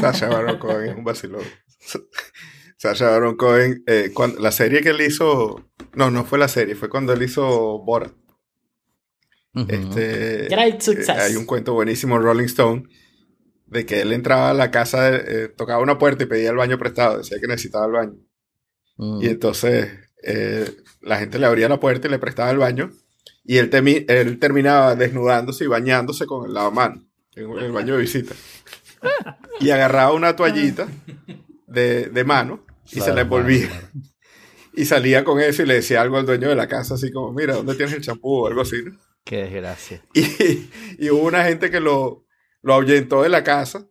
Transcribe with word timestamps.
Sasha 0.00 0.28
Baron 0.28 0.58
Cohen 0.58 0.90
es 0.90 0.96
un 0.96 1.04
vacilón. 1.04 1.42
Sasha 2.76 3.10
Baron 3.10 3.36
Cohen, 3.36 3.82
eh, 3.86 4.10
cuando, 4.12 4.40
la 4.40 4.52
serie 4.52 4.82
que 4.82 4.90
él 4.90 5.00
hizo, 5.00 5.70
no, 5.94 6.10
no 6.10 6.24
fue 6.24 6.38
la 6.38 6.48
serie, 6.48 6.74
fue 6.74 6.88
cuando 6.88 7.12
él 7.12 7.22
hizo 7.22 7.78
Borat. 7.78 8.12
este, 9.68 10.48
Great 10.48 10.80
success. 10.80 11.08
eh, 11.16 11.20
hay 11.20 11.36
un 11.36 11.46
cuento 11.46 11.72
buenísimo, 11.72 12.18
Rolling 12.18 12.44
Stone, 12.44 12.84
de 13.66 13.86
que 13.86 14.02
él 14.02 14.12
entraba 14.12 14.50
a 14.50 14.54
la 14.54 14.70
casa, 14.70 15.14
eh, 15.16 15.48
tocaba 15.56 15.82
una 15.82 15.98
puerta 15.98 16.24
y 16.24 16.26
pedía 16.26 16.50
el 16.50 16.56
baño 16.56 16.78
prestado, 16.78 17.18
decía 17.18 17.38
que 17.40 17.46
necesitaba 17.46 17.86
el 17.86 17.92
baño. 17.92 18.18
Mm. 18.96 19.22
Y 19.22 19.26
entonces 19.26 19.90
la 21.02 21.18
gente 21.18 21.38
le 21.38 21.44
abría 21.44 21.68
la 21.68 21.80
puerta 21.80 22.08
y 22.08 22.10
le 22.10 22.18
prestaba 22.18 22.50
el 22.50 22.58
baño. 22.58 22.90
Y 23.44 23.58
él 23.58 23.68
terminaba 23.68 24.96
desnudándose 24.96 25.64
y 25.64 25.66
bañándose 25.66 26.24
con 26.24 26.46
el 26.46 26.54
lavamano 26.54 27.04
en 27.36 27.58
el 27.58 27.72
baño 27.72 27.94
de 27.94 28.00
visita. 28.00 28.34
Y 29.60 29.70
agarraba 29.70 30.12
una 30.12 30.36
toallita 30.36 30.88
de, 31.66 32.08
de 32.08 32.24
mano 32.24 32.64
y 32.90 33.00
se 33.00 33.12
la 33.12 33.22
envolvía. 33.22 33.68
Y 34.76 34.86
salía 34.86 35.22
con 35.24 35.40
eso 35.40 35.62
y 35.62 35.66
le 35.66 35.74
decía 35.74 36.02
algo 36.02 36.16
al 36.16 36.26
dueño 36.26 36.48
de 36.48 36.56
la 36.56 36.66
casa, 36.66 36.94
así 36.94 37.12
como, 37.12 37.32
mira, 37.32 37.54
¿dónde 37.54 37.76
tienes 37.76 37.94
el 37.94 38.02
champú? 38.02 38.42
o 38.42 38.46
algo 38.48 38.62
así. 38.62 38.76
¿no? 38.84 38.98
Qué 39.24 39.44
desgracia. 39.44 40.02
Y, 40.14 40.68
y 40.98 41.10
hubo 41.10 41.22
una 41.22 41.44
gente 41.44 41.70
que 41.70 41.80
lo, 41.80 42.26
lo 42.62 42.74
ahuyentó 42.74 43.22
de 43.22 43.28
la 43.28 43.44
casa 43.44 43.88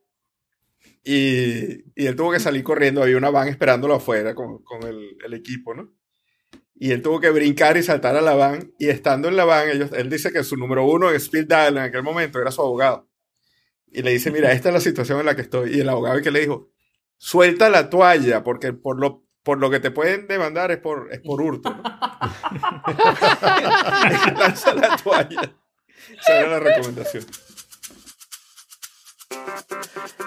y, 1.03 1.83
y 1.95 2.05
él 2.05 2.15
tuvo 2.15 2.31
que 2.31 2.39
salir 2.39 2.63
corriendo. 2.63 3.01
Había 3.01 3.17
una 3.17 3.29
van 3.29 3.47
esperándolo 3.47 3.95
afuera 3.95 4.35
con, 4.35 4.63
con 4.63 4.83
el, 4.83 5.17
el 5.25 5.33
equipo, 5.33 5.73
¿no? 5.73 5.93
Y 6.75 6.91
él 6.91 7.01
tuvo 7.01 7.19
que 7.19 7.29
brincar 7.29 7.77
y 7.77 7.83
saltar 7.83 8.15
a 8.15 8.21
la 8.21 8.35
van. 8.35 8.73
Y 8.79 8.89
estando 8.89 9.27
en 9.27 9.37
la 9.37 9.45
van, 9.45 9.69
ellos, 9.69 9.91
él 9.93 10.09
dice 10.09 10.31
que 10.31 10.43
su 10.43 10.57
número 10.57 10.85
uno 10.85 11.09
en 11.09 11.15
Speed 11.15 11.47
Dial 11.47 11.77
en 11.77 11.83
aquel 11.83 12.03
momento 12.03 12.41
era 12.41 12.51
su 12.51 12.61
abogado. 12.61 13.09
Y 13.93 14.01
le 14.01 14.11
dice, 14.11 14.31
mira, 14.31 14.51
esta 14.51 14.69
es 14.69 14.73
la 14.73 14.81
situación 14.81 15.19
en 15.19 15.27
la 15.27 15.35
que 15.35 15.43
estoy. 15.43 15.75
Y 15.75 15.81
el 15.81 15.89
abogado 15.89 16.21
que 16.21 16.31
le 16.31 16.39
dijo, 16.41 16.71
suelta 17.17 17.69
la 17.69 17.89
toalla, 17.89 18.43
porque 18.43 18.73
por 18.73 18.99
lo, 18.99 19.25
por 19.43 19.59
lo 19.59 19.69
que 19.69 19.79
te 19.79 19.91
pueden 19.91 20.27
demandar 20.27 20.71
es 20.71 20.79
por, 20.79 21.09
es 21.11 21.19
por 21.21 21.41
hurto. 21.41 21.69
Lanza 24.37 24.73
la 24.73 24.97
toalla. 24.97 25.55
Esa 26.19 26.39
era 26.39 26.49
la 26.49 26.59
recomendación. 26.59 27.25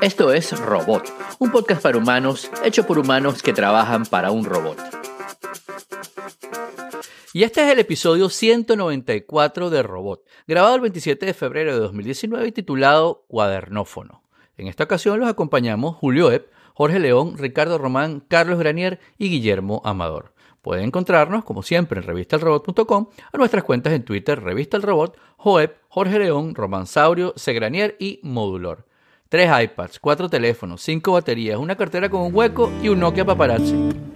Esto 0.01 0.33
es 0.33 0.59
Robot, 0.59 1.13
un 1.39 1.51
podcast 1.51 1.83
para 1.83 1.99
humanos 1.99 2.51
hecho 2.65 2.87
por 2.87 2.99
humanos 2.99 3.43
que 3.43 3.53
trabajan 3.53 4.05
para 4.07 4.31
un 4.31 4.45
robot. 4.45 4.79
Y 7.33 7.43
este 7.43 7.65
es 7.65 7.73
el 7.73 7.79
episodio 7.79 8.29
194 8.29 9.71
de 9.71 9.83
Robot, 9.83 10.25
grabado 10.47 10.77
el 10.77 10.81
27 10.83 11.27
de 11.27 11.35
febrero 11.35 11.75
de 11.75 11.81
2019 11.81 12.49
y 12.49 12.53
titulado 12.53 13.25
Cuadernófono. 13.29 14.23
En 14.57 14.69
esta 14.69 14.85
ocasión 14.85 15.19
los 15.19 15.29
acompañamos 15.29 15.97
Julio 15.97 16.31
Epp, 16.31 16.51
Jorge 16.75 16.99
León, 16.99 17.37
Ricardo 17.37 17.79
Román, 17.79 18.21
Carlos 18.29 18.59
Granier 18.59 19.01
y 19.19 19.29
Guillermo 19.29 19.83
Amador. 19.85 20.35
Pueden 20.63 20.85
encontrarnos, 20.85 21.45
como 21.45 21.63
siempre, 21.63 22.01
en 22.01 22.07
revistalrobot.com, 22.07 23.09
a 23.33 23.39
nuestras 23.39 23.65
cuentas 23.65 23.93
en 23.93 24.05
Twitter, 24.05 24.43
Revista 24.43 24.77
El 24.77 24.83
Robot, 24.83 25.17
Joep, 25.37 25.77
Jorge 25.89 26.19
León, 26.19 26.55
Romansaurio, 26.55 27.33
Segranier 27.37 27.97
y 27.99 28.21
Modulor. 28.23 28.87
Tres 29.29 29.51
iPads, 29.63 29.99
cuatro 30.01 30.29
teléfonos, 30.29 30.83
cinco 30.83 31.13
baterías, 31.13 31.59
una 31.59 31.77
cartera 31.77 32.09
con 32.09 32.23
un 32.23 32.35
hueco 32.35 32.71
y 32.83 32.89
un 32.89 33.01
Nokia 33.01 33.25
paparazzi. 33.25 34.16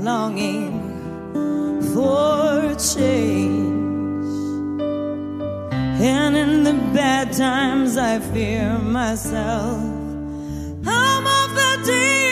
longing 0.00 0.80
for 1.92 2.74
change. 2.74 3.78
And 6.00 6.36
in 6.36 6.62
the 6.62 6.74
bad 6.94 7.32
times, 7.32 7.96
I 7.96 8.20
fear 8.20 8.78
myself. 8.78 9.82
I'm 10.86 11.26
off 11.26 11.54
the 11.54 11.82
deep 11.84 12.27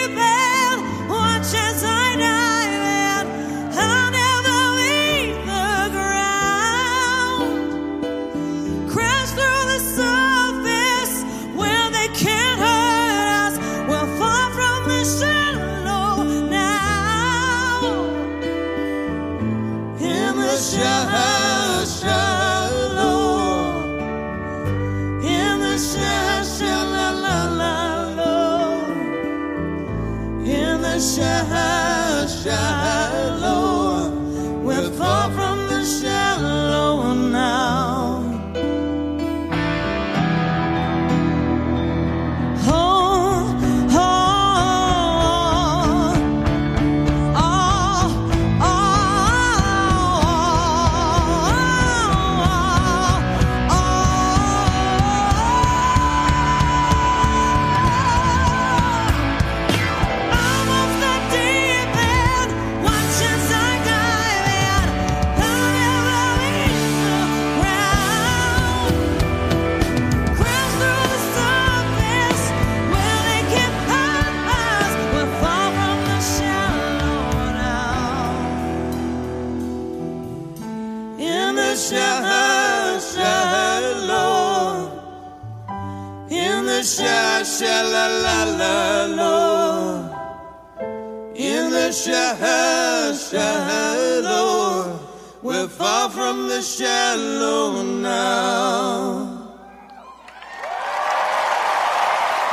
shallow 96.60 97.82
now. 97.82 99.46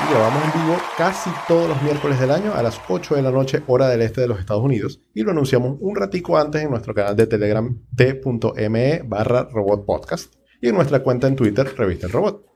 Y 0.01 0.11
grabamos 0.11 0.43
en 0.43 0.61
vivo 0.61 0.77
casi 0.97 1.29
todos 1.47 1.69
los 1.69 1.81
miércoles 1.81 2.19
del 2.19 2.31
año 2.31 2.53
a 2.53 2.61
las 2.61 2.79
8 2.87 3.15
de 3.15 3.21
la 3.21 3.31
noche, 3.31 3.63
hora 3.67 3.87
del 3.87 4.01
este 4.01 4.21
de 4.21 4.27
los 4.27 4.39
Estados 4.39 4.63
Unidos. 4.63 5.01
Y 5.13 5.23
lo 5.23 5.31
anunciamos 5.31 5.77
un 5.79 5.95
ratico 5.95 6.37
antes 6.37 6.61
en 6.61 6.69
nuestro 6.69 6.93
canal 6.93 7.15
de 7.15 7.27
Telegram 7.27 7.77
t.me 7.95 9.01
barra 9.05 9.47
robot 9.51 9.85
podcast 9.85 10.33
y 10.61 10.69
en 10.69 10.75
nuestra 10.75 11.01
cuenta 11.01 11.27
en 11.27 11.35
Twitter, 11.35 11.73
Revista 11.77 12.07
El 12.07 12.13
Robot. 12.13 12.52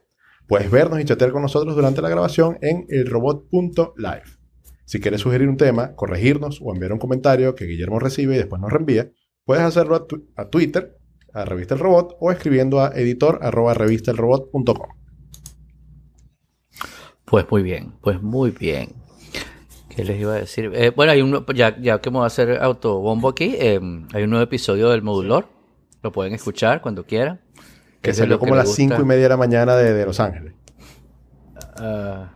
Puedes 0.48 0.70
vernos 0.70 0.98
y 1.00 1.04
chatear 1.04 1.30
con 1.30 1.42
nosotros 1.42 1.76
durante 1.76 2.02
la 2.02 2.08
grabación 2.08 2.58
en 2.62 2.86
elrobot.live. 2.88 4.22
Si 4.86 4.98
quieres 5.00 5.20
sugerir 5.20 5.48
un 5.48 5.58
tema, 5.58 5.94
corregirnos 5.94 6.60
o 6.62 6.72
enviar 6.72 6.92
un 6.94 6.98
comentario 6.98 7.54
que 7.54 7.66
Guillermo 7.66 7.98
recibe 7.98 8.34
y 8.34 8.38
después 8.38 8.60
nos 8.60 8.72
reenvía, 8.72 9.10
puedes 9.44 9.62
hacerlo 9.62 9.94
a, 9.94 10.06
tu- 10.06 10.26
a 10.36 10.48
Twitter, 10.48 10.96
a 11.34 11.44
Revista 11.44 11.74
El 11.74 11.80
Robot 11.80 12.16
o 12.20 12.32
escribiendo 12.32 12.80
a 12.80 12.88
editor 12.94 13.38
arroba 13.42 13.74
revistelrobot.com. 13.74 14.88
Pues 17.26 17.44
muy 17.50 17.62
bien, 17.62 17.92
pues 18.00 18.22
muy 18.22 18.50
bien. 18.50 18.94
¿Qué 19.94 20.04
les 20.04 20.18
iba 20.20 20.32
a 20.34 20.36
decir? 20.40 20.70
Eh, 20.74 20.90
bueno, 20.96 21.12
hay 21.12 21.20
un, 21.20 21.44
ya, 21.54 21.78
ya 21.78 22.00
que 22.00 22.10
me 22.10 22.16
voy 22.18 22.24
a 22.24 22.28
hacer 22.28 22.62
autobombo 22.62 23.28
aquí, 23.28 23.54
eh, 23.58 23.78
hay 24.14 24.22
un 24.22 24.30
nuevo 24.30 24.44
episodio 24.44 24.88
del 24.88 25.02
Modulor. 25.02 25.46
Lo 26.02 26.12
pueden 26.12 26.32
escuchar 26.32 26.80
cuando 26.80 27.04
quieran. 27.04 27.40
Que 28.02 28.12
salió 28.14 28.34
lo 28.34 28.38
como 28.38 28.54
a 28.54 28.58
las. 28.58 28.72
5 28.74 28.96
y 29.00 29.04
media 29.04 29.24
de 29.24 29.28
la 29.30 29.36
mañana 29.36 29.76
de, 29.76 29.92
de 29.92 30.06
Los 30.06 30.20
Ángeles. 30.20 30.54
Ah, 31.76 32.30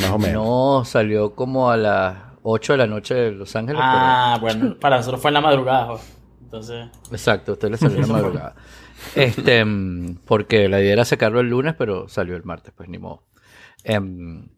Más 0.00 0.10
o 0.10 0.18
menos. 0.18 0.34
no, 0.44 0.84
salió 0.84 1.34
como 1.34 1.70
a 1.70 1.76
las 1.76 2.16
8 2.42 2.72
de 2.74 2.76
la 2.78 2.86
noche 2.86 3.14
de 3.14 3.32
Los 3.32 3.54
Ángeles. 3.56 3.80
Ah, 3.82 4.38
bueno, 4.40 4.76
para 4.80 4.96
nosotros 4.98 5.20
fue 5.20 5.30
en 5.30 5.34
la 5.34 5.40
madrugada. 5.40 5.98
Entonces, 6.42 6.86
exacto, 7.10 7.52
usted 7.52 7.70
le 7.70 7.76
salió 7.78 7.96
en 7.96 8.02
la 8.02 8.06
madrugada. 8.12 8.54
Este, 9.14 9.64
mm, 9.64 10.18
porque 10.24 10.68
la 10.68 10.80
idea 10.80 10.92
era 10.92 11.04
sacarlo 11.04 11.40
el 11.40 11.48
lunes, 11.48 11.74
pero 11.76 12.08
salió 12.08 12.36
el 12.36 12.44
martes, 12.44 12.72
pues 12.76 12.88
ni 12.88 12.98
modo. 12.98 13.24
Em, 13.84 14.48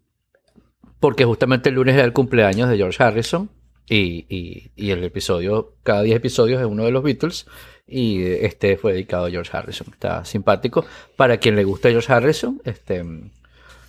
porque 1.01 1.25
justamente 1.25 1.69
el 1.71 1.75
lunes 1.77 1.95
era 1.95 2.05
el 2.05 2.13
cumpleaños 2.13 2.69
de 2.69 2.77
George 2.77 3.03
Harrison 3.03 3.51
y, 3.87 4.27
y- 4.29 4.73
y 4.77 4.91
el 4.91 5.05
episodio, 5.05 5.77
cada 5.83 6.03
10 6.03 6.17
episodios 6.17 6.61
es 6.61 6.67
uno 6.67 6.85
de 6.85 6.91
los 6.91 7.03
Beatles 7.03 7.47
y 7.87 8.23
este 8.25 8.77
fue 8.77 8.93
dedicado 8.93 9.27
a 9.27 9.31
George 9.31 9.57
Harrison. 9.57 9.87
Está 9.93 10.25
simpático. 10.25 10.85
Para 11.17 11.37
quien 11.39 11.57
le 11.57 11.65
gusta 11.65 11.91
George 11.91 12.13
Harrison, 12.13 12.61
este, 12.65 13.05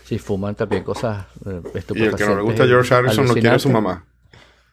si 0.04 0.20
fuman 0.20 0.56
también 0.56 0.84
cosas 0.84 1.26
eh, 1.46 1.62
Y 1.96 2.04
el 2.04 2.16
que 2.16 2.26
no 2.26 2.36
le 2.36 2.42
gusta 2.42 2.66
George 2.68 2.94
Harrison 2.94 3.26
no 3.26 3.34
quiere 3.34 3.50
a 3.50 3.60
su 3.60 3.70
mamá. 3.70 4.06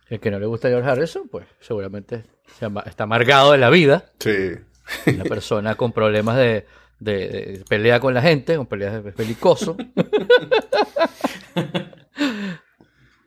El 0.09 0.21
que 0.21 0.31
no 0.31 0.39
le 0.39 0.47
gusta 0.47 0.69
George 0.69 0.89
Harrison, 0.91 1.29
pues 1.29 1.47
seguramente 1.61 2.25
se 2.59 2.67
ama- 2.67 2.85
está 2.87 3.05
amargado 3.05 3.53
de 3.53 3.59
la 3.59 3.71
vida. 3.71 4.05
Sí. 4.19 4.51
Una 5.07 5.25
persona 5.25 5.75
con 5.77 5.93
problemas 5.93 6.37
de, 6.37 6.67
de- 6.99 7.29
de 7.59 7.65
pelea 7.69 7.99
con 8.01 8.13
la 8.13 8.21
gente, 8.21 8.57
con 8.57 8.67
peleas 8.67 9.03
de 9.03 9.11
belicoso. 9.13 9.77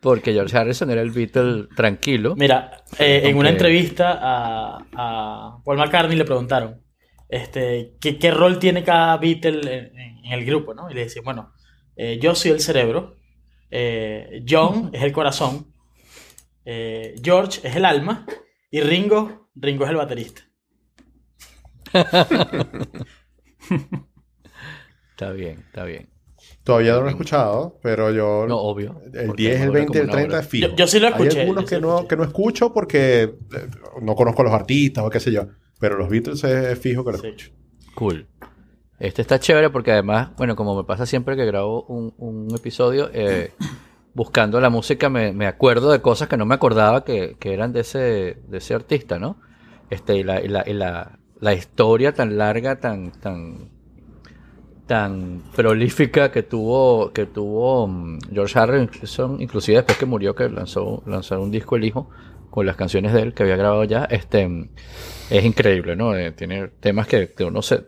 Porque 0.06 0.34
George 0.34 0.56
Harrison 0.56 0.92
era 0.92 1.02
el 1.02 1.10
Beatle 1.10 1.68
tranquilo. 1.76 2.36
mira, 2.36 2.84
eh, 3.00 3.22
en 3.24 3.38
una 3.38 3.50
entrevista 3.50 4.20
a, 4.22 4.86
a 4.94 5.58
Paul 5.66 5.80
McCartney 5.80 6.16
le 6.16 6.26
preguntaron 6.26 6.80
este, 7.28 7.96
¿qué, 8.00 8.20
qué 8.20 8.30
rol 8.30 8.60
tiene 8.60 8.84
cada 8.84 9.18
Beatle 9.18 9.92
en, 10.24 10.32
el 10.32 10.46
grupo, 10.46 10.76
¿no? 10.76 10.92
Y 10.92 10.94
le 10.94 11.06
decía, 11.06 11.24
bueno, 11.26 11.54
eh, 11.96 12.20
yo 12.22 12.36
soy 12.36 12.52
el 12.52 12.60
cerebro, 12.60 13.16
eh, 13.72 14.46
John 14.48 14.92
es 14.94 15.02
el 15.02 15.12
corazón, 15.12 15.74
George 16.64 17.68
es 17.68 17.76
el 17.76 17.86
alma 17.86 18.28
y 18.70 18.82
Ringo, 18.82 19.50
Ringo 19.56 19.86
es 19.86 19.90
el 19.90 19.98
baterista. 19.98 20.44
Está 25.10 25.32
bien, 25.32 25.64
está 25.68 25.86
bien. 25.86 26.15
Todavía 26.66 26.94
no 26.94 27.02
lo 27.02 27.08
he 27.08 27.12
escuchado, 27.12 27.80
pero 27.82 28.12
yo... 28.12 28.46
No, 28.48 28.58
obvio. 28.58 29.00
El 29.14 29.28
porque 29.28 29.44
10, 29.44 29.62
el 29.62 29.68
dura 29.68 29.80
20 29.80 29.88
como 29.88 30.00
el 30.00 30.04
una 30.06 30.14
30 30.14 30.34
hora. 30.34 30.40
es 30.44 30.48
fijo. 30.50 30.68
Yo- 30.70 30.76
yo 30.76 30.88
sí 30.88 31.00
lo 31.00 31.08
escuché, 31.08 31.30
Hay 31.36 31.40
algunos 31.42 31.64
sí 31.70 31.76
que, 31.76 31.82
no, 31.82 31.88
escuché. 31.96 32.08
que 32.08 32.18
no 32.18 32.24
escucho 32.24 32.74
porque 32.74 33.22
eh, 33.24 33.38
no 34.02 34.16
conozco 34.16 34.42
a 34.42 34.46
los 34.46 34.54
artistas 34.54 35.04
o 35.06 35.10
qué 35.10 35.20
sé 35.22 35.32
yo. 35.32 35.46
Pero 35.80 35.96
los 35.98 36.10
Beatles 36.10 36.44
es, 36.44 36.66
es 36.68 36.80
fijo 36.80 37.06
que 37.06 37.12
lo 37.14 37.18
Sí. 37.20 37.28
escucho. 37.28 37.52
Cool. 37.94 38.28
Este 38.98 39.22
está 39.22 39.40
chévere 39.40 39.70
porque 39.70 39.92
además, 39.92 40.30
bueno, 40.38 40.56
como 40.56 40.76
me 40.76 40.84
pasa 40.86 41.06
siempre 41.06 41.36
que 41.36 41.46
grabo 41.46 41.84
un, 41.84 42.14
un 42.18 42.48
episodio, 42.56 43.10
eh, 43.14 43.52
buscando 44.16 44.60
la 44.60 44.70
música 44.70 45.10
me, 45.10 45.34
me 45.34 45.46
acuerdo 45.48 45.92
de 45.92 46.02
cosas 46.02 46.28
que 46.30 46.38
no 46.38 46.46
me 46.46 46.56
acordaba 46.56 47.04
que, 47.04 47.36
que 47.40 47.54
eran 47.54 47.74
de 47.74 47.82
ese, 47.82 48.38
de 48.48 48.58
ese 48.58 48.74
artista, 48.74 49.20
¿no? 49.20 49.40
Este, 49.90 50.16
y 50.16 50.24
la, 50.24 50.42
y 50.42 50.48
la, 50.48 50.64
y 50.66 50.74
la, 50.74 51.20
la 51.42 51.54
historia 51.54 52.14
tan 52.14 52.38
larga, 52.38 52.80
tan, 52.80 53.12
tan, 53.12 53.70
tan 54.88 55.42
prolífica 55.56 56.32
que 56.32 56.44
tuvo, 56.44 57.12
que 57.12 57.26
tuvo 57.26 57.88
mm, 57.88 58.20
George 58.34 58.60
Harrison, 58.60 59.42
inclusive 59.42 59.78
después 59.78 59.98
que 59.98 60.06
murió, 60.06 60.36
que 60.36 60.48
lanzó, 60.50 61.02
lanzó 61.08 61.40
un 61.42 61.52
disco 61.52 61.76
el 61.76 61.86
hijo 61.86 62.10
con 62.50 62.66
las 62.66 62.76
canciones 62.76 63.12
de 63.14 63.22
él 63.22 63.34
que 63.34 63.44
había 63.44 63.56
grabado 63.58 63.84
ya, 63.84 64.06
este 64.06 64.48
mm, 64.48 64.70
es 65.32 65.44
increíble, 65.46 65.96
¿no? 65.96 66.16
Eh, 66.16 66.32
tiene 66.32 66.68
temas 66.68 67.08
que, 67.08 67.32
que 67.34 67.44
uno 67.44 67.62
se, 67.62 67.86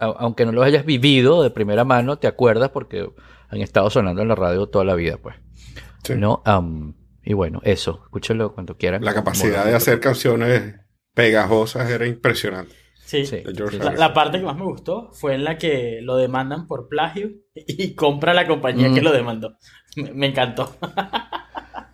a- 0.00 0.06
aunque 0.18 0.46
no 0.46 0.52
los 0.52 0.64
hayas 0.64 0.84
vivido 0.84 1.42
de 1.42 1.50
primera 1.50 1.84
mano, 1.84 2.18
te 2.18 2.26
acuerdas 2.26 2.70
porque 2.70 3.08
han 3.48 3.60
estado 3.60 3.90
sonando 3.90 4.22
en 4.22 4.28
la 4.28 4.36
radio 4.36 4.68
toda 4.68 4.84
la 4.84 4.94
vida, 4.94 5.16
pues. 5.16 5.36
Sí. 6.04 6.14
¿No? 6.14 6.42
Y 7.22 7.34
bueno, 7.34 7.60
eso, 7.64 8.00
escúchenlo 8.04 8.54
cuando 8.54 8.76
quieran. 8.76 9.04
La 9.04 9.12
capacidad 9.12 9.64
de 9.66 9.74
hacer 9.74 10.00
canciones 10.00 10.76
pegajosas 11.12 11.90
era 11.90 12.06
impresionante. 12.06 12.72
Sí. 13.10 13.26
Sí, 13.26 13.42
sí, 13.70 13.78
La, 13.96 14.12
parte 14.14 14.38
que 14.38 14.44
más 14.44 14.56
me 14.56 14.64
gustó 14.64 15.10
fue 15.12 15.34
en 15.34 15.42
la 15.44 15.58
que 15.58 15.98
lo 16.02 16.16
demandan 16.16 16.66
por 16.66 16.88
plagio 16.88 17.30
y 17.54 17.94
compra 17.94 18.34
la 18.34 18.46
compañía 18.46 18.88
Mm. 18.88 18.94
que 18.94 19.02
lo 19.02 19.12
demandó. 19.12 19.56
Me, 19.96 20.12
me 20.12 20.26
encantó. 20.28 20.76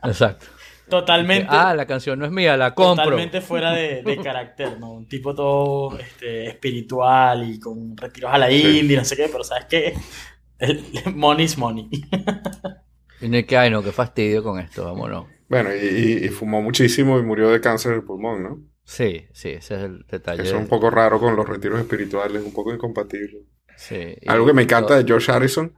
Exacto. 0.05 0.47
Totalmente. 0.89 1.47
Ah, 1.51 1.75
la 1.75 1.85
canción 1.87 2.19
no 2.19 2.27
es 2.27 2.31
mía, 2.31 2.57
la 2.57 2.75
compro. 2.75 3.05
Totalmente 3.05 3.41
fuera 3.41 3.73
de, 3.73 4.03
de 4.03 4.17
carácter, 4.19 4.79
¿no? 4.79 4.93
Un 4.93 5.09
tipo 5.09 5.35
todo 5.35 5.99
este, 5.99 6.47
espiritual 6.47 7.49
y 7.51 7.59
con 7.59 7.97
retiros 7.97 8.33
a 8.33 8.39
la 8.39 8.49
Sí. 8.49 8.79
India, 8.81 8.99
no 8.99 9.05
sé 9.05 9.17
qué, 9.17 9.29
pero 9.31 9.43
¿sabes 9.43 9.65
qué? 9.69 9.95
El, 10.59 10.85
money 11.15 11.45
is 11.47 11.59
money. 11.59 11.89
Y 13.21 13.29
no 13.31 13.37
hay 13.37 13.45
que, 13.45 13.57
ay, 13.57 13.71
no, 13.71 13.83
qué 13.83 13.93
fastidio 13.93 14.43
con 14.43 14.61
esto, 14.61 14.85
vámonos. 14.85 15.25
Bueno, 15.49 15.71
y, 15.75 15.79
y- 15.79 16.25
y 16.27 16.29
fumó 16.29 16.61
muchísimo 16.61 17.19
y 17.19 17.23
murió 17.23 17.49
de 17.49 17.63
cáncer 17.63 17.93
del 17.93 18.05
pulmón, 18.05 18.43
¿no? 18.43 18.61
Sí, 18.89 19.27
sí, 19.33 19.49
ese 19.51 19.75
es 19.75 19.83
el 19.83 20.07
detalle. 20.07 20.43
Eso 20.45 20.55
es 20.55 20.63
un 20.63 20.69
poco 20.69 20.91
raro 20.91 21.19
con 21.19 21.35
los 21.35 21.47
retiros 21.49 21.81
espirituales, 21.81 22.43
un 22.45 22.53
poco 22.53 22.73
incompatible. 22.73 23.41
Sí, 23.77 24.15
Algo 24.27 24.47
que 24.47 24.53
me 24.55 24.63
encanta 24.63 24.97
de 24.97 25.05
George 25.05 25.31
Harrison 25.31 25.75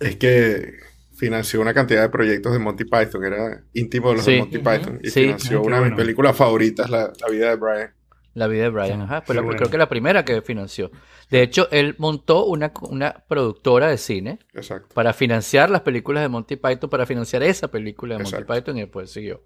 es 0.00 0.16
que 0.16 0.72
financió 1.16 1.60
una 1.60 1.74
cantidad 1.74 2.00
de 2.02 2.08
proyectos 2.08 2.52
de 2.52 2.58
Monty 2.60 2.84
Python, 2.84 3.24
era 3.24 3.62
íntimo 3.74 4.08
de 4.10 4.16
los 4.16 4.24
Sí. 4.24 4.32
de 4.32 4.38
Monty. 4.38 4.58
Python, 4.58 5.00
y 5.02 5.10
Sí. 5.10 5.20
financió 5.22 5.60
una 5.62 5.76
de 5.76 5.82
mis 5.82 5.90
bueno. 5.90 5.96
películas 5.96 6.36
favoritas, 6.36 6.88
la, 6.90 7.12
La 7.20 7.28
vida 7.28 7.50
de 7.50 7.56
Brian. 7.56 7.94
La 8.34 8.46
vida 8.46 8.62
de 8.64 8.68
Brian, 8.70 9.02
ajá. 9.02 9.22
La- 9.28 9.40
bueno. 9.42 9.56
creo 9.58 9.70
que 9.70 9.78
la 9.78 9.88
primera 9.88 10.24
que 10.24 10.40
financió. 10.42 10.90
De 11.30 11.42
hecho, 11.42 11.68
él 11.72 11.94
montó 11.98 12.46
una, 12.46 12.72
una 12.82 13.24
productora 13.28 13.88
de 13.88 13.98
cine 13.98 14.38
Exacto. 14.54 14.94
para 14.94 15.12
financiar 15.12 15.70
las 15.70 15.80
películas 15.82 16.22
de 16.22 16.28
Monty 16.28 16.56
Python, 16.56 16.88
para 16.88 17.04
financiar 17.04 17.42
esa 17.42 17.68
película 17.68 18.14
de 18.14 18.22
Monty 18.22 18.36
Exacto. 18.36 18.54
Python 18.54 18.76
y 18.78 18.80
después 18.82 19.10
siguió. 19.10 19.42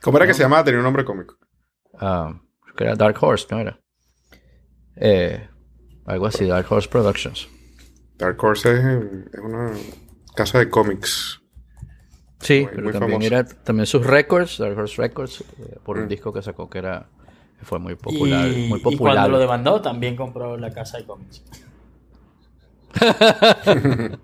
¿Cómo 0.00 0.16
era 0.18 0.26
que 0.26 0.34
se 0.34 0.42
llamaba? 0.42 0.64
Tenía 0.64 0.78
un 0.80 0.84
nombre 0.84 1.04
cómico. 1.04 1.36
Ah, 1.98 2.40
creo 2.62 2.74
que 2.76 2.84
era 2.84 2.94
Dark 2.96 3.16
Horse, 3.22 3.46
¿no 3.50 3.60
era? 3.60 3.78
Eh, 4.96 5.48
algo 6.06 6.26
así, 6.26 6.46
Dark 6.46 6.66
Horse 6.70 6.88
Productions. 6.88 7.48
Dark 8.16 8.42
Horse 8.42 8.72
es, 8.72 8.78
es 9.32 9.40
una 9.40 9.72
casa 10.34 10.58
de 10.58 10.68
cómics. 10.70 11.40
Sí, 12.40 12.62
Muy- 12.62 12.70
pero 12.70 12.82
muy 12.82 12.92
también 12.92 13.22
era 13.22 13.44
también 13.44 13.86
sus 13.86 14.04
records, 14.06 14.58
Dark 14.58 14.76
Horse 14.76 15.00
Records, 15.00 15.40
eh, 15.40 15.78
por 15.84 15.96
un 15.98 16.04
Mm. 16.06 16.08
disco 16.08 16.32
que 16.32 16.42
sacó 16.42 16.68
que 16.68 16.78
era 16.78 17.06
que 17.58 17.64
fue 17.64 17.78
muy 17.78 17.94
popular, 17.94 18.48
y, 18.50 18.66
muy 18.68 18.80
y 18.80 18.82
popular. 18.82 19.14
cuando 19.14 19.28
lo 19.30 19.38
demandó, 19.38 19.80
también 19.80 20.16
compró 20.16 20.56
la 20.56 20.72
casa 20.72 20.98
de 20.98 21.04
cómics. 21.04 21.42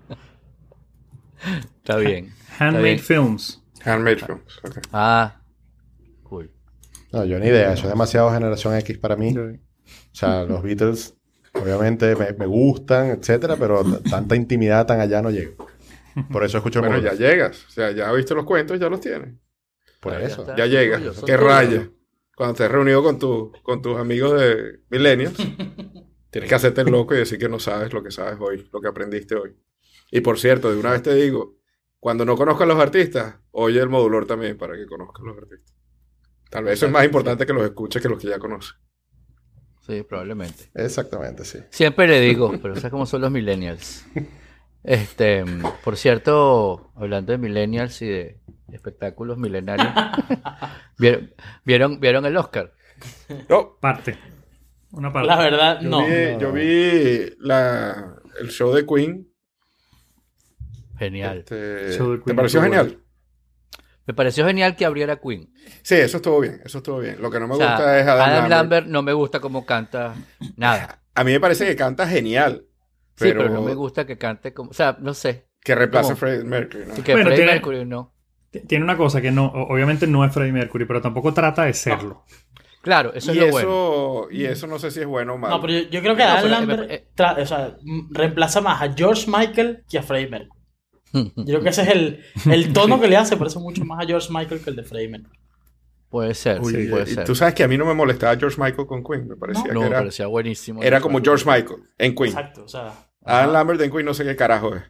Está 1.77 1.95
bien. 1.97 2.33
está 2.51 2.65
Handmade 2.65 2.83
bien. 2.83 2.99
Films. 2.99 3.61
Handmade 3.85 4.17
Films. 4.17 4.59
ok. 4.63 4.79
Ah. 4.91 5.38
No, 7.11 7.25
yo 7.25 7.39
ni 7.39 7.47
idea. 7.47 7.73
Eso 7.73 7.83
es 7.83 7.89
demasiado 7.89 8.31
generación 8.31 8.75
X 8.75 8.97
para 8.97 9.15
mí. 9.15 9.35
O 9.37 9.57
sea, 10.11 10.43
los 10.43 10.61
Beatles, 10.61 11.15
obviamente, 11.53 12.15
me, 12.15 12.33
me 12.33 12.45
gustan, 12.45 13.07
etcétera, 13.07 13.55
pero 13.57 13.83
tanta 14.09 14.35
intimidad 14.35 14.85
tan 14.85 14.99
allá 14.99 15.21
no 15.21 15.31
llego. 15.31 15.67
Por 16.31 16.43
eso 16.43 16.57
escucho 16.57 16.81
Bueno, 16.81 16.99
ya 16.99 17.13
llegas. 17.13 17.65
O 17.67 17.69
sea, 17.69 17.91
ya 17.91 18.11
viste 18.11 18.33
los 18.35 18.45
cuentos, 18.45 18.79
ya 18.79 18.89
los 18.89 18.99
tienes. 18.99 19.35
Por 19.99 20.13
Ah, 20.13 20.21
eso. 20.21 20.45
Ya 20.55 20.65
llegas. 20.65 21.01
¿Qué 21.25 21.37
raya? 21.37 21.89
cuando 22.35 22.53
estés 22.53 22.71
reunido 22.71 23.03
con, 23.03 23.19
tu, 23.19 23.51
con 23.63 23.81
tus 23.81 23.97
amigos 23.97 24.39
de 24.39 24.79
Millennials, 24.89 25.35
tienes 26.31 26.47
que 26.47 26.55
hacerte 26.55 26.81
el 26.81 26.87
loco 26.89 27.13
y 27.13 27.17
decir 27.17 27.37
que 27.37 27.49
no 27.49 27.59
sabes 27.59 27.91
lo 27.91 28.01
que 28.01 28.11
sabes 28.11 28.37
hoy, 28.39 28.65
lo 28.71 28.79
que 28.79 28.87
aprendiste 28.87 29.35
hoy. 29.35 29.57
Y 30.09 30.21
por 30.21 30.39
cierto, 30.39 30.71
de 30.71 30.79
una 30.79 30.91
vez 30.91 31.03
te 31.03 31.13
digo, 31.15 31.57
cuando 31.99 32.23
no 32.23 32.37
conozcas 32.37 32.63
a 32.63 32.67
los 32.67 32.79
artistas, 32.79 33.35
oye 33.51 33.81
el 33.81 33.89
modulador 33.89 34.25
también 34.25 34.57
para 34.57 34.75
que 34.77 34.85
conozcas 34.85 35.21
a 35.21 35.27
los 35.27 35.37
artistas. 35.37 35.75
Tal 36.49 36.63
vez 36.63 36.73
eso 36.73 36.87
es 36.87 36.91
más 36.91 37.05
importante 37.05 37.45
que 37.45 37.53
los 37.53 37.63
escuches 37.63 38.01
que 38.01 38.09
los 38.09 38.19
que 38.19 38.27
ya 38.27 38.39
conoces. 38.39 38.75
Sí, 39.85 40.03
probablemente. 40.03 40.69
Exactamente, 40.75 41.45
sí. 41.45 41.59
Siempre 41.69 42.07
le 42.07 42.19
digo, 42.19 42.53
pero 42.61 42.75
¿sabes 42.75 42.91
cómo 42.91 43.05
son 43.05 43.21
los 43.21 43.31
millennials? 43.31 44.05
Este, 44.81 45.43
por 45.83 45.97
cierto, 45.97 46.93
hablando 46.95 47.33
de 47.33 47.37
millennials 47.37 48.01
y 48.01 48.07
de 48.07 48.39
espectáculos 48.71 49.37
milenarios, 49.37 49.89
¿vieron, 50.97 51.33
vieron, 51.65 51.99
vieron 51.99 52.25
el 52.25 52.37
Oscar? 52.37 52.73
No, 53.49 53.77
Parte. 53.79 54.17
Una 54.91 55.11
parte. 55.11 55.27
La 55.27 55.37
verdad, 55.37 55.81
yo 55.81 55.89
no. 55.89 56.05
vi, 56.05 56.13
yo 56.39 56.51
vi 56.51 57.35
la, 57.39 58.15
el 58.39 58.49
show 58.49 58.73
de 58.73 58.85
Queen. 58.85 59.27
Genial. 60.97 61.39
Este, 61.39 61.97
Show 61.97 62.13
de 62.13 62.19
¿Te 62.19 62.33
pareció 62.33 62.61
genial? 62.61 62.99
Me 64.09 64.15
pareció 64.15 64.43
genial 64.43 64.75
que 64.75 64.85
abriera 64.85 65.17
Queen. 65.17 65.53
Sí, 65.83 65.93
eso 65.93 66.17
estuvo 66.17 66.39
bien, 66.39 66.61
eso 66.65 66.79
estuvo 66.79 66.97
bien. 66.97 67.21
Lo 67.21 67.29
que 67.29 67.39
no 67.39 67.47
me 67.47 67.53
O 67.53 67.57
sea, 67.57 67.75
gusta 67.75 67.99
es 67.99 68.07
Adam, 68.07 68.21
Adam 68.21 68.31
Lambert. 68.31 68.49
Lambert 68.49 68.87
no 68.87 69.03
me 69.03 69.13
gusta 69.13 69.39
cómo 69.39 69.67
canta 69.67 70.15
nada. 70.57 71.03
A 71.13 71.23
mí 71.23 71.31
me 71.31 71.39
parece 71.39 71.63
que 71.67 71.75
canta 71.75 72.07
genial, 72.07 72.65
Sí, 73.15 73.25
pero, 73.25 73.41
pero 73.41 73.53
no 73.53 73.61
me 73.61 73.75
gusta 73.75 74.07
que 74.07 74.17
cante 74.17 74.51
como... 74.51 74.71
O 74.71 74.73
sea, 74.73 74.97
no 74.99 75.13
sé. 75.13 75.45
que 75.63 75.75
reemplace 75.75 76.13
a. 76.13 76.15
Freddie 76.15 76.43
Mercury. 76.43 76.85
¿no? 76.87 76.97
Y 76.97 77.01
que 77.03 77.11
Bueno, 77.11 77.27
Freddie 77.27 77.35
tiene- 77.43 77.51
Mercury 77.51 77.85
no. 77.85 78.15
Tiene 78.67 78.83
una 78.83 78.97
cosa 78.97 79.21
que 79.21 79.29
no, 79.29 79.45
obviamente 79.45 80.07
no 80.07 80.25
es 80.25 80.33
Freddie 80.33 80.53
Mercury, 80.53 80.85
pero 80.85 81.01
tampoco 81.03 81.31
trata 81.31 81.65
de 81.65 81.75
serlo. 81.75 82.25
Claro, 82.81 83.13
eso 83.13 83.31
y, 83.31 83.37
es 83.37 83.41
lo 83.53 83.59
eso, 83.59 84.11
bueno. 84.23 84.27
y 84.31 84.45
eso 84.45 84.65
no 84.65 84.79
sé 84.79 84.89
si 84.89 85.01
es 85.01 85.05
bueno 85.05 85.35
o 85.35 85.37
malo. 85.37 85.55
No, 85.57 85.61
pero 85.61 85.73
yo, 85.73 85.89
yo 85.89 86.01
creo 86.01 86.15
que 86.15 86.23
Adam 86.23 86.41
pero, 86.41 86.47
Lambert 86.49 86.91
eh, 86.91 87.07
o 87.43 87.45
sea, 87.45 87.77
reemplaza 88.09 88.59
más 88.61 88.81
a 88.81 88.91
George 88.91 89.25
Michael 89.29 89.83
que 89.87 89.99
a 89.99 90.01
Freddie 90.01 90.29
Mercury. 90.29 90.58
Yo 91.13 91.45
creo 91.45 91.61
que 91.61 91.69
ese 91.69 91.81
es 91.83 91.87
el, 91.89 92.23
el 92.51 92.73
tono 92.73 92.99
que 92.99 93.07
le 93.07 93.17
hace, 93.17 93.35
parece 93.37 93.59
mucho 93.59 93.83
más 93.85 94.03
a 94.03 94.07
George 94.07 94.27
Michael 94.31 94.61
que 94.61 94.69
el 94.69 94.75
de 94.75 94.83
Freddie 94.83 95.09
Mercury. 95.09 95.39
Puede 96.09 96.33
ser, 96.33 96.59
Uy, 96.61 96.73
sí, 96.73 96.87
puede 96.89 97.03
y 97.09 97.13
ser. 97.13 97.23
tú 97.25 97.35
sabes 97.35 97.53
que 97.53 97.63
a 97.63 97.67
mí 97.67 97.77
no 97.77 97.85
me 97.85 97.93
molestaba 97.93 98.35
George 98.35 98.59
Michael 98.59 98.87
con 98.87 99.03
Queen, 99.03 99.27
me 99.27 99.35
parecía 99.35 99.65
No, 99.73 99.73
que 99.73 99.79
me 99.79 99.85
era, 99.87 99.97
parecía 99.99 100.25
buenísimo. 100.27 100.81
era 100.81 100.99
como 101.01 101.21
George 101.21 101.45
Michael 101.45 101.81
en 101.99 102.15
Queen. 102.15 102.29
Exacto, 102.29 102.63
o 102.63 102.67
sea. 102.67 102.93
Adam 103.23 103.51
Lambert 103.53 103.81
en 103.81 103.91
Queen 103.91 104.05
no 104.05 104.13
sé 104.15 104.23
qué 104.23 104.35
carajo 104.35 104.75
es. 104.75 104.83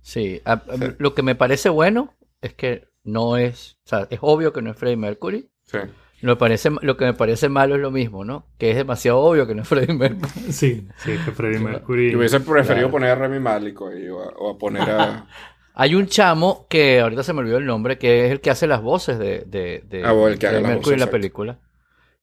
Sí, 0.00 0.40
a- 0.44 0.52
a- 0.52 0.94
lo 0.98 1.14
que 1.14 1.22
me 1.22 1.34
parece 1.34 1.68
bueno 1.70 2.14
es 2.40 2.54
que 2.54 2.88
no 3.04 3.36
es, 3.36 3.78
o 3.84 3.88
sea, 3.88 4.06
es 4.10 4.18
obvio 4.22 4.52
que 4.52 4.62
no 4.62 4.70
es 4.70 4.76
Freddie 4.76 4.96
Mercury. 4.96 5.48
Sí. 5.64 5.78
Lo, 6.22 6.38
parece, 6.38 6.70
lo 6.80 6.96
que 6.96 7.04
me 7.04 7.14
parece 7.14 7.48
malo 7.48 7.74
es 7.74 7.80
lo 7.80 7.90
mismo, 7.90 8.24
¿no? 8.24 8.46
Que 8.58 8.70
es 8.70 8.76
demasiado 8.76 9.18
obvio 9.18 9.46
que 9.46 9.54
no 9.54 9.62
es 9.62 9.68
Freddie 9.68 9.94
Mercury. 9.94 10.30
Sí, 10.52 10.88
sí, 10.96 11.18
que 11.24 11.32
Freddie 11.32 11.58
Mercury. 11.58 12.12
Yo 12.12 12.18
hubiese 12.18 12.40
preferido 12.40 12.88
Claro. 12.88 12.90
poner 12.90 13.10
a 13.10 13.14
Remy 13.16 13.40
Malek 13.40 13.76
ahí, 13.82 14.08
o, 14.08 14.22
a, 14.22 14.28
o 14.38 14.50
a 14.50 14.58
poner 14.58 14.88
a... 14.88 15.26
Hay 15.74 15.94
un 15.94 16.06
chamo 16.06 16.66
que 16.68 17.00
ahorita 17.00 17.22
se 17.22 17.32
me 17.32 17.40
olvidó 17.40 17.56
el 17.58 17.66
nombre, 17.66 17.98
que 17.98 18.26
es 18.26 18.30
el 18.32 18.40
que 18.40 18.50
hace 18.50 18.66
las 18.66 18.82
voces 18.82 19.18
de, 19.18 19.44
de, 19.46 19.82
de 19.88 20.04
Ah, 20.04 20.12
bueno, 20.12 20.28
el 20.28 20.38
que 20.38 20.50
las 20.52 20.62
Mercury 20.62 20.94
en 20.94 21.00
la 21.00 21.10
película. 21.10 21.58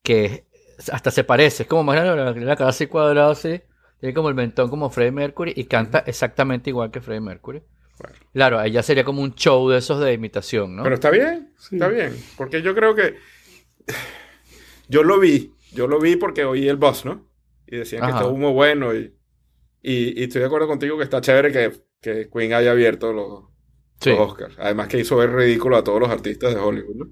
Que 0.03 0.46
hasta 0.91 1.12
se 1.12 1.24
parece, 1.24 1.63
es 1.63 1.70
como 1.70 1.84
más 1.84 1.96
la, 1.98 2.15
la, 2.15 2.32
la 2.32 2.56
cara 2.56 2.70
así 2.70 2.88
cuadrada 2.88 3.32
así. 3.32 3.62
Tiene 4.00 4.13
como 4.13 4.29
el 4.29 4.36
mentón 4.36 4.70
como 4.70 4.89
Freddie 4.89 5.12
Mercury 5.12 5.53
y 5.56 5.65
canta 5.65 6.03
exactamente 6.06 6.70
igual 6.70 6.89
que 6.91 7.01
Freddie 7.01 7.22
Mercury. 7.22 7.62
Bueno. 8.00 8.15
Claro, 8.34 8.60
ahí 8.60 8.72
ya 8.72 8.82
sería 8.82 9.03
como 9.03 9.22
un 9.22 9.36
show 9.36 9.68
de 9.70 9.79
esos 9.79 10.00
de 10.00 10.13
imitación, 10.13 10.75
¿no? 10.77 10.84
Pero 10.84 10.96
está 10.96 11.10
bien, 11.10 11.50
está 11.72 11.89
bien. 11.89 12.15
Porque 12.38 12.62
yo 12.62 12.74
creo 12.74 12.96
que... 12.96 13.15
Yo 14.88 15.03
lo 15.03 15.19
vi, 15.19 15.53
yo 15.72 15.88
lo 15.88 16.00
vi 16.00 16.15
porque 16.15 16.46
oí 16.46 16.67
el 16.67 16.77
boss, 16.77 17.05
¿no? 17.05 17.29
Y 17.67 17.77
decían 17.77 18.03
que 18.03 18.12
estuvo 18.12 18.36
muy 18.36 18.51
bueno 18.51 18.93
y, 18.96 19.15
y, 19.81 20.19
y 20.19 20.24
estoy 20.24 20.41
de 20.41 20.48
acuerdo 20.48 20.67
contigo 20.67 20.98
que 20.98 21.03
está 21.03 21.22
chévere 21.22 21.51
que, 21.51 21.72
que 22.01 22.29
Queen 22.29 22.53
haya 22.53 22.72
abierto 22.72 23.13
los, 23.13 23.46
sí, 24.00 24.10
los 24.10 24.19
Oscars. 24.19 24.55
Además 24.60 24.88
que 24.88 25.00
hizo 25.00 25.15
ver 25.17 25.31
ridículo 25.31 25.77
a 25.77 25.84
todos 25.84 26.00
los 26.00 26.10
artistas 26.10 26.53
de 26.55 26.60
Hollywood, 26.60 26.96
¿no? 26.96 27.05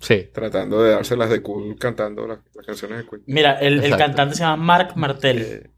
sí. 0.00 0.28
Tratando 0.32 0.82
de 0.82 0.90
dárselas 0.92 1.30
de 1.30 1.42
cool 1.42 1.76
cantando 1.78 2.26
las, 2.26 2.40
las 2.54 2.66
canciones 2.66 2.98
de 2.98 3.06
Queen. 3.08 3.22
Mira, 3.26 3.58
el, 3.60 3.96
cantante 3.96 4.34
se 4.36 4.40
llama 4.42 4.62
Mark 4.62 4.92
Martel. 4.96 5.42
Eh, 5.42 5.70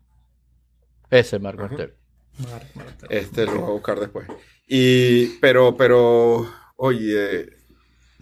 Ese 1.11 1.39
Mark 1.39 1.61
Ajá. 1.61 1.69
Martel. 1.69 1.95
Mark 2.39 2.67
Martel. 2.75 3.09
Este 3.11 3.47
lo 3.47 3.61
voy 3.61 3.69
a 3.71 3.73
buscar 3.73 4.01
después. 4.01 4.27
Y, 4.67 5.39
pero, 5.41 5.77
pero, 5.77 6.47
oye, 6.77 7.56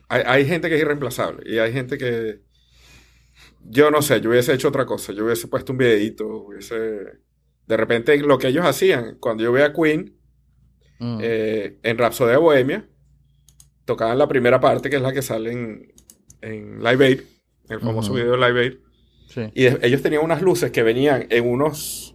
hay, 0.08 0.22
hay 0.26 0.46
gente 0.46 0.68
que 0.68 0.76
es 0.76 0.80
irreemplazable 0.82 1.42
y 1.50 1.58
hay 1.58 1.72
gente 1.72 1.98
que, 1.98 2.40
yo 3.66 3.90
no 3.90 4.02
sé, 4.02 4.20
yo 4.20 4.30
hubiese 4.30 4.52
hecho 4.54 4.68
otra 4.68 4.86
cosa, 4.86 5.12
yo 5.12 5.24
hubiese 5.24 5.48
puesto 5.48 5.72
un 5.72 5.78
videito, 5.78 6.26
hubiese, 6.26 6.74
de 7.66 7.76
repente 7.76 8.16
lo 8.18 8.38
que 8.38 8.48
ellos 8.48 8.64
hacían, 8.66 9.16
cuando 9.20 9.42
yo 9.44 9.52
veía 9.52 9.66
a 9.66 9.72
Queen 9.72 10.14
Mm. 11.00 11.18
eh, 11.22 11.78
en 11.82 11.98
Rhapsody 11.98 12.36
Bohemia, 12.36 12.88
tocaban 13.84 14.16
la 14.16 14.28
primera 14.28 14.60
parte 14.60 14.88
que 14.88 14.96
es 14.96 15.02
la 15.02 15.12
que 15.12 15.22
sale 15.22 15.50
en, 15.50 15.92
en 16.40 16.78
Live 16.84 17.04
Aid, 17.04 17.20
el 17.68 17.80
famoso 17.80 18.12
Ujú. 18.12 18.20
video 18.20 18.32
de 18.38 18.46
Live 18.48 18.60
Aid. 18.60 18.72
Sí. 19.26 19.40
Y 19.54 19.66
ellos 19.84 20.02
tenían 20.02 20.22
unas 20.24 20.40
luces 20.40 20.70
que 20.70 20.84
venían 20.84 21.26
en 21.30 21.48
unos 21.48 22.14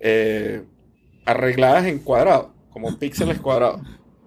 eh, 0.00 0.64
arregladas 1.24 1.86
en 1.86 2.00
cuadrados, 2.00 2.48
como 2.70 2.98
píxeles 2.98 3.38
cuadrados. 3.38 3.80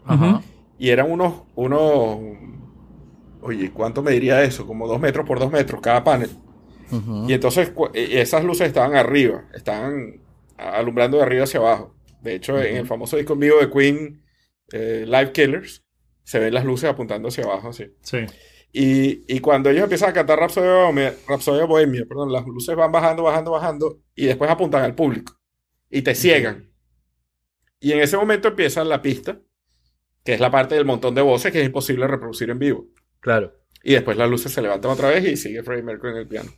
Ajá. 0.06 0.42
Y 0.80 0.90
eran 0.90 1.12
unos, 1.12 1.44
unos, 1.56 2.20
oye, 3.44 3.72
¿cuánto 3.72 4.02
me 4.02 4.12
diría 4.12 4.44
eso? 4.44 4.66
Como 4.66 4.88
dos 4.88 5.00
metros 5.00 5.26
por 5.26 5.40
dos 5.40 5.52
metros 5.52 5.82
cada 5.82 6.04
panel. 6.04 6.30
Ujú. 6.92 7.26
Y 7.30 7.34
entonces 7.34 7.72
e- 7.94 8.22
esas 8.22 8.44
luces 8.44 8.68
estaban 8.68 8.96
arriba, 8.96 9.46
estaban 9.54 10.22
alumbrando 10.58 11.18
de 11.18 11.24
arriba 11.24 11.44
hacia 11.44 11.60
abajo. 11.60 11.96
De 12.22 12.36
hecho, 12.36 12.62
en 12.62 12.78
el 12.78 12.88
famoso 12.88 13.18
disco 13.18 13.34
en 13.34 13.40
vivo 13.40 13.60
de 13.60 13.70
Queen, 13.70 14.24
eh, 14.72 15.06
Live 15.06 15.32
Killers, 15.34 15.84
se 16.24 16.40
ven 16.40 16.54
las 16.54 16.66
luces 16.66 16.90
apuntando 16.90 17.28
hacia 17.28 17.44
abajo, 17.44 17.70
así. 17.70 17.86
Sí. 18.02 18.20
Y, 18.72 19.36
y 19.36 19.40
cuando 19.40 19.70
ellos 19.70 19.84
empiezan 19.84 20.10
a 20.10 20.14
cantar 20.14 20.40
Rhapsody 20.40 21.68
Bohemia, 21.68 22.06
perdón, 22.08 22.32
las 22.32 22.46
luces 22.46 22.76
van 22.76 22.92
bajando, 22.92 23.24
bajando, 23.24 23.52
bajando, 23.52 24.00
y 24.16 24.26
después 24.26 24.50
apuntan 24.50 24.84
al 24.84 24.96
público. 24.96 25.38
Y 25.90 26.02
te 26.02 26.16
ciegan. 26.16 26.72
Y 27.80 27.92
en 27.92 28.00
ese 28.00 28.18
momento 28.18 28.48
empieza 28.48 28.84
la 28.84 29.02
pista, 29.02 29.40
que 30.24 30.34
es 30.34 30.40
la 30.40 30.50
parte 30.50 30.76
del 30.76 30.86
montón 30.86 31.14
de 31.14 31.22
voces 31.22 31.52
que 31.52 31.60
es 31.60 31.66
imposible 31.66 32.08
reproducir 32.08 32.50
en 32.50 32.58
vivo. 32.58 32.88
Claro. 33.24 33.54
Y 33.84 33.94
después 33.94 34.16
las 34.18 34.30
luces 34.30 34.52
se 34.52 34.62
levantan 34.62 34.92
otra 34.92 35.10
vez 35.10 35.26
y 35.26 35.36
sigue 35.36 35.64
Freddie 35.64 35.84
Mercury 35.84 36.12
en 36.12 36.18
el 36.20 36.28
piano. 36.28 36.52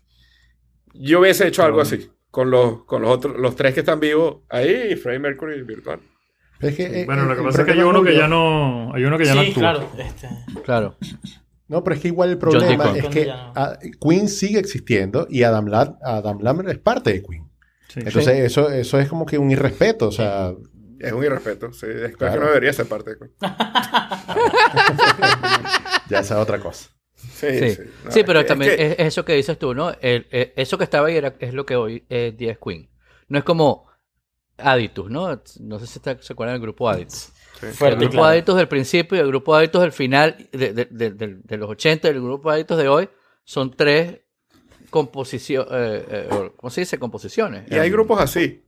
Yo 0.93 1.21
hubiese 1.21 1.47
hecho 1.47 1.63
algo 1.63 1.81
así, 1.81 2.09
con 2.29 2.51
los, 2.51 2.83
con 2.83 3.01
los 3.01 3.11
otros, 3.11 3.35
los 3.37 3.55
tres 3.55 3.73
que 3.73 3.79
están 3.79 3.99
vivos 3.99 4.41
ahí 4.49 4.89
y 4.91 4.95
Freddie 4.95 5.19
Mercury 5.19 5.61
virtual. 5.63 5.99
Es 6.59 6.75
que, 6.75 7.01
eh, 7.01 7.05
Bueno, 7.05 7.25
lo 7.25 7.31
eh, 7.33 7.35
que 7.35 7.41
el 7.41 7.47
pasa 7.47 7.61
es 7.61 7.65
que 7.65 7.71
hay 7.73 7.81
uno 7.81 8.03
que 8.03 8.15
ya 8.15 8.27
no. 8.27 8.93
Hay 8.93 9.03
uno 9.03 9.17
que 9.17 9.25
ya 9.25 9.35
no 9.35 9.41
sí, 9.41 9.47
actúa. 9.49 9.61
claro. 9.61 9.89
Este, 9.97 10.29
Claro. 10.63 10.95
No, 11.67 11.83
pero 11.83 11.95
es 11.95 12.01
que 12.01 12.07
igual 12.09 12.29
el 12.29 12.37
problema 12.37 12.95
es 12.95 13.07
que 13.07 13.25
no. 13.25 13.33
ah, 13.55 13.77
Queen 13.99 14.29
sigue 14.29 14.59
existiendo 14.59 15.25
y 15.29 15.41
Adam, 15.43 15.65
La- 15.65 15.97
Adam 16.03 16.37
Lambert 16.41 16.69
es 16.69 16.77
parte 16.77 17.11
de 17.11 17.23
Queen. 17.23 17.49
Sí. 17.87 17.99
Entonces 18.01 18.39
eso, 18.39 18.69
eso 18.69 18.99
es 18.99 19.09
como 19.09 19.25
que 19.25 19.37
un 19.39 19.49
irrespeto. 19.51 20.07
O 20.07 20.11
sea, 20.11 20.53
Es 20.99 21.11
un 21.11 21.23
irrespeto. 21.23 21.73
Sí, 21.73 21.87
es 21.89 22.15
Claro. 22.15 22.33
que 22.35 22.39
no 22.39 22.45
debería 22.47 22.71
ser 22.71 22.85
parte 22.85 23.11
de 23.11 23.17
Queen. 23.17 23.31
ya 26.09 26.19
esa 26.19 26.35
es 26.35 26.41
otra 26.41 26.59
cosa. 26.59 26.89
Sí, 27.15 27.47
Sí, 27.59 27.69
sí. 27.71 27.81
No, 28.03 28.11
sí 28.11 28.19
es 28.19 28.25
pero 28.25 28.39
es 28.41 28.45
también 28.45 28.75
que- 28.75 28.85
es, 28.85 28.91
es 28.99 29.07
eso 29.07 29.25
que 29.25 29.33
dices 29.33 29.57
tú, 29.57 29.73
¿no? 29.73 29.91
El- 30.01 30.27
eh, 30.31 30.53
eso 30.55 30.77
que 30.77 30.83
estaba 30.83 31.07
ahí 31.07 31.15
era, 31.17 31.33
es 31.39 31.53
lo 31.53 31.65
que 31.65 31.75
hoy 31.75 32.05
es 32.09 32.35
10 32.37 32.57
Queen. 32.63 32.89
No 33.29 33.37
es 33.39 33.43
como 33.43 33.87
Aditus, 34.57 35.09
¿no? 35.09 35.41
No 35.61 35.79
sé 35.79 35.87
si 35.87 35.99
está- 35.99 36.21
se 36.21 36.33
acuerdan 36.33 36.55
del 36.55 36.61
grupo 36.61 36.87
Aditus. 36.89 37.29
sí. 37.59 37.65
El 37.85 37.95
grupo 37.95 38.11
claro. 38.11 38.25
Aditus 38.25 38.55
del 38.57 38.67
principio 38.67 39.17
y 39.17 39.21
el 39.21 39.27
grupo 39.27 39.55
Aditus 39.55 39.81
del 39.81 39.91
final, 39.91 40.35
de, 40.51 40.73
de- 40.73 40.85
de- 40.85 41.11
de- 41.11 41.39
de 41.43 41.57
los 41.57 41.69
80 41.69 42.07
y 42.07 42.11
el 42.11 42.21
grupo 42.21 42.49
Aditus 42.49 42.77
de 42.77 42.87
hoy, 42.89 43.09
son 43.43 43.71
tres 43.71 44.19
composiciones, 44.89 45.69
¿cómo 46.57 46.69
se 46.69 46.81
dice? 46.81 46.99
Composiciones. 46.99 47.69
Y 47.71 47.75
hay 47.75 47.89
grupos 47.89 48.19
así. 48.21 48.64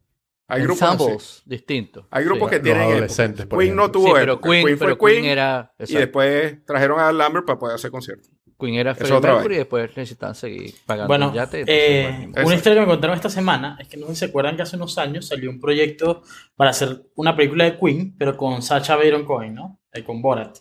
Hay 0.48 0.62
grupos 0.64 1.44
distintos. 1.46 2.06
Hay 2.10 2.24
grupos 2.24 2.50
Sí. 2.50 2.56
que 2.56 2.60
tienen. 2.62 2.84
Los 2.84 2.92
adolescentes, 2.94 3.46
por 3.46 3.60
Queen 3.60 3.76
no 3.76 3.92
tuvo 3.92 4.08
Sí, 4.08 4.14
pero. 4.16 4.40
Queen, 4.40 4.66
Queen 4.66 4.78
fue 4.78 4.88
pero 4.88 4.98
Queen, 4.98 5.22
Queen 5.22 5.26
era... 5.32 5.74
y 5.80 5.94
después 5.94 6.66
trajeron 6.66 7.00
a 7.00 7.12
Lambert 7.12 7.46
para 7.46 7.60
poder 7.60 7.76
hacer 7.76 7.92
conciertos. 7.92 8.30
Queen 8.60 8.74
era 8.76 8.96
Freddie 8.96 9.20
Mercury 9.20 9.56
y 9.56 9.58
después 9.60 9.96
necesitaban 9.96 10.34
seguir 10.34 10.74
pagando 10.88 11.08
Bueno, 11.10 11.32
yate. 11.32 11.64
eh, 11.68 12.32
una 12.44 12.56
historia 12.56 12.74
que 12.76 12.80
me 12.80 12.88
contaron 12.88 13.16
esta 13.16 13.30
semana 13.30 13.78
es 13.80 13.88
que 13.88 13.98
no 13.98 14.08
sé 14.08 14.14
si 14.14 14.20
se 14.22 14.26
acuerdan 14.26 14.56
que 14.56 14.64
hace 14.64 14.78
unos 14.78 14.98
años 14.98 15.28
salió 15.28 15.52
un 15.52 15.60
proyecto 15.60 16.24
para 16.56 16.72
hacer 16.72 17.04
una 17.16 17.36
película 17.36 17.66
de 17.66 17.78
Queen, 17.78 18.16
pero 18.18 18.36
con 18.36 18.64
Sacha 18.64 18.96
Baron 18.96 19.26
Cohen, 19.26 19.54
¿no? 19.54 19.80
Eh, 19.94 20.04
con 20.04 20.24
Borat. 20.24 20.58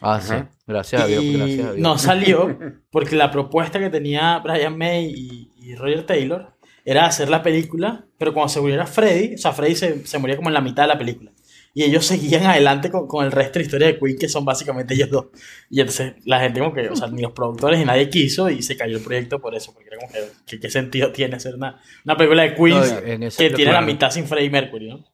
Ah, 0.00 0.20
sí. 0.22 0.32
Ajá. 0.32 0.50
Gracias 0.66 1.02
a 1.02 1.06
Dios, 1.06 1.22
Y 1.22 1.36
gracias 1.36 1.66
a 1.66 1.72
Dios. 1.72 1.78
no 1.82 1.98
salió 1.98 2.58
porque 2.90 3.14
la 3.14 3.30
propuesta 3.30 3.78
que 3.78 3.90
tenía 3.90 4.38
Brian 4.38 4.78
May 4.78 5.12
y, 5.14 5.50
y 5.58 5.74
Roger 5.74 6.06
Taylor 6.06 6.53
era 6.84 7.06
hacer 7.06 7.28
la 7.30 7.42
película, 7.42 8.06
pero 8.18 8.32
cuando 8.34 8.48
se 8.48 8.60
muriera 8.60 8.86
Freddy, 8.86 9.34
o 9.34 9.38
sea, 9.38 9.52
Freddy 9.52 9.74
se, 9.74 10.06
se 10.06 10.18
moría 10.18 10.36
como 10.36 10.50
en 10.50 10.54
la 10.54 10.60
mitad 10.60 10.82
de 10.84 10.88
la 10.88 10.98
película. 10.98 11.32
Y 11.76 11.82
ellos 11.82 12.06
seguían 12.06 12.44
adelante 12.44 12.90
con, 12.90 13.06
con 13.08 13.24
el 13.24 13.32
resto 13.32 13.54
de 13.54 13.60
la 13.60 13.64
historia 13.64 13.86
de 13.88 13.98
Queen, 13.98 14.16
que 14.18 14.28
son 14.28 14.44
básicamente 14.44 14.94
ellos 14.94 15.10
dos. 15.10 15.26
Y 15.70 15.80
entonces 15.80 16.14
la 16.24 16.40
gente 16.40 16.60
como 16.60 16.72
que, 16.74 16.88
o 16.88 16.94
sea, 16.96 17.08
ni 17.08 17.22
los 17.22 17.32
productores 17.32 17.78
ni 17.78 17.84
nadie 17.84 18.08
quiso 18.10 18.48
y 18.50 18.62
se 18.62 18.76
cayó 18.76 18.96
el 18.98 19.02
proyecto 19.02 19.40
por 19.40 19.54
eso, 19.54 19.72
porque 19.72 19.88
era 19.88 19.98
como 19.98 20.12
que, 20.12 20.20
que- 20.46 20.60
¿qué 20.60 20.70
sentido 20.70 21.10
tiene 21.10 21.36
hacer 21.36 21.54
una, 21.54 21.80
una 22.04 22.16
película 22.16 22.42
de 22.42 22.54
Queen 22.54 22.74
No, 22.76 22.82
que 23.38 23.50
tiene 23.56 23.72
la 23.72 23.80
mitad 23.86 24.10
sin 24.10 24.26
Freddie 24.26 24.50
Mercury, 24.50 24.88
¿no? 24.90 25.04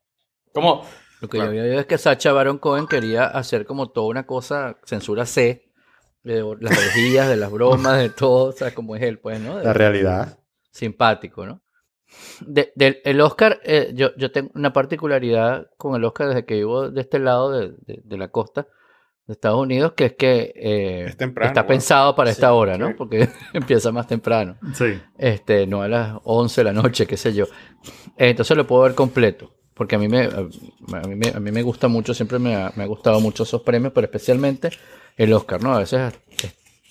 Como, 0.53 0.85
Lo 1.21 1.29
que 1.29 1.39
yo 1.39 1.45
había 1.45 1.63
oído 1.63 1.79
es 1.81 1.87
que 1.87 1.97
Sacha 1.97 2.33
Baron 2.33 2.59
Cohen 2.59 2.87
quería 2.89 3.25
hacer 3.27 3.65
como 3.65 3.91
toda 3.91 4.09
una 4.09 4.27
cosa, 4.27 4.77
censura 4.85 5.25
C, 5.27 5.71
de 6.25 6.43
las 6.61 6.77
orgías, 6.77 7.29
de 7.29 7.37
las 7.37 7.51
bromas, 7.53 7.99
de 7.99 8.11
todo, 8.11 8.49
o 8.49 8.53
sea, 8.53 8.75
como 8.75 8.97
es 8.97 9.03
él, 9.03 9.19
pues, 9.21 9.41
¿no? 9.41 9.57
De- 9.57 9.65
La 9.65 9.73
realidad. 9.73 10.40
Simpático, 10.71 11.47
¿no? 11.47 11.63
De- 12.41 12.73
el 13.05 13.21
Oscar, 13.21 13.61
eh, 13.65 13.93
yo, 13.95 14.15
yo 14.17 14.33
tengo 14.33 14.51
una 14.55 14.73
particularidad 14.73 15.67
con 15.77 15.95
el 15.95 16.05
Oscar 16.05 16.29
desde 16.29 16.45
que 16.45 16.55
vivo 16.57 16.91
de 16.91 17.01
este 17.03 17.19
lado 17.21 17.53
de, 17.53 17.73
de- 17.87 18.17
la 18.19 18.29
costa 18.29 18.67
de 19.27 19.33
Estados 19.35 19.61
Unidos, 19.61 19.93
que 19.93 20.07
es 20.07 20.15
que 20.17 20.53
eh, 20.57 21.05
Es 21.09 21.17
temprano, 21.17 21.49
está 21.51 21.63
bueno. 21.63 21.69
pensado 21.69 22.17
para 22.17 22.31
esta 22.31 22.53
hora, 22.53 22.77
¿no? 22.77 22.89
sí. 22.89 22.95
Porque 22.99 23.29
empieza 23.53 23.93
más 23.93 24.09
temprano, 24.09 24.57
Sí. 24.75 25.01
este, 25.19 25.67
no 25.69 25.83
a 25.83 25.89
las 25.89 26.19
11 26.25 26.63
de 26.63 26.65
la 26.65 26.73
noche, 26.73 27.07
qué 27.07 27.17
sé 27.17 27.33
yo. 27.33 27.47
Entonces 28.17 28.57
lo 28.57 28.67
puedo 28.67 28.83
ver 28.83 28.95
completo, 28.97 29.55
porque 29.75 29.95
a 29.95 29.99
mí 30.01 30.09
me, 30.09 30.25
a 30.25 31.01
mí 31.07 31.15
me, 31.15 31.29
a 31.29 31.39
mí 31.39 31.53
me 31.53 31.63
gusta 31.63 31.87
mucho, 31.87 32.13
siempre 32.13 32.41
me 32.41 32.57
ha, 32.57 32.73
me 32.75 32.83
ha 32.83 32.87
gustado 32.87 33.21
mucho 33.21 33.45
esos 33.45 33.63
premios, 33.63 33.93
pero 33.93 34.07
especialmente 34.07 34.71
el 35.17 35.33
Oscar, 35.33 35.63
¿no? 35.63 35.75
A 35.75 35.79
veces 35.79 36.13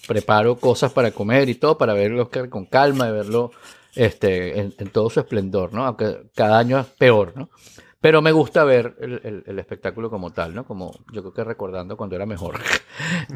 preparo 0.09 0.55
cosas 0.55 0.91
para 0.91 1.11
comer 1.11 1.49
y 1.49 1.55
todo, 1.55 1.77
para 1.77 1.93
ver 1.93 2.11
el 2.11 2.19
Oscar 2.19 2.49
con 2.49 2.65
calma, 2.65 3.05
de 3.05 3.11
verlo 3.11 3.51
este, 3.95 4.59
en, 4.59 4.71
todo 4.91 5.11
su 5.11 5.19
esplendor, 5.19 5.71
¿no? 5.71 5.85
Aunque 5.85 6.31
cada 6.33 6.57
año 6.57 6.79
es 6.79 6.87
peor, 6.87 7.33
¿no? 7.35 7.49
Pero 8.01 8.21
me 8.21 8.31
gusta 8.31 8.63
ver 8.63 8.95
el, 8.99 9.59
espectáculo 9.59 10.09
como 10.09 10.31
tal, 10.31 10.55
¿no? 10.55 10.65
Como 10.65 10.91
yo 11.13 11.21
creo 11.21 11.33
que 11.33 11.43
recordando 11.43 11.95
cuando 11.95 12.15
era 12.15 12.25
mejor. 12.25 12.59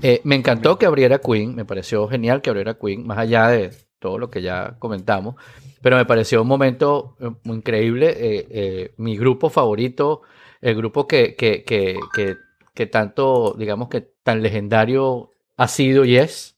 Eh, 0.02 0.20
me 0.26 0.36
encantó 0.36 0.78
que 0.78 0.86
abriera 0.86 1.20
Queen, 1.20 1.56
me 1.56 1.64
pareció 1.64 2.08
genial 2.10 2.42
que 2.42 2.50
abriera 2.50 2.74
Queen, 2.74 3.08
más 3.08 3.18
allá 3.18 3.48
de 3.48 3.72
todo 4.00 4.18
lo 4.18 4.30
que 4.30 4.42
ya 4.42 4.76
comentamos, 4.80 5.36
pero 5.82 5.96
me 5.96 6.06
pareció 6.06 6.42
un 6.42 6.48
momento 6.50 7.16
eh, 7.22 7.30
muy 7.44 7.58
increíble. 7.58 8.14
eh, 8.18 8.94
mi 8.98 9.16
grupo 9.16 9.50
favorito, 9.50 10.24
el 10.60 10.76
grupo 10.76 11.08
que, 11.08 11.36
que, 11.36 11.64
que, 11.64 11.98
que, 12.14 12.38
que 12.74 12.88
tanto, 12.88 13.56
digamos 13.58 13.88
que 13.88 14.02
tan 14.02 14.42
legendario 14.42 15.30
ha 15.56 15.68
sido 15.68 16.04
y 16.04 16.18
es 16.18 16.53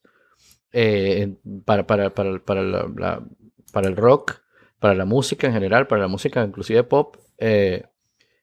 eh, 0.78 1.34
para, 1.66 1.88
para, 1.88 2.14
para, 2.14 2.38
para, 2.40 2.62
la- 2.62 3.24
para 3.72 3.88
el 3.88 3.96
rock, 3.96 4.42
para 4.80 4.94
la 4.94 5.06
música 5.06 5.48
en 5.48 5.54
general, 5.54 5.88
para 5.88 6.02
la 6.02 6.08
música 6.10 6.44
inclusive 6.44 6.84
pop, 6.84 7.16
eh, 7.38 7.84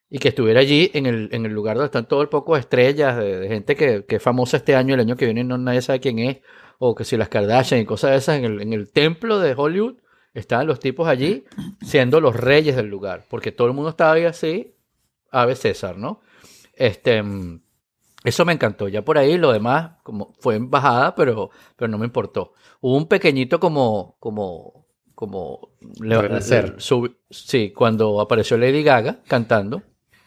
y 0.08 0.18
que 0.18 0.28
estuviera 0.28 0.60
allí 0.60 0.90
en 0.94 1.04
el, 1.06 1.28
en 1.32 1.44
el 1.46 1.52
lugar 1.52 1.76
donde 1.76 1.86
están 1.86 2.06
todo 2.08 2.22
el 2.22 2.28
poco 2.28 2.56
estrellas, 2.56 3.16
de, 3.18 3.38
de 3.38 3.48
gente 3.48 3.76
que, 3.76 4.04
que 4.06 4.16
es 4.16 4.22
famosa 4.22 4.56
este 4.56 4.74
año, 4.74 4.94
el 4.94 5.00
año 5.00 5.16
que 5.16 5.26
viene 5.26 5.44
no 5.44 5.58
nadie 5.58 5.82
sabe 5.82 6.00
quién 6.00 6.18
es, 6.18 6.38
o 6.78 6.94
que 6.94 7.04
si 7.04 7.16
las 7.18 7.28
Kardashian 7.28 7.80
y 7.80 7.84
cosas 7.84 8.10
de 8.12 8.16
esas, 8.16 8.38
en 8.38 8.44
el, 8.46 8.60
en 8.62 8.72
el 8.72 8.90
templo 8.90 9.38
de 9.38 9.54
Hollywood 9.56 9.96
estaban 10.34 10.66
los 10.66 10.80
tipos 10.80 11.06
allí 11.08 11.44
siendo 11.82 12.18
los 12.20 12.34
reyes 12.34 12.76
del 12.76 12.86
lugar, 12.86 13.24
porque 13.28 13.52
todo 13.52 13.68
el 13.68 13.74
mundo 13.74 13.90
estaba 13.90 14.12
ahí 14.14 14.24
así, 14.24 14.74
Ave 15.30 15.54
César, 15.54 15.96
¿no? 15.98 16.20
Este, 16.74 17.22
mm, 17.22 17.60
eso 18.24 18.44
me 18.44 18.52
encantó. 18.52 18.88
Ya 18.88 19.02
por 19.02 19.18
ahí 19.18 19.36
lo 19.38 19.52
demás 19.52 19.92
como 20.02 20.32
fue 20.38 20.56
en 20.56 20.70
bajada, 20.70 21.14
pero, 21.14 21.50
pero 21.76 21.88
no 21.88 21.98
me 21.98 22.06
importó. 22.06 22.52
Hubo 22.80 22.96
un 22.96 23.06
pequeñito 23.06 23.58
como, 23.60 24.16
como, 24.20 24.86
como 25.14 25.70
sí, 27.30 27.72
cuando 27.72 28.20
apareció 28.20 28.56
Lady 28.58 28.82
Gaga 28.82 29.18
cantando, 29.26 29.82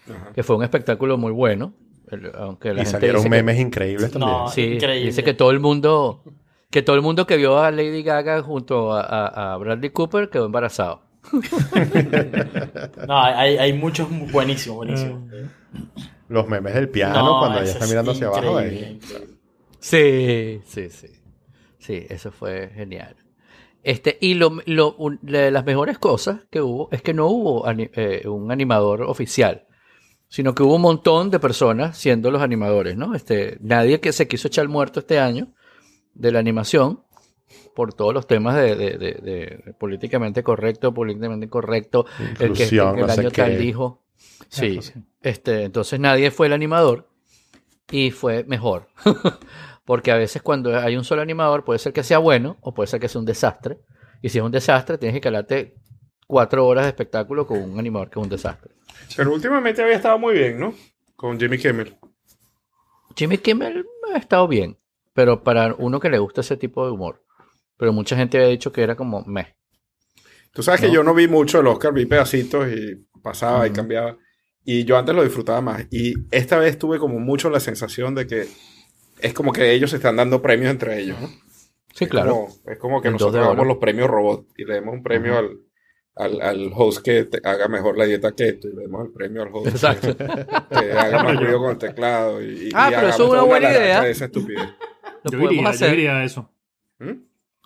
Ajá. 0.09 0.31
que 0.33 0.43
fue 0.43 0.55
un 0.55 0.63
espectáculo 0.63 1.17
muy 1.17 1.31
bueno. 1.31 1.73
el- 2.11 2.31
aunque 2.35 2.67
la 2.69 2.75
Y 2.75 2.77
gente 2.85 2.91
salieron 2.91 3.15
dice 3.17 3.25
que- 3.29 3.29
memes 3.35 3.59
increíbles 3.59 4.11
también. 4.11 4.31
No. 4.31 4.47
Sí, 4.47 4.61
Increíble. 4.75 5.05
dice 5.07 5.23
que 5.23 5.33
todo 5.33 5.49
el 5.51 5.59
mundo, 5.59 6.21
que 6.69 6.81
todo 6.83 6.95
el 6.95 7.01
mundo 7.01 7.25
que 7.25 7.35
vio 7.37 7.57
a 7.57 7.71
Lady 7.71 8.03
Gaga 8.03 8.41
junto 8.43 8.93
a, 8.93 9.01
a- 9.01 9.53
a 9.53 9.57
Bradley 9.57 9.89
Cooper 9.89 10.29
quedó 10.29 10.45
embarazado. 10.45 11.01
no, 13.07 13.23
hay, 13.23 13.57
hay 13.57 13.73
muchos 13.73 14.07
buenísimos, 14.31 14.77
buenísimos. 14.77 15.23
Los 16.29 16.47
memes 16.47 16.73
del 16.73 16.89
piano 16.89 17.23
No, 17.23 17.39
cuando 17.39 17.59
ella 17.61 17.71
está 17.71 17.83
es 17.85 17.89
mirando 17.89 18.11
hacia 18.11 18.27
abajo. 18.27 18.57
ahí. 18.57 18.67
increíble. 18.95 19.35
Sí, 19.79 20.61
sí, 20.65 20.89
sí. 20.89 21.07
Sí, 21.79 22.05
eso 22.09 22.31
fue 22.31 22.71
genial. 22.73 23.15
Este, 23.83 24.17
y 24.19 24.33
lo, 24.33 24.57
lo- 24.65 24.95
un- 24.95 25.19
de 25.21 25.51
las 25.51 25.63
mejores 25.65 25.99
cosas 25.99 26.39
que 26.49 26.59
hubo 26.61 26.89
es 26.91 27.03
que 27.03 27.13
no 27.13 27.27
hubo 27.27 27.67
ani- 27.67 27.91
eh, 27.93 28.27
un 28.27 28.51
animador 28.51 29.03
oficial, 29.03 29.67
sino 30.27 30.55
que 30.55 30.63
hubo 30.63 30.75
un 30.77 30.81
montón 30.81 31.29
de 31.29 31.39
personas 31.39 31.95
siendo 31.95 32.31
los 32.31 32.41
animadores, 32.41 32.97
¿no? 32.97 33.13
Este, 33.13 33.57
nadie 33.61 33.99
que 33.99 34.11
se 34.11 34.27
quiso 34.27 34.47
echar 34.47 34.67
muerto 34.67 35.01
este 35.01 35.19
año 35.19 35.49
de 36.15 36.31
la 36.31 36.39
animación 36.39 37.01
por 37.75 37.93
todos 37.93 38.11
los 38.15 38.25
temas 38.25 38.55
de, 38.55 38.75
de- 38.75 38.97
de- 38.97 39.13
de 39.13 39.73
políticamente 39.77 40.41
correcto, 40.41 40.91
políticamente 40.91 41.45
incorrecto, 41.45 42.07
el 42.39 42.53
que 42.53 42.63
el 42.63 43.01
no 43.01 43.09
sé 43.09 43.21
año 43.21 43.29
tal 43.31 43.57
dijo. 43.59 44.01
Sí, 44.49 44.77
Eso 44.77 44.93
sí. 44.93 44.93
este, 45.21 45.63
entonces 45.63 45.99
nadie 45.99 46.31
fue 46.31 46.47
el 46.47 46.53
animador 46.53 47.07
y 47.91 48.11
fue 48.11 48.43
mejor. 48.45 48.87
Porque 49.85 50.11
a 50.11 50.15
veces 50.15 50.41
cuando 50.41 50.77
hay 50.77 50.95
un 50.95 51.03
solo 51.03 51.21
animador 51.21 51.63
puede 51.63 51.79
ser 51.79 51.93
que 51.93 52.03
sea 52.03 52.17
bueno 52.17 52.57
o 52.61 52.73
puede 52.73 52.87
ser 52.87 52.99
que 52.99 53.07
sea 53.07 53.19
un 53.19 53.25
desastre. 53.25 53.79
Y 54.21 54.29
si 54.29 54.39
es 54.39 54.43
un 54.43 54.51
desastre, 54.51 54.97
tienes 54.97 55.13
que 55.15 55.21
calarte 55.21 55.75
cuatro 56.27 56.65
horas 56.65 56.85
de 56.85 56.89
espectáculo 56.89 57.45
con 57.45 57.61
un 57.61 57.77
animador 57.79 58.09
que 58.09 58.19
es 58.19 58.23
un 58.23 58.29
desastre. 58.29 58.73
Pero 59.15 59.31
últimamente 59.33 59.83
había 59.83 59.95
estado 59.95 60.17
muy 60.17 60.33
bien, 60.33 60.59
¿no? 60.59 60.73
Con 61.15 61.39
Jimmy 61.39 61.57
Kimmel. 61.59 61.95
Jimmy 63.15 63.37
Kimmel 63.37 63.85
ha 64.13 64.17
estado 64.17 64.47
bien, 64.47 64.77
pero 65.13 65.43
para 65.43 65.75
uno 65.77 65.99
que 65.99 66.09
le 66.09 66.17
gusta 66.17 66.41
ese 66.41 66.57
tipo 66.57 66.85
de 66.85 66.91
humor. 66.91 67.23
Pero 67.77 67.93
mucha 67.93 68.15
gente 68.15 68.37
había 68.37 68.49
dicho 68.49 68.71
que 68.71 68.81
era 68.81 68.95
como 68.95 69.23
meh. 69.25 69.55
Tú 70.51 70.63
sabes 70.63 70.81
que 70.81 70.91
yo 70.91 71.03
no 71.03 71.13
vi 71.13 71.27
mucho 71.27 71.59
el 71.59 71.67
Oscar, 71.67 71.93
vi 71.93 72.05
pedacitos 72.05 72.67
y 72.69 73.05
pasaba 73.21 73.67
y 73.67 73.71
cambiaba. 73.71 74.17
Y 74.65 74.83
yo 74.83 74.97
antes 74.97 75.15
lo 75.15 75.23
disfrutaba 75.23 75.61
más. 75.61 75.85
Y 75.91 76.15
esta 76.31 76.57
vez 76.57 76.77
tuve 76.79 76.97
como 76.99 77.19
mucho 77.19 77.49
la 77.49 77.59
sensación 77.59 78.15
de 78.15 78.25
que 78.27 78.47
es 79.19 79.33
como 79.33 79.53
que 79.53 79.71
ellos 79.73 79.91
se 79.91 79.97
están 79.97 80.15
dando 80.15 80.41
premios 80.41 80.71
entre 80.71 80.99
ellos, 80.99 81.17
¿no? 81.21 81.27
Sí, 81.93 82.03
Es 82.05 82.09
claro. 82.09 82.31
como- 82.31 82.55
es 82.67 82.77
como 82.79 83.01
que 83.01 83.09
nosotros 83.11 83.45
damos 83.47 83.65
los 83.67 83.77
premios 83.77 84.09
robot 84.09 84.47
y 84.57 84.65
le 84.65 84.75
damos 84.75 84.95
un 84.95 85.03
premio 85.03 85.37
al, 85.37 85.59
al, 86.15 86.41
al 86.41 86.71
host 86.75 87.01
que 87.03 87.23
te 87.25 87.39
haga 87.47 87.67
mejor 87.69 87.97
la 87.97 88.05
dieta 88.05 88.31
keto 88.33 88.67
y 88.67 88.73
le 88.75 88.83
damos 88.83 89.05
el 89.05 89.13
premio 89.13 89.43
al 89.43 89.49
host 89.53 89.67
Exacto. 89.67 90.17
que, 90.17 90.25
que 90.25 90.91
haga 90.97 91.23
más 91.23 91.37
ruido 91.39 91.59
con 91.59 91.71
el 91.71 91.77
teclado. 91.77 92.41
Y, 92.43 92.67
y- 92.67 92.69
Ah, 92.73 92.89
y 92.91 92.95
pero 92.95 93.07
eso 93.09 93.23
es 93.25 93.29
una 93.31 93.41
buena 93.43 93.69
idea. 93.71 94.01
de 94.01 94.11
esa 94.11 94.25
estupidez. 94.25 94.67
Lo 95.23 95.31
Yo 95.31 95.39
podemos 95.39 95.53
iría, 95.53 95.69
hacer. 95.69 95.87
yo 95.89 95.93
iría 95.95 96.17
a 96.17 96.23
eso. 96.25 96.49
¿Mm? 96.99 97.11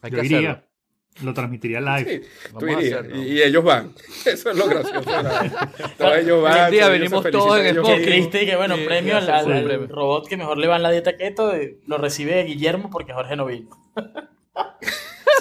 Hay 0.01 0.11
yo 0.11 0.19
que 0.19 0.25
iría. 0.25 0.37
hacerlo. 0.51 0.68
Lo 1.23 1.33
transmitiría 1.33 1.81
live. 1.81 2.21
Sí, 2.23 2.49
tú 2.57 2.67
irías. 2.67 3.05
Y, 3.13 3.17
y 3.19 3.41
ellos 3.41 3.63
van. 3.63 3.93
Eso 4.25 4.51
es 4.51 4.57
lo 4.57 4.67
gracioso. 4.67 5.01
Todos 5.97 6.17
ellos 6.17 6.41
van. 6.43 6.65
Un 6.65 6.71
día 6.71 6.81
todos 6.83 6.91
venimos 6.93 7.31
todos 7.31 7.59
en 7.59 7.65
el 7.65 7.75
podcast. 7.77 8.31
que, 8.31 8.55
bueno, 8.55 8.75
Sí, 8.77 8.85
premio 8.85 9.17
al, 9.17 9.89
robot 9.89 10.27
que 10.27 10.37
mejor 10.37 10.57
le 10.57 10.67
va 10.67 10.77
en 10.77 10.83
la 10.83 10.91
dieta 10.91 11.17
keto, 11.17 11.53
lo 11.87 11.97
recibe 11.97 12.43
Guillermo 12.43 12.89
porque 12.89 13.13
Jorge 13.13 13.35
no 13.35 13.45
vino. 13.45 13.69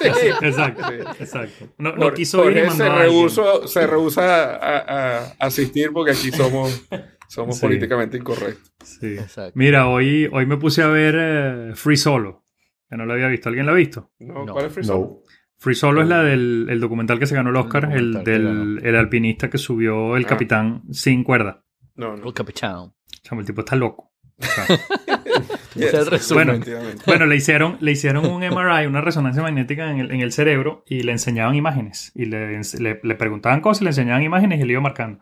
Sí. 0.00 0.06
Exacto, 0.42 0.82
Sí. 0.88 0.94
exacto. 1.24 1.66
No, 1.76 1.90
no 1.92 1.98
Por- 2.02 2.14
quiso 2.14 2.48
ir 2.50 2.58
y 2.58 2.70
se 2.70 2.88
rehusó, 2.88 3.66
se 3.66 3.84
rehúsa 3.84 4.44
a, 4.54 4.78
a- 4.78 5.18
a 5.18 5.34
asistir 5.40 5.90
porque 5.92 6.12
aquí 6.12 6.30
somos, 6.30 6.86
somos 7.28 7.56
Sí. 7.56 7.62
políticamente 7.62 8.16
incorrectos. 8.16 8.70
Sí. 8.84 9.14
Exacto. 9.18 9.52
Mira, 9.56 9.88
hoy, 9.88 10.28
hoy 10.32 10.46
me 10.46 10.56
puse 10.56 10.82
a 10.82 10.86
ver 10.86 11.16
eh, 11.18 11.70
Free 11.74 11.96
Solo, 11.96 12.44
que 12.88 12.96
no 12.96 13.06
lo 13.06 13.14
había 13.14 13.26
visto. 13.26 13.48
¿Alguien 13.48 13.66
lo 13.66 13.72
ha 13.72 13.74
visto? 13.74 14.12
¿No? 14.20 14.44
No. 14.44 14.52
¿Cuál 14.52 14.66
es 14.66 14.72
Free 14.72 14.86
No. 14.86 15.18
Free 15.58 15.74
Solo 15.74 16.02
es 16.02 16.08
la 16.08 16.22
del 16.22 16.66
el 16.70 16.80
documental 16.80 17.18
que 17.18 17.26
se 17.26 17.34
ganó 17.34 17.50
el 17.50 17.56
Oscar, 17.56 17.90
el, 17.92 18.22
del 18.24 18.80
el 18.84 18.96
alpinista 18.96 19.50
que 19.50 19.58
subió 19.58 20.16
el 20.16 20.24
Ah. 20.24 20.28
capitán 20.28 20.82
sin 20.92 21.24
cuerda. 21.24 21.64
No, 21.96 22.16
no. 22.16 22.26
El 22.28 22.32
capitán. 22.34 22.92
Chamo, 23.22 23.40
el 23.40 23.46
tipo 23.46 23.60
está 23.62 23.74
loco. 23.76 24.12
O 24.38 24.44
sea, 24.44 24.64
Ese 25.74 25.86
es 25.88 25.94
el 25.94 26.06
resumen. 26.06 26.60
Bueno. 26.60 27.00
Bueno, 27.06 27.26
le 27.26 27.36
hicieron, 27.36 27.76
le 27.80 27.90
hicieron 27.92 28.24
un 28.26 28.40
MRI, 28.42 28.86
una 28.86 29.00
resonancia 29.00 29.42
magnética 29.42 29.90
en 29.90 29.98
el, 29.98 30.10
en 30.12 30.20
el 30.20 30.32
cerebro 30.32 30.84
y 30.86 31.02
le 31.02 31.12
enseñaban 31.12 31.54
imágenes. 31.56 32.12
Y 32.14 32.26
le- 32.26 32.60
le 33.02 33.14
preguntaban 33.16 33.60
cosas 33.60 33.82
y 33.82 33.84
le 33.84 33.90
enseñaban 33.90 34.22
imágenes 34.22 34.60
y 34.60 34.64
le 34.64 34.72
iba 34.72 34.80
marcando. 34.80 35.18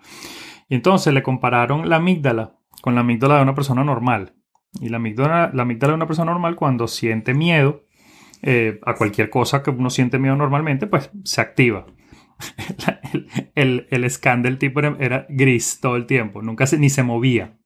Y 0.69 0.75
entonces 0.75 1.13
le 1.15 1.23
compararon 1.23 1.89
la 1.89 1.97
amígdala 1.97 2.57
con 2.83 2.95
la 2.95 3.01
amígdala 3.01 3.37
de 3.37 3.43
una 3.43 3.55
persona 3.55 3.85
normal. 3.85 4.35
Y 4.81 4.91
la 4.91 4.99
amígdala, 4.99 5.51
la 5.55 5.63
amígdala 5.63 5.93
de 5.93 5.97
una 5.97 6.07
persona 6.07 6.31
normal 6.33 6.57
cuando 6.57 6.87
siente 6.89 7.33
miedo 7.33 7.85
eh, 8.43 8.79
a 8.85 8.95
cualquier 8.95 9.31
cosa 9.31 9.63
que 9.63 9.71
uno 9.71 9.91
siente 9.91 10.19
miedo 10.19 10.37
normalmente, 10.37 10.87
pues 10.87 11.11
se 11.25 11.41
activa. 11.41 11.87
El, 13.13 13.29
el, 13.55 13.87
el 13.91 14.11
scan 14.11 14.43
del 14.43 14.59
tipo 14.59 14.81
era, 14.81 14.97
era 15.01 15.27
gris 15.29 15.81
todo 15.81 15.97
el 15.97 16.07
tiempo, 16.07 16.43
nunca 16.43 16.67
se, 16.67 16.79
ni 16.79 16.91
se 16.91 17.03
movía. 17.03 17.57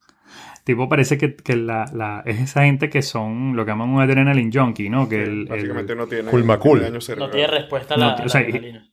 Tipo 0.65 0.89
parece 0.89 1.19
que, 1.19 1.35
que 1.35 1.57
la, 1.57 1.87
la- 1.93 2.23
es 2.27 2.39
esa 2.39 2.65
gente 2.65 2.89
que 2.91 3.03
son 3.03 3.57
lo 3.57 3.65
que 3.65 3.71
llaman 3.73 3.89
un 3.89 4.01
adrenaline 4.01 4.51
junkie, 4.53 4.89
¿no? 4.91 5.09
Que 5.09 5.23
el, 5.23 5.31
el- 5.31 5.47
Básicamente 5.49 5.97
no 5.97 6.07
tiene, 6.07 6.31
Cool 6.31 6.45
daño 6.83 7.01
No 7.21 7.47
respuesta 7.49 7.95
a 7.95 7.97
No, 7.97 8.07
la, 8.07 8.15
o 8.15 8.19
a 8.19 8.23
la 8.23 8.29
sea, 8.29 8.41
y- 8.43 8.45
adrenalina. 8.45 8.90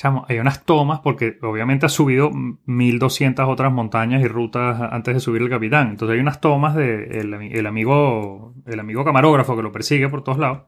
Chamo, 0.00 0.24
hay 0.28 0.38
unas 0.38 0.64
tomas 0.64 1.00
porque 1.00 1.36
obviamente 1.42 1.84
ha 1.84 1.88
subido 1.90 2.30
1200 2.32 3.46
otras 3.48 3.70
montañas 3.72 4.22
y 4.22 4.28
rutas 4.28 4.80
antes 4.80 5.12
de 5.14 5.20
subir 5.20 5.42
el 5.42 5.50
capitán. 5.50 5.90
Entonces 5.90 6.14
hay 6.14 6.20
unas 6.20 6.40
tomas 6.40 6.74
de 6.74 7.18
el, 7.20 7.32
ami- 7.34 7.50
el 7.54 7.66
amigo 7.66 8.54
el 8.66 8.80
amigo 8.80 9.04
camarógrafo 9.04 9.56
que 9.56 9.62
lo 9.62 9.72
persigue 9.72 10.08
por 10.08 10.24
todos 10.24 10.38
lados 10.38 10.62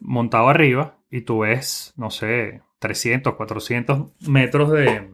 montado 0.00 0.48
arriba 0.48 0.98
y 1.10 1.22
tú 1.22 1.40
ves, 1.40 1.92
no 1.96 2.10
sé, 2.10 2.62
300, 2.78 3.34
400 3.34 4.12
metros 4.28 4.70
de 4.70 5.10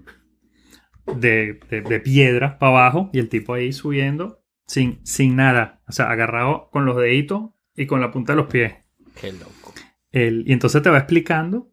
de, 1.07 1.59
de, 1.71 1.81
de 1.83 2.01
piedras 2.01 2.55
para 2.55 2.73
abajo 2.73 3.11
y 3.13 3.19
el 3.19 3.29
tipo 3.29 3.55
ahí 3.55 3.73
subiendo 3.73 4.41
sin, 4.67 4.99
sin 5.07 5.37
nada, 5.37 5.81
o 5.89 5.93
sea, 5.93 6.11
agarrado 6.11 6.69
con 6.71 6.85
los 6.85 6.97
deditos 6.97 7.51
y 7.77 7.87
con 7.87 8.01
la 8.01 8.11
punta 8.11 8.33
de 8.33 8.37
los 8.37 8.47
pies. 8.51 8.75
Qué 9.21 9.33
loco. 9.33 9.73
El- 10.11 10.45
y 10.47 10.53
entonces 10.53 10.83
te 10.83 10.91
va 10.91 10.99
explicando 10.99 11.71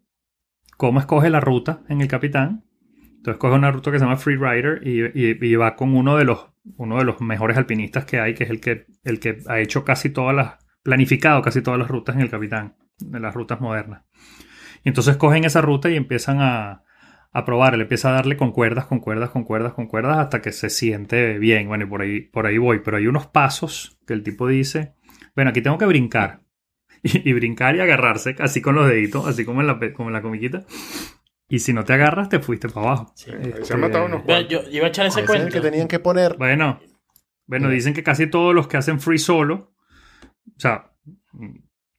cómo 0.76 1.00
escoge 1.00 1.30
la 1.30 1.40
ruta 1.40 1.82
en 1.88 2.00
el 2.00 2.08
capitán. 2.08 2.64
Entonces 3.16 3.38
coge 3.38 3.54
una 3.54 3.70
ruta 3.70 3.90
que 3.90 3.98
se 3.98 4.04
llama 4.04 4.16
Freerider 4.16 4.86
y, 4.86 5.02
y, 5.02 5.38
y 5.40 5.56
va 5.56 5.76
con 5.76 5.96
uno 5.96 6.16
de 6.16 6.24
los 6.24 6.54
uno 6.76 6.98
de 6.98 7.04
los 7.04 7.20
mejores 7.20 7.56
alpinistas 7.56 8.04
que 8.04 8.20
hay, 8.20 8.34
que 8.34 8.44
es 8.44 8.50
el 8.50 8.60
que, 8.60 8.86
el 9.04 9.20
que 9.20 9.38
ha 9.48 9.60
hecho 9.60 9.84
casi 9.84 10.10
todas 10.10 10.34
las, 10.34 10.58
planificado 10.82 11.42
casi 11.42 11.62
todas 11.62 11.78
las 11.78 11.88
rutas 11.88 12.16
en 12.16 12.22
el 12.22 12.30
capitán, 12.30 12.76
de 12.98 13.20
las 13.20 13.34
rutas 13.34 13.60
modernas. 13.60 14.02
Y 14.84 14.88
entonces 14.88 15.16
cogen 15.16 15.44
esa 15.44 15.60
ruta 15.60 15.90
y 15.90 15.96
empiezan 15.96 16.40
a, 16.40 16.82
a 17.32 17.44
probar, 17.44 17.76
le 17.76 17.82
empieza 17.82 18.10
a 18.10 18.12
darle 18.12 18.36
con 18.36 18.52
cuerdas, 18.52 18.86
con 18.86 19.00
cuerdas, 19.00 19.30
con 19.30 19.44
cuerdas, 19.44 19.72
con 19.72 19.86
cuerdas 19.86 20.18
hasta 20.18 20.40
que 20.40 20.52
se 20.52 20.70
siente 20.70 21.38
bien. 21.38 21.68
Bueno, 21.68 21.84
y 21.84 21.88
por 21.88 22.02
ahí, 22.02 22.20
por 22.20 22.46
ahí 22.46 22.58
voy. 22.58 22.80
Pero 22.80 22.98
hay 22.98 23.06
unos 23.06 23.26
pasos 23.26 23.98
que 24.06 24.12
el 24.12 24.22
tipo 24.22 24.46
dice, 24.46 24.94
bueno, 25.34 25.50
aquí 25.50 25.62
tengo 25.62 25.78
que 25.78 25.86
brincar. 25.86 26.43
Y, 27.06 27.28
y 27.28 27.32
brincar 27.34 27.76
y 27.76 27.80
agarrarse, 27.80 28.34
así 28.38 28.62
con 28.62 28.74
los 28.76 28.88
deditos, 28.88 29.26
así 29.26 29.44
como 29.44 29.60
en 29.60 29.66
la, 29.66 29.78
como 29.92 30.08
en 30.08 30.14
la 30.14 30.22
comiquita. 30.22 30.64
Y 31.50 31.58
si 31.58 31.74
no 31.74 31.84
te 31.84 31.92
agarras, 31.92 32.30
te 32.30 32.40
fuiste 32.40 32.68
para 32.70 32.86
abajo. 32.86 33.12
se 33.14 33.30
Este, 33.30 33.74
han 33.74 33.80
matado 33.80 34.06
unos 34.06 34.24
Vea, 34.24 34.40
yo 34.48 34.60
iba 34.72 34.86
a 34.86 34.88
echar 34.88 35.04
ese 35.06 35.20
Ese 35.20 35.24
es 35.24 35.30
el 35.34 35.42
cuento. 35.42 35.54
que 35.54 35.60
tenían 35.60 35.86
que 35.86 35.98
poner. 35.98 36.36
Bueno, 36.38 36.80
bueno, 37.46 37.68
dicen 37.68 37.92
que 37.92 38.02
casi 38.02 38.26
todos 38.26 38.54
los 38.54 38.68
que 38.68 38.78
hacen 38.78 39.00
free 39.00 39.18
solo, 39.18 39.74
o 40.46 40.58
sea, 40.60 40.92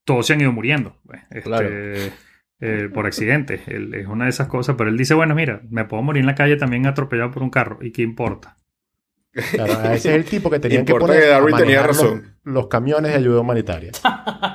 todos 0.03 0.25
se 0.25 0.33
han 0.33 0.41
ido 0.41 0.51
muriendo. 0.51 0.97
pues, 1.05 1.21
este, 1.29 1.41
Claro. 1.43 1.69
eh, 2.61 2.89
por 2.91 3.05
accidente. 3.05 3.61
Él- 3.67 3.93
es 3.93 4.07
una 4.07 4.23
de 4.25 4.31
esas 4.31 4.47
cosas. 4.47 4.75
Pero 4.75 4.89
él 4.89 4.97
dice, 4.97 5.13
bueno, 5.13 5.35
mira, 5.35 5.61
me 5.69 5.85
puedo 5.85 6.01
morir 6.01 6.21
en 6.21 6.25
la 6.27 6.35
calle 6.35 6.55
también 6.57 6.87
atropellado 6.87 7.29
por 7.31 7.43
un 7.43 7.51
carro. 7.51 7.77
¿Y 7.81 7.91
qué 7.91 8.01
importa? 8.01 8.57
Claro, 9.51 9.73
ese 9.93 10.09
es 10.09 10.15
el 10.15 10.25
tipo 10.25 10.49
que 10.49 10.59
tenían 10.59 10.85
que 10.85 10.93
poner. 10.95 11.19
que 11.21 11.27
Darwin 11.27 11.55
a 11.55 11.57
tenía 11.57 11.77
los- 11.77 11.87
razón. 11.87 12.35
Los, 12.43 12.67
camiones 12.67 13.11
de 13.11 13.17
ayuda 13.17 13.41
humanitaria. 13.41 13.91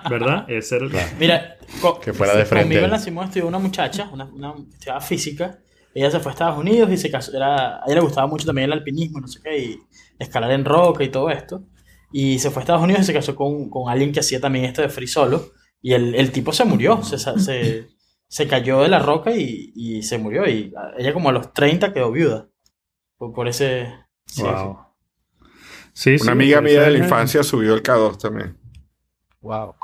¿Verdad? 0.09 0.45
Ese 0.49 0.77
era 0.77 0.87
el... 0.87 0.93
Mira, 1.19 1.57
co- 1.81 1.99
Que 2.01 2.13
fuera 2.13 2.35
de 2.37 2.45
frente. 2.45 2.65
Conmigo 2.69 2.85
en 2.85 2.91
la 2.91 2.99
Simón 2.99 3.25
estudió 3.27 3.47
una 3.47 3.59
muchacha, 3.59 4.09
una, 4.13 4.25
una 4.27 4.55
estudiaba 4.73 5.01
física. 5.01 5.59
Ella 5.95 6.11
se 6.11 6.21
fue 6.21 6.31
a 6.31 6.35
Estados 6.35 6.59
Unidos 6.59 6.91
y 6.93 6.97
se 6.97 7.11
casó. 7.11 7.37
Era, 7.37 7.77
a 7.79 7.83
ella 7.87 7.97
le 7.97 8.01
gustaba 8.03 8.27
mucho 8.29 8.47
también 8.47 8.67
el 8.67 8.73
alpinismo, 8.73 9.21
no 9.21 9.27
sé 9.27 9.41
qué, 9.43 9.59
y 9.59 9.79
escalar 10.19 10.53
en 10.53 10.65
roca 10.65 11.03
y 11.03 11.09
todo 11.09 11.31
esto. 11.31 11.65
Y 12.13 12.39
se 12.39 12.51
fue 12.51 12.61
a 12.61 12.63
Estados 12.63 12.83
Unidos 12.83 13.03
y 13.03 13.05
se 13.07 13.13
casó 13.13 13.35
con, 13.35 13.69
con 13.69 13.89
alguien 13.91 14.13
que 14.13 14.21
hacía 14.21 14.41
también 14.41 14.65
esto 14.67 14.83
de 14.83 14.89
free 14.89 15.07
solo. 15.09 15.51
Y 15.83 15.93
el, 15.95 16.15
el 16.15 16.31
tipo 16.31 16.53
se 16.53 16.65
murió, 16.65 17.03
se, 17.03 17.19
se, 17.19 17.89
se 18.29 18.47
cayó 18.49 18.83
de 18.83 18.89
la 18.89 19.01
roca 19.01 19.33
y, 19.35 19.73
y 19.75 20.03
se 20.03 20.19
murió. 20.19 20.47
Y 20.49 20.73
ella, 20.97 21.13
como 21.13 21.29
a 21.31 21.33
los 21.33 21.53
30, 21.53 21.93
quedó 21.93 22.13
viuda. 22.13 22.49
Por, 23.17 23.33
por 23.33 23.49
ese. 23.49 23.89
Sí, 24.31 24.43
Wow. 24.43 24.79
Sí, 25.93 26.19
sí, 26.19 26.23
Una 26.23 26.33
amiga 26.33 26.61
mía 26.61 26.83
de 26.83 26.91
la 26.93 26.99
infancia 26.99 27.43
subió 27.43 27.75
el 27.75 27.83
K2 27.83 28.19
también. 28.19 28.57
Wow. 29.41 29.75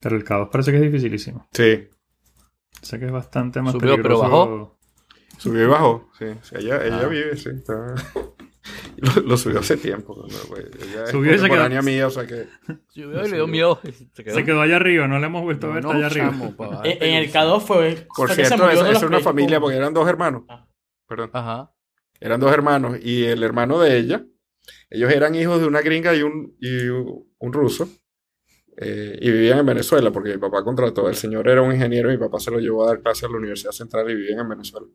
Pero 0.00 0.16
el 0.16 0.24
caos 0.24 0.48
parece 0.50 0.70
que 0.72 0.76
es 0.78 0.82
dificilísimo. 0.82 1.46
Sí, 1.52 1.88
Sé 2.82 2.98
que 2.98 3.06
es 3.06 3.12
bastante 3.12 3.62
más 3.62 3.72
Subió, 3.72 3.94
pero 4.02 4.18
bajó. 4.18 4.78
subió 5.38 5.62
y 5.62 5.66
bajó. 5.66 6.10
Sí, 6.18 6.24
ella, 6.58 6.84
ella 6.84 7.00
Ah. 7.04 7.06
vive, 7.06 7.36
sí. 7.36 7.48
está- 7.50 7.94
Lo, 8.96 9.22
lo 9.22 9.36
subió 9.36 9.60
hace 9.60 9.76
tiempo. 9.76 10.14
¿no? 10.16 10.22
Pues, 10.48 10.66
es 10.66 11.10
Subió 11.10 11.34
y 11.34 11.38
se 11.38 11.48
quedó- 11.48 11.82
mía, 11.82 12.06
o 12.06 12.10
sea 12.10 12.26
que... 12.26 12.46
Subió 12.88 13.24
y 13.24 13.30
le 13.30 13.36
dio 13.36 13.46
miedo. 13.48 13.80
Se 14.12 14.22
quedó. 14.24 14.34
Se 14.34 14.44
quedó 14.44 14.60
allá 14.60 14.76
arriba, 14.76 15.08
no 15.08 15.18
le 15.18 15.26
hemos 15.26 15.42
vuelto 15.42 15.68
a 15.68 15.74
ver 15.74 15.82
no, 15.84 15.90
allá 15.92 16.06
arriba. 16.06 16.32
En, 16.84 17.02
en 17.02 17.14
el 17.14 17.30
pelusa. 17.30 17.40
K2 17.44 17.60
fue. 17.62 18.06
Por 18.16 18.30
cierto, 18.32 18.56
los 18.72 18.88
es 18.88 19.02
una 19.02 19.20
familia 19.20 19.58
porque 19.60 19.76
eran 19.76 19.92
dos 19.94 20.08
hermanos. 20.08 20.42
Ah. 20.48 20.66
Perdón. 21.08 21.30
Ajá. 21.32 21.72
Eran 22.22 22.38
dos 22.38 22.52
hermanos 22.52 22.98
y 23.02 23.24
el 23.24 23.42
hermano 23.42 23.80
de 23.80 23.98
ella, 23.98 24.24
ellos 24.90 25.10
eran 25.10 25.34
hijos 25.34 25.60
de 25.60 25.66
una 25.66 25.80
gringa 25.80 26.14
y 26.14 26.22
un, 26.22 26.56
y 26.60 26.86
un 26.86 27.52
ruso 27.52 27.88
eh, 28.76 29.18
y 29.20 29.30
vivían 29.32 29.58
en 29.58 29.66
Venezuela 29.66 30.12
porque 30.12 30.30
mi 30.30 30.38
papá 30.38 30.62
contrató, 30.62 31.08
el 31.08 31.16
señor 31.16 31.48
era 31.48 31.62
un 31.62 31.72
ingeniero 31.72 32.10
y 32.10 32.12
mi 32.12 32.20
papá 32.20 32.38
se 32.38 32.52
lo 32.52 32.60
llevó 32.60 32.84
a 32.84 32.88
dar 32.90 33.02
clases 33.02 33.24
a 33.24 33.28
la 33.28 33.38
Universidad 33.38 33.72
Central 33.72 34.08
y 34.08 34.14
vivían 34.14 34.38
en 34.38 34.48
Venezuela. 34.50 34.86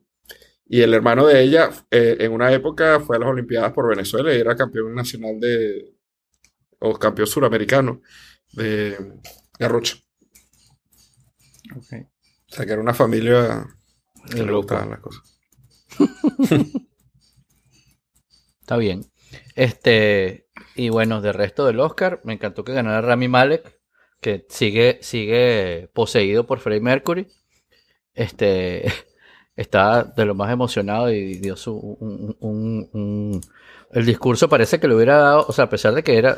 Y 0.66 0.80
el 0.80 0.94
hermano 0.94 1.28
de 1.28 1.42
ella 1.42 1.70
eh, 1.92 2.16
en 2.22 2.32
una 2.32 2.54
época 2.54 3.02
fue 3.02 3.18
a 3.18 3.20
las 3.20 3.28
Olimpiadas 3.28 3.74
por 3.74 3.90
Venezuela 3.90 4.34
y 4.34 4.40
era 4.40 4.56
campeón 4.56 4.96
nacional 4.96 5.38
de, 5.38 5.98
o 6.80 6.98
campeón 6.98 7.28
suramericano 7.28 8.02
de 8.54 8.96
garrocha. 9.60 9.98
Ok. 11.76 12.08
O 12.50 12.56
sea 12.56 12.66
que 12.66 12.72
era 12.72 12.82
una 12.82 12.94
familia 12.94 13.68
que 14.32 14.44
le 14.44 14.54
gustaban 14.54 14.92
las 14.92 15.00
cosas. 15.02 15.24
Está 18.68 18.76
bien. 18.76 19.06
Este, 19.56 20.50
y 20.76 20.90
bueno, 20.90 21.22
de 21.22 21.32
resto 21.32 21.66
del 21.66 21.80
Oscar, 21.80 22.20
me 22.26 22.34
encantó 22.34 22.66
que 22.66 22.74
ganara 22.74 23.00
Rami 23.00 23.30
Malek, 23.30 23.80
que 24.20 24.46
sigue, 24.50 25.00
sigue 25.02 25.90
poseído 25.94 26.46
por 26.46 26.60
Freddie 26.60 26.82
Mercury. 26.82 27.28
Este, 28.14 28.92
está 29.56 30.04
de 30.04 30.26
lo 30.26 30.36
más 30.36 30.52
emocionado 30.52 31.10
y 31.10 31.36
dio 31.36 31.56
su, 31.56 31.78
un, 31.78 32.36
un- 32.42 32.90
un- 32.92 33.42
el 33.94 34.06
discurso 34.06 34.50
parece 34.50 34.82
que 34.82 34.90
le 34.90 34.96
hubiera 34.96 35.16
dado, 35.16 35.46
o 35.48 35.54
sea, 35.54 35.64
a 35.64 35.70
pesar 35.70 35.94
de 35.94 36.04
que 36.04 36.18
era, 36.18 36.38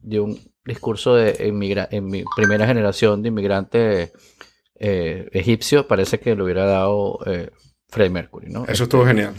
dio 0.00 0.24
un 0.24 0.40
discurso 0.64 1.14
de 1.14 1.46
inmigra- 1.46 1.88
en 1.90 2.06
mi 2.06 2.24
primera 2.36 2.66
generación 2.66 3.20
de 3.20 3.28
inmigrantes 3.28 4.12
eh, 4.76 5.28
egipcios, 5.32 5.84
parece 5.84 6.18
que 6.20 6.34
le 6.34 6.42
hubiera 6.42 6.64
dado 6.64 7.18
eh, 7.26 7.50
Freddie 7.90 8.10
Mercury, 8.14 8.48
¿no? 8.48 8.64
Eso 8.66 8.84
estuvo 8.84 9.04
genial. 9.04 9.34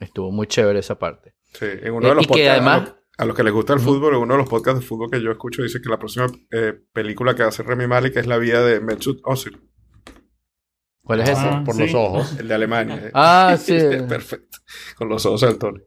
Estuvo 0.00 0.30
muy 0.30 0.46
chévere 0.46 0.78
esa 0.80 0.98
parte. 0.98 1.34
Sí, 1.52 1.66
en 1.66 1.92
uno 1.94 2.06
Eh, 2.06 2.10
de 2.10 2.14
los 2.16 2.24
y 2.24 2.26
que 2.28 2.32
podcasts, 2.34 2.50
además- 2.50 2.76
a, 2.76 2.84
los, 2.84 2.94
a 3.18 3.24
los 3.26 3.36
que 3.36 3.42
les 3.44 3.52
gusta 3.52 3.72
el 3.74 3.80
fútbol, 3.80 4.14
en 4.14 4.20
uno 4.20 4.34
de 4.34 4.38
los 4.40 4.48
podcasts 4.48 4.80
de 4.80 4.86
fútbol 4.86 5.10
que 5.10 5.22
yo 5.22 5.30
escucho, 5.30 5.62
dice 5.62 5.80
que 5.80 5.88
la 5.88 5.98
próxima 5.98 6.26
eh, 6.52 6.74
película 6.92 7.34
que 7.34 7.40
va 7.42 7.46
a 7.46 7.48
hacer 7.48 7.66
Remy 7.66 7.86
Malek 7.86 8.16
es 8.16 8.26
la 8.26 8.36
vida 8.38 8.62
de 8.64 8.80
Mesut 8.80 9.20
Özil, 9.24 9.58
¿Cuál 11.02 11.20
es 11.20 11.28
ese? 11.30 11.40
Ah, 11.44 11.62
por 11.64 11.74
sí. 11.76 11.82
los 11.82 11.94
ojos. 11.94 12.36
el 12.40 12.48
de 12.48 12.54
Alemania. 12.54 12.96
eh. 12.96 13.10
Ah, 13.14 13.56
sí. 13.60 13.78
Perfecto. 14.08 14.58
Con 14.96 15.08
los 15.08 15.24
ojos 15.24 15.42
al 15.44 15.56
tono. 15.56 15.80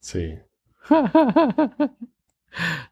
Sí. 0.00 0.34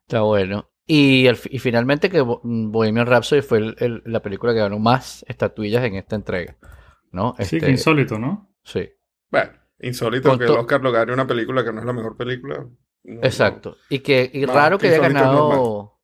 Está 0.03 0.23
bueno. 0.23 0.71
Y, 0.87 1.27
el- 1.27 1.39
y 1.51 1.59
finalmente 1.59 2.11
que 2.11 2.21
Bo- 2.21 2.41
Bohemian 2.43 3.07
Rhapsody 3.07 3.41
fue 3.43 3.59
el- 3.59 3.77
el- 3.79 4.03
la 4.07 4.21
película 4.21 4.53
que 4.53 4.59
ganó 4.61 4.79
más 4.79 5.25
estatuillas 5.29 5.85
en 5.85 5.95
esta 5.97 6.17
entrega. 6.17 6.57
¿No? 7.13 7.35
Sí, 7.39 7.43
Este, 7.57 7.61
que 7.61 7.71
insólito, 7.71 8.19
¿no? 8.19 8.51
sí. 8.65 8.89
Bueno, 9.31 9.53
insólito 9.81 10.37
que 10.39 10.45
el 10.45 10.51
Oscar 10.51 10.81
lo 10.83 10.93
gane 10.93 11.13
una 11.13 11.27
película 11.27 11.65
que 11.65 11.73
no 11.73 11.81
es 11.81 11.87
la 11.87 11.93
mejor 11.93 12.17
película. 12.17 12.67
No, 13.05 13.21
Exacto. 13.23 13.77
Y 13.89 13.99
que 13.99 14.31
y 14.33 14.41
No, 14.43 14.55
raro 14.55 14.79
que 14.79 14.89
haya 14.89 14.99
ganado 14.99 15.99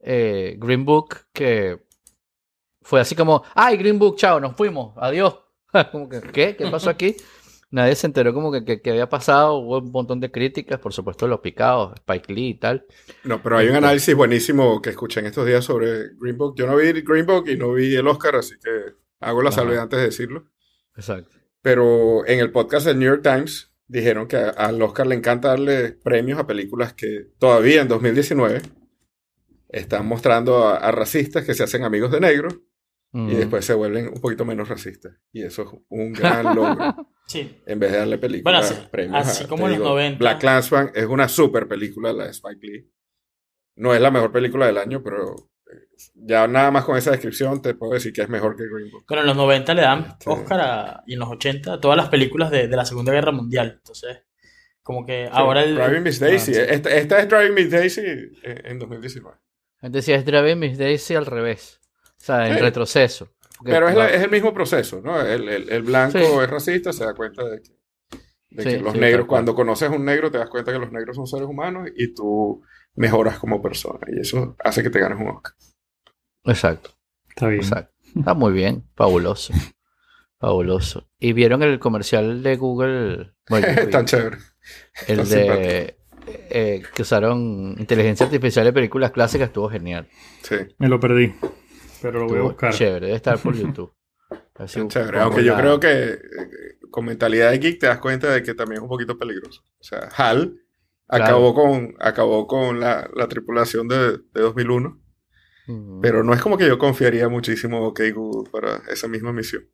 eh, 0.00 0.56
Green 0.58 0.84
Book, 0.84 1.26
que 1.32 1.84
fue 2.82 3.00
así 3.00 3.16
como, 3.16 3.42
ay, 3.54 3.76
Green 3.76 3.98
Book, 3.98 4.16
chao, 4.16 4.38
nos 4.38 4.54
fuimos, 4.54 4.94
adiós. 4.98 5.40
como 5.92 6.08
que, 6.08 6.20
¿qué? 6.20 6.56
¿Qué 6.56 6.66
pasó 6.70 6.90
aquí? 6.90 7.16
Nadie 7.70 7.96
se 7.96 8.06
enteró 8.06 8.32
como 8.32 8.52
que, 8.52 8.64
que, 8.64 8.80
que 8.80 8.90
había 8.90 9.08
pasado, 9.08 9.54
hubo 9.54 9.78
un 9.78 9.90
montón 9.90 10.20
de 10.20 10.30
críticas, 10.30 10.78
por 10.78 10.92
supuesto 10.92 11.26
los 11.26 11.40
picados, 11.40 11.94
Spike 11.96 12.32
Lee 12.32 12.48
y 12.50 12.54
tal. 12.54 12.86
No, 13.24 13.42
pero 13.42 13.58
hay 13.58 13.68
un 13.68 13.74
análisis 13.74 14.14
buenísimo 14.14 14.80
que 14.80 14.90
escuché 14.90 15.18
en 15.20 15.26
estos 15.26 15.44
días 15.44 15.64
sobre 15.64 16.10
Green 16.20 16.38
Book. 16.38 16.54
Yo 16.56 16.68
no 16.68 16.76
vi 16.76 16.92
Green 17.02 17.26
Book 17.26 17.48
y 17.48 17.56
no 17.56 17.72
vi 17.72 17.96
el 17.96 18.06
Oscar, 18.06 18.36
así 18.36 18.54
que 18.62 18.94
hago 19.18 19.42
la 19.42 19.50
salvedad 19.50 19.84
antes 19.84 19.98
de 19.98 20.04
decirlo. 20.04 20.44
Exacto. 20.94 21.34
Pero 21.64 22.26
en 22.26 22.40
el 22.40 22.52
podcast 22.52 22.84
del 22.84 22.98
New 22.98 23.08
York 23.08 23.22
Times 23.22 23.72
dijeron 23.88 24.28
que 24.28 24.36
al 24.36 24.82
Oscar 24.82 25.06
le 25.06 25.14
encanta 25.14 25.48
darle 25.48 25.92
premios 25.92 26.38
a 26.38 26.46
películas 26.46 26.92
que 26.92 27.28
todavía 27.38 27.80
en 27.80 27.88
2019 27.88 28.60
están 29.70 30.06
mostrando 30.06 30.58
a, 30.68 30.76
a 30.76 30.92
racistas 30.92 31.42
que 31.44 31.54
se 31.54 31.62
hacen 31.64 31.82
amigos 31.84 32.12
de 32.12 32.20
negros 32.20 32.54
y 33.12 33.16
Mm. 33.16 33.28
después 33.36 33.64
se 33.64 33.72
vuelven 33.74 34.08
un 34.08 34.20
poquito 34.20 34.44
menos 34.44 34.68
racistas. 34.68 35.14
Y 35.32 35.42
eso 35.42 35.62
es 35.62 35.68
un 35.88 36.12
gran 36.12 36.44
logro. 36.54 37.08
Sí. 37.26 37.62
En 37.64 37.78
vez 37.78 37.92
de 37.92 37.98
darle 37.98 38.18
películas, 38.18 38.68
Bueno, 38.68 38.80
así- 38.80 38.88
premios. 38.90 39.26
así 39.28 39.44
a- 39.44 39.48
como 39.48 39.66
en 39.68 39.78
los 39.78 39.88
90. 39.88 40.18
Black 40.18 40.40
Clansman 40.40 40.90
es 40.94 41.06
una 41.06 41.28
super 41.28 41.66
película, 41.66 42.12
la 42.12 42.24
de 42.24 42.30
Spike 42.32 42.66
Lee. 42.66 42.92
No 43.76 43.94
es 43.94 44.00
la 44.02 44.10
mejor 44.10 44.32
película 44.32 44.66
del 44.66 44.76
año, 44.78 45.02
pero 45.02 45.48
ya 46.14 46.46
nada 46.46 46.70
más 46.70 46.84
con 46.84 46.96
esa 46.96 47.10
descripción 47.12 47.60
te 47.62 47.74
puedo 47.74 47.92
decir 47.94 48.12
que 48.12 48.22
es 48.22 48.28
mejor 48.28 48.56
que 48.56 48.64
Green 48.68 48.90
Book. 48.90 49.04
Bueno, 49.08 49.22
en 49.22 49.26
los 49.28 49.36
90 49.36 49.74
le 49.74 49.82
dan 49.82 50.06
Este- 50.18 50.30
Oscar 50.30 50.60
a- 50.60 51.02
y 51.06 51.14
en 51.14 51.20
los 51.20 51.28
80 51.30 51.74
a 51.74 51.80
todas 51.80 51.96
las 51.96 52.08
películas 52.08 52.50
de, 52.50 52.68
de 52.68 52.76
la 52.76 52.84
Segunda 52.84 53.12
Guerra 53.12 53.32
Mundial. 53.32 53.74
Entonces, 53.78 54.18
como 54.82 55.04
que 55.06 55.28
ahora 55.30 55.62
el. 55.64 55.74
Driving 55.76 56.02
Miss 56.02 56.20
Daisy. 56.20 56.52
Ah, 56.52 56.54
sí. 56.54 56.60
esta, 56.68 56.90
esta 56.94 57.18
es 57.20 57.28
Driving 57.28 57.54
Miss 57.54 57.70
Daisy 57.70 58.00
en, 58.02 58.66
en 58.66 58.78
2019. 58.78 59.36
Gente 59.80 59.98
decía, 59.98 60.16
es 60.16 60.24
Driving 60.24 60.58
Miss 60.58 60.78
Daisy 60.78 61.14
al 61.14 61.26
revés. 61.26 61.80
O 62.18 62.24
sea, 62.24 62.48
en 62.48 62.54
Sí. 62.54 62.60
retroceso. 62.60 63.28
Porque- 63.58 63.72
Pero 63.72 63.88
es, 63.88 63.94
la- 63.96 64.10
es 64.10 64.22
el 64.22 64.30
mismo 64.30 64.52
proceso, 64.52 65.00
¿no? 65.02 65.20
El, 65.20 65.48
el- 65.48 65.70
el 65.70 65.82
blanco 65.82 66.18
Sí. 66.18 66.24
es 66.24 66.50
racista, 66.50 66.92
se 66.92 67.04
da 67.04 67.14
cuenta 67.14 67.44
de 67.44 67.62
que, 67.62 67.70
de 68.50 68.62
Sí, 68.62 68.68
que 68.70 68.78
los 68.80 68.92
sí, 68.94 68.98
negros, 68.98 69.26
cuando 69.26 69.54
conoces 69.54 69.88
a 69.88 69.92
un 69.92 70.04
negro, 70.04 70.30
te 70.30 70.38
das 70.38 70.48
cuenta 70.48 70.72
que 70.72 70.78
los 70.78 70.90
negros 70.92 71.16
son 71.16 71.26
seres 71.26 71.46
humanos 71.46 71.88
y 71.96 72.14
tú 72.14 72.62
mejoras 72.96 73.38
como 73.38 73.60
persona. 73.62 74.00
Y 74.08 74.20
eso 74.20 74.56
hace 74.64 74.82
que 74.82 74.90
te 74.90 75.00
ganes 75.00 75.18
un 75.20 75.28
Oscar. 75.28 75.52
Exacto, 76.44 76.90
Está 77.28 77.48
bien. 77.48 77.60
exacto. 77.62 77.94
Está 78.16 78.34
muy 78.34 78.52
bien, 78.52 78.84
fabuloso. 78.94 79.52
Fabuloso. 80.38 81.08
¿Y 81.18 81.32
vieron 81.32 81.62
el 81.62 81.78
comercial 81.78 82.42
de 82.42 82.56
Google? 82.56 83.32
Bueno. 83.48 83.66
Tan 83.90 84.04
chévere. 84.04 84.36
el 85.08 85.16
tan 85.18 85.28
de 85.28 85.96
eh, 86.26 86.82
que 86.94 87.02
usaron 87.02 87.74
inteligencia 87.78 88.26
artificial 88.26 88.64
de 88.64 88.72
películas 88.72 89.10
clásicas, 89.10 89.48
estuvo 89.48 89.68
genial. 89.70 90.08
Sí, 90.42 90.56
Me 90.78 90.88
lo 90.88 91.00
perdí. 91.00 91.34
Pero 92.02 92.20
lo 92.20 92.28
voy 92.28 92.38
a 92.38 92.42
buscar. 92.42 92.72
chévere, 92.72 93.06
debe 93.06 93.16
estar 93.16 93.38
por 93.38 93.54
YouTube. 93.56 93.92
Así 94.54 94.78
tan 94.78 94.88
chévere. 94.88 95.20
Aunque 95.20 95.42
yo 95.44 95.56
creo 95.56 95.80
que 95.80 96.12
eh, 96.12 96.18
con 96.90 97.06
mentalidad 97.06 97.50
de 97.50 97.58
geek 97.58 97.80
te 97.80 97.86
das 97.86 97.98
cuenta 97.98 98.30
de 98.30 98.42
que 98.42 98.54
también 98.54 98.78
es 98.78 98.82
un 98.82 98.88
poquito 98.88 99.18
peligroso. 99.18 99.62
O 99.78 99.82
sea, 99.84 100.08
HAL 100.16 100.54
Claro. 101.08 101.24
acabó 101.24 101.54
con, 101.54 101.94
acabó 102.00 102.46
con 102.46 102.80
la, 102.80 103.08
la 103.14 103.28
tripulación 103.28 103.86
de, 103.88 104.12
de 104.18 104.40
2001. 104.40 105.00
Mm, 105.66 106.00
Pero 106.00 106.24
no 106.24 106.32
es 106.34 106.40
como 106.42 106.56
que 106.58 106.66
yo 106.66 106.78
confiaría 106.78 107.28
muchísimo 107.28 107.80
OK 107.86 108.00
Google 108.14 108.50
para 108.50 108.82
esa 108.90 109.08
misma 109.08 109.32
misión. 109.32 109.64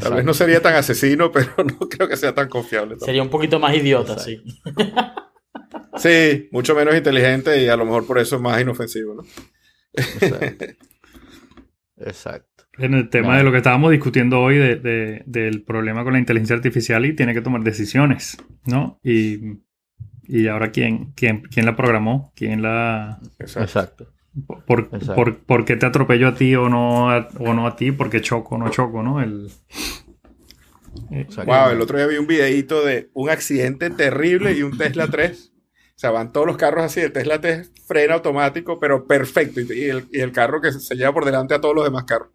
Tal 0.00 0.14
vez 0.14 0.24
no 0.24 0.32
sería 0.34 0.62
tan 0.62 0.74
asesino, 0.76 1.30
pero 1.32 1.50
no 1.58 1.88
creo 1.88 2.08
que 2.08 2.16
sea 2.16 2.34
tan 2.34 2.48
confiable. 2.48 2.90
tampoco. 2.90 3.06
Sería 3.06 3.22
un 3.22 3.30
poquito 3.30 3.58
más 3.60 3.74
idiota, 3.76 4.14
Exacto. 4.14 4.30
sí. 4.30 4.42
Sí, 5.96 6.48
mucho 6.50 6.74
menos 6.74 6.94
inteligente 6.96 7.62
y 7.62 7.68
a 7.68 7.76
lo 7.76 7.84
mejor 7.84 8.06
por 8.06 8.18
eso 8.18 8.36
es 8.36 8.42
más 8.42 8.60
inofensivo, 8.60 9.14
¿no? 9.14 9.22
Exacto. 9.92 10.64
Exacto. 11.96 12.64
En 12.78 12.94
el 12.94 13.08
tema 13.08 13.36
de 13.38 13.44
lo 13.44 13.52
que 13.52 13.58
estábamos 13.58 13.92
discutiendo 13.92 14.40
hoy 14.40 14.56
de- 14.56 14.76
de- 14.76 15.22
del 15.26 15.62
problema 15.62 16.02
con 16.02 16.14
la 16.14 16.18
inteligencia 16.18 16.56
artificial 16.56 17.06
y 17.06 17.14
tiene 17.14 17.32
que 17.34 17.40
tomar 17.40 17.62
decisiones, 17.62 18.36
¿no? 18.66 18.98
Y, 19.04 19.60
y 20.26 20.48
ahora 20.48 20.70
quién, 20.72 21.12
quién, 21.14 21.42
quién 21.42 21.66
la 21.66 21.76
programó, 21.76 22.32
quién 22.36 22.62
la... 22.62 23.18
Exacto. 23.38 23.60
Exacto. 23.62 24.06
Por, 24.66 24.88
Exacto. 24.92 25.14
por- 25.14 25.38
por 25.38 25.64
qué 25.64 25.76
te 25.76 25.86
atropello 25.86 26.28
a 26.28 26.34
ti 26.34 26.56
o 26.56 26.68
no 26.68 27.10
a, 27.10 27.28
o 27.38 27.54
no 27.54 27.66
a 27.68 27.76
ti, 27.76 27.92
por 27.92 28.10
qué 28.10 28.20
choco 28.20 28.56
o 28.56 28.58
no 28.58 28.68
choco, 28.68 29.02
¿no? 29.02 29.22
El, 29.22 29.48
eh. 31.10 31.26
Wow, 31.46 31.70
el 31.70 31.80
otro 31.80 31.98
día 31.98 32.06
vi 32.06 32.16
un 32.16 32.26
videíto 32.26 32.84
de 32.84 33.10
un 33.14 33.30
accidente 33.30 33.90
terrible 33.90 34.52
y 34.52 34.62
un 34.62 34.76
Tesla 34.76 35.08
3. 35.08 35.52
O 35.96 35.98
sea, 35.98 36.10
van 36.10 36.32
todos 36.32 36.46
los 36.46 36.56
carros 36.56 36.84
así, 36.84 37.00
el 37.00 37.12
Tesla 37.12 37.40
3 37.40 37.70
frena 37.86 38.14
automático, 38.14 38.80
pero 38.80 39.06
perfecto. 39.06 39.60
Y, 39.60 39.66
y 39.72 39.84
el, 39.90 40.08
y 40.12 40.20
el 40.20 40.32
carro 40.32 40.60
que 40.60 40.72
se 40.72 40.94
lleva 40.96 41.12
por 41.12 41.24
delante 41.24 41.54
a 41.54 41.60
todos 41.60 41.74
los 41.74 41.84
demás 41.84 42.04
carros. 42.04 42.30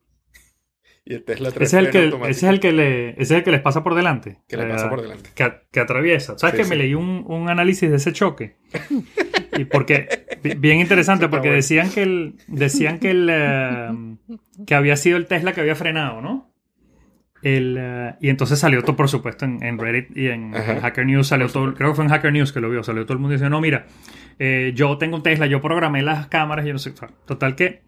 Y 1.09 1.15
el 1.15 1.23
Tesla 1.23 1.49
3 1.51 1.67
ese, 1.67 1.79
es 1.79 1.85
el 1.85 1.91
que, 1.91 1.97
automático. 2.03 2.27
ese 2.29 2.45
es 2.45 2.53
el 2.53 2.59
que 2.59 2.71
le, 2.71 3.09
ese 3.09 3.21
es 3.21 3.31
el 3.31 3.43
que 3.43 3.49
les 3.51 3.61
pasa 3.61 3.83
por 3.83 3.95
delante. 3.95 4.37
Que 4.47 4.57
le 4.57 4.63
Eh, 4.65 4.69
pasa 4.69 4.89
por 4.89 5.01
delante. 5.01 5.31
Que, 5.33 5.51
que 5.71 5.79
atraviesa. 5.79 6.37
¿Sabes 6.37 6.51
Sí, 6.53 6.57
que 6.59 6.63
sí. 6.65 6.69
me 6.69 6.75
leí 6.75 6.93
un, 6.93 7.23
un 7.27 7.49
análisis 7.49 7.89
de 7.89 7.95
ese 7.95 8.13
choque? 8.13 8.57
Y 9.57 9.65
porque, 9.65 10.07
bi- 10.43 10.53
bien 10.53 10.79
interesante, 10.79 11.27
porque 11.27 11.47
bueno. 11.47 11.55
decían 11.55 11.89
que 11.89 12.03
el, 12.03 12.35
decían 12.47 12.99
que 12.99 13.09
el, 13.09 13.27
eh, 13.31 13.89
que 14.67 14.75
había 14.75 14.95
sido 14.95 15.17
el 15.17 15.25
Tesla 15.25 15.51
que 15.53 15.61
había 15.61 15.75
frenado, 15.75 16.21
¿no? 16.21 16.53
El, 17.41 17.77
eh, 17.79 18.15
y 18.21 18.29
entonces 18.29 18.59
salió 18.59 18.83
todo, 18.83 18.95
por 18.95 19.07
supuesto, 19.09 19.45
en, 19.45 19.63
en 19.63 19.79
Reddit 19.79 20.15
y 20.15 20.27
en, 20.27 20.51
Hacker 20.53 21.05
News 21.05 21.27
salió 21.27 21.47
todo, 21.47 21.73
creo 21.73 21.89
que 21.89 21.95
fue 21.95 22.03
en 22.05 22.11
Hacker 22.11 22.33
News 22.33 22.51
que 22.51 22.59
lo 22.59 22.69
vio, 22.69 22.83
salió 22.83 23.03
todo 23.05 23.13
el 23.13 23.19
mundo 23.19 23.31
diciendo, 23.33 23.55
no, 23.55 23.61
mira, 23.61 23.87
eh, 24.39 24.73
yo 24.75 24.97
tengo 24.97 25.15
un 25.15 25.23
Tesla, 25.23 25.45
yo 25.47 25.61
programé 25.61 26.01
las 26.03 26.27
cámaras, 26.27 26.65
yo 26.65 26.73
no 26.73 26.79
sé, 26.79 26.93
total 27.25 27.55
que 27.55 27.81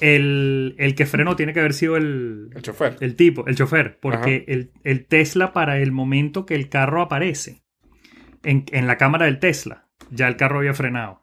el, 0.00 0.74
el 0.78 0.94
que 0.94 1.06
frenó 1.06 1.36
tiene 1.36 1.52
que 1.52 1.60
haber 1.60 1.72
sido 1.72 1.96
el, 1.96 2.50
El 2.54 2.62
chofer. 2.62 2.96
el 3.00 3.16
tipo, 3.16 3.46
el 3.46 3.54
chofer, 3.56 3.98
porque 4.00 4.44
el, 4.48 4.72
el 4.82 5.06
Tesla 5.06 5.52
para 5.52 5.78
el 5.78 5.92
momento 5.92 6.44
que 6.46 6.54
el 6.54 6.68
carro 6.68 7.00
aparece 7.02 7.62
en, 8.42 8.64
en 8.72 8.86
la 8.86 8.96
cámara 8.98 9.26
del 9.26 9.38
Tesla, 9.38 9.88
ya 10.10 10.28
el 10.28 10.36
carro 10.36 10.58
había 10.58 10.74
frenado. 10.74 11.22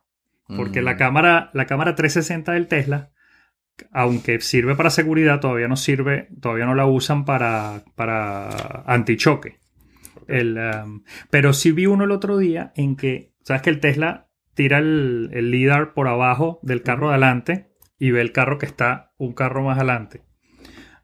Porque 0.55 0.81
Mm. 0.81 0.85
la 0.85 0.97
cámara, 0.97 1.49
la 1.53 1.65
cámara 1.65 1.95
360 1.95 2.51
del 2.53 2.67
Tesla, 2.67 3.11
aunque 3.91 4.41
sirve 4.41 4.75
para 4.75 4.89
seguridad, 4.89 5.39
todavía 5.39 5.67
no 5.69 5.77
sirve, 5.77 6.27
todavía 6.41 6.65
no 6.65 6.75
la 6.75 6.85
usan 6.85 7.23
para, 7.23 7.83
para 7.95 8.83
antichoque. 8.85 9.59
El, 10.27 10.57
um, 10.57 11.03
pero 11.29 11.53
sí 11.53 11.71
vi 11.71 11.85
uno 11.85 12.03
el 12.03 12.11
otro 12.11 12.37
día 12.37 12.73
en 12.75 12.95
que, 12.95 13.31
¿sabes 13.43 13.61
que 13.61 13.69
el 13.69 13.79
Tesla 13.79 14.27
tira 14.53 14.77
el, 14.79 15.29
el 15.33 15.51
LIDAR 15.51 15.93
por 15.93 16.07
abajo 16.09 16.59
del 16.63 16.83
carro 16.83 17.07
de 17.07 17.13
adelante 17.13 17.70
y 18.01 18.09
ve 18.11 18.19
el 18.21 18.31
carro 18.31 18.57
que 18.57 18.65
está 18.65 19.13
un 19.17 19.33
carro 19.33 19.63
más 19.63 19.77
adelante? 19.77 20.23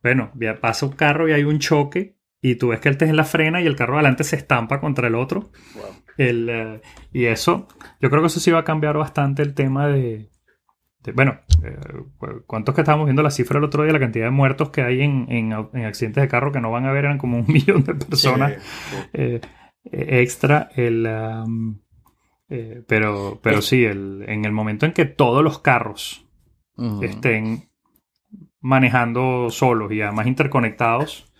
Bueno, 0.02 0.32
pasa 0.62 0.86
un 0.88 0.94
carro 0.94 1.30
y 1.30 1.32
hay 1.34 1.44
un 1.44 1.60
choque 1.60 2.18
y 2.42 2.56
tú 2.56 2.70
ves 2.70 2.80
que 2.80 2.90
el 2.90 2.98
Tesla 2.98 3.24
frena 3.24 3.62
y 3.62 3.68
el 3.68 3.76
carro 3.76 3.94
de 3.94 4.00
adelante 4.00 4.24
se 4.24 4.36
estampa 4.36 4.80
contra 4.80 5.08
el 5.08 5.16
otro. 5.16 5.52
Wow. 5.76 5.84
El, 6.18 6.50
eh, 6.50 6.82
y 7.14 7.26
eso, 7.26 7.68
yo 8.02 8.10
creo 8.10 8.22
que 8.22 8.28
eso 8.28 8.40
sí 8.40 8.50
va 8.52 8.60
a 8.60 8.64
cambiar 8.64 8.98
bastante 8.98 9.44
el 9.44 9.54
tema 9.54 9.88
de... 9.88 10.30
de- 11.04 11.12
bueno, 11.12 11.40
eh, 11.64 11.78
cu- 12.18 12.44
¿cuántos 12.48 12.74
que 12.74 12.82
estábamos 12.82 13.06
viendo 13.06 13.22
la 13.22 13.30
cifra 13.32 13.60
el 13.60 13.66
otro 13.66 13.84
día? 13.84 13.94
La 13.94 14.00
cantidad 14.00 14.26
de 14.26 14.32
muertos 14.32 14.70
que 14.72 14.82
hay 14.82 15.02
en, 15.02 15.28
en 15.30 15.52
en 15.74 15.86
accidentes 15.86 16.22
de 16.24 16.28
carro 16.28 16.52
que 16.52 16.62
no 16.62 16.72
van 16.72 16.86
a 16.86 16.92
ver, 16.92 17.06
eran 17.06 17.18
como 17.20 17.38
un 17.38 17.46
millón 17.52 17.84
de 17.84 17.94
personas 17.94 18.54
eh, 19.14 19.42
extra. 19.92 20.70
El, 20.76 21.06
pero, 22.88 23.40
pero 23.44 23.62
sí, 23.62 23.84
el, 23.84 24.24
en 24.28 24.46
el 24.46 24.52
momento 24.52 24.86
en 24.86 24.94
que 24.94 25.06
todos 25.06 25.44
los 25.44 25.60
carros 25.60 26.27
Estén 27.02 27.70
manejando 28.62 29.50
solos 29.50 29.92
y 29.92 30.02
además 30.02 30.28
interconectados, 30.28 31.32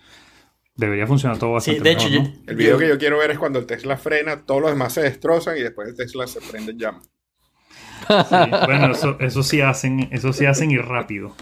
debería 0.74 1.06
funcionar 1.06 1.38
todo 1.38 1.60
Sí, 1.60 1.72
bastante 1.72 1.82
de 1.82 1.90
hecho, 1.94 2.10
mejor, 2.10 2.26
yo. 2.28 2.32
El 2.46 2.56
video 2.56 2.78
que 2.78 2.88
yo 2.88 2.98
quiero 2.98 3.18
ver 3.18 3.30
es 3.32 3.38
cuando 3.38 3.58
el 3.58 3.66
Tesla 3.66 3.96
frena, 3.96 4.44
todos 4.46 4.60
los 4.62 4.70
demás 4.70 4.92
se 4.92 5.02
destrozan 5.02 5.56
y 5.56 5.60
después 5.60 5.88
el 5.88 5.96
Tesla 5.96 6.26
se 6.26 6.40
prende 6.40 6.72
en 6.72 6.78
llamas. 6.78 7.10
Sí, 8.08 8.36
bueno, 8.66 8.92
eso, 8.92 9.18
eso 9.20 9.42
sí 9.42 9.60
hacen, 9.60 10.08
eso 10.12 10.32
sí 10.32 10.46
hacen 10.46 10.70
y 10.70 10.78
rápido. 10.78 11.34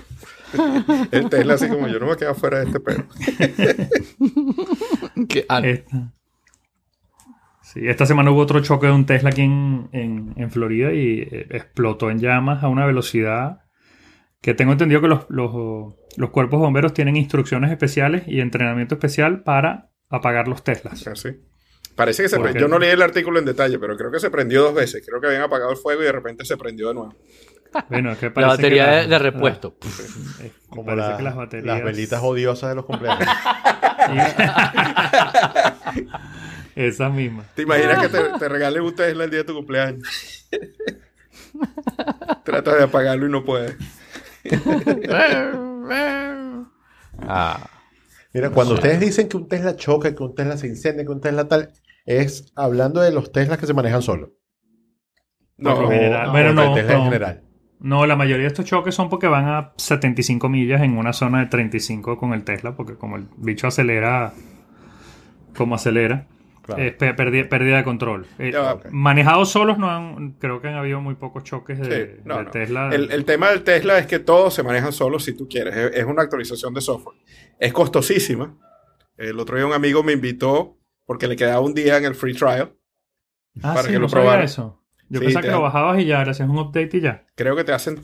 El 1.12 1.28
Tesla 1.28 1.54
así 1.54 1.68
como 1.68 1.86
yo 1.88 1.98
no 2.00 2.06
me 2.06 2.16
quedo 2.16 2.34
fuera 2.34 2.60
de 2.60 2.66
este 2.66 2.80
perro. 2.80 3.06
Que- 5.28 5.46
Esta, 5.48 6.12
sí, 7.62 7.80
esta 7.86 8.06
semana 8.06 8.30
hubo 8.30 8.40
otro 8.40 8.60
choque 8.62 8.86
de 8.86 8.92
un 8.92 9.06
Tesla 9.06 9.30
aquí 9.30 9.42
en, 9.42 9.88
en- 9.92 10.34
en 10.36 10.50
Florida 10.50 10.92
y 10.92 11.20
eh, 11.20 11.46
explotó 11.50 12.10
en 12.10 12.18
llamas 12.20 12.62
a 12.64 12.68
una 12.68 12.86
velocidad 12.86 13.62
que 14.46 14.54
tengo 14.54 14.70
entendido 14.70 15.00
que 15.00 15.08
los, 15.08 15.26
los- 15.28 15.94
los 16.16 16.30
cuerpos 16.30 16.60
bomberos 16.60 16.94
tienen 16.94 17.16
instrucciones 17.16 17.72
especiales 17.72 18.22
y 18.28 18.38
entrenamiento 18.40 18.94
especial 18.94 19.42
para 19.42 19.88
apagar 20.08 20.46
los 20.46 20.62
Teslas. 20.62 21.04
Así. 21.08 21.30
Parece 21.96 22.22
que 22.22 22.28
se 22.28 22.36
¿Por 22.36 22.44
pre- 22.44 22.52
qué? 22.54 22.60
Yo 22.60 22.68
no 22.68 22.78
leí 22.78 22.90
el 22.90 23.02
artículo 23.02 23.40
en 23.40 23.44
detalle, 23.44 23.80
pero 23.80 23.96
creo 23.96 24.12
que 24.12 24.20
se 24.20 24.30
prendió 24.30 24.62
dos 24.62 24.72
veces. 24.72 25.04
Creo 25.04 25.20
que 25.20 25.26
habían 25.26 25.42
apagado 25.42 25.72
el 25.72 25.76
fuego 25.76 26.00
y 26.02 26.04
de 26.04 26.12
repente 26.12 26.44
se 26.44 26.56
prendió 26.56 26.86
de 26.88 26.94
nuevo. 26.94 27.16
Bueno, 27.90 28.12
es 28.12 28.18
que 28.18 28.26
la 28.26 28.34
parece 28.34 28.48
batería 28.50 28.84
que 28.84 28.90
de, 28.90 29.02
la- 29.02 29.08
de 29.08 29.18
repuesto. 29.18 29.76
la- 29.82 30.44
eh, 30.46 30.52
Como 30.68 30.84
parece 30.84 31.08
la- 31.08 31.16
que 31.16 31.22
las 31.24 31.34
las, 31.34 31.44
baterías... 31.44 31.82
velitas 31.84 32.20
odiosas 32.22 32.68
de 32.70 32.76
los 32.76 32.84
cumpleaños. 32.86 33.28
Esas 36.76 37.12
mismas. 37.12 37.46
¿Te 37.54 37.62
imaginas 37.62 37.98
que 37.98 38.08
te, 38.08 38.38
te 38.38 38.48
regalen 38.48 38.82
un 38.82 38.94
Tesla 38.94 39.24
el 39.24 39.30
día 39.30 39.40
de 39.40 39.44
tu 39.44 39.54
cumpleaños? 39.54 40.06
Tratas 42.44 42.76
de 42.76 42.82
apagarlo 42.84 43.26
y 43.26 43.30
no 43.30 43.44
puedes. 43.44 43.74
Ah, 47.28 47.70
Mira, 48.34 48.50
cuando 48.50 48.74
ustedes 48.74 49.00
dicen 49.00 49.28
que 49.28 49.38
un 49.38 49.48
Tesla 49.48 49.74
choca, 49.76 50.14
que 50.14 50.22
un 50.22 50.34
Tesla 50.34 50.58
se 50.58 50.66
incendia, 50.66 51.04
que 51.04 51.10
un 51.10 51.22
Tesla 51.22 51.48
tal, 51.48 51.72
es 52.04 52.52
hablando 52.54 53.00
de 53.00 53.10
los 53.10 53.32
Teslas 53.32 53.58
que 53.58 53.66
se 53.66 53.72
manejan 53.72 54.02
solos. 54.02 54.30
No, 55.56 55.88
general. 55.88 56.28
O 56.28 56.32
Bueno, 56.32 56.48
del 56.48 56.54
no, 56.56 56.74
Tesla 56.74 56.92
en 56.92 56.98
no. 56.98 57.04
general. 57.04 57.42
No, 57.78 58.06
la 58.06 58.16
mayoría 58.16 58.42
de 58.42 58.48
estos 58.48 58.66
choques 58.66 58.94
son 58.94 59.08
porque 59.08 59.26
van 59.26 59.46
a 59.48 59.72
75 59.76 60.48
millas 60.50 60.82
en 60.82 60.98
una 60.98 61.12
zona 61.14 61.40
de 61.40 61.46
35 61.46 62.18
con 62.18 62.34
el 62.34 62.44
Tesla, 62.44 62.76
porque 62.76 62.96
como 62.96 63.16
el 63.16 63.26
bicho 63.38 63.66
acelera 63.66 64.32
como 65.56 65.74
acelera, 65.74 66.26
Claro. 66.66 66.82
pe- 66.98 67.14
pérdida, 67.14 67.48
pérdida 67.48 67.76
de 67.78 67.84
control. 67.84 68.26
Eh. 68.38 68.52
Manejados 68.90 69.50
solos, 69.50 69.78
no 69.78 69.88
han- 69.90 70.32
creo 70.32 70.60
que 70.60 70.68
han 70.68 70.74
habido 70.74 71.00
muy 71.00 71.14
pocos 71.14 71.44
choques 71.44 71.78
de, 71.78 71.84
Sí, 72.16 72.20
no, 72.24 72.38
de 72.38 72.44
no. 72.44 72.50
Tesla. 72.50 72.90
El, 72.92 73.10
el 73.12 73.24
tema 73.24 73.50
del 73.50 73.62
Tesla 73.62 73.98
es 73.98 74.06
que 74.06 74.18
todos 74.18 74.52
se 74.52 74.62
manejan 74.62 74.92
solos 74.92 75.24
si 75.24 75.32
tú 75.36 75.48
quieres. 75.48 75.74
Es, 75.76 75.96
es 75.96 76.04
una 76.04 76.22
actualización 76.22 76.74
de 76.74 76.80
software. 76.80 77.16
Es 77.58 77.72
costosísima. 77.72 78.56
El 79.16 79.38
otro 79.40 79.56
día 79.56 79.64
un 79.66 79.72
amigo 79.72 80.02
me 80.02 80.12
invitó 80.12 80.76
porque 81.04 81.28
le 81.28 81.36
quedaba 81.36 81.60
un 81.60 81.72
día 81.72 81.96
en 81.98 82.04
el 82.04 82.14
free 82.14 82.34
trial. 82.34 82.72
ah, 83.62 83.74
para 83.74 83.82
sí, 83.82 83.88
que 83.88 83.94
no 83.94 84.00
lo 84.00 84.08
sabía 84.08 84.24
probara. 84.24 84.44
eso. 84.44 84.82
Yo 85.08 85.20
Sí, 85.20 85.26
pensaba 85.26 85.42
que 85.46 85.52
lo 85.52 85.62
bajabas 85.62 86.00
y 86.00 86.04
ya 86.06 86.24
le 86.24 86.32
hacías 86.32 86.48
un 86.48 86.58
update 86.58 86.90
y 86.96 87.00
ya. 87.00 87.24
Creo 87.36 87.54
que 87.54 87.62
te 87.62 87.72
hacen 87.72 88.00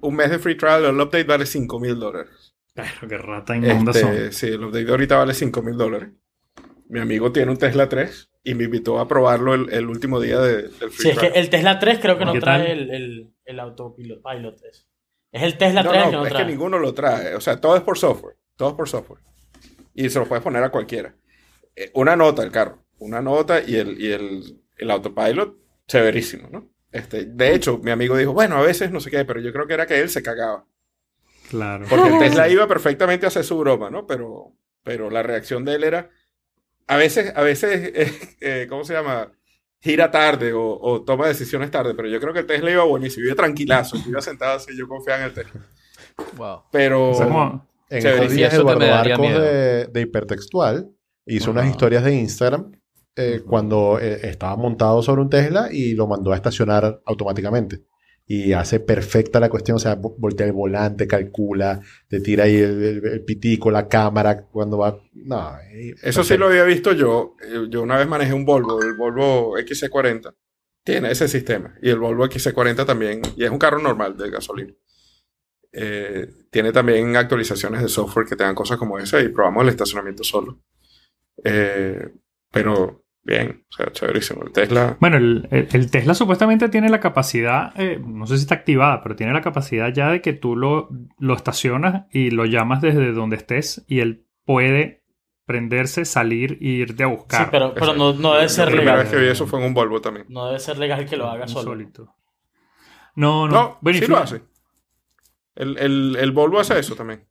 un 0.00 0.14
mes 0.14 0.30
de 0.30 0.38
free 0.38 0.56
trial. 0.56 0.84
El 0.84 1.00
update 1.00 1.24
vale 1.24 1.46
5 1.46 1.80
mil 1.80 1.98
dólares. 1.98 2.54
Claro, 2.74 3.08
qué 3.08 3.18
rata 3.18 3.56
inmunda 3.56 3.90
Este, 3.92 4.00
son. 4.00 4.32
sí, 4.32 4.46
el 4.46 4.64
update 4.64 4.84
de 4.84 4.90
ahorita 4.92 5.16
vale 5.16 5.34
5 5.34 5.62
mil 5.62 5.76
dólares. 5.76 6.10
Mi 6.94 7.00
amigo 7.00 7.32
tiene 7.32 7.50
un 7.50 7.56
Tesla 7.58 7.88
3 7.88 8.30
y 8.44 8.54
me 8.54 8.64
invitó 8.64 9.00
a 9.00 9.08
probarlo 9.08 9.52
el, 9.54 9.68
el 9.72 9.88
último 9.88 10.20
día 10.20 10.38
de- 10.38 10.62
del 10.68 10.90
free 10.90 10.90
Sí, 10.92 11.08
es 11.10 11.18
que 11.18 11.26
el 11.26 11.50
Tesla 11.50 11.78
3 11.80 11.98
creo 12.00 12.16
que 12.18 12.24
no 12.24 12.32
¿Qué 12.32 12.40
trae 12.40 12.70
el, 12.70 12.90
el, 12.92 13.34
el 13.44 13.60
autopilot 13.60 14.22
pilot. 14.22 14.56
Es 15.32 15.42
el 15.42 15.58
Tesla 15.58 15.82
No, 15.82 15.90
3 15.90 16.04
no, 16.04 16.10
que 16.10 16.16
no 16.16 16.22
es 16.26 16.32
trae. 16.32 16.44
que 16.46 16.50
ninguno 16.52 16.78
lo 16.78 16.94
trae. 16.94 17.34
O 17.34 17.40
sea, 17.40 17.60
todo 17.60 17.74
es 17.76 17.82
por 17.82 17.98
software. 17.98 18.36
Todo 18.56 18.68
es 18.68 18.74
por 18.76 18.88
software. 18.88 19.20
Y 19.92 20.08
se 20.08 20.20
lo 20.20 20.26
puedes 20.26 20.44
poner 20.44 20.62
a 20.62 20.70
cualquiera. 20.70 21.14
Eh, 21.74 21.90
Una 21.94 22.14
nota 22.14 22.44
el 22.44 22.52
carro. 22.52 22.84
Una 22.98 23.20
nota 23.20 23.60
y 23.60 23.74
el, 23.74 24.00
y 24.00 24.12
el, 24.12 24.60
el 24.76 24.90
autopilot, 24.92 25.56
severísimo, 25.88 26.48
¿no? 26.48 26.70
Este, 26.92 27.24
de 27.24 27.54
hecho, 27.56 27.78
mi 27.78 27.90
amigo 27.90 28.16
dijo, 28.16 28.32
bueno, 28.32 28.56
a 28.56 28.62
veces 28.62 28.92
no 28.92 29.00
sé 29.00 29.10
qué, 29.10 29.24
pero 29.24 29.40
yo 29.40 29.52
creo 29.52 29.66
que 29.66 29.74
era 29.74 29.86
que 29.86 29.98
él 30.00 30.08
se 30.10 30.22
cagaba. 30.22 30.64
Claro. 31.50 31.86
Porque 31.90 32.08
el 32.08 32.18
Tesla 32.20 32.48
iba 32.48 32.68
perfectamente 32.68 33.26
a 33.26 33.30
hacer 33.30 33.42
su 33.42 33.58
broma, 33.58 33.90
¿no? 33.90 34.06
Pero, 34.06 34.52
pero 34.84 35.10
la 35.10 35.24
reacción 35.24 35.64
de 35.64 35.74
él 35.74 35.82
era, 35.84 36.10
a 36.86 36.96
veces, 36.96 37.32
a 37.34 37.42
veces, 37.42 37.92
eh, 37.94 38.12
eh, 38.40 38.66
¿cómo 38.68 38.84
se 38.84 38.92
llama? 38.94 39.32
Gira 39.80 40.10
tarde 40.10 40.52
o, 40.54 40.78
o 40.80 41.02
toma 41.04 41.26
decisiones 41.28 41.70
tarde, 41.70 41.94
pero 41.94 42.08
yo 42.08 42.18
creo 42.18 42.32
que 42.32 42.38
el 42.40 42.46
Tesla 42.46 42.70
iba 42.70 42.84
buenísimo, 42.84 43.26
iba 43.26 43.34
tranquilazo, 43.34 43.96
iba 44.08 44.20
sentado 44.22 44.56
así, 44.56 44.74
yo 44.76 44.88
confiaba 44.88 45.20
en 45.20 45.26
el 45.26 45.34
Tesla. 45.34 45.60
Wow. 46.36 46.62
Pero... 46.72 47.10
O 47.10 47.14
sea, 47.14 47.26
como- 47.26 47.66
En 47.90 48.00
Chévere, 48.02 48.30
sí, 48.30 48.36
días, 48.36 48.54
Eduardo 48.54 48.80
daría 48.80 49.14
Arcos 49.14 49.26
miedo. 49.28 49.40
de, 49.42 49.86
de 49.88 50.00
Hipertextual 50.00 50.90
hizo 51.26 51.50
unas 51.50 51.66
historias 51.68 52.02
de 52.02 52.14
Instagram 52.14 52.72
eh, 53.14 53.42
cuando 53.46 53.98
eh, 54.00 54.20
estaba 54.28 54.56
montado 54.56 55.02
sobre 55.02 55.20
un 55.20 55.28
Tesla 55.30 55.68
y 55.70 55.92
lo 55.94 56.06
mandó 56.06 56.32
a 56.32 56.36
estacionar 56.36 57.00
automáticamente. 57.04 57.82
Y 58.26 58.54
hace 58.54 58.80
perfecta 58.80 59.38
la 59.38 59.50
cuestión, 59.50 59.76
o 59.76 59.78
sea, 59.78 60.00
vo- 60.00 60.14
voltea 60.18 60.46
el 60.46 60.52
volante, 60.52 61.06
calcula, 61.06 61.80
te 62.08 62.20
tira 62.20 62.44
ahí 62.44 62.56
el, 62.56 62.82
el- 62.82 63.06
el 63.06 63.24
pitico, 63.24 63.70
la 63.70 63.86
cámara, 63.86 64.46
cuando 64.46 64.78
va... 64.78 64.98
No, 65.12 65.56
eh, 65.72 65.94
Eso 66.02 66.24
sí 66.24 66.36
lo 66.38 66.46
había 66.46 66.64
visto 66.64 66.92
yo. 66.92 67.36
Eh, 67.42 67.66
Yo 67.68 67.82
una 67.82 67.98
vez 67.98 68.06
manejé 68.08 68.32
un 68.32 68.44
Volvo, 68.46 68.80
el 68.82 68.94
Volvo 68.94 69.58
XC40. 69.58 70.34
Tiene 70.82 71.10
ese 71.10 71.28
sistema. 71.28 71.74
Y 71.82 71.90
el 71.90 71.98
Volvo 71.98 72.24
XC40 72.26 72.86
también. 72.86 73.20
Y 73.36 73.44
es 73.44 73.50
un 73.50 73.58
carro 73.58 73.78
normal 73.78 74.16
de 74.16 74.30
gasolina. 74.30 74.72
Eh, 75.72 76.28
tiene 76.50 76.72
también 76.72 77.16
actualizaciones 77.16 77.82
de 77.82 77.88
software 77.88 78.26
que 78.26 78.36
tengan 78.36 78.54
cosas 78.54 78.78
como 78.78 78.98
esa 78.98 79.20
y 79.20 79.28
probamos 79.28 79.64
el 79.64 79.70
estacionamiento 79.70 80.22
solo. 80.24 80.60
Eh, 81.42 82.08
pero 82.50 83.03
bien, 83.24 83.64
o 83.70 83.72
sea, 83.76 83.90
chéverísimo. 83.92 84.44
El 84.44 84.52
Tesla. 84.52 84.96
Bueno, 85.00 85.16
el, 85.16 85.48
el- 85.50 85.68
el 85.72 85.90
Tesla 85.90 86.14
supuestamente 86.14 86.68
tiene 86.68 86.88
la 86.88 87.00
capacidad, 87.00 87.72
eh, 87.80 88.00
no 88.04 88.26
sé 88.26 88.36
si 88.36 88.42
está 88.42 88.54
activada, 88.56 89.02
pero 89.02 89.16
tiene 89.16 89.32
la 89.32 89.40
capacidad 89.40 89.92
ya 89.92 90.10
de 90.10 90.20
que 90.20 90.32
tú 90.32 90.56
lo, 90.56 90.88
lo 91.18 91.34
estacionas 91.34 92.06
y 92.12 92.30
lo 92.30 92.44
llamas 92.44 92.80
desde 92.82 93.12
donde 93.12 93.36
estés 93.36 93.84
y 93.88 94.00
él 94.00 94.26
puede 94.44 95.02
prenderse, 95.46 96.04
salir 96.06 96.58
e 96.62 96.66
irte 96.68 97.02
a 97.04 97.08
Sí, 97.08 97.12
buscar. 97.14 97.50
pero, 97.50 97.74
pero 97.74 97.94
no, 97.94 98.12
no 98.14 98.32
debe 98.32 98.44
La 98.44 98.48
ser 98.48 98.66
primera 98.68 98.84
legal. 98.92 98.98
vez 99.04 99.10
que 99.10 99.20
vi 99.20 99.28
eso 99.28 99.46
fue 99.46 99.60
en 99.60 99.66
un 99.66 99.74
Volvo 99.74 100.00
también. 100.00 100.26
No 100.30 100.46
debe 100.46 100.58
ser 100.58 100.78
legal 100.78 101.06
que 101.06 101.16
lo 101.18 101.28
haga 101.28 101.46
solo. 101.46 101.72
Insólito. 101.72 102.14
No, 103.16 103.46
no. 103.46 103.54
No, 103.54 103.78
Bueno, 103.80 103.98
y 103.98 104.02
sí 104.02 104.06
lo 104.08 104.16
hace. 104.18 104.42
El, 105.54 105.78
el, 105.78 106.16
el 106.18 106.32
Volvo 106.32 106.58
hace 106.60 106.78
eso 106.78 106.96
también. 106.96 107.28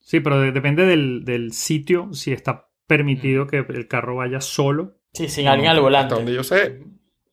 Sí, 0.00 0.20
pero 0.20 0.40
de- 0.40 0.52
depende 0.52 0.84
del, 0.86 1.24
del 1.24 1.52
sitio, 1.52 2.12
si 2.12 2.32
está 2.32 2.68
permitido 2.86 3.46
que 3.46 3.58
el 3.58 3.88
carro 3.88 4.16
vaya 4.16 4.40
solo. 4.40 4.96
Sí, 5.14 5.28
sin 5.28 5.46
alguien 5.48 5.70
al 5.70 5.80
volante. 5.80 6.06
Hasta 6.12 6.16
donde 6.16 6.34
yo 6.34 6.42
sé, 6.44 6.82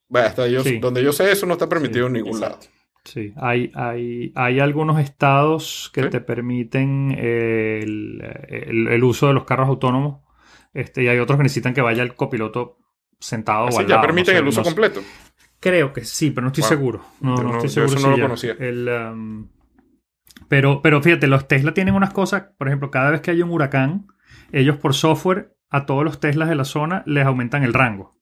bueno, 0.08 0.28
hasta 0.28 0.48
yo, 0.48 0.63
Sí. 0.63 0.78
donde 0.80 1.04
yo 1.04 1.12
sé 1.12 1.32
eso 1.32 1.46
no 1.46 1.54
está 1.54 1.67
permitido 1.67 2.08
en 2.08 2.13
ningún 2.13 2.34
Exacto. 2.36 2.67
lado. 2.67 2.72
Sí, 3.04 3.34
hay, 3.38 3.72
hay, 3.74 4.32
hay 4.36 4.60
algunos 4.60 5.00
estados 5.00 5.89
que 5.94 6.04
Sí. 6.04 6.10
te 6.12 6.22
permiten 6.22 7.15
eh, 7.17 7.80
el, 7.82 8.22
el- 8.48 8.88
el 8.89 9.04
uso 9.04 9.28
de 9.28 9.34
los 9.34 9.44
carros 9.46 9.67
autónomos 9.67 10.22
este, 10.74 11.04
y 11.04 11.08
hay 11.08 11.17
otros 11.17 11.38
que 11.38 11.44
necesitan 11.44 11.74
que 11.74 11.82
vaya 11.82 12.04
el 12.04 12.13
copiloto 12.15 12.78
sentado 13.20 13.65
o 13.65 13.67
Así 13.70 13.80
al 13.80 13.88
ya 13.88 13.96
lado. 13.96 14.02
permiten 14.08 14.34
no 14.36 14.38
sé, 14.38 14.41
el 14.44 14.48
uso 14.48 14.60
no 14.62 14.65
sé. 14.65 14.70
completo. 14.70 15.02
Creo 15.60 15.91
que 15.94 16.06
sí, 16.06 16.30
pero 16.30 16.44
no 16.44 16.48
estoy 16.50 16.62
Wow. 16.62 16.70
seguro. 16.70 17.02
No, 17.22 17.36
no 17.38 17.44
no- 17.44 17.50
estoy 17.56 17.70
yo 17.70 17.74
seguro 17.74 17.88
eso 17.94 17.98
si 17.98 18.04
no 18.04 18.12
lo 18.12 18.17
ya. 18.17 18.24
conocía. 18.24 18.56
El, 18.60 18.88
um, 18.88 19.48
pero, 20.48 20.82
pero 20.84 21.02
fíjate, 21.02 21.26
los 21.28 21.48
Tesla 21.48 21.74
tienen 21.74 21.96
unas 21.96 22.13
cosas, 22.13 22.44
por 22.58 22.67
ejemplo, 22.67 22.91
cada 22.91 23.10
vez 23.12 23.22
que 23.22 23.32
hay 23.32 23.41
un 23.41 23.50
huracán, 23.50 24.08
ellos 24.52 24.78
por 24.78 24.94
software 24.94 25.56
a 25.71 25.86
todos 25.86 26.03
los 26.03 26.19
Teslas 26.19 26.49
de 26.49 26.55
la 26.55 26.65
zona 26.65 27.01
les 27.07 27.25
aumentan 27.25 27.63
el 27.63 27.73
rango 27.73 28.15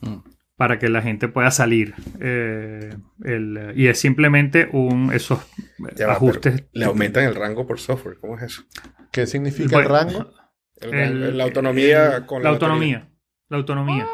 Mm. 0.00 0.18
para 0.56 0.78
que 0.78 0.88
la 0.88 1.02
gente 1.02 1.28
pueda 1.28 1.50
salir. 1.50 1.94
Eh, 2.20 2.94
el- 3.24 3.72
y 3.74 3.88
es 3.88 3.98
simplemente 3.98 4.68
un 4.72 5.12
esos 5.12 5.40
Ya 5.96 6.06
va, 6.06 6.12
ajustes. 6.14 6.54
pero 6.62 6.68
Le 6.72 6.84
aumentan 6.86 7.24
el 7.24 7.34
rango 7.34 7.66
por 7.66 7.80
software. 7.80 8.18
¿Cómo 8.20 8.36
es 8.36 8.44
eso? 8.44 8.62
¿Qué 9.10 9.26
significa 9.26 9.78
el 9.78 9.84
rango? 9.88 10.30
El 10.80 10.94
el- 10.94 11.20
rango- 11.22 11.36
la 11.36 11.44
autonomía 11.44 12.16
el- 12.16 12.26
con 12.26 12.42
la 12.42 12.50
la, 12.50 12.54
autonomía. 12.54 13.08
La 13.48 13.56
autonomía. 13.58 14.06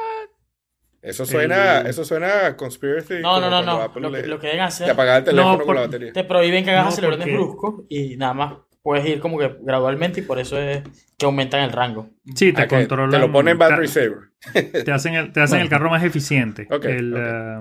Eso 1.02 1.24
suena, 1.24 1.80
El- 1.80 1.86
eso 1.86 2.04
suena 2.04 2.46
a 2.46 2.56
conspiracy. 2.56 3.14
No, 3.22 3.40
no, 3.40 3.48
no, 3.48 3.62
no. 3.62 3.80
Apple 3.82 4.02
Lo 4.02 4.10
que, 4.12 4.20
le- 4.22 4.28
lo 4.28 4.38
que 4.38 4.48
deben 4.48 4.60
te 4.60 4.64
hacer, 4.66 4.90
apagaba 4.90 5.18
el 5.18 5.24
teléfono 5.24 5.56
No, 5.58 5.64
con 5.64 5.74
la 5.74 5.80
batería. 5.82 6.12
te 6.12 6.24
prohíben 6.24 6.62
que 6.64 6.70
hagas 6.72 6.84
No, 6.84 6.88
acelerones 6.90 7.20
porque- 7.26 7.32
bruscos 7.34 7.74
y 7.88 8.16
nada 8.18 8.34
más 8.34 8.54
puedes 8.82 9.06
ir 9.06 9.20
como 9.20 9.38
que 9.38 9.56
gradualmente 9.62 10.20
y 10.20 10.22
por 10.22 10.38
eso 10.38 10.58
es 10.58 10.82
que 11.18 11.26
aumentan 11.26 11.62
el 11.62 11.72
rango. 11.72 12.10
Sí, 12.34 12.52
te 12.52 12.62
Ah, 12.62 12.68
controlan. 12.68 13.10
Te 13.10 13.18
lo 13.18 13.30
ponen 13.32 13.58
battery 13.58 13.86
te- 13.86 13.92
saver. 13.92 14.18
te 14.84 14.92
hacen 14.92 15.14
el, 15.14 15.32
te 15.32 15.40
hacen 15.40 15.60
el 15.60 15.68
carro 15.68 15.90
más 15.90 16.02
eficiente. 16.04 16.66
Ok, 16.70 16.84
El, 16.86 17.14
eh, 17.16 17.60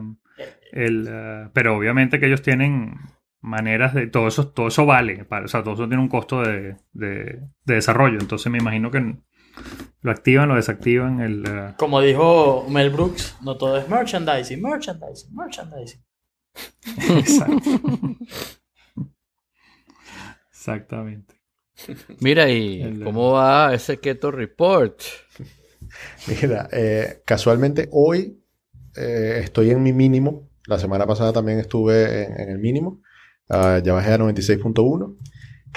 el, 0.72 1.08
eh, 1.10 1.50
pero 1.54 1.76
obviamente 1.78 2.20
que 2.20 2.28
ellos 2.28 2.42
tienen 2.42 2.96
maneras 3.42 3.94
de. 3.94 4.08
Todo 4.08 4.28
eso, 4.28 4.48
todo 4.50 4.68
eso 4.68 4.86
vale. 4.86 5.26
para- 5.26 5.46
o 5.46 5.48
sea, 5.48 5.64
todo 5.64 5.74
eso 5.74 5.88
tiene 5.88 6.02
un 6.04 6.10
costo 6.10 6.42
de, 6.42 6.76
de- 6.94 7.40
de 7.66 7.74
desarrollo. 7.76 8.18
Entonces 8.20 8.52
me 8.52 8.58
imagino 8.60 8.92
que 8.92 9.16
lo 10.02 10.12
activan, 10.12 10.48
lo 10.48 10.56
desactivan. 10.56 11.20
El, 11.20 11.44
eh, 11.46 11.74
Como 11.78 12.00
dijo 12.02 12.66
Mel 12.70 12.90
Brooks, 12.92 13.38
no 13.44 13.58
todo 13.58 13.78
es 13.78 13.90
merchandising, 13.90 14.62
merchandising, 14.62 15.36
merchandising. 15.36 16.02
exacto. 17.20 17.82
Exactamente. 20.60 21.36
Mira, 22.20 22.50
¿y 22.50 23.00
cómo 23.04 23.32
va 23.32 23.74
ese 23.74 23.98
Keto 23.98 24.30
Report? 24.30 25.00
Mira, 26.28 26.68
eh, 26.72 27.22
casualmente 27.26 27.88
hoy 27.94 28.44
eh, 28.98 29.40
estoy 29.44 29.72
en 29.72 29.82
mi 29.82 29.94
mínimo. 29.94 30.50
La 30.68 30.78
semana 30.78 31.08
pasada 31.08 31.32
también 31.32 31.60
estuve 31.60 32.26
en, 32.26 32.42
en 32.42 32.50
el 32.50 32.60
mínimo. 32.60 33.02
Ah, 33.50 33.80
ya 33.82 33.94
bajé 33.94 34.12
a 34.12 34.18
96.1. 34.20 35.16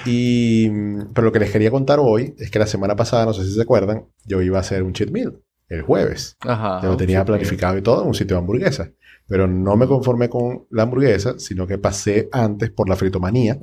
Y, 0.04 0.68
mm, 0.68 1.12
pero 1.14 1.26
lo 1.26 1.32
que 1.32 1.38
les 1.38 1.52
quería 1.52 1.70
contar 1.70 2.00
hoy 2.00 2.34
es 2.38 2.50
que 2.50 2.58
la 2.58 2.66
semana 2.66 2.96
pasada, 2.96 3.24
no 3.24 3.32
sé 3.32 3.44
si 3.44 3.54
se 3.54 3.62
acuerdan, 3.62 4.06
yo 4.24 4.42
iba 4.42 4.58
a 4.58 4.62
hacer 4.62 4.82
un 4.82 4.92
cheat 4.92 5.10
meal 5.10 5.40
el 5.68 5.82
jueves. 5.82 6.36
Ajá. 6.40 6.80
Ya 6.82 6.88
lo 6.88 6.96
tenía 6.96 7.24
planificado 7.24 7.78
y 7.78 7.82
todo 7.82 8.02
en 8.02 8.08
un 8.08 8.14
sitio 8.14 8.36
de 8.36 8.40
hamburguesas. 8.40 8.90
Pero 9.28 9.46
no 9.46 9.76
me 9.76 9.86
conformé 9.86 10.28
con 10.28 10.66
la 10.70 10.82
hamburguesa, 10.82 11.38
sino 11.38 11.66
que 11.66 11.78
pasé 11.78 12.28
antes 12.32 12.70
por 12.70 12.88
la 12.88 12.96
fritomanía 12.96 13.58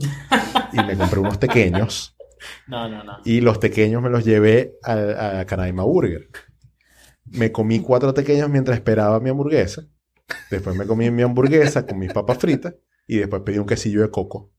y 0.74 0.78
me 0.84 0.98
compré 0.98 1.20
unos 1.20 1.38
pequeños. 1.38 2.16
No, 2.68 2.88
no, 2.88 3.04
no. 3.04 3.18
Y 3.26 3.42
los 3.42 3.58
pequeños 3.58 4.02
me 4.02 4.10
los 4.10 4.24
llevé 4.24 4.78
a, 4.82 5.40
a 5.42 5.46
Canaima 5.46 5.84
Burger. 5.84 6.30
Me 7.26 7.52
comí 7.52 7.82
cuatro 7.82 8.14
pequeños 8.14 8.50
mientras 8.50 8.78
esperaba 8.78 9.20
mi 9.20 9.30
hamburguesa. 9.30 9.82
Después 10.50 10.74
me 10.78 10.88
comí 10.88 11.12
mi 11.12 11.22
hamburguesa 11.22 11.86
con 11.86 12.00
mis 12.00 12.14
papas 12.14 12.38
fritas. 12.38 12.76
Y 13.08 13.18
después 13.18 13.42
pedí 13.46 13.58
un 13.58 13.66
quesillo 13.66 14.04
de 14.04 14.10
coco. 14.10 14.54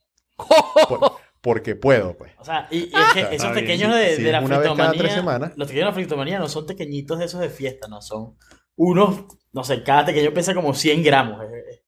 Por- 0.90 1.12
porque 1.40 1.74
puedo, 1.74 2.18
pues. 2.18 2.32
O 2.38 2.44
sea, 2.44 2.68
y, 2.70 2.80
y 2.80 2.92
es 2.92 3.12
que 3.14 3.20
Está 3.20 3.34
esos 3.34 3.52
pequeños 3.52 3.94
de, 3.94 4.16
Sí, 4.16 4.22
de 4.24 4.32
la 4.32 4.40
una 4.40 4.58
vez 4.58 4.66
cada 4.68 4.74
fritomanía, 4.76 5.00
tres 5.00 5.12
semanas. 5.14 5.52
los 5.56 5.66
pequeños 5.68 5.86
de 5.86 5.90
la 5.90 5.94
fritomanía 5.94 6.38
no 6.38 6.48
son 6.48 6.66
pequeñitos 6.66 7.18
de 7.18 7.24
esos 7.24 7.40
de 7.40 7.48
fiesta, 7.48 7.88
no 7.88 8.02
son 8.02 8.36
unos, 8.76 9.24
no 9.52 9.64
sé, 9.64 9.82
cada 9.82 10.04
pequeño 10.04 10.34
pesa 10.34 10.52
como 10.54 10.74
100 10.74 11.02
gramos. 11.02 11.40
Es, 11.44 11.79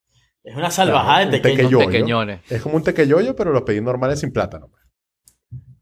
es 0.44 0.56
una 0.56 0.70
salvajada 0.70 1.28
Claro, 1.28 1.30
de 1.30 1.40
tequeño. 1.40 1.78
Pequeñones. 1.78 2.40
Es 2.50 2.62
como 2.62 2.76
un 2.76 2.82
tequeyoyo, 2.82 3.36
pero 3.36 3.52
los 3.52 3.62
pedí 3.62 3.80
normales 3.80 4.20
sin 4.20 4.32
plátano. 4.32 4.70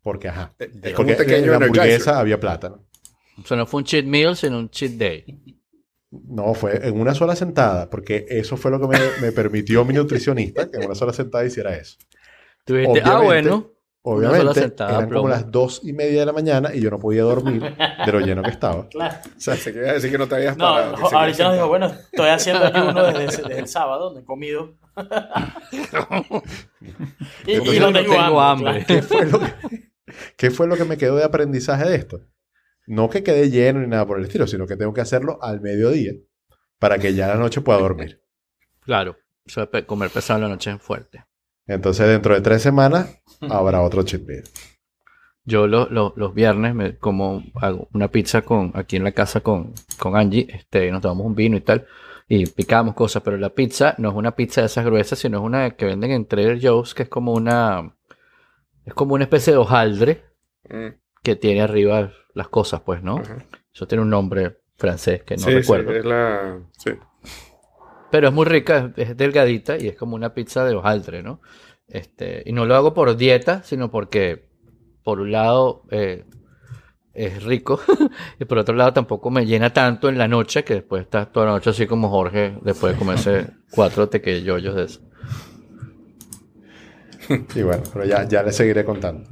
Porque, 0.02 0.28
ajá. 0.28 0.54
Es 0.58 0.68
como 0.94 1.08
Porque 1.08 1.12
un 1.12 1.18
tequeño 1.18 1.44
en 1.44 1.60
la 1.60 1.66
hamburguesa 1.66 2.18
había 2.18 2.38
plátano. 2.40 2.86
O 3.42 3.46
sea, 3.46 3.56
no 3.56 3.66
fue 3.66 3.78
un 3.78 3.84
cheat 3.84 4.04
meal, 4.04 4.36
sino 4.36 4.58
un 4.58 4.70
cheat 4.70 4.92
day. 4.92 5.24
No, 6.10 6.54
fue 6.54 6.86
en 6.86 7.00
una 7.00 7.14
sola 7.14 7.36
sentada, 7.36 7.88
porque 7.88 8.26
eso 8.28 8.56
fue 8.56 8.70
lo 8.70 8.80
que 8.80 8.88
me, 8.88 8.98
me 9.22 9.32
permitió 9.32 9.84
mi 9.84 9.94
nutricionista, 9.94 10.68
que 10.70 10.78
en 10.78 10.86
una 10.86 10.94
sola 10.94 11.12
sentada 11.12 11.44
hiciera 11.44 11.76
eso. 11.76 11.96
Tú 12.64 12.74
dijiste, 12.74 13.02
ah, 13.04 13.20
Obviamente, 13.20 13.50
bueno. 13.50 13.72
Obviamente, 14.02 14.54
sentada, 14.54 14.96
eran 14.98 15.10
como 15.10 15.28
las 15.28 15.50
dos 15.50 15.82
y 15.84 15.92
media 15.92 16.20
de 16.20 16.26
la 16.26 16.32
mañana 16.32 16.74
y 16.74 16.80
yo 16.80 16.90
no 16.90 16.98
podía 16.98 17.22
dormir 17.22 17.60
de 17.62 18.12
lo 18.12 18.20
lleno 18.20 18.42
que 18.42 18.50
estaba. 18.50 18.88
Claro. 18.90 19.16
O 19.36 19.40
sea, 19.40 19.56
se 19.56 19.72
quería 19.74 19.92
decir 19.92 20.10
que 20.10 20.16
no 20.16 20.26
te 20.26 20.36
habías 20.36 20.56
No, 20.56 20.64
parado. 20.64 20.96
seguías 20.96 21.12
ahorita 21.12 21.44
nos 21.44 21.52
dijo, 21.54 21.68
bueno, 21.68 21.86
estoy 21.86 22.28
haciendo 22.28 22.64
ayuno 22.64 23.04
desde, 23.04 23.42
desde 23.42 23.58
el 23.58 23.68
sábado, 23.68 24.12
no 24.14 24.20
he 24.20 24.24
comido. 24.24 24.74
y, 27.46 27.50
y 27.50 27.54
Entonces 27.54 27.80
no 27.80 27.90
no 27.90 27.98
tengo, 27.98 28.14
tengo 28.14 28.40
hambre. 28.40 28.84
¿Qué 28.86 29.02
fue, 29.02 29.26
lo 29.26 29.38
que, 29.38 29.52
qué 30.36 30.50
fue 30.50 30.66
lo 30.66 30.76
que 30.76 30.84
me 30.84 30.96
quedó 30.96 31.16
de 31.16 31.24
aprendizaje 31.24 31.88
de 31.88 31.96
esto? 31.96 32.20
No 32.86 33.10
que 33.10 33.22
quede 33.22 33.50
lleno 33.50 33.80
ni 33.80 33.86
nada 33.86 34.06
por 34.06 34.18
el 34.18 34.24
estilo, 34.24 34.46
sino 34.46 34.66
que 34.66 34.76
tengo 34.76 34.92
que 34.94 35.00
hacerlo 35.02 35.38
al 35.42 35.60
mediodía 35.60 36.12
para 36.78 36.98
que 36.98 37.14
ya 37.14 37.26
a 37.26 37.34
la 37.34 37.36
noche 37.36 37.60
pueda 37.60 37.78
dormir. 37.78 38.22
Claro. 38.80 39.16
Comer 39.86 40.10
pesado 40.10 40.38
en 40.38 40.42
la 40.44 40.48
noche 40.48 40.70
es 40.70 40.80
fuerte. 40.82 41.24
Entonces, 41.72 42.06
dentro 42.08 42.34
de 42.34 42.40
tres 42.40 42.62
semanas 42.62 43.18
habrá 43.48 43.82
otro 43.82 44.02
meal. 44.26 44.44
Yo 45.44 45.66
lo- 45.66 45.88
lo- 45.88 46.12
los 46.16 46.34
viernes 46.34 46.74
me 46.74 46.96
como 46.98 47.42
hago 47.54 47.88
una 47.94 48.08
pizza 48.08 48.42
con 48.42 48.72
aquí 48.74 48.96
en 48.96 49.04
la 49.04 49.12
casa 49.12 49.40
con, 49.40 49.72
con 49.98 50.16
Angie, 50.16 50.46
este, 50.50 50.90
nos 50.90 51.00
tomamos 51.00 51.26
un 51.26 51.34
vino 51.34 51.56
y 51.56 51.60
tal. 51.60 51.86
y 52.32 52.46
picábamos 52.46 52.94
cosas, 52.94 53.22
pero 53.24 53.36
la 53.38 53.50
pizza 53.50 53.96
no 53.98 54.10
es 54.10 54.14
una 54.14 54.36
pizza 54.36 54.60
de 54.60 54.68
esas 54.68 54.84
gruesas, 54.84 55.18
sino 55.18 55.38
es 55.38 55.44
una 55.44 55.70
que 55.72 55.84
venden 55.86 56.12
en 56.12 56.26
Trader 56.26 56.60
Joe's, 56.62 56.94
que 56.94 57.02
es 57.02 57.08
como 57.08 57.32
una, 57.32 57.96
es 58.84 58.94
como 58.94 59.14
una 59.14 59.24
especie 59.24 59.52
de 59.52 59.58
hojaldre 59.58 60.24
Mm, 60.68 60.88
que 61.24 61.34
tiene 61.36 61.62
arriba 61.62 62.12
las 62.34 62.48
cosas, 62.48 62.82
pues, 62.82 63.02
¿no? 63.02 63.16
ajá. 63.18 63.38
Eso 63.74 63.88
tiene 63.88 64.02
un 64.02 64.10
nombre 64.10 64.58
francés 64.76 65.22
que 65.24 65.34
no 65.36 65.40
sí, 65.42 65.50
sí, 65.50 65.56
recuerdo. 65.56 65.90
es 65.92 66.04
la... 66.04 66.60
Sí. 66.78 66.90
Pero 68.10 68.28
es 68.28 68.34
muy 68.34 68.46
rica, 68.46 68.92
es, 68.96 69.10
es 69.10 69.16
delgadita 69.16 69.78
y 69.78 69.88
es 69.88 69.96
como 69.96 70.16
una 70.16 70.34
pizza 70.34 70.64
de 70.64 70.74
hojaldre, 70.74 71.22
¿no? 71.22 71.40
Este, 71.88 72.42
y 72.46 72.52
no 72.52 72.66
lo 72.66 72.76
hago 72.76 72.94
por 72.94 73.16
dieta, 73.16 73.62
sino 73.62 73.90
porque, 73.90 74.44
por 75.02 75.20
un 75.20 75.32
lado, 75.32 75.82
eh, 75.90 76.24
es 77.12 77.42
rico 77.42 77.80
y 78.40 78.44
por 78.44 78.58
otro 78.58 78.74
lado 78.74 78.92
tampoco 78.92 79.30
me 79.30 79.44
llena 79.44 79.72
tanto 79.72 80.08
en 80.08 80.16
la 80.16 80.28
noche 80.28 80.62
que 80.62 80.74
después 80.74 81.02
estás 81.02 81.32
toda 81.32 81.46
la 81.46 81.52
noche 81.52 81.70
así 81.70 81.86
como 81.86 82.08
Jorge 82.08 82.56
después 82.62 82.92
de 82.92 82.98
comerse 82.98 83.46
cuatro 83.70 84.08
tequilloyos 84.08 84.74
de 84.74 84.84
eso. 84.84 85.00
Y 87.54 87.62
bueno, 87.62 87.84
pero 87.92 88.04
ya, 88.04 88.26
ya 88.26 88.42
le 88.42 88.50
seguiré 88.50 88.84
contando. 88.84 89.28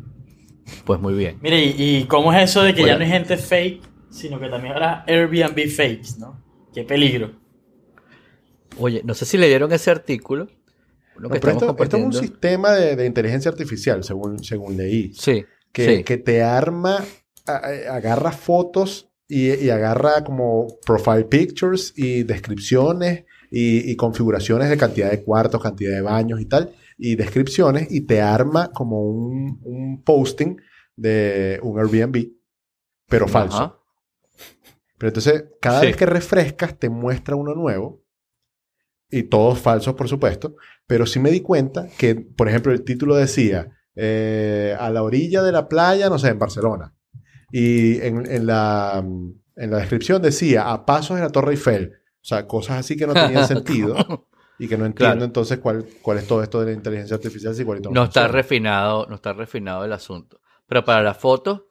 Pues 0.84 1.00
muy 1.00 1.14
bien. 1.14 1.38
Mire, 1.40 1.64
¿y, 1.64 1.74
y 1.78 2.04
cómo 2.04 2.32
es 2.32 2.50
eso 2.50 2.62
de 2.62 2.72
que 2.72 2.84
ya 2.84 2.96
no 2.96 3.02
hay 3.02 3.10
gente 3.10 3.36
fake, 3.36 3.82
sino 4.10 4.38
que 4.38 4.48
también 4.48 4.74
habrá 4.74 5.04
Airbnb 5.06 5.68
fakes, 5.68 6.18
¿no? 6.20 6.40
Qué 6.72 6.84
peligro. 6.84 7.32
Oye, 8.78 9.02
no 9.04 9.14
sé 9.14 9.24
si 9.24 9.36
leyeron 9.38 9.72
ese 9.72 9.90
artículo. 9.90 10.48
No, 11.18 11.28
que 11.30 11.40
pero 11.40 11.52
estamos 11.54 11.72
esto, 11.74 11.82
esto 11.84 11.96
es 11.96 12.04
un 12.04 12.12
sistema 12.12 12.72
de, 12.74 12.94
de 12.96 13.04
inteligencia 13.06 13.50
artificial, 13.50 14.04
según, 14.04 14.42
según 14.44 14.76
leí. 14.76 15.12
Sí, 15.14 15.44
que, 15.72 15.96
sí. 15.98 16.04
que 16.04 16.16
te 16.18 16.42
arma, 16.42 17.04
a- 17.46 17.52
a- 17.52 17.96
agarra 17.96 18.30
fotos 18.30 19.10
y, 19.26 19.52
y 19.54 19.70
agarra 19.70 20.22
como 20.24 20.68
profile 20.86 21.24
pictures 21.24 21.92
y 21.96 22.22
descripciones 22.22 23.24
y, 23.50 23.90
y 23.90 23.96
configuraciones 23.96 24.68
de 24.70 24.76
cantidad 24.76 25.10
de 25.10 25.22
cuartos, 25.24 25.60
cantidad 25.60 25.92
de 25.94 26.02
baños 26.02 26.40
y 26.40 26.44
tal, 26.46 26.72
y 26.96 27.16
descripciones 27.16 27.88
y 27.90 28.02
te 28.02 28.20
arma 28.20 28.70
como 28.72 29.02
un, 29.02 29.58
un 29.64 30.02
posting 30.04 30.56
de 30.94 31.58
un 31.62 31.78
Airbnb, 31.80 32.28
pero 33.08 33.26
falso. 33.26 33.56
Ajá. 33.56 33.74
Pero 34.98 35.08
entonces, 35.08 35.44
cada 35.60 35.80
Sí. 35.80 35.86
vez 35.86 35.96
que 35.96 36.06
refrescas, 36.06 36.78
te 36.78 36.88
muestra 36.88 37.36
uno 37.36 37.54
nuevo. 37.54 38.02
Y 39.10 39.24
todos 39.24 39.58
falsos, 39.58 39.94
por 39.94 40.08
supuesto. 40.08 40.56
Pero 40.86 41.06
sí 41.06 41.18
me 41.18 41.30
di 41.30 41.40
cuenta 41.40 41.88
que, 41.98 42.14
por 42.14 42.48
ejemplo, 42.48 42.72
el 42.72 42.84
título 42.84 43.14
decía 43.16 43.70
eh, 43.96 44.76
a 44.78 44.90
la 44.90 45.02
orilla 45.02 45.42
de 45.42 45.52
la 45.52 45.68
playa, 45.68 46.08
no 46.08 46.18
sé, 46.18 46.28
en 46.28 46.38
Barcelona. 46.38 46.94
Y 47.50 48.00
en, 48.02 48.30
en 48.30 48.46
la, 48.46 49.02
en 49.56 49.70
la 49.70 49.78
descripción 49.78 50.20
decía 50.20 50.70
a 50.70 50.84
pasos 50.84 51.16
de 51.16 51.22
la 51.22 51.30
Torre 51.30 51.52
Eiffel. 51.52 51.94
O 52.20 52.24
sea, 52.28 52.46
cosas 52.46 52.78
así 52.80 52.96
que 52.96 53.06
no 53.06 53.14
tenían 53.14 53.46
sentido. 53.48 54.26
Y 54.58 54.66
que 54.68 54.76
no 54.76 54.84
entiendo 54.86 55.12
Claro. 55.14 55.24
entonces 55.24 55.58
cuál, 55.58 55.86
cuál 56.02 56.18
es 56.18 56.26
todo 56.26 56.42
esto 56.42 56.60
de 56.60 56.66
la 56.66 56.72
inteligencia 56.72 57.16
artificial. 57.16 57.54
Si 57.54 57.62
igualito 57.62 57.90
No 57.90 58.04
está 58.04 58.22
funciona. 58.22 58.28
refinado, 58.42 59.06
no 59.08 59.14
está 59.14 59.32
refinado 59.32 59.84
el 59.84 59.92
asunto. 59.92 60.40
Pero 60.66 60.84
para 60.84 61.02
las 61.02 61.16
fotos, 61.16 61.62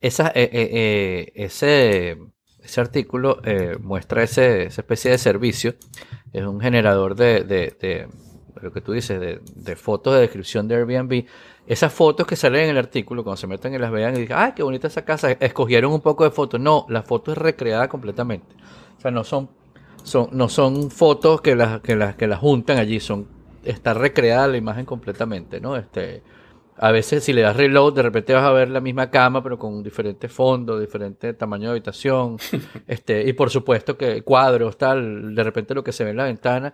esa, 0.00 0.28
eh, 0.34 0.48
eh, 0.52 1.32
ese, 1.36 2.18
ese 2.62 2.80
artículo 2.80 3.40
eh, 3.44 3.76
muestra 3.80 4.22
ese, 4.22 4.64
esa 4.64 4.80
especie 4.82 5.10
de 5.10 5.18
servicio. 5.18 5.74
Es 6.32 6.44
un 6.44 6.60
generador 6.60 7.14
de, 7.16 7.44
de- 7.44 7.76
de- 7.80 8.08
lo 8.60 8.72
que 8.72 8.80
tú 8.80 8.92
dices, 8.92 9.18
de, 9.20 9.40
de 9.54 9.76
fotos 9.76 10.14
de 10.14 10.20
descripción 10.20 10.68
de 10.68 10.74
Airbnb. 10.76 11.24
Esas 11.66 11.92
fotos 11.92 12.26
que 12.26 12.36
salen 12.36 12.64
en 12.64 12.70
el 12.70 12.78
artículo, 12.78 13.22
cuando 13.22 13.36
se 13.38 13.46
meten 13.46 13.72
y 13.74 13.78
las 13.78 13.90
vean 13.90 14.16
y 14.16 14.20
digan, 14.20 14.38
¡ay, 14.42 14.52
qué 14.54 14.62
bonita 14.62 14.88
esa 14.88 15.04
casa! 15.04 15.30
Escogieron 15.32 15.92
un 15.92 16.00
poco 16.00 16.24
de 16.24 16.30
fotos. 16.30 16.60
No, 16.60 16.84
la 16.88 17.02
foto 17.02 17.32
es 17.32 17.38
recreada 17.38 17.88
completamente. 17.88 18.54
O 18.98 19.00
sea, 19.00 19.10
no 19.10 19.24
son, 19.24 19.48
son, 20.02 20.28
no 20.32 20.48
son 20.48 20.90
fotos 20.90 21.40
que 21.40 21.54
las, 21.54 21.80
que 21.80 21.96
las, 21.96 22.16
que 22.16 22.26
las 22.26 22.40
juntan 22.40 22.76
allí, 22.78 23.00
son, 23.00 23.28
está 23.64 23.94
recreada 23.94 24.48
la 24.48 24.56
imagen 24.56 24.84
completamente, 24.84 25.60
¿no? 25.60 25.76
Este, 25.76 26.22
a 26.82 26.92
veces 26.92 27.22
si 27.22 27.34
le 27.34 27.42
das 27.42 27.56
reload, 27.56 27.92
de 27.92 28.02
repente 28.02 28.32
vas 28.32 28.42
a 28.42 28.52
ver 28.52 28.70
la 28.70 28.80
misma 28.80 29.10
cama, 29.10 29.42
pero 29.42 29.58
con 29.58 29.82
diferente 29.82 30.30
fondo, 30.30 30.80
diferente 30.80 31.34
tamaño 31.34 31.64
de 31.64 31.72
habitación. 31.72 32.38
este, 32.86 33.28
y 33.28 33.34
por 33.34 33.50
supuesto 33.50 33.98
que 33.98 34.22
cuadros, 34.22 34.78
tal, 34.78 35.34
de 35.34 35.44
repente 35.44 35.74
lo 35.74 35.84
que 35.84 35.92
se 35.92 36.04
ve 36.04 36.10
en 36.10 36.16
la 36.16 36.24
ventana. 36.24 36.72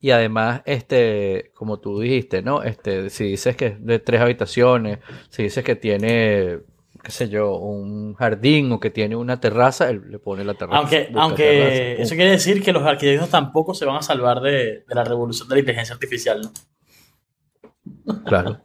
Y 0.00 0.10
además, 0.10 0.62
este, 0.66 1.52
como 1.54 1.78
tú 1.78 2.00
dijiste, 2.00 2.42
¿no? 2.42 2.64
Este, 2.64 3.08
si 3.08 3.24
dices 3.24 3.56
que 3.56 3.66
es 3.66 3.86
de 3.86 4.00
tres 4.00 4.20
habitaciones, 4.20 4.98
si 5.28 5.44
dices 5.44 5.62
que 5.62 5.76
tiene, 5.76 6.58
qué 7.04 7.10
sé 7.12 7.28
yo, 7.28 7.54
un 7.56 8.14
jardín 8.14 8.72
o 8.72 8.80
que 8.80 8.90
tiene 8.90 9.14
una 9.14 9.38
terraza, 9.38 9.88
él 9.90 10.10
le 10.10 10.18
pone 10.18 10.44
la 10.44 10.54
terraza. 10.54 10.78
Aunque, 10.78 11.12
aunque 11.14 11.44
terraza. 11.44 12.02
eso 12.02 12.14
quiere 12.16 12.32
decir 12.32 12.64
que 12.64 12.72
los 12.72 12.82
arquitectos 12.82 13.30
tampoco 13.30 13.74
se 13.74 13.84
van 13.84 13.98
a 13.98 14.02
salvar 14.02 14.40
de, 14.40 14.84
de 14.88 14.94
la 14.94 15.04
revolución 15.04 15.48
de 15.48 15.54
la 15.54 15.60
inteligencia 15.60 15.94
artificial, 15.94 16.40
¿no? 16.42 18.24
Claro. 18.24 18.60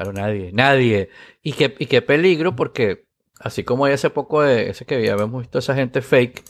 Claro, 0.00 0.14
nadie, 0.14 0.50
nadie. 0.54 1.10
Y 1.42 1.52
qué, 1.52 1.74
y 1.78 1.84
qué 1.84 2.00
peligro, 2.00 2.56
porque 2.56 3.04
así 3.38 3.64
como 3.64 3.84
hay 3.84 3.92
hace 3.92 4.08
poco 4.08 4.40
de 4.42 4.70
ese 4.70 4.86
que 4.86 4.94
habíamos 5.10 5.42
visto 5.42 5.58
esa 5.58 5.74
gente 5.74 6.00
fake, 6.00 6.42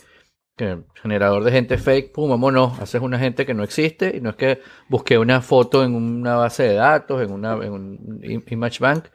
que 0.55 0.79
generador 1.01 1.43
de 1.43 1.51
gente 1.51 1.77
fake, 1.77 2.13
pum, 2.13 2.29
vámonos, 2.29 2.79
haces 2.79 3.01
una 3.01 3.19
gente 3.19 3.45
que 3.45 3.53
no 3.53 3.63
existe, 3.63 4.15
y 4.15 4.21
no 4.21 4.29
es 4.29 4.37
que 4.37 4.61
busqué 4.87 5.17
una 5.17 5.41
foto 5.41 5.83
en 5.83 5.95
una 5.95 6.35
base 6.37 6.63
de 6.63 6.75
datos, 6.75 7.21
en 7.21 7.31
una 7.33 7.53
en 7.55 7.73
un 7.73 8.21
im- 8.21 8.43
image 8.51 8.79
bank, 8.79 9.07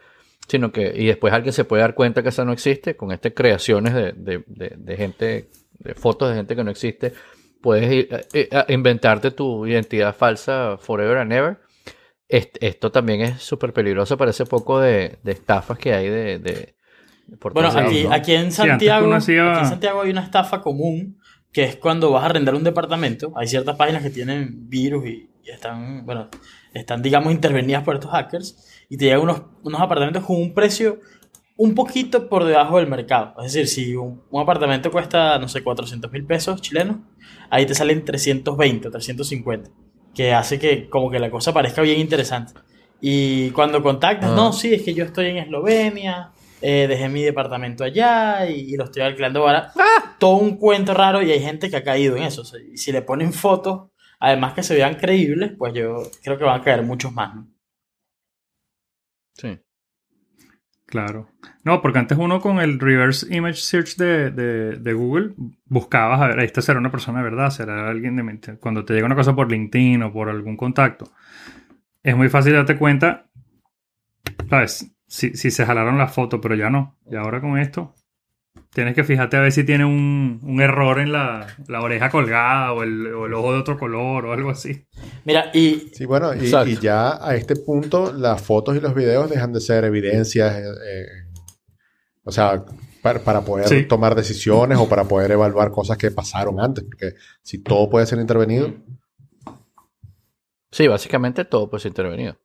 sino 0.49 0.71
que, 0.71 0.93
y 0.95 1.07
después 1.07 1.33
alguien 1.33 1.55
se 1.55 1.65
puede 1.65 1.81
dar 1.83 1.95
cuenta 1.95 2.23
que 2.23 2.29
esa 2.29 2.45
no 2.45 2.53
existe, 2.53 2.95
con 2.95 3.13
estas 3.13 3.33
creaciones 3.35 3.95
de, 3.95 4.13
de, 4.15 4.45
de, 4.77 4.97
gente, 4.99 5.49
de 5.79 5.95
fotos 5.95 6.29
de 6.31 6.37
gente 6.37 6.55
que 6.57 6.65
no 6.65 6.71
existe, 6.71 7.15
puedes 7.63 7.91
ir, 7.91 8.09
eh, 8.35 8.49
eh, 8.53 8.65
inventarte 8.69 9.31
tu 9.31 9.67
identidad 9.67 10.15
falsa 10.15 10.77
forever 10.79 11.19
and 11.19 11.33
ever. 11.33 11.59
Est- 12.29 12.57
esto 12.61 12.91
también 12.91 13.21
es 13.23 13.43
súper 13.43 13.73
peligroso 13.73 14.17
para 14.17 14.31
ese 14.33 14.47
poco 14.47 14.81
de, 14.81 15.19
de 15.23 15.33
estafas 15.33 15.79
que 15.79 15.95
hay 15.95 16.09
de... 16.09 16.39
de 16.39 16.75
por 17.41 17.53
Bueno, 17.55 17.69
aquí, 17.69 18.05
¿no? 18.05 18.13
aquí 18.13 18.33
en 18.35 18.51
Sí, 18.53 18.57
Santiago, 18.59 19.13
hacía- 19.15 19.51
aquí 19.53 19.61
en 19.61 19.69
Santiago 19.69 20.03
hay 20.03 20.11
una 20.11 20.23
estafa 20.23 20.61
común 20.61 21.19
que 21.53 21.65
es 21.65 21.77
cuando 21.77 22.11
vas 22.11 22.23
a 22.23 22.27
arrendar 22.27 22.55
un 22.55 22.65
departamento. 22.65 23.33
Hay 23.37 23.47
ciertas 23.49 23.77
páginas 23.77 24.03
que 24.03 24.11
tienen 24.11 24.69
virus 24.69 25.07
y, 25.07 25.31
y 25.43 25.51
están, 25.51 26.05
bueno, 26.05 26.29
están, 26.75 27.01
digamos, 27.03 27.33
intervenidas 27.33 27.83
por 27.83 27.95
estos 27.95 28.11
hackers 28.11 28.85
y 28.89 28.97
te 28.97 29.07
llegan 29.07 29.21
unos, 29.23 29.43
unos 29.63 29.81
apartamentos 29.81 30.25
con 30.25 30.37
un 30.37 30.53
precio 30.53 31.01
un 31.57 31.75
poquito 31.75 32.29
por 32.29 32.45
debajo 32.45 32.77
del 32.77 32.87
mercado. 32.89 33.35
Es 33.43 33.55
decir, 33.55 33.67
si 33.69 33.97
un, 33.97 34.23
un 34.31 34.43
apartamento 34.43 34.91
cuesta, 34.91 35.39
no 35.39 35.49
sé, 35.49 35.63
400 35.63 36.13
mil 36.13 36.27
pesos 36.27 36.61
chilenos, 36.61 36.99
ahí 37.49 37.65
te 37.65 37.75
salen 37.75 38.05
320 38.05 38.89
o 38.89 38.91
350, 38.91 39.71
que 40.17 40.33
hace 40.33 40.59
que 40.59 40.89
como 40.89 41.11
que 41.11 41.19
la 41.21 41.31
cosa 41.31 41.53
parezca 41.53 41.83
bien 41.83 42.01
interesante. 42.01 42.55
Y 43.01 43.51
cuando 43.51 43.83
contactas, 43.83 44.31
Ah. 44.31 44.35
no, 44.35 44.53
sí, 44.53 44.73
es 44.75 44.83
que 44.83 44.95
yo 44.95 45.05
estoy 45.05 45.27
en 45.27 45.37
Eslovenia, 45.37 46.31
eh, 46.63 46.87
dejé 46.89 47.09
mi 47.11 47.23
departamento 47.23 47.85
allá 47.85 48.49
y, 48.49 48.73
y 48.73 48.77
lo 48.77 48.85
estoy 48.85 49.03
alquilando 49.03 49.41
ahora. 49.43 49.73
Todo 50.19 50.37
un 50.37 50.57
cuento 50.57 50.95
raro 50.95 51.21
y 51.23 51.31
hay 51.31 51.41
gente 51.41 51.69
que 51.69 51.77
ha 51.77 51.85
caído 51.85 52.17
en 52.17 52.23
eso. 52.25 52.41
O 52.41 52.45
sea, 52.45 52.59
y 52.61 52.79
si 52.79 52.91
le 52.93 53.03
ponen 53.03 53.33
fotos, 53.35 53.91
además 54.19 54.55
que 54.55 54.63
se 54.63 54.75
vean 54.75 54.95
creíbles, 54.95 55.53
pues 55.59 55.75
yo 55.75 56.03
creo 56.25 56.39
que 56.39 56.45
van 56.45 56.61
a 56.61 56.65
caer 56.65 56.83
muchos 56.83 57.13
más. 57.13 57.35
¿no? 57.35 57.47
Sí. 59.35 59.59
Claro. 60.87 61.29
No, 61.65 61.83
porque 61.83 61.99
antes 61.99 62.17
uno 62.17 62.41
con 62.41 62.61
el 62.61 62.79
reverse 62.79 63.35
image 63.35 63.57
search 63.61 63.97
de, 63.97 64.31
de- 64.31 64.93
Google 64.93 65.35
buscabas 65.65 66.21
a 66.21 66.29
ver, 66.29 66.41
esta 66.41 66.63
será 66.63 66.79
una 66.79 66.93
persona 66.93 67.19
de 67.19 67.25
verdad, 67.25 67.51
será 67.51 67.89
alguien 67.89 68.15
de 68.15 68.23
mente. 68.23 68.57
Cuando 68.59 68.85
te 68.85 68.95
llega 68.95 69.07
una 69.07 69.17
cosa 69.17 69.35
por 69.35 69.51
LinkedIn 69.51 70.05
o 70.05 70.13
por 70.13 70.29
algún 70.29 70.57
contacto, 70.57 71.11
es 72.03 72.17
muy 72.17 72.29
fácil 72.29 72.55
darte 72.55 72.79
cuenta, 72.79 73.27
¿sabes? 74.49 74.91
Si, 75.07 75.31
si 75.37 75.51
se 75.51 75.65
jalaron 75.67 75.99
la 75.99 76.09
foto, 76.09 76.41
pero 76.41 76.55
ya 76.55 76.71
no. 76.71 76.97
Y 77.11 77.17
ahora 77.17 77.41
con 77.41 77.59
esto, 77.59 77.95
tienes 78.77 78.95
que 78.95 79.05
fijarte 79.05 79.39
a 79.39 79.41
ver 79.41 79.53
si 79.53 79.65
tiene 79.65 79.87
un, 79.87 80.39
un 80.43 80.61
error 80.61 80.99
en 81.01 81.11
la, 81.11 81.47
la 81.67 81.81
oreja 81.81 82.11
colgada 82.11 82.75
o 82.75 82.83
el, 82.83 83.07
o 83.15 83.25
el 83.25 83.33
ojo 83.33 83.55
de 83.55 83.59
otro 83.61 83.79
color 83.79 84.27
o 84.27 84.33
algo 84.35 84.51
así. 84.51 84.87
Mira, 85.25 85.51
y 85.55 85.89
Sí, 85.95 86.05
bueno, 86.05 86.35
y, 86.35 86.77
ya 86.77 87.19
a 87.27 87.35
este 87.35 87.57
punto 87.57 88.13
las 88.13 88.43
fotos 88.43 88.77
y 88.77 88.81
los 88.81 88.95
videos 88.95 89.31
dejan 89.31 89.55
de 89.55 89.61
ser 89.63 89.85
evidencias, 89.85 90.55
eh, 90.57 90.65
eh, 90.87 91.07
o 92.23 92.31
sea, 92.31 92.67
para, 93.01 93.19
para 93.21 93.41
poder 93.41 93.67
Sí. 93.67 93.85
tomar 93.87 94.15
decisiones 94.15 94.77
o 94.79 94.87
para 94.89 95.05
poder 95.05 95.31
evaluar 95.31 95.71
cosas 95.71 95.97
que 95.97 96.11
pasaron 96.11 96.61
antes, 96.61 96.85
porque 96.85 97.15
si 97.43 97.63
todo 97.63 97.89
puede 97.89 98.05
ser 98.07 98.19
intervenido, 98.21 98.75
Sí, 100.71 100.87
básicamente 100.87 101.47
todo 101.47 101.71
pues 101.71 101.87
intervenido. 101.87 102.37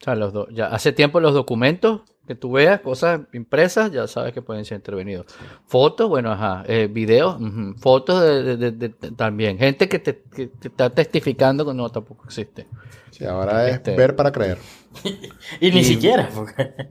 O 0.00 0.04
sea, 0.04 0.14
los 0.14 0.32
do- 0.32 0.48
ya 0.50 0.66
hace 0.66 0.92
tiempo 0.92 1.18
los 1.18 1.34
documentos 1.34 2.02
que 2.26 2.34
tú 2.34 2.52
veas, 2.52 2.80
cosas 2.80 3.20
impresas, 3.32 3.92
ya 3.92 4.06
sabes 4.06 4.32
que 4.32 4.40
pueden 4.42 4.64
ser 4.64 4.76
intervenidos. 4.76 5.26
Fotos, 5.66 6.08
bueno, 6.08 6.32
ajá, 6.32 6.64
eh, 6.66 6.88
videos, 6.90 7.36
fotos 7.78 8.20
de, 8.22 8.42
de- 8.42 8.56
de- 8.56 8.70
de- 8.72 8.88
de- 8.88 9.10
también. 9.12 9.58
Gente 9.58 9.88
que 9.88 9.98
te, 9.98 10.22
que 10.34 10.46
te 10.46 10.68
está 10.68 10.90
testificando 10.90 11.66
que 11.66 11.74
no, 11.74 11.88
tampoco 11.90 12.24
existe. 12.24 12.66
sí, 13.10 13.24
ahora 13.24 13.68
es 13.68 13.74
Este- 13.76 13.96
ver 13.96 14.16
para 14.16 14.32
creer. 14.32 14.58
y 15.60 15.70
ni 15.70 15.80
Y- 15.80 15.84
siquiera. 15.84 16.28
porque- 16.34 16.74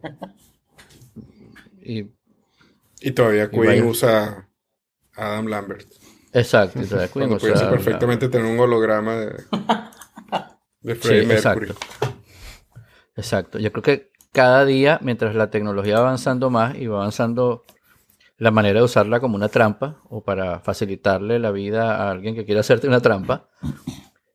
Y 1.81 2.11
Y 3.01 3.11
todavía 3.11 3.49
Queen 3.49 3.85
usa 3.85 4.47
a 5.15 5.25
Adam 5.33 5.47
Lambert. 5.47 5.87
Exacto. 6.31 6.79
queen, 7.13 7.37
sea, 7.39 7.69
perfectamente 7.69 8.29
tener 8.29 8.49
un 8.51 8.59
holograma 8.59 9.15
de, 9.17 9.25
de 10.81 10.95
Sí, 10.95 11.09
Mercury. 11.25 11.31
exacto. 11.33 11.75
Exacto. 13.15 13.59
Yo 13.59 13.71
creo 13.71 13.83
que 13.83 14.11
cada 14.33 14.65
día, 14.65 14.99
mientras 15.01 15.35
la 15.35 15.49
tecnología 15.49 15.95
va 15.95 16.07
avanzando 16.07 16.49
más 16.49 16.75
y 16.75 16.87
va 16.87 16.97
avanzando 16.97 17.63
la 18.37 18.51
manera 18.51 18.79
de 18.79 18.85
usarla 18.85 19.21
como 19.21 19.35
una 19.35 19.47
trampa 19.47 20.01
o 20.09 20.23
para 20.23 20.59
facilitarle 20.59 21.39
la 21.39 21.51
vida 21.51 21.95
a 21.95 22.11
alguien 22.11 22.35
que 22.35 22.43
quiera 22.43 22.59
hacerte 22.59 22.87
una 22.87 22.99
trampa, 22.99 23.47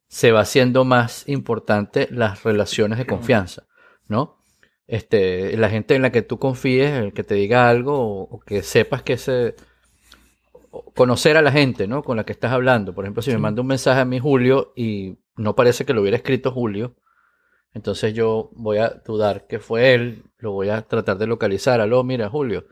se 0.06 0.32
va 0.32 0.40
haciendo 0.40 0.84
más 0.84 1.28
importante 1.28 2.08
las 2.10 2.44
relaciones 2.44 2.96
de 2.96 3.06
confianza, 3.06 3.66
¿no? 4.06 4.38
Este, 4.86 5.54
la 5.58 5.68
gente 5.68 5.96
en 5.96 6.02
la 6.02 6.12
que 6.12 6.22
tú 6.22 6.38
confíes, 6.38 6.92
el 6.92 7.12
que 7.12 7.24
te 7.24 7.34
diga 7.34 7.68
algo 7.68 7.98
o, 7.98 8.22
o 8.22 8.38
que 8.38 8.62
sepas 8.62 9.02
que 9.02 9.18
se 9.18 9.56
conocer 10.94 11.36
a 11.36 11.42
la 11.42 11.52
gente, 11.52 11.86
¿no? 11.86 12.02
Con 12.02 12.16
la 12.16 12.24
que 12.24 12.32
estás 12.32 12.52
hablando. 12.52 12.94
Por 12.94 13.04
ejemplo, 13.04 13.22
si 13.22 13.30
me 13.30 13.38
manda 13.38 13.62
un 13.62 13.68
mensaje 13.68 14.00
a 14.00 14.04
mí 14.04 14.18
Julio 14.18 14.72
y 14.76 15.18
no 15.36 15.54
parece 15.54 15.84
que 15.84 15.92
lo 15.92 16.00
hubiera 16.00 16.16
escrito 16.16 16.52
Julio, 16.52 16.94
entonces 17.78 18.12
yo 18.12 18.50
voy 18.54 18.78
a 18.78 18.90
dudar 19.06 19.46
que 19.46 19.58
fue 19.58 19.94
él, 19.94 20.24
lo 20.38 20.52
voy 20.52 20.68
a 20.68 20.82
tratar 20.82 21.16
de 21.16 21.26
localizar. 21.26 21.80
Aló, 21.80 22.02
mira, 22.04 22.28
Julio. 22.28 22.64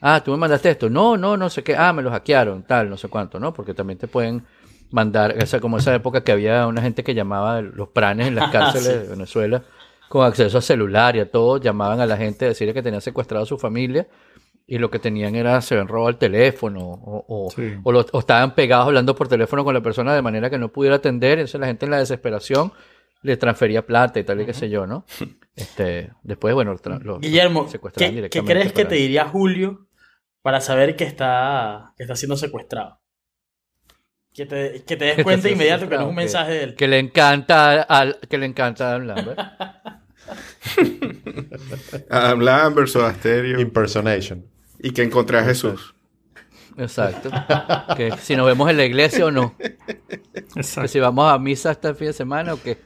Ah, 0.00 0.22
tú 0.24 0.30
me 0.32 0.36
mandaste 0.36 0.70
esto. 0.70 0.90
No, 0.90 1.16
no, 1.16 1.36
no 1.36 1.48
sé 1.48 1.62
qué. 1.62 1.74
Ah, 1.76 1.92
me 1.92 2.02
lo 2.02 2.10
hackearon, 2.10 2.64
tal, 2.64 2.90
no 2.90 2.96
sé 2.96 3.08
cuánto, 3.08 3.40
¿no? 3.40 3.52
Porque 3.54 3.74
también 3.74 3.98
te 3.98 4.06
pueden 4.08 4.44
mandar, 4.90 5.34
esa, 5.42 5.60
como 5.60 5.78
esa 5.78 5.94
época 5.94 6.22
que 6.22 6.32
había 6.32 6.66
una 6.66 6.82
gente 6.82 7.02
que 7.04 7.14
llamaba 7.14 7.60
los 7.62 7.88
pranes 7.88 8.28
en 8.28 8.34
las 8.34 8.50
cárceles 8.52 9.02
de 9.02 9.08
Venezuela 9.08 9.62
con 10.08 10.24
acceso 10.26 10.58
a 10.58 10.62
celular 10.62 11.16
y 11.16 11.20
a 11.20 11.30
todo, 11.30 11.58
llamaban 11.58 12.00
a 12.00 12.06
la 12.06 12.16
gente 12.16 12.44
a 12.44 12.48
decirle 12.48 12.72
que 12.74 12.82
tenían 12.82 13.02
secuestrado 13.02 13.44
a 13.44 13.46
su 13.46 13.58
familia 13.58 14.06
y 14.66 14.78
lo 14.78 14.90
que 14.90 14.98
tenían 14.98 15.34
era 15.34 15.60
se 15.60 15.74
habían 15.74 15.88
robado 15.88 16.08
el 16.10 16.16
teléfono 16.16 16.80
o, 16.80 17.24
o- 17.28 17.50
Sí. 17.50 17.74
o 17.84 17.92
lo- 17.92 18.06
o 18.12 18.18
estaban 18.18 18.54
pegados 18.54 18.86
hablando 18.86 19.14
por 19.14 19.28
teléfono 19.28 19.64
con 19.64 19.74
la 19.74 19.82
persona 19.82 20.14
de 20.14 20.22
manera 20.22 20.48
que 20.50 20.58
no 20.58 20.68
pudiera 20.68 20.96
atender, 20.96 21.38
entonces 21.38 21.60
la 21.60 21.66
gente 21.66 21.84
en 21.86 21.90
la 21.90 21.98
desesperación 21.98 22.72
le 23.22 23.36
transfería 23.36 23.84
plata 23.86 24.20
y 24.20 24.24
tal 24.24 24.40
y 24.40 24.46
qué 24.46 24.54
sé 24.54 24.70
yo, 24.70 24.86
¿no? 24.86 25.04
Este, 25.56 26.12
después, 26.22 26.54
bueno, 26.54 26.76
lo 27.02 27.18
Guillermo, 27.18 27.68
lo 27.72 27.90
¿qué, 27.92 28.30
crees 28.44 28.72
que 28.72 28.84
te 28.84 28.94
diría 28.94 29.26
Julio 29.26 29.88
para 30.42 30.60
saber 30.60 30.94
que 30.96 31.04
está, 31.04 31.92
que 31.96 32.04
está 32.04 32.14
siendo 32.14 32.36
secuestrado? 32.36 33.00
Que 34.32 34.46
te, 34.46 34.84
que 34.84 34.96
te 34.96 35.04
des 35.06 35.16
Que 35.16 35.24
cuenta 35.24 35.48
inmediato 35.50 35.88
que 35.88 35.96
no 35.96 36.02
es 36.02 36.08
un 36.08 36.14
que- 36.14 36.20
mensaje 36.22 36.52
de 36.52 36.62
él. 36.64 36.74
que 36.76 36.86
le 36.86 36.98
encanta 37.00 37.82
al 37.82 38.20
que 38.28 38.38
le 38.38 38.46
encanta 38.46 38.86
a 38.86 38.90
Adam 38.90 39.06
Lambert. 39.06 39.38
Adam 42.10 42.40
Lambert, 42.40 42.88
Soda 42.88 43.14
Stereo. 43.14 43.60
Impersonation. 43.60 44.44
Y 44.78 44.90
que 44.92 45.02
encontré 45.02 45.38
a 45.38 45.44
Jesús. 45.44 45.94
Exacto. 46.76 47.30
Que 47.96 48.12
si 48.18 48.36
nos 48.36 48.46
vemos 48.46 48.70
en 48.70 48.76
la 48.76 48.84
iglesia 48.84 49.26
o 49.26 49.30
no. 49.30 49.56
Que 49.58 50.60
Exacto. 50.60 50.88
si 50.88 51.00
vamos 51.00 51.30
a 51.30 51.38
misa 51.38 51.70
hasta 51.70 51.88
el 51.90 51.96
fin 51.96 52.08
de 52.08 52.12
semana 52.12 52.54
o 52.54 52.62
qué. 52.62 52.78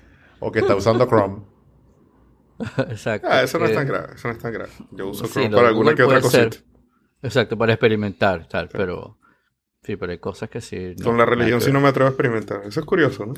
O 0.44 0.50
que 0.52 0.58
está 0.60 0.74
usando 0.74 1.06
Chrome. 1.06 1.42
Exacto. 2.90 3.28
Ah, 3.30 3.42
eso 3.42 3.58
no 3.58 3.66
es 3.66 3.74
tan 3.74 3.86
grave. 3.86 4.14
Eso 4.14 4.28
no 4.28 4.34
es 4.34 4.40
tan 4.40 4.52
grave. 4.52 4.70
Yo 4.90 5.08
uso 5.08 5.26
Sí, 5.26 5.32
Chrome 5.32 5.50
para 5.50 5.68
alguna 5.68 5.92
Google 5.92 5.96
que 5.96 6.02
otra 6.16 6.30
ser. 6.30 6.48
cosita. 6.48 6.66
Exacto, 7.22 7.56
para 7.56 7.72
experimentar, 7.72 8.48
tal, 8.48 8.68
pero 8.68 9.16
sí, 9.84 9.94
pero 9.96 10.10
hay 10.12 10.18
cosas 10.18 10.50
que 10.50 10.60
sí. 10.60 10.94
no, 10.98 11.04
Con 11.04 11.16
la 11.18 11.24
religión 11.24 11.60
sí 11.60 11.70
no 11.70 11.80
me 11.80 11.88
atrevo 11.88 12.08
a 12.08 12.10
experimentar. 12.10 12.62
Eso 12.66 12.80
es 12.80 12.86
curioso, 12.86 13.26
¿no? 13.26 13.34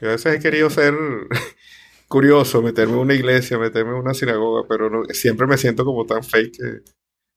Yo 0.00 0.08
a 0.08 0.12
veces 0.12 0.36
he 0.36 0.38
querido 0.40 0.70
ser 0.70 0.94
curioso, 2.08 2.62
meterme 2.62 2.94
en 2.94 2.98
una 3.00 3.14
iglesia, 3.14 3.58
meterme 3.58 3.90
en 3.90 3.96
una 3.98 4.14
sinagoga, 4.14 4.62
pero 4.68 4.88
no- 4.90 5.04
siempre 5.12 5.46
me 5.48 5.56
siento 5.58 5.84
como 5.84 6.06
tan 6.06 6.22
fake 6.22 6.52
que 6.56 6.78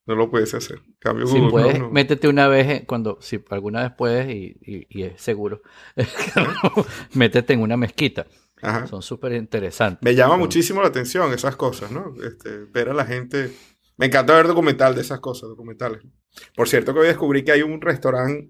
no 0.06 0.16
lo 0.16 0.30
pudiese 0.30 0.58
hacer. 0.58 0.80
Cambio 1.00 1.26
Si 1.26 1.40
Google, 1.40 1.50
puedes, 1.52 1.80
no, 1.80 1.86
no. 1.88 1.92
métete 1.92 2.28
una 2.28 2.48
vez, 2.48 2.70
en- 2.70 2.86
cuando, 2.86 3.18
si 3.22 3.44
alguna 3.50 3.82
vez 3.82 3.94
puedes 3.98 4.30
y, 4.30 4.56
y- 4.62 4.86
y 4.90 5.04
es 5.04 5.22
seguro, 5.22 5.62
métete 7.14 7.54
en 7.54 7.62
una 7.62 7.78
mezquita. 7.78 8.28
Ajá. 8.64 8.88
Son 8.88 9.02
súper 9.02 9.34
interesantes. 9.34 10.00
Me 10.02 10.16
llama 10.16 10.38
muchísimo 10.38 10.82
la 10.82 10.88
atención 10.88 11.32
esas 11.34 11.56
cosas, 11.56 11.92
¿no? 11.92 12.14
Este, 12.26 12.66
ver 12.72 12.90
a 12.90 12.94
la 12.94 13.06
gente. 13.06 13.52
Me 13.98 14.08
encanta 14.08 14.34
ver 14.36 14.48
documental 14.48 14.96
de 14.96 15.02
esas 15.02 15.20
cosas, 15.20 15.50
documentales. 15.50 16.02
Por 16.56 16.68
cierto, 16.68 16.94
que 16.94 17.02
hoy 17.02 17.08
descubrí 17.08 17.44
que 17.44 17.52
hay 17.52 17.62
un 17.62 17.80
restaurante 17.82 18.50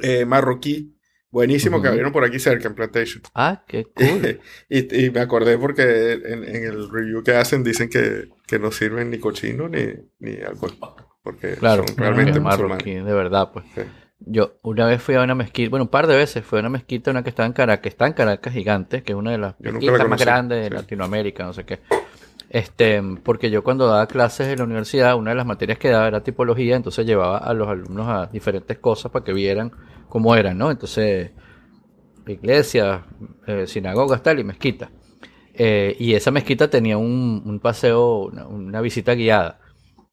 eh, 0.00 0.24
marroquí 0.24 0.92
buenísimo 1.30 1.76
que 1.78 1.82
Ujú. 1.82 1.88
abrieron 1.88 2.12
por 2.12 2.24
aquí 2.24 2.38
cerca, 2.38 2.68
en 2.68 2.74
Plantation. 2.74 3.22
Ah, 3.34 3.64
qué 3.66 3.84
cool. 3.86 4.40
y, 4.68 5.04
y 5.06 5.10
me 5.10 5.20
acordé 5.20 5.58
porque 5.58 6.12
en, 6.12 6.44
en 6.44 6.64
el 6.64 6.88
review 6.90 7.22
que 7.22 7.32
hacen 7.34 7.64
dicen 7.64 7.88
que, 7.88 8.28
que 8.46 8.58
no 8.58 8.70
sirven 8.70 9.10
ni 9.10 9.18
cochino 9.18 9.68
ni, 9.68 9.86
ni 10.20 10.36
alcohol. 10.42 10.74
Porque 11.22 11.54
Claro, 11.56 11.84
son 11.88 11.96
realmente 11.96 12.34
que 12.34 12.40
marroquí, 12.40 12.94
de 12.94 13.02
verdad, 13.12 13.50
pues. 13.52 13.64
Sí. 13.74 13.82
Yo 14.18 14.54
una 14.62 14.86
vez 14.86 15.02
fui 15.02 15.14
a 15.14 15.22
una 15.22 15.34
mezquita, 15.34 15.70
bueno, 15.70 15.84
un 15.84 15.90
par 15.90 16.06
de 16.06 16.16
veces 16.16 16.44
fui 16.44 16.58
a 16.58 16.60
una 16.60 16.70
mezquita, 16.70 17.10
una 17.10 17.22
que 17.22 17.30
está 17.30 17.44
en 17.44 17.52
Caracas, 17.52 17.82
que 17.82 17.88
está 17.90 18.06
en 18.06 18.14
Caracas 18.14 18.52
gigante, 18.52 19.02
que 19.02 19.12
es 19.12 19.18
una 19.18 19.32
de 19.32 19.38
las 19.38 19.60
mezquitas 19.60 20.08
más 20.08 20.20
grandes 20.20 20.62
de 20.62 20.68
sí. 20.68 20.74
Latinoamérica, 20.74 21.44
no 21.44 21.52
sé 21.52 21.64
qué. 21.64 21.80
Este, 22.48 23.02
porque 23.22 23.50
yo 23.50 23.62
cuando 23.62 23.86
daba 23.86 24.06
clases 24.06 24.48
en 24.48 24.58
la 24.58 24.64
universidad, 24.64 25.16
una 25.16 25.30
de 25.30 25.36
las 25.36 25.46
materias 25.46 25.78
que 25.78 25.90
daba 25.90 26.08
era 26.08 26.22
tipología, 26.22 26.76
entonces 26.76 27.04
llevaba 27.04 27.38
a 27.38 27.52
los 27.52 27.68
alumnos 27.68 28.08
a 28.08 28.26
diferentes 28.26 28.78
cosas 28.78 29.12
para 29.12 29.24
que 29.24 29.32
vieran 29.32 29.72
cómo 30.08 30.34
eran, 30.34 30.56
¿no? 30.56 30.70
Entonces, 30.70 31.32
iglesias, 32.26 33.02
eh, 33.46 33.66
sinagogas, 33.66 34.22
tal, 34.22 34.38
y 34.38 34.44
mezquitas. 34.44 34.90
Eh, 35.52 35.96
y 35.98 36.14
esa 36.14 36.30
mezquita 36.30 36.70
tenía 36.70 36.96
un, 36.98 37.42
un 37.44 37.60
paseo, 37.60 38.26
una, 38.26 38.46
una 38.46 38.80
visita 38.80 39.14
guiada, 39.14 39.60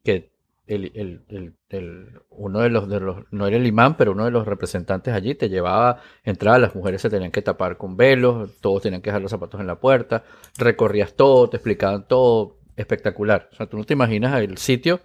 que 0.04 0.33
el, 0.74 0.92
el- 0.96 1.26
el- 1.30 1.56
el- 1.70 2.22
uno 2.30 2.60
de 2.60 2.70
los, 2.70 2.88
de 2.90 3.00
los, 3.00 3.24
no 3.32 3.48
era 3.48 3.58
el 3.58 3.66
imán, 3.68 3.96
pero 3.98 4.12
uno 4.12 4.26
de 4.26 4.32
los 4.32 4.46
representantes 4.46 5.14
allí 5.14 5.36
te 5.36 5.50
llevaba, 5.50 6.00
entraba, 6.24 6.58
las 6.60 6.76
mujeres 6.76 7.02
se 7.02 7.10
tenían 7.10 7.32
que 7.32 7.42
tapar 7.42 7.78
con 7.78 7.96
velos, 7.98 8.52
todos 8.62 8.82
tenían 8.84 9.02
que 9.02 9.10
dejar 9.10 9.22
los 9.22 9.32
zapatos 9.32 9.60
en 9.62 9.68
la 9.68 9.80
puerta, 9.80 10.24
recorrías 10.58 11.14
todo, 11.14 11.50
te 11.50 11.58
explicaban 11.58 12.08
todo, 12.08 12.58
espectacular. 12.76 13.50
O 13.52 13.56
sea, 13.56 13.68
tú 13.68 13.78
no 13.78 13.84
te 13.84 13.94
imaginas 13.94 14.40
el 14.42 14.58
sitio, 14.58 15.00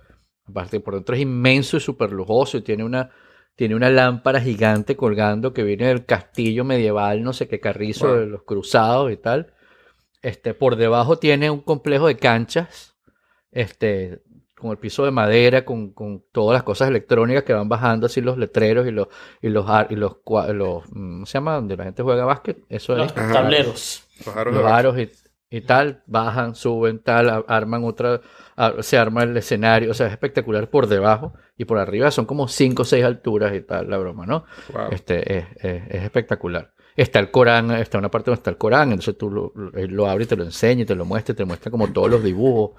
aparte 0.47 0.81
por 0.81 0.95
dentro 0.95 1.15
es 1.15 1.21
inmenso 1.23 1.77
y 1.77 1.81
súper 1.81 2.11
lujoso 2.13 2.57
y 2.59 2.63
tiene 2.63 2.83
una, 2.85 3.11
tiene 3.57 3.75
una 3.75 3.91
lámpara 3.91 4.41
gigante 4.41 4.97
colgando 4.97 5.53
que 5.53 5.63
viene 5.65 5.87
del 5.89 6.05
castillo 6.07 6.65
medieval, 6.65 7.23
no 7.23 7.33
sé 7.33 7.49
qué 7.49 7.61
carrizo 7.61 8.07
Wow. 8.09 8.17
de 8.17 8.27
los 8.27 8.43
cruzados 8.45 9.13
y 9.13 9.17
tal. 9.17 9.53
Este, 10.23 10.55
por 10.55 10.77
debajo 10.77 11.19
tiene 11.19 11.51
un 11.51 11.61
complejo 11.61 12.07
de 12.07 12.17
canchas, 12.17 12.97
este, 13.51 14.23
con 14.59 14.71
el 14.71 14.79
piso 14.79 15.05
de 15.05 15.11
madera, 15.11 15.65
con, 15.65 15.93
con 15.93 16.23
todas 16.33 16.55
las 16.55 16.63
cosas 16.63 16.89
electrónicas 16.89 17.45
que 17.45 17.53
van 17.53 17.69
bajando, 17.69 18.07
así 18.07 18.21
los 18.21 18.37
letreros 18.39 18.87
y 18.87 18.91
los, 18.91 19.09
y 19.41 19.49
los, 19.49 19.69
ar- 19.69 19.87
y 19.91 19.97
los, 19.97 20.17
los 20.55 20.85
mm, 20.91 21.13
¿cómo 21.15 21.27
se 21.27 21.33
llama? 21.35 21.55
Donde 21.55 21.77
la 21.77 21.85
gente 21.85 22.03
juega 22.03 22.25
básquet, 22.25 22.59
eso 22.69 22.93
es. 22.95 22.99
Los 22.99 23.17
Ajá. 23.17 23.33
tableros. 23.33 24.05
Los 24.27 24.37
aros 24.37 24.97
Los 24.97 24.99
y, 24.99 25.11
y 25.51 25.61
tal, 25.63 26.03
bajan, 26.07 26.55
suben, 26.55 26.99
tal, 26.99 27.45
arman 27.49 27.85
otra, 27.85 28.21
se 28.81 28.99
arma 28.99 29.23
el 29.23 29.37
escenario, 29.37 29.91
o 29.91 29.95
sea, 29.95 30.07
es 30.09 30.13
espectacular 30.13 30.69
por 30.69 30.87
debajo 30.89 31.33
y 31.57 31.65
por 31.65 31.79
arriba 31.79 32.11
son 32.11 32.27
como 32.27 32.49
5 32.49 32.83
o 32.83 32.85
6 32.85 33.05
alturas 33.05 33.55
y 33.55 33.61
tal, 33.63 33.89
la 33.89 33.97
broma, 33.97 34.27
¿no? 34.27 34.45
Wow. 34.75 34.89
Este, 34.91 35.39
es, 35.39 35.45
es- 35.63 35.83
es 35.89 36.03
espectacular. 36.03 36.73
Está 36.97 37.21
el 37.21 37.31
Corán, 37.31 37.71
está 37.71 37.97
una 37.97 38.11
parte 38.11 38.31
donde 38.31 38.41
está 38.41 38.51
el 38.51 38.59
Corán, 38.59 38.91
entonces 38.91 39.17
tú 39.17 39.31
lo, 39.31 39.53
lo- 39.55 39.73
él 39.79 39.93
lo 39.93 40.09
abre 40.09 40.25
y 40.25 40.27
te 40.27 40.35
lo 40.37 40.43
enseña 40.43 40.83
y 40.83 40.85
te 40.85 40.97
lo 40.97 41.05
muestra 41.05 41.33
y 41.33 41.37
te 41.37 41.45
muestra 41.45 41.71
como 41.71 41.93
todos 41.93 42.11
los 42.11 42.23
dibujos. 42.25 42.73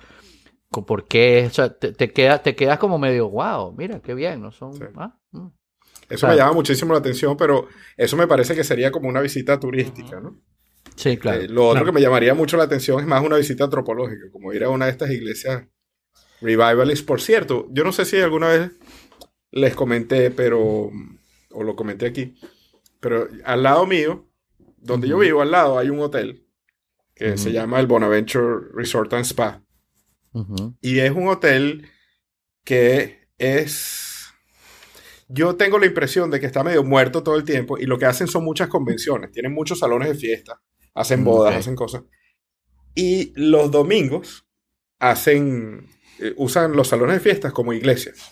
¿Por 0.69 1.07
qué? 1.07 1.45
O 1.47 1.53
sea, 1.53 1.77
te, 1.77 1.91
te, 1.93 2.11
queda, 2.11 2.41
te 2.41 2.55
quedas 2.55 2.77
como 2.77 2.99
medio, 2.99 3.29
wow, 3.29 3.73
mira, 3.75 4.01
qué 4.01 4.13
bien, 4.13 4.41
¿no? 4.41 4.51
Son, 4.51 4.73
Sí. 4.73 4.83
ah, 4.95 5.17
mm. 5.31 5.47
Eso 6.09 6.21
claro. 6.21 6.33
me 6.33 6.37
llama 6.39 6.53
muchísimo 6.53 6.93
la 6.93 6.99
atención, 6.99 7.37
pero 7.37 7.67
eso 7.95 8.17
me 8.17 8.27
parece 8.27 8.55
que 8.55 8.63
sería 8.63 8.91
como 8.91 9.09
una 9.09 9.21
visita 9.21 9.59
turística, 9.59 10.19
¿no? 10.19 10.41
Sí, 10.95 11.17
claro. 11.17 11.41
Eh, 11.41 11.47
lo 11.47 11.63
otro 11.67 11.81
claro. 11.81 11.85
que 11.85 11.91
me 11.93 12.01
llamaría 12.01 12.33
mucho 12.33 12.57
la 12.57 12.63
atención 12.63 12.99
es 12.99 13.05
más 13.05 13.23
una 13.23 13.37
visita 13.37 13.63
antropológica, 13.63 14.31
como 14.31 14.51
ir 14.53 14.63
a 14.63 14.69
una 14.69 14.85
de 14.85 14.91
estas 14.91 15.11
iglesias 15.11 15.67
revivalist. 16.41 17.05
Por 17.05 17.21
cierto, 17.21 17.67
yo 17.71 17.83
no 17.83 17.91
sé 17.91 18.05
si 18.05 18.19
alguna 18.19 18.47
vez 18.49 18.71
les 19.51 19.75
comenté, 19.75 20.31
pero 20.31 20.91
o 21.51 21.63
lo 21.63 21.75
comenté 21.75 22.05
aquí, 22.05 22.35
pero 22.99 23.27
al 23.45 23.63
lado 23.63 23.85
mío, 23.85 24.27
donde 24.77 25.07
yo 25.07 25.17
vivo, 25.19 25.41
al 25.41 25.51
lado 25.51 25.77
hay 25.79 25.89
un 25.89 25.99
hotel 25.99 26.45
que 27.15 27.37
se 27.37 27.51
llama 27.51 27.79
el 27.79 27.87
Bonaventure 27.87 28.67
Resort 28.73 29.13
and 29.13 29.25
Spa. 29.25 29.61
Y 30.81 30.99
es 30.99 31.11
un 31.11 31.27
hotel 31.27 31.87
que 32.63 33.27
es... 33.37 34.27
Yo 35.27 35.55
tengo 35.55 35.77
la 35.79 35.85
impresión 35.85 36.31
de 36.31 36.39
que 36.39 36.47
está 36.47 36.63
medio 36.63 36.83
muerto 36.83 37.21
todo 37.23 37.35
el 37.35 37.43
tiempo 37.43 37.77
y 37.77 37.85
lo 37.85 37.99
que 37.99 38.05
hacen 38.05 38.27
son 38.27 38.43
muchas 38.43 38.67
convenciones. 38.67 39.31
Tienen 39.31 39.53
muchos 39.53 39.79
salones 39.79 40.09
de 40.09 40.15
fiesta, 40.15 40.61
hacen 40.95 41.21
Mm, 41.21 41.23
bodas, 41.23 41.53
ok. 41.53 41.59
hacen 41.59 41.75
cosas. 41.75 42.03
Y 42.95 43.31
los 43.35 43.69
domingos 43.71 44.45
hacen, 44.99 45.87
eh, 46.19 46.33
usan 46.37 46.73
los 46.75 46.87
salones 46.87 47.15
de 47.15 47.19
fiestas 47.21 47.53
como 47.53 47.73
iglesias. 47.73 48.31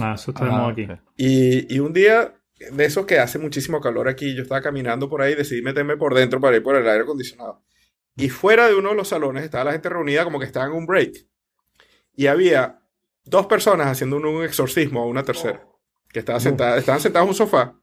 Ah, 0.00 0.14
eso 0.16 0.32
tenemos 0.34 0.60
Ah, 0.60 0.68
aquí. 0.68 0.86
Y, 1.16 1.74
y 1.74 1.78
un 1.78 1.92
día 1.92 2.34
de 2.72 2.84
esos 2.84 3.06
que 3.06 3.18
hace 3.18 3.38
muchísimo 3.38 3.80
calor 3.80 4.08
aquí, 4.08 4.34
yo 4.34 4.42
estaba 4.42 4.60
caminando 4.60 5.08
por 5.08 5.22
ahí 5.22 5.32
y 5.32 5.36
decidí 5.36 5.62
meterme 5.62 5.96
por 5.96 6.14
dentro 6.14 6.40
para 6.40 6.56
ir 6.56 6.62
por 6.62 6.76
el 6.76 6.86
aire 6.88 7.04
acondicionado. 7.04 7.62
Y 8.16 8.28
fuera 8.28 8.68
de 8.68 8.74
uno 8.74 8.90
de 8.90 8.96
los 8.96 9.08
salones 9.08 9.44
estaba 9.44 9.64
la 9.64 9.72
gente 9.72 9.88
reunida 9.88 10.24
como 10.24 10.38
que 10.38 10.46
estaba 10.46 10.66
en 10.66 10.72
un 10.72 10.86
break. 10.86 11.26
Y 12.14 12.26
había 12.26 12.82
dos 13.24 13.46
personas 13.46 13.86
haciendo 13.86 14.16
un, 14.16 14.26
un 14.26 14.44
exorcismo 14.44 15.02
a 15.02 15.06
una 15.06 15.22
tercera. 15.24 15.66
que 16.12 16.18
estaba 16.18 16.40
sentada, 16.40 16.76
estaban 16.78 17.00
sentados 17.00 17.26
en 17.26 17.28
un 17.30 17.34
sofá, 17.36 17.76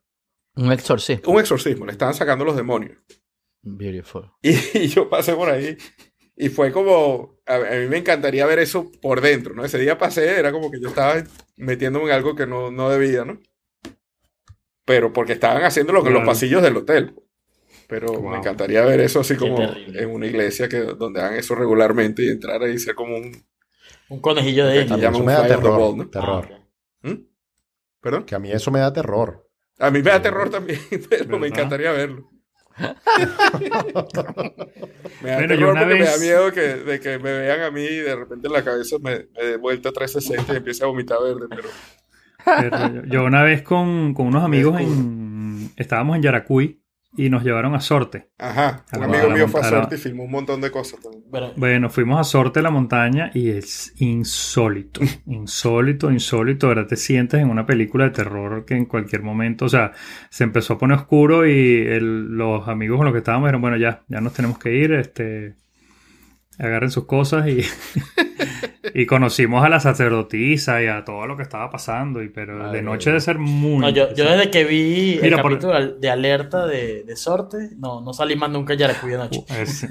Un 0.56 0.72
exorcismo. 0.72 1.32
un 1.34 1.40
exorcismo, 1.40 1.86
le 1.86 1.94
estaban 1.94 2.14
sacando 2.14 2.44
los 2.46 2.56
demonios. 2.56 2.98
Beautiful. 3.62 4.32
Y, 4.42 4.52
y 4.78 4.88
yo 4.88 5.10
pasé 5.10 5.34
por 5.34 5.50
ahí 5.50 5.78
y 6.36 6.50
fue 6.50 6.72
como, 6.72 7.40
a, 7.48 7.56
a 7.56 7.76
mí 7.80 7.88
me 7.88 7.98
encantaría 7.98 8.46
ver 8.46 8.60
eso 8.60 8.92
por 9.02 9.22
dentro, 9.22 9.56
¿no? 9.56 9.66
Ese 9.66 9.80
día 9.80 9.98
pasé, 9.98 10.38
era 10.40 10.52
como 10.52 10.70
que 10.70 10.80
yo 10.80 10.90
estaba 10.90 11.24
metiéndome 11.56 12.06
en 12.06 12.12
algo 12.12 12.36
que 12.36 12.46
no, 12.46 12.70
no 12.70 12.90
debía, 12.90 13.26
¿no? 13.26 13.40
Pero 14.86 15.12
porque 15.12 15.34
estaban 15.34 15.64
haciéndolo 15.64 16.00
en 16.00 16.06
los 16.06 16.14
Claro. 16.22 16.28
pasillos 16.28 16.62
del 16.62 16.78
hotel. 16.78 17.16
Pero 17.88 18.08
Wow. 18.08 18.32
me 18.32 18.38
encantaría 18.38 18.84
ver 18.84 19.00
eso 19.00 19.22
así 19.22 19.38
como 19.38 19.62
en 19.62 20.10
una 20.10 20.26
iglesia 20.26 20.68
que, 20.68 20.80
donde 20.80 21.22
hagan 21.22 21.36
eso 21.36 21.56
regularmente 21.56 22.26
y 22.26 22.30
entrar 22.30 22.62
ahí 22.62 22.74
y 22.74 22.80
ser 22.80 22.96
como 22.96 23.16
un... 23.16 23.32
Un 24.10 24.20
conejillo 24.22 24.66
de 24.68 24.86
llama 24.86 25.10
Eso 25.10 25.20
un 25.20 25.26
me 25.26 25.34
da 25.34 25.48
terror. 25.48 26.10
terror. 26.10 26.48
Ah. 26.52 26.60
¿Mm? 27.04 27.14
¿Perdón? 28.02 28.24
Que 28.26 28.36
a 28.36 28.40
mí 28.40 28.52
eso 28.52 28.72
me 28.72 28.80
da 28.80 28.92
terror. 28.94 29.48
A 29.80 29.92
mí 29.92 30.00
me 30.02 30.10
da 30.10 30.22
terror 30.22 30.50
también, 30.50 30.80
pero 31.10 31.38
me 31.40 31.48
encantaría 31.48 31.92
verlo. 31.92 32.30
me 32.78 35.30
da 35.30 35.38
Bueno, 35.38 35.42
yo 35.42 35.48
terror 35.48 35.72
una 35.72 35.82
porque 35.82 35.96
me 35.96 36.06
da 36.06 36.12
vez- 36.12 36.22
miedo 36.22 36.52
que, 36.52 36.62
de 36.62 37.00
que 37.00 37.20
me 37.20 37.40
vean 37.40 37.62
a 37.62 37.72
mí 37.72 37.82
y 37.82 37.98
de 38.00 38.16
repente 38.16 38.48
en 38.48 38.54
la 38.54 38.64
cabeza 38.64 38.98
me, 39.02 39.28
me 39.36 39.44
dé 39.46 39.58
vuelta 39.58 39.92
360 39.92 40.54
y 40.54 40.58
empiece 40.58 40.84
a 40.84 40.88
vomitar 40.88 41.18
verde. 41.24 41.48
Pero 41.50 41.70
Pero 42.46 42.94
yo, 42.94 43.02
yo 43.06 43.24
una 43.26 43.44
vez 43.44 43.62
con, 43.62 44.14
con 44.14 44.28
unos 44.28 44.44
amigos 44.44 44.80
en, 44.80 45.72
estábamos 45.76 46.16
en 46.18 46.24
Yaracuy 46.24 46.82
y 47.16 47.30
nos 47.30 47.44
llevaron 47.44 47.74
a 47.74 47.80
Sorte. 47.80 48.30
Ajá, 48.38 48.84
A 48.92 48.98
un 48.98 49.04
amigo 49.06 49.30
mío 49.30 49.48
fue 49.48 49.62
a 49.62 49.70
suerte 49.70 49.96
y 49.96 49.98
filmó 49.98 50.24
un 50.24 50.32
montón 50.32 50.62
de 50.62 50.70
cosas 50.72 51.00
también. 51.02 51.24
Bueno, 51.30 51.54
Bueno, 51.56 51.90
fuimos 51.90 52.20
a 52.20 52.24
Sorte 52.24 52.62
la 52.62 52.70
montaña 52.70 53.32
y 53.34 53.50
es 53.50 53.94
insólito, 53.98 55.02
insólito, 55.26 56.12
insólito. 56.12 56.68
Ahora 56.68 56.86
te 56.86 56.96
sientes 56.96 57.42
en 57.42 57.50
una 57.50 57.66
película 57.66 58.06
de 58.06 58.12
terror 58.12 58.66
que 58.66 58.76
en 58.76 58.86
cualquier 58.86 59.24
momento, 59.24 59.66
o 59.66 59.70
sea, 59.70 59.94
se 60.30 60.44
empezó 60.44 60.74
a 60.74 60.78
poner 60.78 60.98
oscuro 60.98 61.48
y 61.48 61.52
el- 61.88 62.36
los 62.38 62.68
amigos 62.68 62.98
con 62.98 63.06
los 63.06 63.14
que 63.14 63.20
estábamos 63.20 63.48
dijeron, 63.48 63.62
bueno, 63.62 63.78
ya, 63.78 64.04
ya 64.08 64.22
nos 64.22 64.34
tenemos 64.34 64.60
que 64.60 64.74
ir, 64.76 64.94
este, 64.94 65.56
agarren 66.60 66.92
sus 66.92 67.06
cosas 67.06 67.48
y, 67.48 67.62
y 69.00 69.06
conocimos 69.06 69.64
a 69.64 69.70
la 69.70 69.80
sacerdotisa 69.80 70.82
y 70.82 70.88
a 70.88 71.04
todo 71.06 71.28
lo 71.28 71.38
que 71.38 71.44
estaba 71.44 71.70
pasando, 71.70 72.24
y 72.24 72.30
pero 72.30 72.58
Madre 72.58 72.78
de 72.78 72.84
noche 72.84 73.12
debe 73.12 73.22
ser 73.22 73.38
muy... 73.38 73.78
no, 73.80 73.90
yo, 73.90 74.12
yo 74.16 74.26
desde 74.26 74.50
que 74.50 74.64
vi 74.64 75.20
Mira, 75.22 75.36
el 75.38 75.42
por- 75.44 75.52
capítulo 75.52 75.92
de 76.00 76.10
alerta 76.10 76.66
de, 76.66 77.04
de 77.04 77.16
sorte, 77.16 77.70
no, 77.78 78.02
no 78.02 78.12
salí 78.14 78.36
más 78.36 78.50
nunca 78.50 78.74
a 78.74 78.76
Yaracuy 78.76 79.12
de 79.12 79.18
noche. 79.18 79.46
Es 79.50 79.88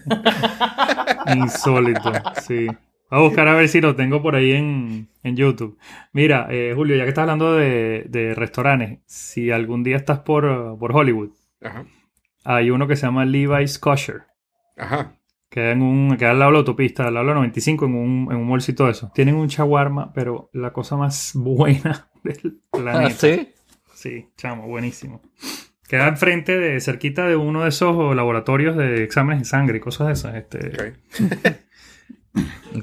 insólito, 1.36 2.12
sí. 2.42 2.66
Voy 3.10 3.20
a 3.20 3.22
buscar 3.22 3.46
a 3.48 3.54
ver 3.54 3.68
si 3.68 3.80
lo 3.80 3.94
tengo 3.94 4.20
por 4.20 4.34
ahí 4.34 4.52
en, 4.52 5.08
en 5.22 5.36
YouTube. 5.36 5.78
Mira, 6.12 6.48
eh, 6.50 6.72
Julio, 6.74 6.96
ya 6.96 7.04
que 7.04 7.10
estás 7.10 7.22
hablando 7.22 7.54
de, 7.54 8.04
de 8.08 8.34
restaurantes, 8.34 8.98
si 9.06 9.50
algún 9.52 9.84
día 9.84 9.96
estás 9.96 10.18
por, 10.20 10.44
uh, 10.44 10.78
por 10.78 10.94
Hollywood, 10.94 11.30
Ajá, 11.62 11.84
hay 12.44 12.70
uno 12.70 12.86
que 12.88 12.96
se 12.96 13.06
llama 13.06 13.24
Levi's 13.24 13.78
Kosher. 13.78 14.22
ajá. 14.76 15.12
Queda, 15.48 15.70
en 15.72 15.82
un, 15.82 16.16
queda 16.16 16.32
al 16.32 16.38
lado 16.40 16.50
de 16.50 16.54
la 16.54 16.58
autopista, 16.60 17.06
al 17.06 17.14
lado 17.14 17.26
de 17.26 17.30
la 17.32 17.36
95, 17.36 17.86
en 17.86 17.94
un, 17.94 18.28
en 18.30 18.36
un 18.38 18.48
mallcito 18.48 18.86
de 18.86 18.92
eso. 18.92 19.10
Tienen 19.14 19.36
un 19.36 19.46
shawarma, 19.46 20.12
pero 20.12 20.50
la 20.52 20.72
cosa 20.72 20.96
más 20.96 21.32
buena 21.34 22.08
del 22.24 22.60
planeta. 22.70 23.06
Ah, 23.06 23.10
¿sí? 23.10 23.52
Sí, 23.94 24.28
chamo, 24.36 24.66
buenísimo. 24.66 25.22
Queda 25.88 26.08
enfrente 26.08 26.58
de, 26.58 26.80
cerquita 26.80 27.26
de 27.26 27.36
uno 27.36 27.62
de 27.62 27.68
esos 27.68 28.14
laboratorios 28.16 28.76
de 28.76 29.04
exámenes 29.04 29.42
de 29.42 29.44
sangre 29.44 29.76
y 29.78 29.80
cosas 29.80 30.08
de 30.08 30.12
esas. 30.14 30.34
Este, 30.34 30.68
ok. 30.68 31.56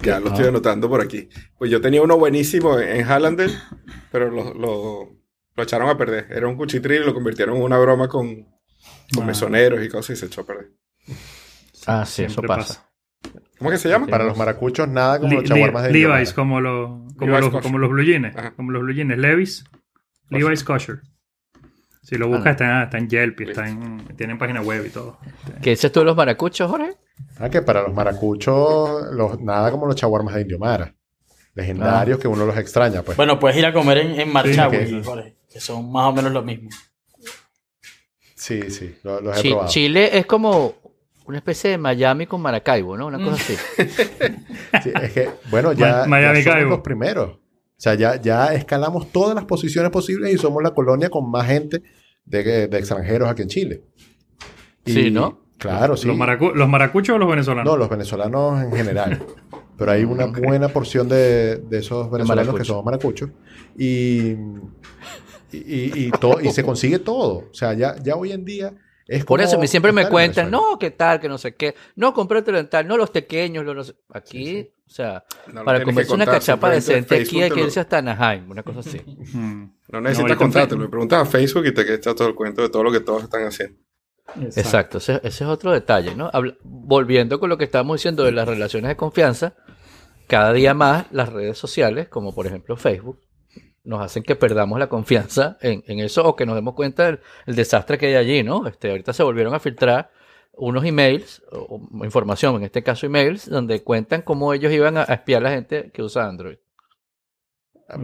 Ya 0.01 0.19
lo 0.19 0.29
estoy 0.29 0.47
anotando 0.47 0.89
por 0.89 0.99
aquí. 1.01 1.29
Pues 1.59 1.69
yo 1.69 1.79
tenía 1.79 2.01
uno 2.01 2.17
buenísimo 2.17 2.79
en 2.79 2.89
en 2.97 3.05
Hallandel, 3.05 3.51
pero 4.11 4.31
lo, 4.31 4.51
lo, 4.55 5.09
lo 5.55 5.63
echaron 5.63 5.89
a 5.89 5.95
perder. 5.97 6.25
Era 6.31 6.47
un 6.47 6.55
cuchitril 6.55 7.03
y 7.03 7.05
lo 7.05 7.13
convirtieron 7.13 7.57
en 7.57 7.61
una 7.61 7.77
broma 7.77 8.07
con, 8.07 8.45
con 9.13 9.23
Ah. 9.23 9.27
mesoneros 9.27 9.85
y 9.85 9.89
cosas 9.89 10.17
y 10.17 10.19
se 10.19 10.25
echó 10.25 10.41
a 10.41 10.45
perder. 10.47 10.71
Ah, 11.87 12.05
sí, 12.05 12.23
eso 12.23 12.33
Siempre 12.35 12.47
pasa. 12.47 12.89
¿Cómo 13.57 13.69
que 13.71 13.77
se 13.77 13.87
llama? 13.89 14.07
Para 14.07 14.23
los 14.25 14.37
maracuchos, 14.37 14.87
nada 14.87 15.19
como 15.19 15.35
los 15.35 15.43
chaguarmas 15.45 15.83
de 15.83 15.91
Levi's, 15.91 16.33
como, 16.33 16.59
lo- 16.59 17.07
como, 17.17 17.31
Levi's 17.31 17.51
los, 17.53 17.61
como 17.63 17.77
los 17.77 17.89
blue 17.89 18.03
jeans. 18.03 18.35
Ajá. 18.35 18.51
Como 18.55 18.71
los 18.71 18.81
blue 18.81 18.93
jeans. 18.93 19.17
Levi's. 19.17 19.63
Levi's 20.29 20.63
Kosher. 20.63 21.01
Si 22.01 22.17
lo 22.17 22.27
buscas, 22.27 22.47
Ah. 22.47 22.51
está, 22.51 22.83
está 22.83 22.97
en 22.97 23.09
Yelp, 23.09 23.39
y 23.41 23.49
está 23.49 23.67
en, 23.69 24.05
tienen 24.17 24.37
página 24.37 24.61
web 24.61 24.85
y 24.85 24.89
todo. 24.89 25.17
¿Qué 25.61 25.69
dices 25.69 25.89
tú 25.91 26.01
de 26.01 26.07
los 26.07 26.17
maracuchos, 26.17 26.69
Jorge? 26.69 26.95
Ah, 27.39 27.49
que 27.49 27.61
para 27.61 27.81
los 27.83 27.93
maracuchos, 27.93 29.03
los, 29.13 29.39
nada 29.39 29.71
como 29.71 29.85
los 29.85 29.95
chaguarmas 29.95 30.35
de 30.35 30.41
Indiomara. 30.41 30.93
Legendarios 31.55 32.19
que 32.19 32.27
uno 32.27 32.45
los 32.45 32.57
extraña, 32.57 33.03
pues. 33.03 33.15
Bueno, 33.15 33.39
puedes 33.39 33.55
ir 33.57 33.65
a 33.65 33.71
comer 33.71 33.99
en, 33.99 34.19
en 34.19 34.33
Marchagüe, 34.33 34.87
Sí, 34.87 35.01
Jorge, 35.03 35.37
que 35.49 35.59
son 35.61 35.89
más 35.91 36.07
o 36.07 36.13
menos 36.13 36.31
lo 36.33 36.41
mismo. 36.43 36.69
Sí, 38.35 38.69
sí, 38.71 38.97
lo- 39.03 39.21
los 39.21 39.37
he 39.37 39.49
probado. 39.49 39.69
Chile 39.69 40.17
es 40.17 40.25
como 40.25 40.75
una 41.25 41.37
especie 41.37 41.69
de 41.71 41.77
Miami 41.77 42.25
con 42.27 42.41
Maracaibo, 42.41 42.97
¿no? 42.97 43.07
Una 43.07 43.17
cosa 43.23 43.35
así. 43.35 43.55
Sí, 44.83 44.91
es 45.01 45.11
que, 45.13 45.29
bueno, 45.51 45.73
ya, 45.73 45.99
Ma- 46.01 46.07
Miami 46.07 46.37
ya 46.39 46.43
somos 46.43 46.55
Caibo. 46.55 46.69
los 46.71 46.79
primeros. 46.81 47.29
O 47.35 47.39
sea, 47.83 47.95
ya, 47.95 48.19
ya 48.21 48.53
escalamos 48.53 49.11
todas 49.11 49.35
las 49.35 49.45
posiciones 49.45 49.91
posibles 49.91 50.33
y 50.33 50.37
somos 50.37 50.63
la 50.63 50.71
colonia 50.71 51.09
con 51.09 51.29
más 51.29 51.45
gente 51.47 51.83
de, 52.25 52.67
de 52.67 52.77
extranjeros 52.77 53.29
aquí 53.29 53.41
en 53.43 53.47
Chile. 53.49 53.83
Sí, 54.85 55.11
¿no? 55.11 55.39
Claro, 55.57 55.95
sí. 55.97 56.07
¿Los, 56.07 56.17
maracu- 56.17 56.53
¿Los 56.53 56.67
maracuchos 56.67 57.15
o 57.15 57.19
los 57.19 57.29
venezolanos? 57.29 57.71
No, 57.71 57.77
los 57.77 57.89
venezolanos 57.89 58.63
en 58.63 58.71
general. 58.73 59.23
Pero 59.77 59.91
hay 59.91 60.03
una 60.03 60.25
buena 60.27 60.67
porción 60.69 61.09
de, 61.09 61.57
de 61.57 61.79
esos 61.79 62.09
venezolanos 62.11 62.55
que 62.55 62.63
somos 62.63 62.85
maracuchos. 62.85 63.29
Y, 63.77 64.31
y, 65.51 65.57
y- 65.57 66.11
y 66.41 66.47
y 66.47 66.51
se 66.51 66.63
consigue 66.63 66.99
todo. 66.99 67.45
O 67.49 67.53
sea, 67.53 67.73
ya, 67.73 67.95
ya 68.03 68.15
hoy 68.15 68.31
en 68.31 68.45
día 68.45 68.73
es 69.07 69.25
Por 69.25 69.39
como 69.39 69.47
eso 69.49 69.59
me- 69.59 69.67
siempre 69.67 69.91
me 69.91 70.07
cuentan, 70.09 70.49
no, 70.51 70.77
qué 70.79 70.91
tal, 70.91 71.19
que 71.19 71.27
no 71.29 71.37
sé 71.37 71.55
qué. 71.55 71.75
No, 71.95 72.13
cómpratelo 72.13 72.57
en 72.59 72.69
tal, 72.69 72.87
no, 72.87 72.97
los 72.97 73.09
pequeños, 73.09 73.65
los 73.65 73.75
no 73.75 73.83
sé- 73.83 73.95
Aquí, 74.13 74.69
o 74.85 74.89
sea, 74.89 75.23
No 75.51 75.63
para 75.63 75.83
comerse 75.83 76.13
una 76.13 76.25
cachapa 76.25 76.69
decente 76.69 77.15
aquí 77.21 77.41
hay 77.41 77.49
que 77.51 77.61
irse 77.61 77.79
hasta 77.79 77.97
Anaheim, 77.99 78.49
una 78.51 78.63
cosa 78.63 78.79
así. 78.81 79.01
No 79.33 79.69
No, 79.89 80.01
necesitas 80.01 80.37
contártelo. 80.37 80.67
Facebook. 80.69 80.79
Me 80.81 80.89
preguntas 80.89 81.21
a 81.21 81.25
Facebook 81.25 81.65
y 81.67 81.73
te 81.73 81.93
está 81.93 82.13
todo 82.15 82.27
el 82.27 82.35
cuento 82.35 82.61
de 82.61 82.69
todo 82.69 82.83
lo 82.83 82.91
que 82.91 82.99
todos 82.99 83.23
están 83.23 83.45
haciendo. 83.45 83.77
Exacto, 84.41 84.99
ese, 84.99 85.15
ese 85.23 85.43
es 85.43 85.49
otro 85.49 85.71
detalle, 85.71 86.15
¿no? 86.15 86.29
Habla- 86.31 86.55
volviendo 86.63 87.39
con 87.39 87.49
lo 87.49 87.57
que 87.57 87.65
estábamos 87.65 87.97
diciendo 87.97 88.23
de 88.23 88.31
las 88.31 88.47
relaciones 88.47 88.87
de 88.89 88.95
confianza, 88.95 89.53
cada 90.27 90.53
día 90.53 90.73
más 90.73 91.05
las 91.11 91.29
redes 91.31 91.57
sociales, 91.57 92.07
como 92.07 92.33
por 92.33 92.47
ejemplo 92.47 92.77
Facebook, 92.77 93.19
nos 93.83 94.01
hacen 94.01 94.23
que 94.23 94.35
perdamos 94.35 94.79
la 94.79 94.87
confianza 94.87 95.57
en, 95.61 95.83
en 95.87 95.99
eso 95.99 96.23
o 96.25 96.35
que 96.35 96.45
nos 96.45 96.55
demos 96.55 96.73
cuenta 96.73 97.05
del 97.05 97.19
el 97.45 97.55
desastre 97.55 97.97
que 97.97 98.07
hay 98.07 98.15
allí, 98.15 98.43
¿no? 98.43 98.65
Este, 98.67 98.89
ahorita 98.91 99.13
se 99.13 99.23
volvieron 99.23 99.53
a 99.53 99.59
filtrar 99.59 100.09
unos 100.55 100.85
emails, 100.85 101.41
o, 101.51 101.81
o 101.91 102.05
información, 102.05 102.55
en 102.55 102.63
este 102.63 102.83
caso 102.83 103.05
emails, 103.05 103.49
donde 103.49 103.83
cuentan 103.83 104.21
cómo 104.21 104.53
ellos 104.53 104.71
iban 104.71 104.97
a, 104.97 105.01
a 105.01 105.13
espiar 105.15 105.41
a 105.41 105.49
la 105.49 105.55
gente 105.55 105.91
que 105.91 106.01
usa 106.03 106.27
Android. 106.27 106.57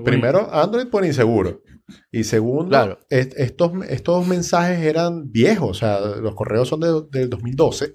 Primero, 0.03 0.53
Android 0.53 0.87
por 0.87 1.05
inseguro. 1.05 1.61
Y 2.11 2.23
segundo, 2.23 2.69
Claro. 2.69 2.99
est- 3.09 3.33
estos, 3.37 3.71
estos 3.89 4.27
mensajes 4.27 4.79
eran 4.79 5.31
viejos. 5.31 5.69
O 5.71 5.73
sea, 5.73 5.99
los 5.99 6.35
correos 6.35 6.67
son 6.67 6.79
de- 6.81 7.03
del 7.09 7.29
2012. 7.29 7.93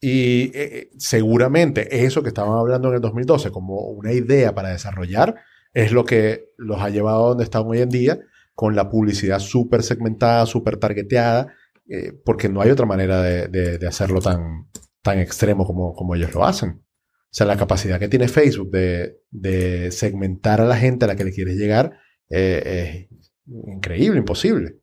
Y 0.00 0.44
eh, 0.44 0.50
eh, 0.54 0.90
seguramente 0.98 2.04
eso 2.04 2.22
que 2.22 2.28
estaban 2.28 2.56
hablando 2.58 2.88
en 2.88 2.94
el 2.94 3.00
2012 3.00 3.50
como 3.50 3.76
una 3.88 4.12
idea 4.12 4.54
para 4.54 4.70
desarrollar 4.70 5.34
es 5.74 5.92
lo 5.92 6.04
que 6.04 6.50
los 6.56 6.80
ha 6.80 6.88
llevado 6.88 7.24
a 7.24 7.28
donde 7.30 7.44
están 7.44 7.64
hoy 7.66 7.80
en 7.80 7.90
día 7.90 8.18
con 8.54 8.74
la 8.76 8.88
publicidad 8.88 9.40
súper 9.40 9.82
segmentada, 9.82 10.46
súper 10.46 10.76
targeteada, 10.78 11.52
eh, 11.88 12.12
porque 12.24 12.48
no 12.48 12.60
hay 12.62 12.70
otra 12.70 12.86
manera 12.86 13.20
de, 13.22 13.48
de- 13.48 13.78
de 13.78 13.86
hacerlo 13.86 14.20
tan, 14.20 14.68
tan 15.02 15.18
extremo 15.18 15.66
como, 15.66 15.92
como 15.92 16.14
ellos 16.14 16.32
lo 16.32 16.44
hacen. 16.44 16.70
O 16.70 17.36
sea, 17.36 17.46
la 17.46 17.56
capacidad 17.56 17.98
que 17.98 18.08
tiene 18.08 18.28
Facebook 18.28 18.70
de, 18.70 19.18
de 19.30 19.90
segmentar 19.90 20.60
a 20.60 20.66
la 20.66 20.76
gente 20.76 21.04
a 21.04 21.08
la 21.08 21.16
que 21.16 21.24
le 21.24 21.32
quieres 21.32 21.56
llegar 21.56 21.98
eh, 22.30 23.08
es 23.10 23.26
increíble, 23.46 24.18
imposible. 24.20 24.76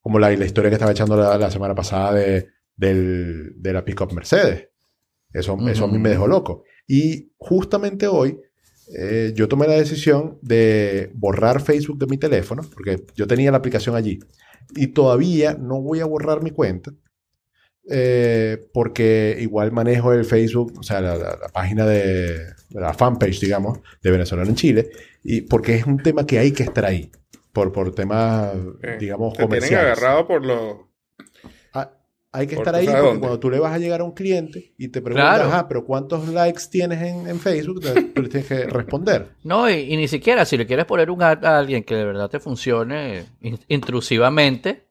Como 0.00 0.18
la, 0.20 0.30
la 0.30 0.46
historia 0.46 0.70
que 0.70 0.76
estaba 0.76 0.92
echando 0.92 1.16
la, 1.16 1.36
la 1.36 1.50
semana 1.50 1.74
pasada 1.74 2.14
de, 2.14 2.46
del- 2.76 3.54
de 3.56 3.72
la 3.72 3.84
Pickup 3.84 4.12
Mercedes. 4.12 4.68
Eso, 5.32 5.58
eso 5.68 5.84
a 5.84 5.88
mí 5.88 5.98
me 5.98 6.08
dejó 6.10 6.26
loco. 6.28 6.62
Y 6.86 7.32
justamente 7.36 8.06
hoy 8.06 8.40
eh, 8.96 9.32
yo 9.34 9.48
tomé 9.48 9.66
la 9.68 9.74
decisión 9.74 10.38
de 10.42 11.10
borrar 11.14 11.60
Facebook 11.62 11.98
de 11.98 12.06
mi 12.06 12.18
teléfono, 12.18 12.62
porque 12.74 13.04
yo 13.14 13.26
tenía 13.26 13.50
la 13.50 13.58
aplicación 13.58 13.94
allí. 13.96 14.18
Y 14.74 14.88
todavía 14.88 15.54
no 15.54 15.80
voy 15.80 16.00
a 16.00 16.04
borrar 16.06 16.42
mi 16.42 16.50
cuenta, 16.50 16.92
eh, 17.88 18.68
porque 18.72 19.36
igual 19.40 19.72
manejo 19.72 20.12
el 20.12 20.24
Facebook, 20.24 20.74
o 20.78 20.82
sea, 20.82 21.00
la, 21.00 21.16
la- 21.16 21.38
la 21.40 21.48
página 21.52 21.86
de 21.86 22.38
la 22.70 22.92
fanpage, 22.94 23.40
digamos, 23.40 23.78
de 24.02 24.10
Venezolano 24.10 24.48
en 24.48 24.54
Chile, 24.56 24.90
y 25.24 25.40
porque 25.42 25.74
es 25.74 25.86
un 25.86 25.98
tema 26.02 26.24
que 26.26 26.38
hay 26.38 26.52
que 26.52 26.62
estar 26.62 26.84
ahí, 26.84 27.10
por, 27.52 27.72
por 27.72 27.92
temas, 27.94 28.52
Eh, 28.82 28.96
digamos, 29.00 29.32
Te 29.32 29.38
tienen 29.38 29.48
comerciales. 29.48 29.98
agarrado 29.98 30.26
por 30.28 30.44
los... 30.44 30.76
Ah, 32.32 32.38
hay 32.38 32.46
que 32.46 32.54
estar 32.54 32.74
ahí 32.74 32.86
porque 32.86 33.00
dónde. 33.00 33.18
cuando 33.20 33.40
tú 33.40 33.50
le 33.50 33.58
vas 33.58 33.72
a 33.72 33.78
llegar 33.78 34.00
a 34.00 34.04
un 34.04 34.12
cliente 34.12 34.72
y 34.78 34.88
te 34.88 35.02
preguntas, 35.02 35.36
Claro. 35.36 35.48
"Ajá, 35.50 35.66
pero 35.68 35.84
¿cuántos 35.84 36.28
likes 36.28 36.62
tienes 36.70 37.02
en, 37.02 37.26
en 37.28 37.40
Facebook? 37.40 37.80
Tú 38.14 38.22
le 38.22 38.28
tienes 38.28 38.46
que 38.48 38.66
responder. 38.66 39.30
No, 39.42 39.68
y, 39.68 39.92
y 39.92 39.96
ni 39.96 40.06
siquiera 40.06 40.44
si 40.44 40.56
le 40.56 40.64
quieres 40.66 40.84
poner 40.86 41.10
un 41.10 41.22
ad 41.22 41.44
a 41.44 41.58
alguien 41.58 41.82
que 41.82 41.96
de 41.96 42.04
verdad 42.04 42.30
te 42.30 42.38
funcione 42.38 43.24
in- 43.40 43.58
intrusivamente, 43.68 44.84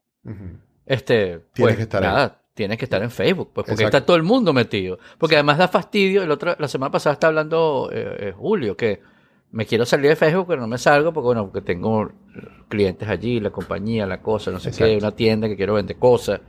este, 0.85 1.39
pues 1.55 1.75
que 1.75 1.83
estar 1.83 2.03
ahí. 2.03 2.09
nada, 2.09 2.41
tienes 2.53 2.77
que 2.77 2.85
estar 2.85 3.01
en 3.01 3.11
Facebook, 3.11 3.51
pues 3.53 3.65
porque 3.65 3.83
Exacto. 3.83 3.97
está 3.97 4.05
todo 4.05 4.17
el 4.17 4.23
mundo 4.23 4.53
metido. 4.53 4.99
Porque 5.17 5.35
además 5.35 5.57
da 5.57 5.67
fastidio. 5.67 6.23
El 6.23 6.31
otro, 6.31 6.55
la 6.57 6.67
semana 6.67 6.91
pasada 6.91 7.13
está 7.13 7.27
hablando 7.27 7.89
eh, 7.91 8.15
eh, 8.19 8.33
Julio 8.35 8.75
que 8.75 9.01
me 9.51 9.65
quiero 9.65 9.85
salir 9.85 10.09
de 10.09 10.15
Facebook, 10.15 10.47
pero 10.49 10.61
no 10.61 10.67
me 10.67 10.77
salgo 10.77 11.11
porque 11.13 11.25
bueno, 11.25 11.45
porque 11.45 11.61
tengo 11.61 12.11
clientes 12.67 13.07
allí, 13.07 13.39
la 13.39 13.49
compañía, 13.49 14.05
la 14.05 14.21
cosa, 14.21 14.51
no 14.51 14.59
sé 14.59 14.71
qué, 14.71 14.97
una 14.97 15.11
tienda 15.15 15.47
que 15.47 15.55
quiero 15.55 15.75
vender 15.75 15.97
cosas. 15.97 16.41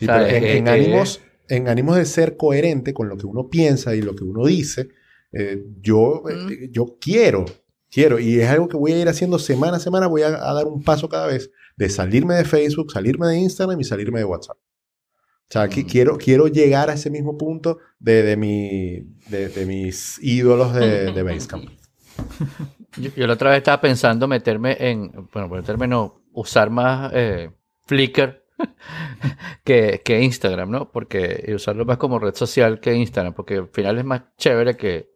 Sí, 0.00 0.06
¿Sabes? 0.06 0.32
pero 0.32 0.46
en, 0.46 0.56
en 0.56 0.66
eh, 0.66 0.70
ánimos, 0.70 1.20
en 1.48 1.68
ánimos 1.68 1.96
de 1.96 2.06
ser 2.06 2.36
coherente 2.36 2.92
con 2.92 3.08
lo 3.08 3.16
que 3.16 3.26
uno 3.26 3.48
piensa 3.48 3.94
y 3.94 4.02
lo 4.02 4.16
que 4.16 4.24
uno 4.24 4.44
dice, 4.46 4.88
eh, 5.32 5.62
yo, 5.80 6.22
Mm. 6.24 6.50
eh, 6.50 6.68
yo 6.72 6.96
quiero, 7.00 7.44
quiero, 7.90 8.18
y 8.18 8.40
es 8.40 8.48
algo 8.48 8.66
que 8.68 8.76
voy 8.76 8.92
a 8.92 8.98
ir 9.00 9.08
haciendo 9.08 9.38
semana 9.38 9.76
a 9.76 9.80
semana, 9.80 10.08
voy 10.08 10.22
a, 10.22 10.28
a 10.28 10.52
dar 10.54 10.66
un 10.66 10.82
paso 10.82 11.08
cada 11.08 11.26
vez 11.28 11.50
de 11.76 11.88
salirme 11.88 12.34
de 12.34 12.44
Facebook, 12.44 12.90
salirme 12.92 13.28
de 13.28 13.38
Instagram 13.38 13.80
y 13.80 13.84
salirme 13.84 14.18
de 14.18 14.24
WhatsApp. 14.24 14.56
O 14.56 15.52
sea, 15.52 15.68
que 15.68 15.82
Mm. 15.82 15.86
quiero, 15.86 16.16
quiero 16.18 16.46
llegar 16.48 16.90
a 16.90 16.94
ese 16.94 17.10
mismo 17.10 17.36
punto 17.38 17.78
de, 17.98 18.22
de, 18.22 18.36
mi, 18.36 19.00
de, 19.28 19.48
de 19.48 19.66
mis 19.66 20.18
ídolos 20.22 20.72
de, 20.74 21.12
de 21.12 21.22
Basecamp. 21.22 21.68
Yo, 22.96 23.10
yo 23.16 23.26
la 23.28 23.34
otra 23.34 23.50
vez 23.50 23.58
estaba 23.58 23.80
pensando 23.80 24.26
meterme 24.26 24.76
en, 24.80 25.12
bueno, 25.32 25.48
por 25.48 25.58
el 25.58 25.64
término, 25.64 26.22
usar 26.32 26.68
más 26.70 27.12
eh, 27.14 27.50
Flickr 27.86 28.39
que, 29.64 30.02
que 30.04 30.20
Instagram, 30.22 30.70
¿no? 30.70 30.90
Porque 30.90 31.52
usarlo 31.54 31.84
más 31.84 31.98
como 31.98 32.18
red 32.18 32.34
social 32.34 32.80
que 32.80 32.94
Instagram, 32.94 33.34
porque 33.34 33.56
al 33.56 33.68
final 33.68 33.98
es 33.98 34.04
más 34.04 34.22
chévere 34.36 34.76
que, 34.76 35.10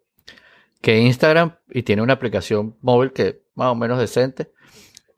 que 0.81 0.99
Instagram 0.99 1.57
y 1.71 1.83
tiene 1.83 2.03
una 2.03 2.15
aplicación 2.15 2.77
móvil 2.81 3.13
que 3.13 3.43
más 3.55 3.69
o 3.69 3.75
menos 3.75 3.99
decente, 3.99 4.53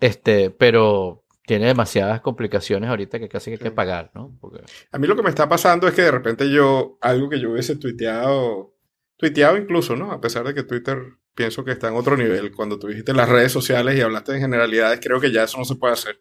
este, 0.00 0.50
pero 0.50 1.24
tiene 1.46 1.66
demasiadas 1.66 2.20
complicaciones 2.20 2.90
ahorita 2.90 3.18
que 3.18 3.28
casi 3.28 3.50
que 3.50 3.54
hay 3.54 3.62
que 3.62 3.70
pagar, 3.70 4.10
¿no? 4.14 4.36
Porque, 4.40 4.62
A 4.90 4.98
mí 4.98 5.06
lo 5.06 5.16
que 5.16 5.22
me 5.22 5.30
está 5.30 5.48
pasando 5.48 5.86
es 5.86 5.94
que 5.94 6.02
de 6.02 6.10
repente 6.10 6.50
yo, 6.50 6.98
algo 7.00 7.28
que 7.28 7.40
yo 7.40 7.52
hubiese 7.52 7.76
tuiteado, 7.76 8.74
tuiteado 9.16 9.56
incluso, 9.56 9.96
¿no? 9.96 10.10
A 10.12 10.20
pesar 10.20 10.44
de 10.44 10.54
que 10.54 10.64
Twitter 10.64 10.98
pienso 11.36 11.64
que 11.64 11.70
está 11.70 11.88
en 11.88 11.94
otro 11.94 12.16
nivel. 12.16 12.50
Cuando 12.50 12.78
tú 12.78 12.88
dijiste 12.88 13.14
las 13.14 13.28
redes 13.28 13.52
sociales 13.52 13.96
y 13.96 14.00
hablaste 14.00 14.32
de 14.32 14.40
generalidades, 14.40 14.98
creo 15.00 15.20
que 15.20 15.30
ya 15.30 15.44
eso 15.44 15.58
no 15.58 15.64
se 15.64 15.76
puede 15.76 15.92
hacer. 15.92 16.20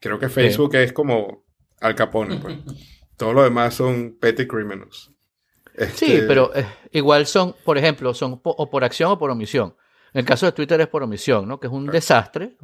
Creo 0.00 0.18
que 0.18 0.28
Facebook 0.28 0.74
es 0.76 0.92
como 0.92 1.44
Al 1.80 1.94
Capone, 1.94 2.36
pues. 2.38 2.56
Todo 3.16 3.32
lo 3.32 3.42
demás 3.42 3.74
son 3.74 4.16
petty 4.20 4.46
criminals. 4.46 5.10
Sí, 5.94 6.12
Este, 6.12 6.22
pero 6.22 6.54
eh, 6.54 6.66
igual 6.92 7.26
son, 7.26 7.54
por 7.64 7.78
ejemplo, 7.78 8.14
son 8.14 8.40
po- 8.40 8.54
o 8.56 8.70
por 8.70 8.84
acción 8.84 9.10
o 9.12 9.18
por 9.18 9.30
omisión. 9.30 9.74
En 10.12 10.20
el 10.20 10.24
caso 10.24 10.46
de 10.46 10.52
Twitter 10.52 10.80
es 10.80 10.88
por 10.88 11.02
omisión, 11.02 11.46
¿no? 11.48 11.58
Que 11.60 11.66
es 11.66 11.72
un 11.72 11.86
desastre. 11.86 12.56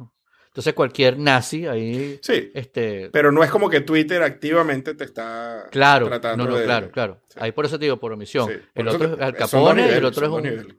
Entonces 0.47 0.73
cualquier 0.73 1.19
nazi 1.19 1.67
ahí, 1.67 2.17
Sí, 2.21 2.49
este, 2.53 3.09
pero 3.11 3.29
no 3.33 3.43
es 3.43 3.51
como 3.51 3.69
que 3.69 3.81
Twitter 3.81 4.23
activamente 4.23 4.93
te 4.95 5.03
está 5.03 5.67
claro, 5.69 6.07
tratando 6.07 6.45
no, 6.45 6.51
no, 6.51 6.55
de... 6.57 6.63
claro, 6.63 6.91
claro. 6.91 7.21
Sí. 7.27 7.39
Ahí 7.41 7.51
por 7.51 7.65
eso 7.65 7.77
te 7.77 7.83
digo 7.85 7.97
por 7.99 8.13
omisión. 8.13 8.47
Sí, 8.47 8.53
por 8.73 8.81
el 8.81 8.87
otro 8.87 9.09
te- 9.09 9.15
es 9.15 9.21
Al 9.21 9.35
Capone 9.35 9.85
y 9.87 9.91
el 9.91 10.05
otro 10.05 10.25
es 10.25 10.31
un 10.31 10.43
niveles. 10.43 10.75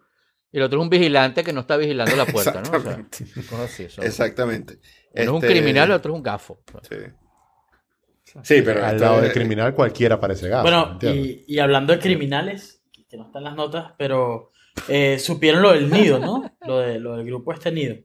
Y 0.52 0.58
el 0.58 0.62
otro 0.64 0.78
es 0.78 0.82
un 0.84 0.90
vigilante 0.90 1.42
que 1.44 1.52
no 1.52 1.60
está 1.60 1.76
vigilando 1.76 2.14
la 2.16 2.24
puerta, 2.26 2.62
¿no? 2.62 2.76
O 2.78 2.80
sea, 2.80 2.92
Exactamente. 3.00 3.24
cosas 3.48 3.60
así, 3.72 3.88
son- 3.88 4.04
Exactamente. 4.04 4.74
Uno 4.74 5.22
es 5.22 5.28
un 5.28 5.36
Este, 5.36 5.48
criminal, 5.48 5.88
el 5.88 5.96
otro 5.96 6.12
es 6.12 6.16
un 6.16 6.22
gafo. 6.22 6.58
Sí. 6.88 6.96
Sí, 8.42 8.62
pero 8.62 8.84
Al 8.84 8.96
esto 8.96 9.04
lado 9.06 9.20
del 9.22 9.32
criminal 9.32 9.74
cualquiera 9.74 10.20
parece 10.20 10.48
gato. 10.48 10.62
Bueno, 10.62 10.98
y, 11.00 11.44
y 11.46 11.58
hablando 11.58 11.92
de 11.94 11.98
criminales, 12.00 12.82
que 13.08 13.16
no 13.16 13.26
están 13.26 13.44
las 13.44 13.54
notas, 13.54 13.92
pero 13.96 14.50
eh, 14.88 15.18
supieron 15.18 15.62
lo 15.62 15.72
del 15.72 15.90
nido, 15.90 16.18
¿no? 16.18 16.54
Lo, 16.66 16.78
de, 16.80 16.98
lo 16.98 17.16
del 17.16 17.24
grupo 17.24 17.52
este 17.52 17.70
nido. 17.72 17.96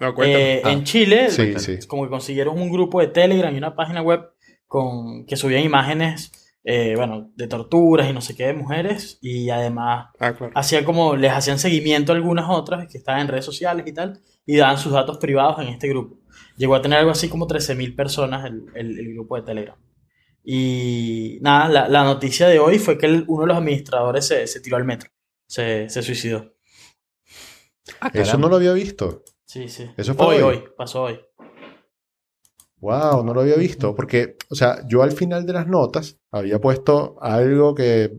No. 0.00 0.14
Eh, 0.22 0.62
Ah. 0.64 0.72
En 0.72 0.84
Chile, 0.84 1.30
Sí, 1.30 1.58
sí. 1.58 1.78
como 1.86 2.04
que 2.04 2.10
consiguieron 2.10 2.58
un 2.60 2.70
grupo 2.70 3.00
de 3.00 3.08
Telegram 3.08 3.54
y 3.54 3.58
una 3.58 3.74
página 3.74 4.02
web 4.02 4.30
con 4.66 5.26
que 5.26 5.36
subían 5.36 5.62
imágenes, 5.62 6.32
eh, 6.64 6.94
bueno, 6.96 7.30
de 7.36 7.46
torturas 7.46 8.08
y 8.08 8.12
no 8.12 8.20
sé 8.20 8.36
qué 8.36 8.46
de 8.46 8.52
mujeres 8.54 9.18
y 9.22 9.48
además 9.50 10.08
Ah, 10.18 10.34
claro. 10.34 10.52
hacían 10.54 10.84
como 10.84 11.16
les 11.16 11.32
hacían 11.32 11.58
seguimiento 11.58 12.12
a 12.12 12.16
algunas 12.16 12.46
otras 12.50 12.86
que 12.90 12.98
estaban 12.98 13.22
en 13.22 13.28
redes 13.28 13.44
sociales 13.46 13.86
y 13.86 13.92
tal 13.92 14.20
y 14.46 14.56
daban 14.56 14.78
sus 14.78 14.92
datos 14.92 15.18
privados 15.18 15.58
en 15.60 15.68
este 15.68 15.88
grupo. 15.88 16.18
Llegó 16.56 16.74
a 16.74 16.82
tener 16.82 16.98
algo 16.98 17.10
así 17.12 17.28
como 17.28 17.46
13.000 17.46 17.94
personas 17.96 18.44
el, 18.44 18.64
el- 18.74 18.98
el 18.98 19.14
grupo 19.14 19.36
de 19.36 19.42
Telegram. 19.42 19.76
Y 20.44 21.38
nada, 21.42 21.68
la, 21.68 21.88
la 21.88 22.04
noticia 22.04 22.48
de 22.48 22.58
hoy 22.58 22.78
fue 22.78 22.98
que 22.98 23.06
el- 23.06 23.24
uno 23.28 23.42
de 23.42 23.48
los 23.48 23.56
administradores 23.58 24.26
se, 24.26 24.46
se 24.46 24.60
tiró 24.60 24.76
al 24.76 24.84
metro, 24.84 25.10
se, 25.46 25.88
se 25.88 26.02
suicidó. 26.02 26.54
Ah, 28.00 28.10
Eso 28.14 28.38
no 28.38 28.48
lo 28.48 28.56
había 28.56 28.72
visto. 28.72 29.24
Sí, 29.44 29.68
sí. 29.68 29.90
Eso 29.96 30.14
fue 30.14 30.26
hoy, 30.26 30.36
hoy. 30.42 30.56
hoy, 30.56 30.64
pasó 30.76 31.02
hoy. 31.04 31.20
Wow, 32.80 33.24
no 33.24 33.34
lo 33.34 33.40
había 33.42 33.56
visto. 33.56 33.94
Porque, 33.94 34.36
o 34.48 34.54
sea, 34.54 34.86
yo 34.88 35.02
al 35.02 35.12
final 35.12 35.44
de 35.46 35.52
las 35.52 35.66
notas 35.66 36.18
había 36.30 36.60
puesto 36.60 37.16
algo 37.20 37.74
que 37.74 38.10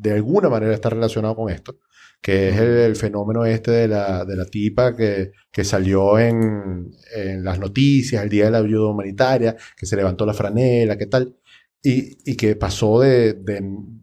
de 0.00 0.12
alguna 0.12 0.48
manera 0.48 0.74
está 0.74 0.90
relacionado 0.90 1.34
con 1.36 1.50
esto, 1.50 1.78
que 2.20 2.48
es 2.50 2.56
el, 2.56 2.68
el 2.78 2.96
fenómeno 2.96 3.44
este 3.44 3.70
de 3.70 3.88
la, 3.88 4.24
de 4.24 4.36
la 4.36 4.44
tipa 4.44 4.96
que, 4.96 5.32
que 5.52 5.64
salió 5.64 6.18
en, 6.18 6.90
en 7.14 7.44
las 7.44 7.58
noticias 7.58 8.22
el 8.22 8.28
día 8.28 8.46
de 8.46 8.50
la 8.52 8.58
ayuda 8.58 8.90
humanitaria, 8.90 9.56
que 9.76 9.86
se 9.86 9.96
levantó 9.96 10.26
la 10.26 10.34
franela, 10.34 10.96
qué 10.98 11.06
tal, 11.06 11.36
y, 11.82 12.18
y 12.30 12.36
que 12.36 12.56
pasó 12.56 13.00
de, 13.00 13.34
de, 13.34 13.60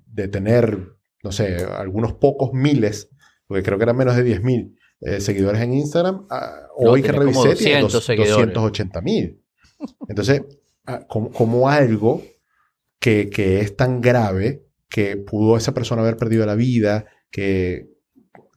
de 0.08 0.28
tener, 0.30 0.96
no 1.24 1.32
sé, 1.32 1.58
algunos 1.78 2.14
pocos 2.14 2.52
miles, 2.54 3.10
porque 3.48 3.64
creo 3.64 3.78
que 3.78 3.84
eran 3.84 3.98
menos 3.98 4.16
de 4.16 4.24
10 4.24 4.44
mil 4.44 4.78
eh, 5.02 5.20
seguidores 5.20 5.62
en 5.62 5.74
Instagram, 5.74 6.26
a- 6.30 6.68
No, 6.80 6.92
hoy 6.92 7.02
que 7.02 7.12
revisé 7.12 7.56
tiene 7.56 7.82
200 7.82 7.94
dos- 7.94 8.06
seguidores. 8.06 8.36
280 8.54 9.02
mil. 9.02 9.42
Entonces, 10.08 10.42
ah, 10.86 11.06
como, 11.08 11.32
como 11.32 11.70
algo 11.70 12.24
que, 13.00 13.30
que 13.30 13.60
es 13.62 13.76
tan 13.76 14.02
grave 14.02 14.66
que 14.90 15.18
pudo 15.18 15.58
esa 15.58 15.74
persona 15.74 16.02
haber 16.02 16.18
perdido 16.18 16.46
la 16.46 16.56
vida, 16.56 17.06
que, 17.32 17.90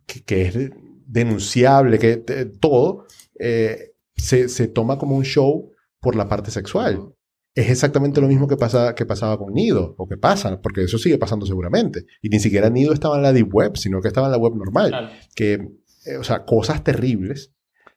que, 0.07 0.23
que 0.25 0.43
es 0.43 0.71
denunciable, 1.07 1.99
que 1.99 2.16
te- 2.19 2.47
todo, 2.47 3.07
eh, 3.39 3.93
se, 4.16 4.49
se 4.49 4.69
toma 4.69 4.99
como 4.99 5.16
un 5.16 5.25
show 5.25 5.73
por 6.01 6.14
la 6.16 6.29
parte 6.29 6.51
sexual. 6.51 7.14
Es 7.55 7.71
exactamente 7.71 8.21
lo 8.21 8.29
mismo 8.29 8.47
que, 8.47 8.57
pasa, 8.57 8.95
que 8.95 9.05
pasaba 9.05 9.37
con 9.37 9.53
Nido, 9.53 9.95
o 9.99 10.07
que 10.07 10.16
pasa, 10.16 10.61
porque 10.61 10.85
eso 10.85 10.97
sigue 10.99 11.19
pasando 11.19 11.45
seguramente. 11.45 12.05
Y 12.23 12.29
ni 12.29 12.39
siquiera 12.39 12.71
Nido 12.71 12.93
estaba 12.93 13.16
en 13.16 13.23
la 13.23 13.33
deep 13.33 13.53
web, 13.53 13.77
sino 13.77 14.01
que 14.01 14.09
estaba 14.09 14.29
en 14.29 14.33
la 14.33 14.39
web 14.39 14.55
normal. 14.55 14.91
Claro. 14.91 15.09
Que, 15.35 15.53
eh, 16.07 16.16
o 16.21 16.23
sea, 16.23 16.45
cosas 16.45 16.85
terribles 16.85 17.53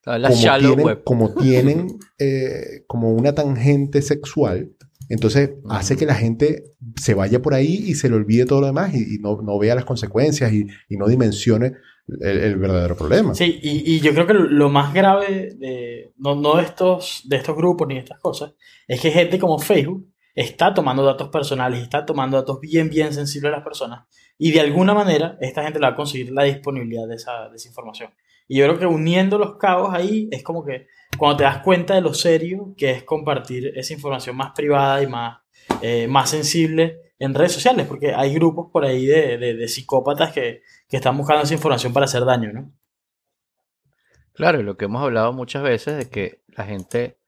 La 0.06 0.30
como 0.30 0.41
shallow 0.41 0.70
tienen, 0.70 0.86
web. 0.86 1.04
como 1.04 1.34
tienen 1.41 1.99
eh, 2.18 2.84
como 2.88 3.12
una 3.12 3.34
tangente 3.36 4.02
sexual, 4.02 4.72
entonces 5.10 5.52
hace 5.70 5.97
que 5.97 6.06
la 6.06 6.16
gente 6.16 6.64
se 6.95 7.14
vaya 7.14 7.41
por 7.41 7.54
ahí 7.54 7.84
y 7.86 7.95
se 7.95 8.10
le 8.10 8.16
olvide 8.16 8.45
todo 8.45 8.62
lo 8.62 8.68
demás 8.68 8.93
y, 8.95 9.16
y 9.16 9.20
no, 9.20 9.41
no 9.41 9.60
vea 9.60 9.76
las 9.76 9.86
consecuencias 9.86 10.52
y, 10.54 10.66
y 10.89 10.97
no 10.97 11.08
dimensione 11.08 11.74
el, 12.20 12.38
el 12.39 12.56
verdadero 12.58 12.95
problema. 12.95 13.34
Sí, 13.36 13.60
y, 13.62 13.95
y 13.95 13.99
yo 13.99 14.14
creo 14.14 14.28
que 14.28 14.34
lo 14.34 14.70
más 14.70 14.93
grave 14.93 15.54
de, 15.58 16.14
no, 16.18 16.36
no 16.36 16.58
de, 16.58 16.64
estos, 16.64 17.24
de 17.26 17.38
estos 17.38 17.56
grupos 17.56 17.88
ni 17.88 17.95
de 17.95 18.02
estas 18.02 18.20
cosas, 18.20 18.54
es 18.88 18.99
que 18.99 19.12
gente 19.12 19.39
como 19.39 19.60
Facebook 19.60 20.08
está 20.34 20.74
tomando 20.74 21.04
datos 21.04 21.30
personales, 21.30 21.82
está 21.82 22.06
tomando 22.06 22.38
datos 22.38 22.60
bien, 22.60 22.89
bien 22.89 23.14
sensibles 23.14 23.52
de 23.52 23.58
las 23.58 23.64
personas, 23.64 24.06
y 24.38 24.52
de 24.52 24.62
alguna 24.62 24.93
manera 24.93 25.38
esta 25.41 25.64
gente 25.64 25.80
le 25.80 25.88
va 25.88 25.93
a 25.93 25.95
conseguir 25.95 26.32
la 26.32 26.43
disponibilidad 26.43 27.08
de 27.08 27.16
esa, 27.16 27.49
de 27.49 27.56
esa 27.56 27.68
información. 27.68 28.12
Y 28.54 28.58
yo 28.58 28.66
creo 28.66 28.80
que 28.80 28.86
uniendo 28.86 29.38
los 29.38 29.56
cabos 29.56 29.93
ahí 29.93 30.28
es 30.30 30.43
como 30.43 30.66
que 30.66 30.88
cuando 31.18 31.38
te 31.38 31.43
das 31.45 31.60
cuenta 31.60 31.95
de 31.95 32.02
lo 32.02 32.14
serio 32.14 32.74
que 32.76 32.91
es 32.91 33.04
compartir 33.04 33.72
esa 33.78 33.93
información 33.93 34.36
más 34.36 34.52
privada 34.54 35.02
y 35.02 35.08
más, 35.08 35.39
eh, 35.82 36.06
más 36.10 36.32
sensible 36.32 37.14
en 37.18 37.34
redes 37.34 37.54
sociales, 37.54 37.88
porque 37.88 38.14
hay 38.14 38.34
grupos 38.34 38.68
por 38.70 38.84
ahí 38.84 39.06
de, 39.06 39.38
de- 39.38 39.68
psicópatas 39.70 40.34
que, 40.34 40.64
que 40.89 40.97
están 40.97 41.16
buscando 41.18 41.43
esa 41.43 41.54
información 41.54 41.93
para 41.93 42.04
hacer 42.04 42.26
daño, 42.26 42.52
¿no? 42.52 42.74
Claro, 44.34 44.60
y 44.60 44.64
lo 44.64 44.76
que 44.76 44.84
hemos 44.86 45.02
hablado 45.02 45.32
muchas 45.32 45.64
veces 45.64 45.97
de 45.97 46.10
que 46.10 46.41
la 46.49 46.66
gente. 46.66 47.20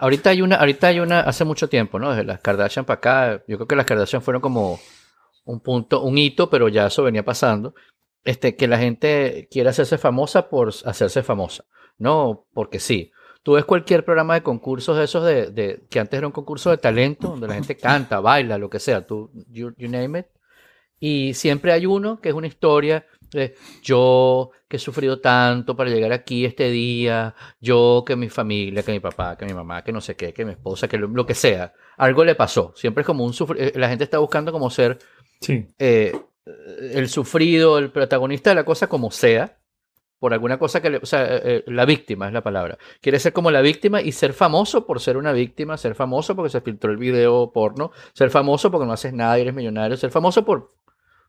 Ahorita 0.00 0.30
hay 0.30 0.40
una, 0.40 0.56
ahorita 0.56 0.86
hay 0.86 1.00
una, 1.00 1.20
hace 1.20 1.44
mucho 1.44 1.68
tiempo, 1.68 1.98
¿no? 1.98 2.08
Desde 2.10 2.24
las 2.24 2.40
Kardashian 2.40 2.86
para 2.86 2.96
acá, 2.96 3.44
yo 3.46 3.58
creo 3.58 3.68
que 3.68 3.76
las 3.76 3.84
Kardashian 3.84 4.22
fueron 4.22 4.40
como 4.40 4.80
un 5.44 5.60
punto, 5.60 6.02
un 6.02 6.16
hito, 6.16 6.48
pero 6.48 6.68
ya 6.68 6.86
eso 6.86 7.02
venía 7.02 7.22
pasando. 7.22 7.74
Este, 8.24 8.56
que 8.56 8.66
la 8.68 8.78
gente 8.78 9.48
quiere 9.50 9.68
hacerse 9.68 9.98
famosa 9.98 10.48
por 10.48 10.68
hacerse 10.68 11.22
famosa, 11.22 11.64
no 11.98 12.46
porque 12.54 12.80
sí. 12.80 13.10
Tú 13.42 13.52
ves 13.52 13.66
cualquier 13.66 14.04
programa 14.06 14.32
de 14.34 14.42
concursos 14.42 14.96
de 14.96 15.04
esos 15.04 15.22
de, 15.24 15.50
de- 15.50 15.82
que 15.90 16.00
antes 16.00 16.16
era 16.16 16.26
un 16.26 16.32
concurso 16.32 16.70
de 16.70 16.78
talento, 16.78 17.28
donde 17.28 17.46
la 17.48 17.54
gente 17.54 17.76
canta, 17.76 18.20
baila, 18.20 18.56
lo 18.56 18.70
que 18.70 18.78
sea, 18.78 19.06
tú, 19.06 19.30
you, 19.50 19.72
you 19.76 19.88
name 19.88 20.20
it. 20.20 20.26
Y 20.98 21.34
siempre 21.34 21.72
hay 21.72 21.84
uno 21.84 22.20
que 22.20 22.30
es 22.30 22.34
una 22.34 22.46
historia 22.46 23.04
Eh, 23.36 23.54
yo 23.82 24.50
que 24.68 24.76
he 24.76 24.78
sufrido 24.78 25.20
tanto 25.20 25.74
para 25.76 25.90
llegar 25.90 26.12
aquí 26.12 26.44
este 26.44 26.70
día, 26.70 27.34
yo 27.60 28.04
que 28.06 28.14
mi 28.14 28.28
familia, 28.28 28.84
que 28.84 28.92
mi 28.92 29.00
papá, 29.00 29.36
que 29.36 29.44
mi 29.44 29.52
mamá, 29.52 29.82
que 29.82 29.90
no 29.90 30.00
sé 30.00 30.14
qué, 30.14 30.32
que 30.32 30.44
mi 30.44 30.52
esposa, 30.52 30.86
que 30.86 30.98
lo, 30.98 31.08
lo 31.08 31.26
que 31.26 31.34
sea, 31.34 31.72
algo 31.96 32.22
le 32.24 32.36
pasó. 32.36 32.72
Siempre 32.76 33.00
es 33.00 33.06
como 33.06 33.24
un 33.24 33.32
sufri- 33.32 33.56
eh, 33.58 33.72
La 33.74 33.88
gente 33.88 34.04
está 34.04 34.18
buscando 34.18 34.52
como 34.52 34.70
ser 34.70 34.98
Sí. 35.40 35.66
eh, 35.80 36.12
el 36.46 37.08
sufrido, 37.08 37.78
el 37.78 37.90
protagonista 37.90 38.50
de 38.50 38.56
la 38.56 38.64
cosa 38.64 38.86
como 38.88 39.10
sea, 39.10 39.58
por 40.18 40.32
alguna 40.32 40.58
cosa 40.58 40.80
que 40.80 40.90
le, 40.90 40.96
o 40.98 41.06
sea, 41.06 41.24
eh, 41.24 41.40
eh, 41.44 41.64
la 41.66 41.84
víctima 41.84 42.26
es 42.28 42.32
la 42.32 42.42
palabra. 42.42 42.78
Quiere 43.00 43.18
ser 43.18 43.32
como 43.32 43.50
la 43.50 43.60
víctima 43.60 44.00
y 44.00 44.12
ser 44.12 44.32
famoso 44.32 44.86
por 44.86 45.00
ser 45.00 45.16
una 45.16 45.32
víctima, 45.32 45.76
ser 45.76 45.94
famoso 45.94 46.34
porque 46.34 46.50
se 46.50 46.60
filtró 46.60 46.90
el 46.90 46.96
video 46.96 47.52
porno, 47.52 47.90
ser 48.14 48.30
famoso 48.30 48.70
porque 48.70 48.86
no 48.86 48.92
haces 48.92 49.12
nada 49.12 49.38
y 49.38 49.42
eres 49.42 49.54
millonario, 49.54 49.96
ser 49.96 50.10
famoso 50.10 50.44
por, 50.44 50.58
o 50.60 50.68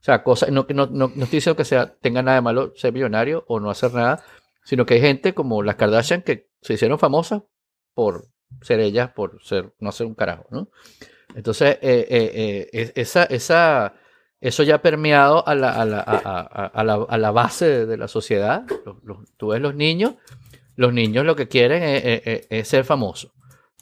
sea, 0.01 0.23
cosas, 0.23 0.49
no, 0.51 0.65
no, 0.69 0.85
no, 0.87 1.11
no 1.13 1.23
estoy 1.23 1.37
diciendo 1.37 1.57
que 1.57 1.65
sea, 1.65 1.93
tenga 1.95 2.21
nada 2.21 2.35
de 2.37 2.41
malo 2.41 2.73
ser 2.75 2.93
millonario 2.93 3.43
o 3.47 3.59
no 3.59 3.69
hacer 3.69 3.93
nada, 3.93 4.23
sino 4.63 4.85
que 4.85 4.95
hay 4.95 5.01
gente 5.01 5.33
como 5.33 5.61
las 5.61 5.75
Kardashian 5.75 6.21
que 6.21 6.47
se 6.61 6.73
hicieron 6.75 6.97
famosas 6.99 7.41
por 7.93 8.27
ser 8.61 8.79
ellas, 8.79 9.11
por 9.11 9.43
ser, 9.43 9.73
no 9.79 9.89
hacer 9.89 10.07
un 10.07 10.15
carajo, 10.15 10.45
¿no? 10.51 10.69
Entonces, 11.35 11.77
eh, 11.81 12.07
eh, 12.09 12.31
eh, 12.33 12.69
es- 12.71 12.93
esa, 12.95 13.23
esa, 13.25 13.93
eso 14.47 14.63
ya 14.63 14.75
ha 14.75 14.81
permeado 14.81 15.47
a 15.47 15.55
la, 15.55 15.71
a 15.71 15.85
la, 15.85 15.99
a, 15.99 16.15
a- 16.17 16.65
a 16.67 16.83
la, 16.83 16.93
a 17.07 17.17
la 17.17 17.31
base 17.31 17.65
de, 17.67 17.85
de 17.85 17.97
la 17.97 18.07
sociedad. 18.07 18.65
Los- 18.85 19.03
los- 19.03 19.17
tú 19.37 19.47
ves 19.49 19.61
los 19.61 19.75
niños, 19.75 20.15
los 20.75 20.93
niños 20.93 21.25
lo 21.25 21.35
que 21.35 21.47
quieren 21.47 21.83
es, 21.83 22.03
es- 22.05 22.21
es- 22.27 22.47
es 22.49 22.67
ser 22.67 22.83
famosos, 22.85 23.31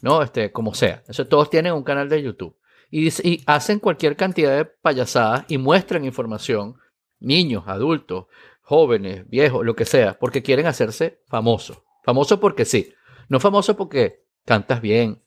¿no? 0.02 0.22
Este, 0.22 0.52
como 0.52 0.74
sea. 0.74 1.02
Eso, 1.08 1.26
todos 1.26 1.50
tienen 1.50 1.72
un 1.72 1.82
canal 1.84 2.08
de 2.08 2.22
YouTube. 2.22 2.56
Y, 2.90 3.08
y 3.28 3.42
hacen 3.46 3.80
cualquier 3.80 4.16
cantidad 4.16 4.56
de 4.56 4.64
payasadas 4.64 5.44
y 5.48 5.58
muestran 5.58 6.04
información, 6.04 6.76
niños, 7.18 7.64
adultos, 7.66 8.26
jóvenes, 8.62 9.28
viejos, 9.28 9.64
lo 9.64 9.74
que 9.74 9.84
sea, 9.84 10.18
porque 10.18 10.42
quieren 10.42 10.66
hacerse 10.66 11.20
famosos. 11.26 11.78
Famosos 12.04 12.38
porque 12.38 12.64
sí. 12.64 12.92
No 13.28 13.40
famosos 13.40 13.74
porque 13.76 14.22
cantas 14.44 14.80
bien. 14.80 15.22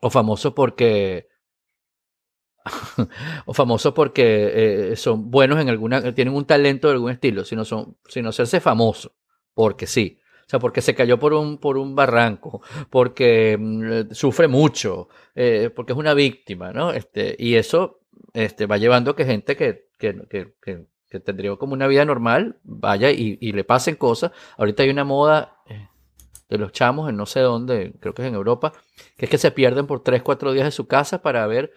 O 0.00 0.10
famosos 0.10 0.52
porque 0.54 1.28
o 3.46 3.54
famosos 3.54 3.92
porque 3.94 4.92
eh, 4.92 4.96
son 4.96 5.30
buenos 5.30 5.60
en 5.60 5.68
alguna, 5.68 6.14
tienen 6.14 6.34
un 6.34 6.44
talento 6.44 6.88
de 6.88 6.94
algún 6.94 7.10
estilo, 7.10 7.44
sino 7.44 7.64
son, 7.64 7.96
sino 8.08 8.28
hacerse 8.30 8.60
famoso, 8.60 9.12
porque 9.54 9.86
sí. 9.86 10.18
O 10.46 10.48
sea, 10.52 10.58
porque 10.58 10.82
se 10.82 10.94
cayó 10.94 11.18
por 11.18 11.32
un, 11.32 11.58
por 11.58 11.78
un 11.78 11.94
barranco, 11.94 12.60
porque 12.90 13.56
mm, 13.58 14.12
sufre 14.12 14.48
mucho, 14.48 15.08
eh, 15.34 15.70
porque 15.74 15.92
es 15.92 15.98
una 15.98 16.14
víctima, 16.14 16.72
¿no? 16.72 16.90
Este, 16.92 17.36
y 17.38 17.54
eso 17.54 18.00
este, 18.34 18.66
va 18.66 18.76
llevando 18.76 19.12
a 19.12 19.16
que 19.16 19.24
gente 19.24 19.56
que, 19.56 19.86
que, 19.98 20.14
que, 20.28 20.54
que- 20.62 20.86
tendría 21.20 21.54
como 21.56 21.74
una 21.74 21.86
vida 21.88 22.06
normal 22.06 22.56
vaya 22.64 23.10
y, 23.10 23.36
y 23.38 23.52
le 23.52 23.64
pasen 23.64 23.96
cosas. 23.96 24.32
Ahorita 24.56 24.82
hay 24.82 24.88
una 24.88 25.04
moda 25.04 25.58
eh, 25.68 25.88
de 26.48 26.58
los 26.58 26.72
chamos 26.72 27.08
en 27.08 27.16
no 27.16 27.26
sé 27.26 27.40
dónde, 27.40 27.92
creo 28.00 28.14
que 28.14 28.22
es 28.22 28.28
en 28.28 28.34
Europa, 28.34 28.72
que 29.16 29.26
es 29.26 29.30
que 29.30 29.38
se 29.38 29.50
pierden 29.50 29.86
por 29.86 30.02
3, 30.02 30.22
4 30.22 30.52
días 30.52 30.64
de 30.64 30.70
su 30.70 30.86
casa 30.86 31.22
para 31.22 31.46
ver 31.46 31.72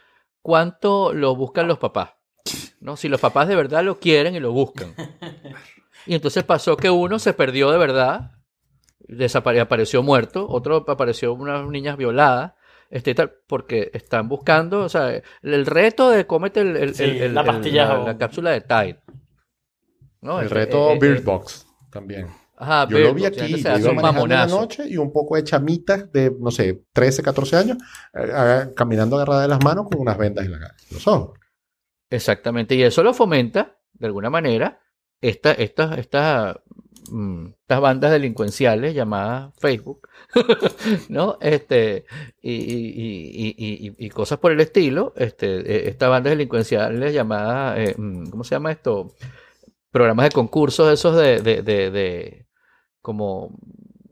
cuánto 0.45 1.11
lo 1.11 1.35
buscan 1.35 1.67
los 1.67 1.79
papás. 1.79 2.11
¿no? 2.79 2.95
Si 2.95 3.09
los 3.09 3.19
papás 3.19 3.47
de 3.47 3.55
verdad 3.55 3.83
lo 3.83 3.99
quieren 3.99 4.35
y 4.35 4.39
lo 4.39 4.51
buscan. 4.51 4.93
Y 6.07 6.13
entonces 6.13 6.43
pasó 6.43 6.77
que 6.77 6.87
uno 6.91 7.17
se 7.17 7.33
perdió 7.33 7.71
de 7.71 7.79
verdad, 7.79 8.33
desapare- 8.99 9.59
apareció 9.59 10.03
muerto, 10.03 10.47
otro 10.47 10.85
apareció 10.87 11.33
unas 11.33 11.67
niñas 11.67 11.97
violadas, 11.97 12.53
este, 12.91 13.09
y 13.09 13.15
tal, 13.15 13.33
porque 13.47 13.89
están 13.91 14.29
buscando, 14.29 14.81
o 14.81 14.89
sea, 14.89 15.19
el, 15.41 15.65
reto 15.65 16.11
de 16.11 16.27
cómete 16.27 16.61
el, 16.61 16.77
el- 16.77 16.93
Sí, 16.93 17.05
el- 17.05 17.21
el- 17.23 17.33
la 17.33 17.41
el- 17.41 17.47
pastilla 17.47 17.81
la, 17.85 17.87
jabón. 17.87 18.05
la 18.05 18.17
cápsula 18.19 18.51
de 18.51 18.61
Tide. 18.61 18.99
¿no? 20.21 20.39
El 20.39 20.51
reto 20.51 20.91
eh, 20.91 20.93
eh, 20.93 20.99
Bird 20.99 21.23
Box 21.23 21.65
también. 21.89 22.27
Ajá, 22.57 22.87
Yo 22.89 22.97
lo 22.99 23.13
vi 23.13 23.21
la 23.23 23.27
aquí, 23.27 23.37
yo 23.39 23.77
iba 23.79 23.93
manejando 23.93 24.27
la 24.27 24.47
noche 24.61 24.87
y 24.87 24.97
un 24.97 25.11
poco 25.11 25.35
de 25.35 25.43
chamitas 25.43 26.11
de, 26.11 26.33
no 26.39 26.51
sé, 26.51 26.83
13, 26.93 27.21
14 27.21 27.57
años, 27.57 27.77
eh, 28.13 28.31
ah, 28.33 28.69
caminando 28.75 29.17
agarrada 29.17 29.41
de 29.41 29.47
las 29.49 29.63
manos 29.63 29.87
con 29.89 29.99
unas 29.99 30.17
vendas 30.17 30.45
en 30.45 30.51
la 30.51 30.57
en 30.57 30.63
los 30.91 31.07
ojos. 31.07 31.37
Exactamente, 32.09 32.75
y 32.75 32.83
eso 32.83 33.03
lo 33.03 33.13
fomenta, 33.13 33.77
de 33.93 34.07
alguna 34.07 34.29
manera, 34.29 34.79
esta, 35.21 35.51
estas, 35.53 35.97
estas, 35.97 36.55
mm, 37.09 37.47
estas 37.61 37.81
bandas 37.81 38.11
delincuenciales 38.11 38.93
llamadas 38.93 39.53
Facebook, 39.57 40.07
¿no? 41.09 41.37
Este, 41.41 42.05
y, 42.41 42.51
y- 42.53 43.55
y- 43.57 43.95
y- 43.97 44.09
cosas 44.11 44.37
por 44.39 44.51
el 44.51 44.59
estilo, 44.61 45.13
este, 45.17 45.47
eh, 45.59 45.89
estas 45.89 46.09
bandas 46.09 46.31
delincuenciales 46.31 47.13
llamadas, 47.13 47.79
eh, 47.79 47.95
mm, 47.97 48.29
¿cómo 48.29 48.43
se 48.43 48.55
llama 48.55 48.71
esto? 48.71 49.13
Programas 49.95 50.25
de 50.25 50.31
concursos 50.31 50.91
esos 50.91 51.15
de, 51.15 51.39
de, 51.41 51.61
de, 51.61 51.89
de- 51.89 52.47
como, 53.01 53.57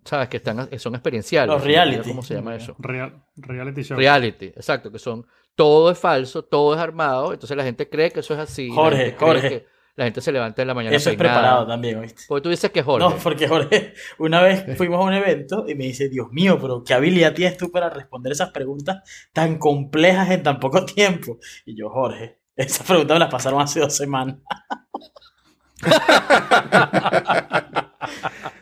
¿sabes? 0.06 0.30
Que 0.30 0.38
están, 0.38 0.68
que 0.68 0.80
son 0.80 0.96
experienciales. 0.96 1.54
Los 1.54 1.62
reality. 1.62 2.08
¿Cómo 2.10 2.22
se 2.24 2.36
llama 2.36 2.56
eso? 2.56 2.74
Real- 2.80 3.22
reality 3.36 3.84
show. 3.84 3.98
Reality, 3.98 4.46
exacto, 4.46 4.90
que 4.94 5.00
son 5.00 5.26
todo 5.56 5.92
es 5.92 5.98
falso, 6.00 6.46
todo 6.46 6.74
es 6.74 6.80
armado, 6.80 7.34
entonces 7.34 7.58
la 7.58 7.66
gente 7.66 7.90
cree 7.90 8.12
que 8.12 8.22
eso 8.22 8.34
es 8.34 8.40
así. 8.40 8.70
Jorge, 8.74 9.16
Jorge. 9.20 9.50
que 9.50 9.66
la 9.98 10.06
gente 10.06 10.22
se 10.22 10.32
levanta 10.32 10.62
en 10.62 10.70
la 10.70 10.74
mañana 10.74 10.96
Eso 10.96 11.10
es 11.10 11.18
peinada. 11.18 11.40
preparado 11.42 11.68
también, 11.68 11.98
¿oíste? 12.00 12.24
Porque 12.30 12.42
tú 12.44 12.50
dices 12.50 12.72
que 12.72 12.80
es 12.80 12.86
Jorge. 12.86 13.06
No, 13.10 13.16
porque 13.22 13.48
Jorge, 13.50 13.94
una 14.20 14.42
vez 14.42 14.78
fuimos 14.78 15.00
a 15.02 15.04
un 15.04 15.14
evento 15.14 15.66
y 15.68 15.76
me 15.76 15.84
dice, 15.84 16.08
Dios 16.08 16.28
mío, 16.32 16.58
pero 16.62 16.82
qué 16.84 16.94
habilidad 16.94 17.34
tienes 17.34 17.58
tú 17.58 17.70
para 17.72 17.90
responder 17.90 18.32
esas 18.32 18.52
preguntas 18.52 19.04
tan 19.34 19.58
complejas 19.60 20.32
en 20.32 20.44
tan 20.44 20.60
poco 20.62 20.86
tiempo. 20.86 21.40
Y 21.66 21.76
yo, 21.76 21.90
Jorge, 21.90 22.40
esas 22.56 22.88
preguntas 22.88 23.16
me 23.16 23.20
las 23.20 23.30
pasaron 23.32 23.62
hace 23.62 23.82
dos 23.82 23.94
semanas. 23.96 24.38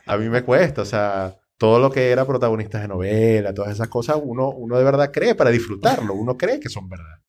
A 0.05 0.17
mí 0.17 0.29
me 0.29 0.43
cuesta, 0.43 0.81
o 0.81 0.85
sea, 0.85 1.35
todo 1.57 1.79
lo 1.79 1.91
que 1.91 2.09
era 2.11 2.25
protagonistas 2.25 2.81
de 2.81 2.87
novela, 2.87 3.53
todas 3.53 3.71
esas 3.71 3.87
cosas, 3.87 4.17
uno, 4.21 4.49
uno 4.49 4.77
de 4.77 4.83
verdad 4.83 5.11
cree 5.11 5.35
para 5.35 5.49
disfrutarlo, 5.49 6.13
uno 6.13 6.37
cree 6.37 6.59
que 6.59 6.69
son 6.69 6.89
verdad. 6.89 7.19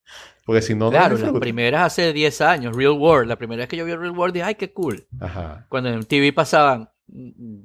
Porque 0.45 0.63
si 0.63 0.75
no, 0.75 0.87
no 0.87 0.91
claro, 0.91 1.11
las 1.11 1.19
disfruta. 1.21 1.41
primeras 1.41 1.83
hace 1.85 2.13
10 2.13 2.41
años, 2.41 2.75
Real 2.77 2.93
World, 2.93 3.29
la 3.29 3.37
primera 3.37 3.61
vez 3.61 3.69
que 3.69 3.77
yo 3.77 3.85
vi 3.85 3.95
Real 3.95 4.11
World 4.17 4.35
dije, 4.35 4.45
ay, 4.45 4.55
qué 4.57 4.73
cool. 4.73 5.07
Ajá. 5.21 5.67
Cuando 5.69 5.91
en 5.91 6.03
TV 6.05 6.33
pasaban 6.33 6.91
mm, 7.07 7.59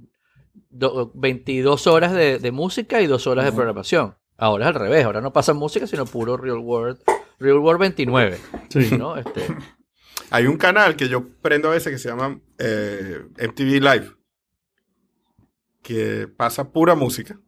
do- 0.69 1.11
22 1.15 1.87
horas 1.87 2.11
de, 2.13 2.37
de 2.37 2.51
música 2.51 3.01
y 3.01 3.07
2 3.07 3.25
horas 3.25 3.45
de 3.45 3.51
programación. 3.51 4.15
Ahora 4.37 4.65
es 4.65 4.67
al 4.67 4.75
revés, 4.75 5.03
ahora 5.05 5.21
no 5.21 5.33
pasa 5.33 5.53
música, 5.55 5.87
sino 5.87 6.05
puro 6.05 6.37
Real 6.37 6.59
World. 6.59 6.99
Real 7.39 7.57
World 7.57 7.79
29, 7.81 8.37
Sí. 8.69 8.95
¿no? 8.97 9.17
Este, 9.17 9.41
Hay 10.29 10.45
un 10.47 10.57
canal 10.57 10.95
que 10.95 11.07
yo 11.09 11.27
prendo 11.41 11.69
a 11.69 11.71
veces 11.73 11.91
que 11.93 11.97
se 11.99 12.09
llama 12.09 12.39
eh, 12.57 13.21
MTV 13.37 13.81
Live, 13.81 14.11
que 15.81 16.27
pasa 16.27 16.71
pura 16.71 16.95
música. 16.95 17.39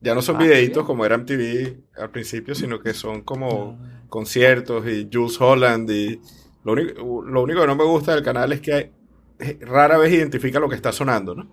Ya 0.00 0.14
no 0.14 0.20
son 0.20 0.36
Ah, 0.36 0.40
videitos 0.40 0.76
bien. 0.82 0.86
como 0.86 1.06
era 1.06 1.16
MTV 1.16 1.76
al 1.96 2.10
principio, 2.10 2.54
sino 2.54 2.78
que 2.80 2.92
son 2.92 3.22
como 3.22 3.78
conciertos 4.08 4.86
y 4.86 5.08
Jules 5.10 5.40
Holland. 5.40 5.90
Y 5.90 6.20
lo, 6.64 6.72
único, 6.72 7.22
lo 7.24 7.42
único 7.42 7.60
que 7.62 7.66
no 7.66 7.76
me 7.76 7.84
gusta 7.84 8.14
del 8.14 8.22
canal 8.22 8.52
es 8.52 8.60
que 8.60 8.92
eh, 9.38 9.58
rara 9.62 9.96
vez 9.96 10.12
identifica 10.12 10.60
lo 10.60 10.68
que 10.68 10.76
está 10.76 10.92
sonando, 10.92 11.34
¿no? 11.34 11.48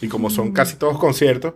Y 0.00 0.06
como 0.08 0.30
son 0.30 0.52
casi 0.52 0.76
todos 0.76 0.98
conciertos, 0.98 1.54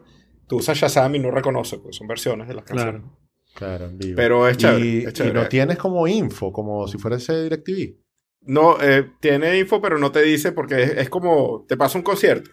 tú 0.49 0.57
usas 0.57 0.77
Shazam 0.77 1.15
y 1.15 1.19
no 1.21 1.31
reconoces, 1.31 1.79
pues 1.79 1.95
son 1.97 2.09
versiones 2.09 2.49
de 2.49 2.55
las 2.55 2.65
canciones. 2.65 3.03
Claro. 3.03 3.19
Claro, 3.55 3.85
en 3.87 3.99
vivo. 3.99 4.15
Pero 4.17 4.47
es 4.49 4.57
chévere, 4.57 4.87
Y, 4.87 4.99
es 4.99 5.09
y 5.11 5.13
chévere. 5.13 5.41
no 5.43 5.49
tienes 5.49 5.79
como 5.79 6.07
info, 6.07 6.53
como 6.53 6.87
si 6.87 6.97
fuera 6.99 7.17
ese 7.17 7.43
DirecTV. 7.45 7.97
No, 8.43 8.81
eh, 8.81 9.11
tiene 9.21 9.59
info, 9.59 9.81
pero 9.83 9.99
no 9.99 10.11
te 10.13 10.23
dice 10.23 10.53
porque 10.53 10.83
es, 10.83 10.91
es 10.97 11.11
como, 11.11 11.65
te 11.69 11.77
pasa 11.77 11.99
un 11.99 12.05
concierto, 12.05 12.51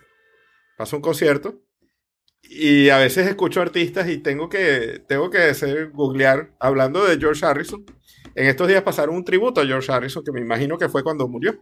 pasa 0.78 0.96
un 0.96 1.02
concierto 1.02 1.62
y 2.44 2.90
a 2.90 2.98
veces 3.00 3.28
escucho 3.28 3.62
artistas 3.62 4.08
y 4.10 4.20
tengo 4.20 4.50
que, 4.50 5.04
tengo 5.08 5.30
que 5.30 5.40
hacer, 5.40 5.92
googlear, 5.92 6.56
hablando 6.60 7.04
de 7.06 7.18
George 7.18 7.46
Harrison. 7.46 7.86
En 8.36 8.48
estos 8.48 8.68
días 8.68 8.84
pasaron 8.84 9.16
un 9.16 9.26
tributo 9.26 9.62
a 9.62 9.66
George 9.66 9.92
Harrison, 9.92 10.24
que 10.24 10.32
me 10.32 10.42
imagino 10.42 10.78
que 10.78 10.90
fue 10.90 11.04
cuando 11.04 11.28
murió. 11.28 11.60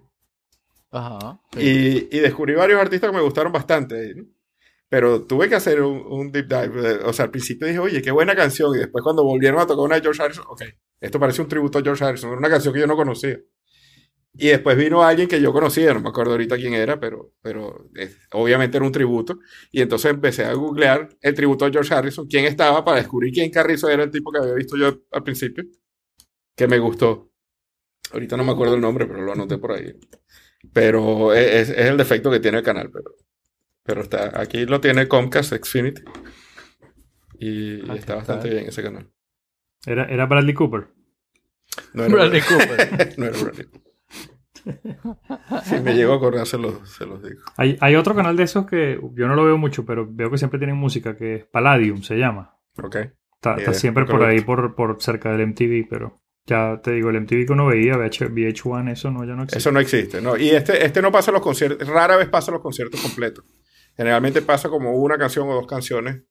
ajá. 0.92 1.40
sí. 1.54 2.08
Y, 2.12 2.18
y 2.18 2.20
descubrí 2.20 2.54
varios 2.56 2.80
artistas 2.82 3.10
que 3.12 3.16
me 3.18 3.24
gustaron 3.24 3.52
bastante. 3.52 4.14
Pero 4.90 5.24
tuve 5.26 5.50
que 5.50 5.56
hacer 5.56 5.82
un, 5.82 5.98
un 6.08 6.32
deep 6.32 6.48
dive. 6.48 6.92
eh, 6.94 7.00
O 7.06 7.14
sea, 7.14 7.26
al 7.26 7.32
principio 7.32 7.68
dije, 7.68 7.80
oye, 7.80 8.02
qué 8.02 8.12
buena 8.12 8.36
canción. 8.36 8.76
Y 8.76 8.80
después 8.80 9.04
cuando 9.04 9.24
volvieron 9.24 9.60
a 9.62 9.66
tocar 9.68 9.86
una 9.86 9.96
de 9.96 10.02
George 10.02 10.22
Harrison, 10.22 10.46
ok, 10.48 10.64
esto 11.02 11.20
parece 11.20 11.42
un 11.42 11.48
tributo 11.48 11.80
a 11.80 11.82
George 11.84 12.04
Harrison. 12.06 12.30
Era 12.32 12.40
una 12.40 12.50
canción 12.50 12.74
que 12.74 12.80
yo 12.82 12.88
no 12.88 12.96
conocía. 12.96 13.40
Y 14.36 14.48
después 14.48 14.76
vino 14.76 15.04
alguien 15.04 15.28
que 15.28 15.40
yo 15.40 15.54
conocía, 15.54 15.94
no 15.94 16.00
me 16.02 16.10
acuerdo 16.10 16.32
ahorita 16.32 16.56
quién 16.58 16.74
era, 16.74 17.00
pero, 17.00 17.34
pero 17.42 17.88
eh, 17.96 18.16
obviamente 18.32 18.78
era 18.78 18.86
un 18.86 18.92
tributo. 18.92 19.40
Y 19.72 19.82
entonces 19.82 20.12
empecé 20.12 20.46
a 20.46 20.54
googlear 20.54 21.10
el 21.22 21.34
tributo 21.36 21.66
a 21.66 21.72
George 21.72 21.94
Harrison, 21.94 22.28
quién 22.28 22.46
estaba, 22.46 22.84
para 22.84 22.98
descubrir 22.98 23.32
quién 23.32 23.52
Carrizo 23.52 23.90
era 23.90 24.04
el 24.04 24.12
tipo 24.12 24.32
que 24.32 24.40
había 24.40 24.56
visto 24.56 24.76
yo 24.76 25.02
al 25.12 25.24
principio, 25.24 25.64
que 26.56 26.68
me 26.68 26.80
gustó. 26.80 27.32
Ahorita 28.12 28.38
no 28.38 28.44
me 28.44 28.54
acuerdo 28.54 28.76
el 28.76 28.82
nombre, 28.82 29.06
pero 29.08 29.22
lo 29.22 29.34
anoté 29.34 29.58
por 29.58 29.74
ahí. 29.74 29.94
Pero 30.74 31.34
es, 31.34 31.70
es 31.70 31.78
el 31.88 31.98
defecto 31.98 32.32
que 32.32 32.40
tiene 32.40 32.60
el 32.60 32.64
canal, 32.64 32.90
pero, 32.92 33.16
pero 33.84 34.02
está, 34.04 34.40
aquí 34.40 34.66
lo 34.66 34.82
tiene 34.82 35.08
Comcast 35.08 35.54
Xfinity. 35.54 36.04
Y, 37.40 37.76
y 37.76 37.84
Ah, 37.90 37.96
está 37.96 38.14
¿qué 38.14 38.18
bastante 38.18 38.50
bien 38.50 38.68
ese 38.68 38.84
canal. 38.84 39.10
Era, 39.86 40.06
era 40.06 40.26
Bradley 40.26 40.54
Cooper. 40.54 40.88
No 41.94 42.06
era 42.06 42.14
Bradley 42.14 42.42
Cooper. 42.42 43.14
no 43.18 43.26
era 43.26 43.38
Bradley. 43.40 43.68
Si 45.64 45.80
me 45.82 45.94
llego 45.94 46.14
a 46.14 46.16
acordar, 46.18 46.46
se 46.46 46.58
los, 46.58 46.90
se 46.90 47.06
los 47.06 47.22
digo. 47.22 47.42
Hay, 47.58 47.78
hay 47.82 47.96
otro 47.96 48.16
canal 48.16 48.36
de 48.36 48.44
esos 48.44 48.66
que 48.66 49.00
yo 49.14 49.28
no 49.28 49.36
lo 49.36 49.46
veo 49.46 49.58
mucho, 49.58 49.86
pero 49.86 50.08
veo 50.10 50.32
que 50.32 50.38
siempre 50.38 50.60
tienen 50.60 50.78
música, 50.78 51.18
que 51.18 51.36
es 51.36 51.46
Palladium, 51.46 52.02
se 52.02 52.16
llama. 52.16 52.58
Ok. 52.82 52.96
Está, 53.36 53.56
idea, 53.58 53.74
siempre 53.74 54.06
por 54.06 54.24
ahí, 54.24 54.42
por, 54.42 54.76
por 54.76 55.02
cerca 55.02 55.32
del 55.32 55.48
MTV, 55.48 55.88
pero 55.90 56.22
ya 56.46 56.80
te 56.82 56.92
digo, 56.92 57.10
el 57.10 57.22
MTV 57.22 57.46
que 57.46 57.54
uno 57.54 57.66
veía, 57.68 57.98
VH, 57.98 58.30
VH1, 58.30 58.92
eso 58.92 59.12
no, 59.12 59.26
ya 59.26 59.34
no 59.34 59.44
existe. 59.44 59.58
Eso 59.58 59.72
no 59.72 59.80
existe. 59.80 60.22
No. 60.22 60.38
Y 60.38 60.50
este, 60.50 60.86
este 60.86 61.02
no 61.02 61.12
pasa 61.12 61.32
los 61.32 61.42
conciertos, 61.42 61.88
rara 61.88 62.18
vez 62.18 62.30
pasa 62.30 62.52
los 62.52 62.62
conciertos 62.62 63.02
completos. 63.02 63.46
Generalmente 63.96 64.42
pasa 64.42 64.70
como 64.70 64.94
una 64.94 65.18
canción 65.18 65.48
o 65.50 65.54
dos 65.54 65.68
canciones. 65.68 66.24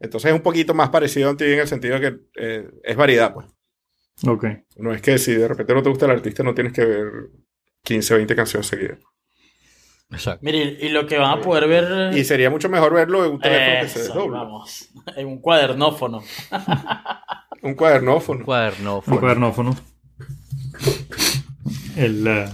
Entonces 0.00 0.30
es 0.30 0.36
un 0.36 0.42
poquito 0.42 0.74
más 0.74 0.90
parecido 0.90 1.28
a 1.28 1.32
MTV 1.32 1.52
en 1.52 1.60
el 1.60 1.68
sentido 1.68 1.98
de 1.98 2.00
que 2.00 2.20
eh, 2.36 2.70
es 2.82 2.96
variedad, 2.96 3.32
pues. 3.32 3.46
Ok. 4.26 4.44
No 4.76 4.92
es 4.92 5.02
que 5.02 5.18
si 5.18 5.34
de 5.34 5.48
repente 5.48 5.74
no 5.74 5.82
te 5.82 5.88
gusta 5.88 6.06
el 6.06 6.12
artista, 6.12 6.42
no 6.42 6.54
tienes 6.54 6.72
que 6.72 6.84
ver 6.84 7.08
15 7.84 8.14
o 8.14 8.16
20 8.16 8.34
canciones 8.36 8.66
seguidas. 8.66 8.98
Exacto. 10.10 10.40
Mire, 10.42 10.78
y 10.80 10.88
lo 10.90 11.06
que 11.06 11.18
van 11.18 11.38
a 11.38 11.40
poder 11.40 11.66
ver. 11.68 12.16
Y 12.16 12.24
sería 12.24 12.50
mucho 12.50 12.68
mejor 12.68 12.92
verlo 12.94 13.24
en 13.24 13.32
un 13.32 13.40
teléfono 13.40 13.80
que 13.82 13.88
se 13.88 13.98
desdobla. 14.00 14.38
vamos. 14.38 14.90
En 15.16 15.26
un 15.26 15.38
cuadernófono. 15.38 16.22
Un 17.62 17.74
cuadernófono. 17.74 18.38
Un 18.40 18.44
cuadernófono. 18.44 19.76
El, 21.96 22.26
eh, 22.26 22.46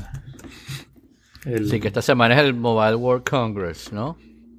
el- 1.47 1.69
Sí, 1.71 1.81
que 1.81 1.89
esta 1.89 2.03
semana 2.03 2.35
es 2.35 2.41
el 2.41 2.55
Mobile 2.55 2.95
World 2.97 3.25
Congress, 3.29 3.93
¿no? 3.93 4.17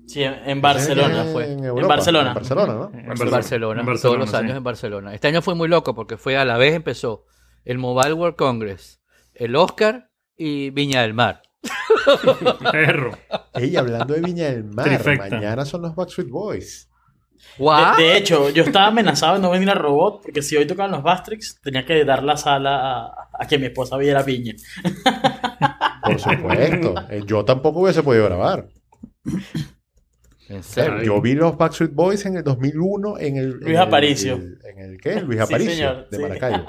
Sí, 0.07 0.24
en, 0.24 0.34
en 0.45 0.61
Barcelona. 0.61 1.26
Fue. 1.32 1.53
en 1.53 1.88
Barcelona. 1.88 2.30
En 2.30 2.36
Barcelona, 2.36 2.74
¿no? 2.74 2.91
en 2.93 3.07
Barcelona. 3.07 3.32
Barcelona, 3.38 3.82
En 3.82 4.01
todos 4.01 4.17
los 4.17 4.30
sí. 4.30 4.36
años 4.36 4.57
en 4.57 4.63
Barcelona. 4.63 5.13
Este 5.13 5.28
año 5.30 5.41
fue 5.41 5.55
muy 5.55 5.69
loco 5.69 5.95
porque 5.95 6.17
fue 6.17 6.36
a 6.38 6.43
la 6.45 6.57
vez 6.57 6.74
empezó 6.76 7.26
el 7.63 7.78
Mobile 7.78 8.13
World 8.13 8.36
Congress, 8.36 9.01
el 9.34 9.55
Oscar 9.55 10.11
y 10.43 10.69
Viña 10.71 11.01
del 11.03 11.13
Mar. 11.13 11.41
Perro. 12.71 13.11
Ey, 13.53 13.75
hablando 13.75 14.13
de 14.13 14.21
Viña 14.21 14.45
del 14.49 14.63
Mar, 14.63 14.85
Trifecta. 14.85 15.29
mañana 15.29 15.65
son 15.65 15.83
los 15.83 15.95
Backstreet 15.95 16.29
Boys. 16.29 16.89
¿What? 17.59 17.97
De, 17.97 18.03
de 18.03 18.17
hecho, 18.17 18.49
yo 18.49 18.63
estaba 18.63 18.87
amenazado 18.87 19.35
de 19.35 19.39
no 19.41 19.51
venir 19.51 19.69
a 19.69 19.73
Robot 19.75 20.21
porque 20.23 20.41
si 20.41 20.55
hoy 20.57 20.65
tocaban 20.65 20.91
los 20.91 21.03
Bastrix, 21.03 21.59
tenía 21.61 21.85
que 21.85 22.03
dar 22.05 22.23
la 22.23 22.37
sala 22.37 23.03
a, 23.05 23.29
a 23.39 23.47
que 23.47 23.57
mi 23.57 23.65
esposa 23.67 23.97
viera 23.97 24.23
Piña. 24.23 24.53
Por 26.03 26.19
supuesto. 26.19 26.95
Eh, 27.09 27.21
Yo 27.25 27.43
tampoco 27.45 27.81
hubiese 27.81 28.01
podido 28.03 28.25
grabar. 28.25 28.67
En 30.49 30.63
serio. 30.63 31.01
Yo 31.03 31.21
vi 31.21 31.33
los 31.33 31.57
Backstreet 31.57 31.93
Boys 31.93 32.25
en 32.25 32.37
el 32.37 32.43
2001 32.43 33.17
en 33.19 33.37
el... 33.37 33.49
Luis 33.51 33.75
en 33.75 33.77
Aparicio. 33.81 34.35
el- 34.35 34.59
¿En 34.65 34.79
el 34.79 34.97
qué? 34.99 35.21
Luis 35.21 35.37
Sí, 35.37 35.43
Aparicio, 35.43 35.73
señor, 35.73 36.09
de 36.09 36.17
sí. 36.17 36.23
Maracaibo. 36.23 36.65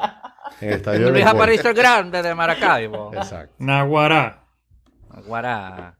En 0.60 0.68
el 0.68 0.74
estadio 0.76 1.06
de 1.06 1.12
Luis. 1.12 1.26
Aparicio 1.26 1.70
el 1.70 1.76
Grande 1.76 2.22
de 2.22 2.34
Maracaibo. 2.34 3.12
Exacto, 3.14 3.54
Naguará. 3.58 4.46
Guará. 5.26 5.98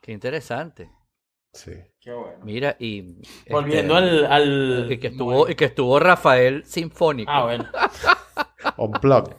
Qué 0.00 0.12
interesante. 0.12 0.90
sí. 1.52 1.72
Qué 2.00 2.12
bueno. 2.12 2.38
Mira, 2.44 2.76
y. 2.78 3.20
Volviendo 3.50 3.98
este, 3.98 4.26
al, 4.26 4.32
al- 4.32 4.92
Y 4.92 4.98
que, 4.98 5.08
estuvo, 5.08 5.48
y 5.50 5.54
que 5.54 5.64
estuvo 5.66 5.98
Rafael 5.98 6.64
Sinfónico. 6.64 7.30
Ah, 7.30 7.42
bueno. 7.44 7.68
Unplugged. 8.78 9.36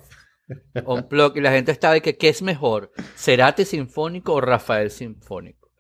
Unplugged, 0.86 1.38
y 1.38 1.42
la 1.42 1.52
gente 1.52 1.72
estaba 1.72 1.94
de 1.96 2.02
que 2.02 2.18
qué 2.18 2.30
es 2.30 2.42
mejor, 2.42 2.92
Cerati 3.16 3.66
Sinfónico 3.66 4.34
o 4.34 4.42
Rafael 4.42 4.92
Sinfónico. 4.92 5.72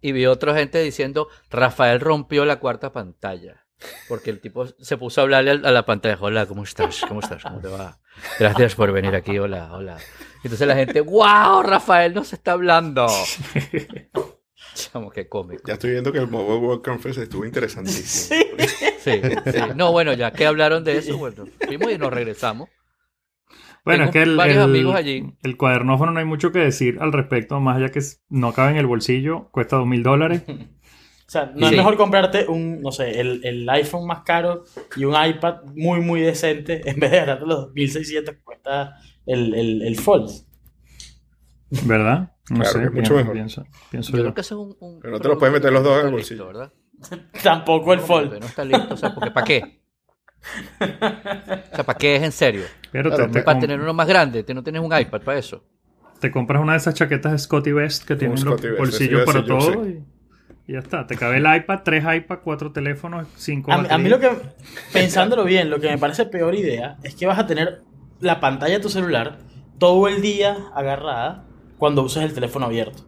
Y 0.00 0.12
vi 0.12 0.26
otra 0.26 0.54
gente 0.54 0.78
diciendo, 0.80 1.28
Rafael 1.50 2.00
rompió 2.00 2.44
la 2.44 2.58
cuarta 2.60 2.92
pantalla. 2.92 3.61
Porque 4.08 4.30
el 4.30 4.40
tipo 4.40 4.66
se 4.66 4.96
puso 4.96 5.20
a 5.20 5.24
hablarle 5.24 5.50
a 5.52 5.56
la 5.70 5.84
pantalla, 5.86 6.16
hola, 6.20 6.46
¿cómo 6.46 6.62
estás? 6.64 7.02
¿Cómo 7.08 7.20
estás? 7.20 7.42
¿Cómo 7.42 7.60
te 7.60 7.68
va? 7.68 7.98
Gracias 8.38 8.74
por 8.74 8.92
venir 8.92 9.14
aquí, 9.14 9.38
hola, 9.38 9.70
hola. 9.72 9.96
Entonces 10.44 10.66
la 10.66 10.74
gente, 10.74 11.00
wow, 11.00 11.62
Rafael 11.62 12.14
nos 12.14 12.32
está 12.32 12.52
hablando. 12.52 13.06
Chamo, 14.74 15.10
qué 15.10 15.28
cómico. 15.28 15.62
Ya 15.66 15.74
estoy 15.74 15.90
viendo 15.90 16.12
que 16.12 16.18
el 16.18 16.28
Mobile 16.28 16.58
World 16.58 16.82
Conference 16.82 17.22
estuvo 17.22 17.44
interesantísimo. 17.44 18.40
Sí, 18.98 19.20
sí. 19.44 19.58
No, 19.76 19.92
bueno, 19.92 20.12
ya 20.14 20.30
que 20.32 20.46
hablaron 20.46 20.82
de 20.84 20.98
eso, 20.98 21.18
bueno, 21.18 21.44
fuimos 21.66 21.92
y 21.92 21.98
nos 21.98 22.12
regresamos. 22.12 22.68
Bueno, 23.84 24.04
Tengo 24.04 24.10
es 24.10 24.12
que 24.12 24.22
el, 24.30 24.36
varios 24.36 24.56
el- 24.58 24.62
amigos 24.62 24.94
allí. 24.94 25.34
el 25.42 25.56
cuadernófono 25.56 26.12
no 26.12 26.20
hay 26.20 26.24
mucho 26.24 26.52
que 26.52 26.60
decir 26.60 26.98
al 27.00 27.12
respecto, 27.12 27.58
más 27.60 27.76
allá 27.78 27.88
que 27.90 28.00
no 28.28 28.52
cabe 28.52 28.70
en 28.70 28.76
el 28.76 28.86
bolsillo, 28.86 29.48
cuesta 29.50 29.76
dos 29.76 29.86
mil 29.86 30.02
dólares. 30.02 30.42
O 31.32 31.34
sea, 31.38 31.50
no 31.54 31.66
Sí. 31.66 31.72
es 31.74 31.78
mejor 31.78 31.96
comprarte 31.96 32.46
un, 32.46 32.82
no 32.82 32.92
sé, 32.92 33.18
el, 33.18 33.40
el 33.42 33.66
iPhone 33.70 34.06
más 34.06 34.20
caro 34.22 34.64
y 34.96 35.04
un 35.04 35.14
iPad 35.14 35.62
muy, 35.74 36.00
muy 36.02 36.20
decente 36.20 36.82
en 36.84 37.00
vez 37.00 37.10
de 37.10 37.16
gastarte 37.16 37.46
los 37.46 37.72
1600 37.72 38.34
que 38.34 38.40
cuesta 38.42 38.96
el, 39.24 39.54
el, 39.54 39.80
el 39.82 39.96
Fold. 39.96 40.30
¿Verdad? 41.70 42.32
No 42.50 42.58
Claro 42.60 42.70
sé, 42.70 42.78
que 42.80 42.84
es 42.84 42.92
mucho 42.92 43.14
pienso, 43.14 43.14
mejor. 43.14 43.32
pienso, 43.32 43.64
pienso 43.90 44.12
Yo 44.12 44.18
yo. 44.18 44.22
creo 44.24 44.34
que 44.34 44.40
eso 44.42 44.54
es 44.54 44.76
un... 44.80 44.88
un 44.94 45.00
Pero 45.00 45.12
no 45.14 45.20
te 45.20 45.28
lo 45.28 45.38
puedes 45.38 45.54
meter 45.54 45.72
los 45.72 45.82
dos 45.82 46.00
en 46.00 46.06
el 46.06 46.12
bolsillo. 46.12 46.52
listo, 46.52 46.58
¿verdad? 46.58 46.72
Tampoco 47.42 47.94
el 47.94 48.00
Fold. 48.00 48.38
No 48.38 48.46
está 48.46 48.64
listo, 48.64 48.92
o 48.92 48.96
sea, 48.98 49.14
porque 49.14 49.30
¿para 49.30 49.44
qué? 49.46 49.82
O 50.80 51.74
sea, 51.76 51.84
¿para 51.84 51.98
qué 51.98 52.16
es 52.16 52.22
en 52.22 52.32
serio? 52.32 52.64
Pero 52.90 53.10
Claro, 53.10 53.26
te, 53.26 53.32
te 53.32 53.42
Para 53.42 53.58
tener 53.58 53.80
uno 53.80 53.94
más 53.94 54.06
grande, 54.06 54.42
tú 54.42 54.52
no 54.54 54.62
tienes 54.62 54.82
un 54.82 54.96
iPad 54.96 55.22
para 55.22 55.38
eso. 55.38 55.64
te 56.20 56.30
compras 56.30 56.60
una 56.62 56.72
de 56.72 56.78
esas 56.78 56.94
chaquetas 56.94 57.42
Scotty 57.42 57.72
Best 57.72 58.04
que 58.06 58.16
tienen 58.16 58.44
los 58.44 58.60
bolsillos 58.78 59.24
para 59.24 59.44
todo 59.44 59.88
y, 59.88 60.04
y 60.66 60.72
ya 60.74 60.78
está. 60.80 61.06
Te 61.06 61.16
cabe 61.16 61.38
el 61.38 61.56
iPad, 61.56 61.80
tres 61.84 62.04
iPad, 62.04 62.38
cuatro 62.44 62.72
teléfonos, 62.72 63.26
cinco 63.36 63.72
A, 63.72 63.78
mí- 63.78 63.88
a 63.90 63.98
mí 63.98 64.08
lo 64.08 64.18
que, 64.20 64.30
pensándolo 64.92 65.44
bien, 65.44 65.70
lo 65.70 65.80
que 65.80 65.88
me 65.88 65.98
parece 65.98 66.26
peor 66.26 66.54
idea 66.54 66.96
es 67.02 67.14
que 67.14 67.26
vas 67.26 67.38
a 67.38 67.46
tener 67.46 67.82
la 68.20 68.40
pantalla 68.40 68.74
de 68.74 68.80
tu 68.80 68.88
celular 68.88 69.38
todo 69.78 70.06
el 70.08 70.22
día 70.22 70.56
agarrada 70.74 71.44
cuando 71.78 72.02
uses 72.02 72.22
el 72.22 72.32
teléfono 72.32 72.66
abierto. 72.66 73.02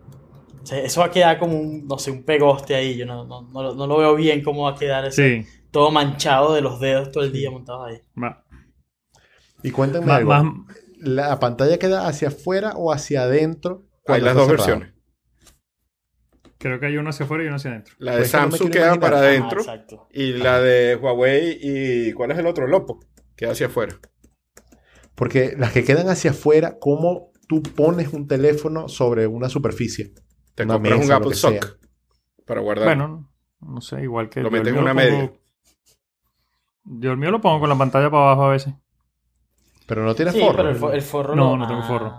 O 0.63 0.67
sea, 0.67 0.79
eso 0.79 1.01
va 1.01 1.07
a 1.07 1.11
quedar 1.11 1.39
como 1.39 1.59
un, 1.61 1.87
no 1.87 1.99
sé, 1.99 2.11
un 2.11 2.25
pegoste 2.25 2.75
ahí. 2.75 2.97
Yo 2.97 3.05
no, 3.07 3.25
no, 3.27 3.43
no, 3.53 3.63
lo- 3.63 3.75
no 3.75 3.87
lo 3.87 3.99
veo 3.99 4.15
bien 4.17 4.43
cómo 4.43 4.63
va 4.65 4.71
a 4.71 4.75
quedar 4.77 5.05
ese, 5.05 5.43
Sí, 5.45 5.49
todo 5.71 5.91
manchado 5.91 6.55
de 6.55 6.63
los 6.63 6.81
dedos 6.81 7.13
todo 7.13 7.23
el 7.23 7.33
día 7.33 7.51
montado 7.51 7.85
ahí. 7.85 7.99
va. 8.21 8.43
Y 9.63 9.71
cuéntame 9.71 10.07
Más- 10.07 10.17
algo. 10.19 10.65
¿La 10.99 11.39
pantalla 11.39 11.79
queda 11.79 12.07
hacia 12.09 12.29
afuera 12.29 12.73
o 12.77 12.91
hacia 12.93 13.23
adentro? 13.25 13.83
Hay 14.07 14.23
las 14.23 14.35
dos 14.35 14.47
cerrado? 14.47 14.67
versiones. 14.67 14.94
Creo 16.59 16.79
que 16.81 16.87
hay 16.87 16.97
uno 16.97 17.11
hacia 17.11 17.25
afuera 17.25 17.45
y 17.45 17.47
uno 17.47 17.57
hacia 17.57 17.71
adentro. 17.73 17.95
La 17.99 18.13
de 18.13 18.19
Pues 18.19 18.31
que 18.31 18.37
no 18.37 18.43
me 18.45 18.51
Samsung 18.51 18.71
queda 18.71 18.87
imaginar. 18.87 19.01
para 19.11 19.17
Ah, 19.17 19.21
adentro 19.29 19.61
exacto. 19.61 20.09
y 20.13 20.33
la 20.35 20.61
de 20.61 20.97
Huawei 20.97 21.59
y 21.61 22.13
¿cuál 22.13 22.31
es 22.33 22.39
el 22.39 22.47
otro? 22.47 22.67
El 22.67 22.75
Oppo. 22.75 23.01
Queda 23.37 23.53
hacia 23.53 23.67
afuera. 23.67 23.97
Porque 25.15 25.55
las 25.59 25.73
que 25.73 25.85
quedan 25.85 26.09
hacia 26.09 26.33
afuera, 26.33 26.77
¿cómo 26.81 27.31
tú 27.49 27.63
pones 27.63 28.13
un 28.13 28.27
teléfono 28.27 28.89
sobre 28.89 29.27
una 29.27 29.49
superficie? 29.49 30.13
Te 30.55 30.65
Una 30.65 30.75
compras 30.75 30.95
un 30.95 31.01
mesa, 31.01 31.13
lo 31.13 31.17
Apple 31.19 31.35
Sock 31.35 31.53
sea. 31.65 31.73
para 32.47 32.61
guardar. 32.61 32.87
Bueno, 32.87 33.31
no 33.61 33.81
sé, 33.81 34.03
igual 34.03 34.29
que 34.29 34.41
Lo 34.43 34.51
metes 34.51 34.69
en 34.73 34.79
una 34.79 34.93
pongo- 34.93 35.05
media. 35.05 35.33
Yo 36.85 37.13
el 37.13 37.17
mío 37.17 37.31
lo 37.31 37.41
pongo 37.41 37.61
con 37.61 37.69
la 37.69 37.79
pantalla 37.79 38.11
para 38.11 38.25
abajo 38.25 38.45
a 38.45 38.51
veces. 38.51 38.75
Pero 39.87 40.05
no 40.05 40.15
tiene 40.15 40.33
Sí, 40.33 40.41
forro. 40.41 40.57
pero 40.57 40.71
el, 40.71 40.77
fo- 40.81 40.93
el 40.95 41.03
forro 41.03 41.35
No, 41.35 41.57
no 41.57 41.67
tengo 41.67 41.81
ah, 41.83 41.87
forro. 41.89 42.15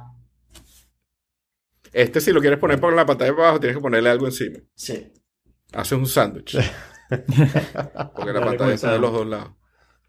Este 1.96 2.20
si 2.20 2.32
lo 2.34 2.42
quieres 2.42 2.60
poner 2.60 2.78
por 2.80 2.94
la 2.94 3.06
pantalla 3.06 3.32
para 3.32 3.44
abajo 3.44 3.60
tienes 3.62 3.78
que 3.78 3.82
ponerle 3.82 4.10
algo 4.10 4.26
encima. 4.26 4.60
Sí. 4.76 5.14
Haces 5.74 5.98
un 5.98 6.06
sándwich. 6.08 6.58
Porque 7.10 8.34
la 8.34 8.40
Dale 8.40 8.46
pantalla 8.46 8.74
está 8.74 8.92
de 8.94 9.00
los 9.00 9.12
dos 9.14 9.26
lados. 9.28 9.52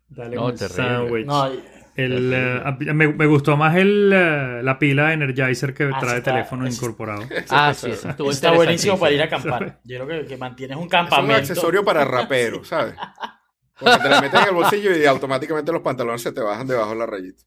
Dale 0.09 0.35
No, 0.37 0.53
terrible. 0.53 0.75
sándwich. 0.85 1.27
No, 1.27 1.55
y- 1.55 1.65
El, 1.97 2.31
eh, 2.35 2.93
me, 2.93 3.09
me 3.09 3.27
gustó 3.27 3.57
más 3.57 3.75
el, 3.77 4.13
eh, 4.13 4.61
la 4.63 4.79
pila 4.79 5.13
Energizer 5.15 5.73
que 5.73 5.85
Ah, 5.85 5.99
trae 5.99 6.19
está- 6.19 6.33
teléfono 6.33 6.67
incorporado. 6.69 7.23
Ah, 7.51 7.73
sí, 7.73 7.91
eso 7.91 8.11
estuvo 8.11 8.31
está 8.31 8.51
buenísimo 8.53 8.99
para 8.99 9.13
ir 9.13 9.23
a 9.23 9.27
acampar. 9.27 9.81
Yo 9.85 10.05
creo 10.07 10.21
que, 10.23 10.27
que 10.27 10.37
mantienes 10.37 10.77
un 10.77 10.83
Es 10.83 10.85
un 10.87 10.91
campamento. 10.91 11.35
accesorio 11.37 11.85
para 11.85 12.05
raperos, 12.05 12.69
¿sabes? 12.69 12.95
Porque 13.79 13.97
te 13.99 14.09
la 14.09 14.21
metes 14.21 14.41
en 14.43 14.49
el 14.49 14.55
bolsillo 14.55 14.97
y 14.97 15.05
automáticamente 15.07 15.71
los 15.73 15.83
pantalones 15.83 16.21
se 16.21 16.33
te 16.33 16.41
bajan 16.41 16.67
debajo 16.67 16.91
de 16.91 16.97
la 16.97 17.07
rayita. 17.07 17.43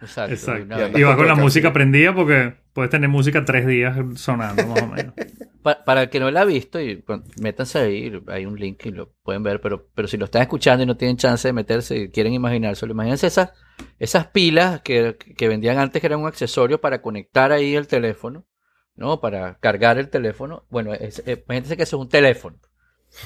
Exacto. 0.00 0.32
Exacto. 0.34 0.98
Y 0.98 1.02
va 1.02 1.16
con 1.16 1.26
la 1.26 1.34
música 1.44 1.72
prendida 1.72 2.14
porque 2.14 2.54
puedes 2.72 2.90
tener 2.90 3.08
música 3.08 3.44
tres 3.44 3.66
días 3.66 3.96
sonando 4.14 4.66
más 4.66 4.82
o 4.82 4.86
menos. 4.86 5.14
Pa- 5.62 5.84
para 5.84 6.02
el 6.02 6.08
que 6.08 6.20
no 6.20 6.30
la 6.30 6.42
ha 6.42 6.44
visto, 6.44 6.80
y 6.80 7.02
bueno, 7.06 7.24
métanse 7.42 7.80
ahí, 7.80 8.12
hay 8.28 8.46
un 8.46 8.54
link 8.58 8.86
y 8.86 8.90
lo 8.92 9.12
pueden 9.24 9.42
ver, 9.42 9.60
pero, 9.60 9.88
pero 9.92 10.06
si 10.06 10.16
lo 10.16 10.26
están 10.26 10.42
escuchando 10.42 10.84
y 10.84 10.86
no 10.86 10.96
tienen 10.96 11.16
chance 11.16 11.48
de 11.48 11.52
meterse 11.52 11.96
y 11.98 12.08
quieren 12.10 12.32
imaginárselo, 12.32 12.92
imagínense 12.92 13.26
esas, 13.26 13.52
esas 13.98 14.28
pilas 14.28 14.80
que, 14.82 15.16
que 15.16 15.48
vendían 15.48 15.78
antes 15.78 16.00
que 16.00 16.06
eran 16.06 16.20
un 16.20 16.28
accesorio 16.28 16.80
para 16.80 17.02
conectar 17.02 17.50
ahí 17.50 17.74
el 17.74 17.88
teléfono, 17.88 18.46
¿no? 18.94 19.20
Para 19.20 19.58
cargar 19.58 19.98
el 19.98 20.08
teléfono. 20.10 20.64
Bueno, 20.70 20.94
es- 20.94 21.24
eh, 21.26 21.42
imagínense 21.44 21.76
que 21.76 21.82
eso 21.82 21.96
es 21.96 22.02
un 22.02 22.08
teléfono. 22.08 22.56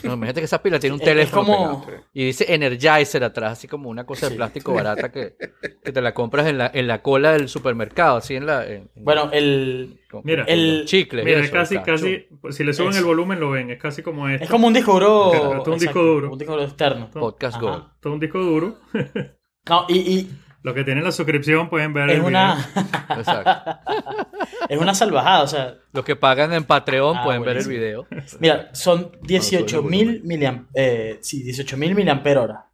No, 0.03 0.15
imagínate 0.15 0.41
que 0.41 0.45
esa 0.47 0.63
pila 0.63 0.79
tiene 0.79 0.95
un 0.95 1.01
Es- 1.03 1.09
es 1.09 1.13
teléfono 1.15 1.45
como- 1.45 1.85
pegado. 1.87 2.05
Y 2.13 2.25
dice 2.27 2.53
Energizer 2.55 3.23
atrás, 3.25 3.53
así 3.53 3.69
como 3.69 3.89
una 3.91 4.05
cosa 4.05 4.27
de 4.27 4.31
Sí. 4.33 4.37
plástico 4.37 4.73
barata 4.75 5.11
que, 5.13 5.35
que 5.85 5.93
te 5.93 6.01
la 6.01 6.15
compras 6.15 6.47
en 6.47 6.59
la, 6.59 6.71
en 6.73 6.87
la 6.87 7.03
cola 7.03 7.33
del 7.33 7.49
supermercado, 7.49 8.17
así 8.19 8.35
en 8.35 8.47
la... 8.47 8.65
en- 8.67 8.91
en- 8.95 9.05
Bueno, 9.05 9.31
el, 9.33 10.01
con- 10.11 10.23
Mira, 10.25 10.45
el- 10.49 10.85
chicles. 10.87 11.23
y 11.23 11.27
Mira, 11.27 11.39
es 11.41 11.45
eso, 11.47 11.53
casi, 11.55 11.77
acá. 11.77 11.93
casi, 11.93 12.27
si 12.51 12.65
le 12.65 12.73
suben 12.73 12.91
Es- 12.91 12.99
el 12.99 13.05
volumen 13.05 13.39
lo 13.41 13.51
ven, 13.51 13.71
es 13.71 13.81
casi 13.81 14.03
como 14.03 14.29
esto. 14.29 14.45
es 14.45 14.51
como 14.51 14.67
un 14.67 14.75
disco 14.75 14.93
duro. 14.95 15.33
Esto 15.33 15.61
es 15.63 15.69
un 15.69 15.79
disco 15.79 16.03
duro. 16.03 16.33
Un 16.33 16.39
disco 16.39 16.53
duro 16.53 16.65
externo. 16.65 17.11
Podcast 17.11 17.57
Ajá. 17.57 17.65
Gold. 17.67 17.85
Todo 18.01 18.13
un 18.15 18.21
disco 18.21 18.39
duro. 18.41 18.79
No, 19.69 19.87
y, 19.89 19.97
y 19.99 20.31
Los 20.63 20.75
que 20.75 20.85
tienen 20.85 21.03
la 21.03 21.11
suscripción 21.13 21.69
pueden 21.69 21.93
ver 21.93 22.09
Es 22.11 22.17
el 22.17 22.23
una, 22.23 22.55
video. 22.75 22.87
Exacto. 23.19 23.71
es 24.69 24.79
una 24.79 24.95
salvajada, 24.95 25.43
o 25.43 25.47
sea, 25.49 25.75
Los 25.93 26.05
que 26.05 26.15
pagan 26.17 26.53
en 26.53 26.65
Patreon 26.65 27.17
Ah, 27.19 27.25
pueden 27.25 27.43
ver 27.43 27.57
el 27.57 27.65
buenísimo. 27.65 28.07
video. 28.09 28.39
mira, 28.39 28.71
son 28.75 29.11
Ah, 29.13 29.19
18 29.23 29.83
mil 29.83 30.23
miliam 30.25 30.69
eh, 30.75 31.19
sí, 31.21 31.43
18 31.43 31.77
mil 31.77 31.95
miliampere 31.95 32.39
hora. 32.39 32.67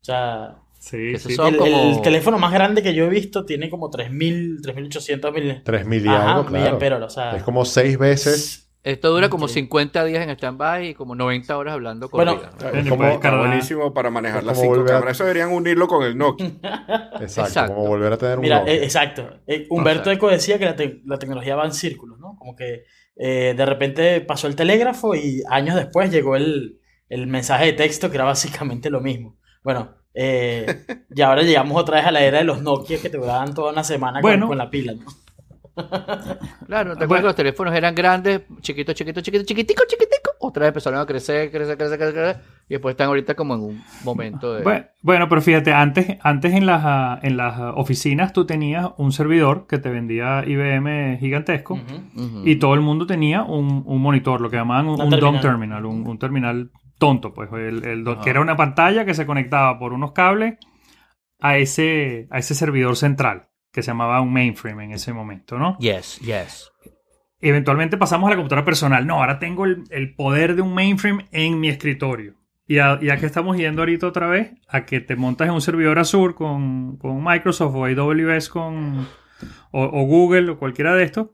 O 0.00 0.04
sea, 0.04 0.56
Sí, 0.78 1.16
sí. 1.18 1.34
son- 1.34 1.48
el, 1.48 1.56
como- 1.58 1.92
el 1.96 2.00
teléfono 2.02 2.38
más 2.38 2.52
grande 2.52 2.82
que 2.82 2.92
yo 2.94 3.04
he 3.04 3.08
visto 3.08 3.44
tiene 3.44 3.68
como 3.70 3.88
3000, 3.90 4.60
3800 4.62 5.32
mil 5.32 5.62
3000 5.62 6.06
y 6.06 6.08
algo, 6.08 6.24
claro. 6.46 6.50
miliampere 6.50 6.94
hora, 6.96 7.06
o 7.06 7.10
sea, 7.10 7.36
Es 7.36 7.42
como 7.44 7.64
seis 7.64 7.96
veces. 7.98 8.71
Esto 8.84 9.10
dura 9.10 9.28
como 9.28 9.44
Ok. 9.44 9.50
50 9.52 10.04
días 10.04 10.24
en 10.24 10.30
stand-by 10.30 10.88
y 10.88 10.94
como 10.94 11.14
90 11.14 11.56
horas 11.56 11.74
hablando 11.74 12.08
con 12.10 12.18
Bueno. 12.24 12.40
Es 12.74 12.88
como, 12.88 13.20
cargar. 13.20 13.46
buenísimo 13.46 13.94
para 13.94 14.10
manejar 14.10 14.42
las 14.42 14.60
cinco 14.60 14.84
a-. 14.90 15.10
Eso 15.10 15.22
deberían 15.22 15.52
unirlo 15.52 15.86
con 15.86 16.04
el 16.04 16.18
Nokia. 16.18 16.46
exacto, 16.46 17.20
Exacto. 17.24 17.74
como 17.74 17.86
volver 17.86 18.12
a 18.12 18.16
tener 18.16 18.38
un 18.38 18.42
Mira, 18.42 18.58
Nokia. 18.58 18.74
eh, 18.74 18.84
exacto. 18.84 19.30
Eh, 19.46 19.66
Humberto 19.70 20.10
Exacto. 20.10 20.26
Eco 20.26 20.28
decía 20.30 20.58
que 20.58 20.64
la, 20.64 20.74
te- 20.74 21.00
la 21.06 21.18
tecnología 21.18 21.54
va 21.54 21.64
en 21.64 21.72
círculos, 21.74 22.18
¿no? 22.18 22.34
Como 22.36 22.56
que 22.56 22.84
eh, 23.16 23.54
de 23.56 23.66
repente 23.66 24.20
pasó 24.22 24.48
el 24.48 24.56
telégrafo 24.56 25.14
y 25.14 25.42
años 25.48 25.76
después 25.76 26.10
llegó 26.10 26.34
el, 26.34 26.80
el 27.08 27.26
mensaje 27.28 27.66
de 27.66 27.72
texto 27.74 28.10
que 28.10 28.16
era 28.16 28.24
básicamente 28.24 28.90
lo 28.90 29.00
mismo. 29.00 29.38
Bueno, 29.62 29.94
eh, 30.12 30.84
y 31.14 31.20
ahora 31.22 31.42
llegamos 31.42 31.80
otra 31.80 31.98
vez 31.98 32.06
a 32.06 32.10
la 32.10 32.24
era 32.24 32.38
de 32.38 32.44
los 32.44 32.62
Nokia 32.62 33.00
que 33.00 33.10
te 33.10 33.16
duraban 33.18 33.54
toda 33.54 33.70
una 33.70 33.84
semana 33.84 34.20
con, 34.20 34.58
la 34.58 34.68
pila, 34.70 34.94
¿no? 34.94 35.04
Claro, 36.66 36.96
¿te 36.96 37.04
acuerdas 37.04 37.22
que 37.22 37.26
los 37.28 37.36
teléfonos 37.36 37.74
eran 37.74 37.94
grandes, 37.94 38.42
chiquitos, 38.60 38.94
chiquitos, 38.94 39.22
chiquitos, 39.22 39.46
chiquitico, 39.46 39.82
chiquitico? 39.86 40.30
Otra 40.40 40.62
vez 40.62 40.68
empezaron 40.68 41.00
a 41.00 41.06
crecer, 41.06 41.50
crecer, 41.50 41.76
crecer, 41.78 41.98
crecer, 41.98 42.14
crecer, 42.14 42.36
y 42.68 42.74
después 42.74 42.92
están 42.92 43.08
ahorita 43.08 43.34
como 43.34 43.54
en 43.54 43.60
un 43.60 43.84
momento 44.04 44.54
de... 44.54 44.62
Bueno, 44.62 44.86
bueno, 45.00 45.28
pero 45.28 45.40
fíjate, 45.40 45.72
antes, 45.72 46.18
antes 46.20 46.52
en, 46.54 46.66
las, 46.66 47.22
en 47.22 47.36
las 47.36 47.58
oficinas 47.76 48.32
tú 48.32 48.44
tenías 48.44 48.88
un 48.96 49.12
servidor 49.12 49.66
que 49.66 49.78
te 49.78 49.88
vendía 49.88 50.44
IBM 50.46 51.18
gigantesco 51.18 51.78
y 52.44 52.56
todo 52.56 52.74
el 52.74 52.80
mundo 52.80 53.06
tenía 53.06 53.42
un, 53.42 53.82
un 53.86 54.02
monitor, 54.02 54.40
lo 54.40 54.50
que 54.50 54.56
llamaban 54.56 54.88
un, 54.88 55.00
un 55.00 55.10
dumb 55.10 55.20
terminal. 55.20 55.40
terminal, 55.40 55.86
un, 55.86 56.06
un 56.06 56.18
terminal 56.18 56.70
tonto, 56.98 57.32
pues, 57.32 57.50
el, 57.52 57.84
el 57.84 58.04
que 58.22 58.30
era 58.30 58.40
una 58.40 58.56
pantalla 58.56 59.04
que 59.04 59.14
se 59.14 59.26
conectaba 59.26 59.78
por 59.78 59.92
unos 59.92 60.12
cables 60.12 60.58
a 61.40 61.56
ese, 61.56 62.28
a 62.30 62.38
ese 62.38 62.54
servidor 62.54 62.96
central, 62.96 63.48
que 63.72 63.82
se 63.82 63.90
llamaba 63.90 64.20
un 64.20 64.32
mainframe 64.32 64.84
en 64.84 64.92
ese 64.92 65.12
momento, 65.12 65.58
¿no? 65.58 65.76
Yes, 65.78 66.18
yes. 66.20 66.70
Eventualmente 67.40 67.96
pasamos 67.96 68.28
a 68.28 68.30
la 68.30 68.36
computadora 68.36 68.64
personal. 68.64 69.06
No, 69.06 69.16
ahora 69.20 69.38
tengo 69.38 69.64
el, 69.64 69.84
el 69.90 70.14
poder 70.14 70.54
de 70.54 70.62
un 70.62 70.74
mainframe 70.74 71.26
en 71.32 71.58
mi 71.58 71.68
escritorio. 71.68 72.34
Y 72.68 72.78
a, 72.78 72.98
y 73.02 73.10
a 73.10 73.16
qué 73.16 73.26
estamos 73.26 73.56
yendo 73.56 73.82
ahorita 73.82 74.06
otra 74.06 74.28
vez? 74.28 74.52
A 74.68 74.84
que 74.86 75.00
te 75.00 75.16
montas 75.16 75.48
en 75.48 75.54
un 75.54 75.60
servidor 75.60 75.98
Azure 75.98 76.34
con, 76.34 76.96
con 76.98 77.22
Microsoft 77.24 77.74
o 77.74 77.84
AWS 77.84 78.48
con, 78.48 79.08
o, 79.72 79.82
o 79.82 80.06
Google 80.06 80.50
o 80.50 80.58
cualquiera 80.58 80.94
de 80.94 81.02
estos 81.04 81.30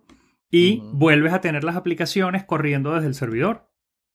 y 0.51 0.78
Ujú. 0.78 0.97
vuelves 0.97 1.34
a 1.34 1.41
tener 1.43 1.62
las 1.64 1.76
aplicaciones 1.76 2.45
corriendo 2.45 2.95
desde 2.95 3.09
el 3.09 3.14
servidor. 3.14 3.68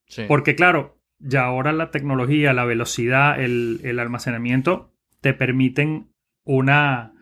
Sí. 0.07 0.23
Porque 0.27 0.55
claro, 0.55 0.99
ya 1.19 1.43
ahora 1.45 1.71
la 1.71 1.91
tecnología, 1.91 2.53
la 2.53 2.65
velocidad, 2.65 3.39
el, 3.39 3.79
el 3.83 3.99
almacenamiento 3.99 4.91
te 5.21 5.33
permiten 5.33 6.11
una, 6.43 7.12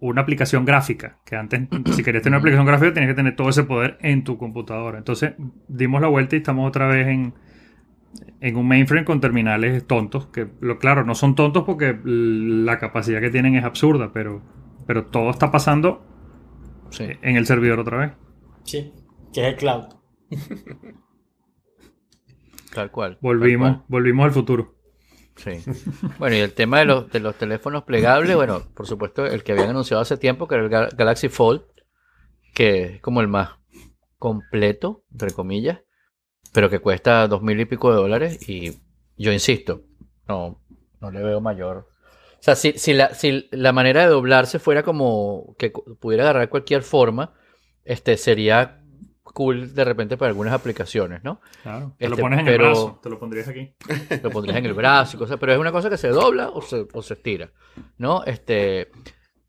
una 0.00 0.22
aplicación 0.22 0.64
gráfica. 0.64 1.18
Que 1.24 1.36
antes, 1.36 1.60
si 1.94 2.02
querías 2.02 2.22
tener 2.22 2.34
una 2.36 2.38
aplicación 2.40 2.66
gráfica, 2.66 2.92
tenías 2.94 3.10
que 3.10 3.16
tener 3.16 3.36
todo 3.36 3.48
ese 3.48 3.64
poder 3.64 3.98
en 4.00 4.24
tu 4.24 4.38
computadora. 4.38 4.98
Entonces, 4.98 5.34
dimos 5.68 6.00
la 6.00 6.08
vuelta 6.08 6.36
y 6.36 6.38
estamos 6.38 6.68
otra 6.68 6.86
vez 6.86 7.08
en, 7.08 7.34
en 8.40 8.56
un 8.56 8.68
mainframe 8.68 9.04
con 9.04 9.20
terminales 9.20 9.86
tontos. 9.86 10.26
Que, 10.28 10.48
lo, 10.60 10.78
claro, 10.78 11.04
no 11.04 11.14
son 11.14 11.34
tontos 11.34 11.64
porque 11.64 11.98
la 12.04 12.78
capacidad 12.78 13.20
que 13.20 13.30
tienen 13.30 13.56
es 13.56 13.64
absurda, 13.64 14.12
pero, 14.12 14.42
pero 14.86 15.06
todo 15.06 15.30
está 15.30 15.50
pasando 15.50 16.04
Sí. 16.90 17.04
en 17.22 17.36
el 17.36 17.44
servidor 17.46 17.78
otra 17.80 17.98
vez. 17.98 18.12
Sí, 18.64 18.92
que 19.32 19.42
es 19.42 19.46
el 19.48 19.56
cloud. 19.56 19.84
Tal 22.74 22.90
cual. 22.90 23.18
Volvimos, 23.20 23.68
tal 23.68 23.76
cual. 23.78 23.86
volvimos 23.88 24.24
al 24.26 24.30
futuro. 24.32 24.74
Sí. 25.38 25.62
Bueno, 26.18 26.36
y 26.36 26.40
el 26.40 26.52
tema 26.52 26.80
de 26.80 26.84
los, 26.84 27.10
de 27.10 27.20
los 27.20 27.34
teléfonos 27.36 27.84
plegables, 27.84 28.34
bueno, 28.36 28.62
por 28.74 28.86
supuesto, 28.86 29.24
el 29.24 29.42
que 29.42 29.52
habían 29.52 29.70
anunciado 29.70 30.02
hace 30.02 30.16
tiempo, 30.16 30.46
que 30.48 30.56
era 30.56 30.64
el 30.64 30.70
Ga- 30.70 30.94
Galaxy 30.96 31.28
Fold, 31.28 31.62
que 32.54 32.82
es 32.96 33.00
como 33.00 33.20
el 33.20 33.28
más 33.28 33.50
completo, 34.18 35.04
entre 35.12 35.30
comillas, 35.30 35.80
pero 36.52 36.68
que 36.68 36.80
cuesta 36.80 37.26
dos 37.28 37.42
mil 37.42 37.58
y 37.60 37.64
pico 37.66 37.90
de 37.90 37.96
dólares. 37.96 38.48
Y 38.48 38.78
yo 39.16 39.32
insisto, 39.32 39.82
no, 40.26 40.60
no 41.00 41.10
le 41.10 41.22
veo 41.22 41.40
mayor. 41.40 41.88
O 42.40 42.42
sea, 42.42 42.56
si, 42.56 42.72
si, 42.72 42.92
la, 42.92 43.14
si 43.14 43.48
la 43.52 43.72
manera 43.72 44.02
de 44.02 44.08
doblarse 44.08 44.58
fuera 44.58 44.82
como 44.82 45.54
que 45.58 45.70
pudiera 46.00 46.24
agarrar 46.24 46.48
cualquier 46.48 46.82
forma, 46.82 47.34
este 47.84 48.16
sería 48.16 48.80
cool 49.34 49.74
de 49.74 49.84
repente 49.84 50.16
para 50.16 50.28
algunas 50.30 50.52
aplicaciones, 50.54 51.22
¿no? 51.24 51.40
Claro. 51.62 51.94
Te 51.98 52.08
lo 52.08 52.14
Este, 52.14 52.22
pones 52.22 52.38
en 52.40 52.44
pero- 52.46 52.64
el 52.64 52.70
brazo, 52.70 53.00
te 53.02 53.10
lo 53.10 53.18
pondrías 53.18 53.48
aquí. 53.48 53.74
lo 54.22 54.30
pondrías 54.30 54.58
en 54.58 54.66
el 54.66 54.74
brazo 54.74 55.16
y 55.16 55.18
cosas, 55.20 55.36
pero 55.38 55.52
es 55.52 55.58
una 55.58 55.72
cosa 55.72 55.90
que 55.90 55.96
se 55.98 56.08
dobla 56.08 56.48
o 56.50 56.62
se, 56.62 56.86
o 56.92 57.02
se 57.02 57.14
estira, 57.14 57.50
¿no? 57.98 58.24
Este, 58.24 58.90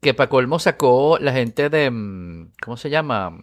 que 0.02 0.14
para 0.14 0.30
colmo 0.30 0.60
sacó 0.60 1.18
la 1.20 1.32
gente 1.34 1.70
de, 1.70 1.90
mm, 1.92 2.52
¿cómo 2.64 2.78
se 2.78 2.90
llama? 2.90 3.38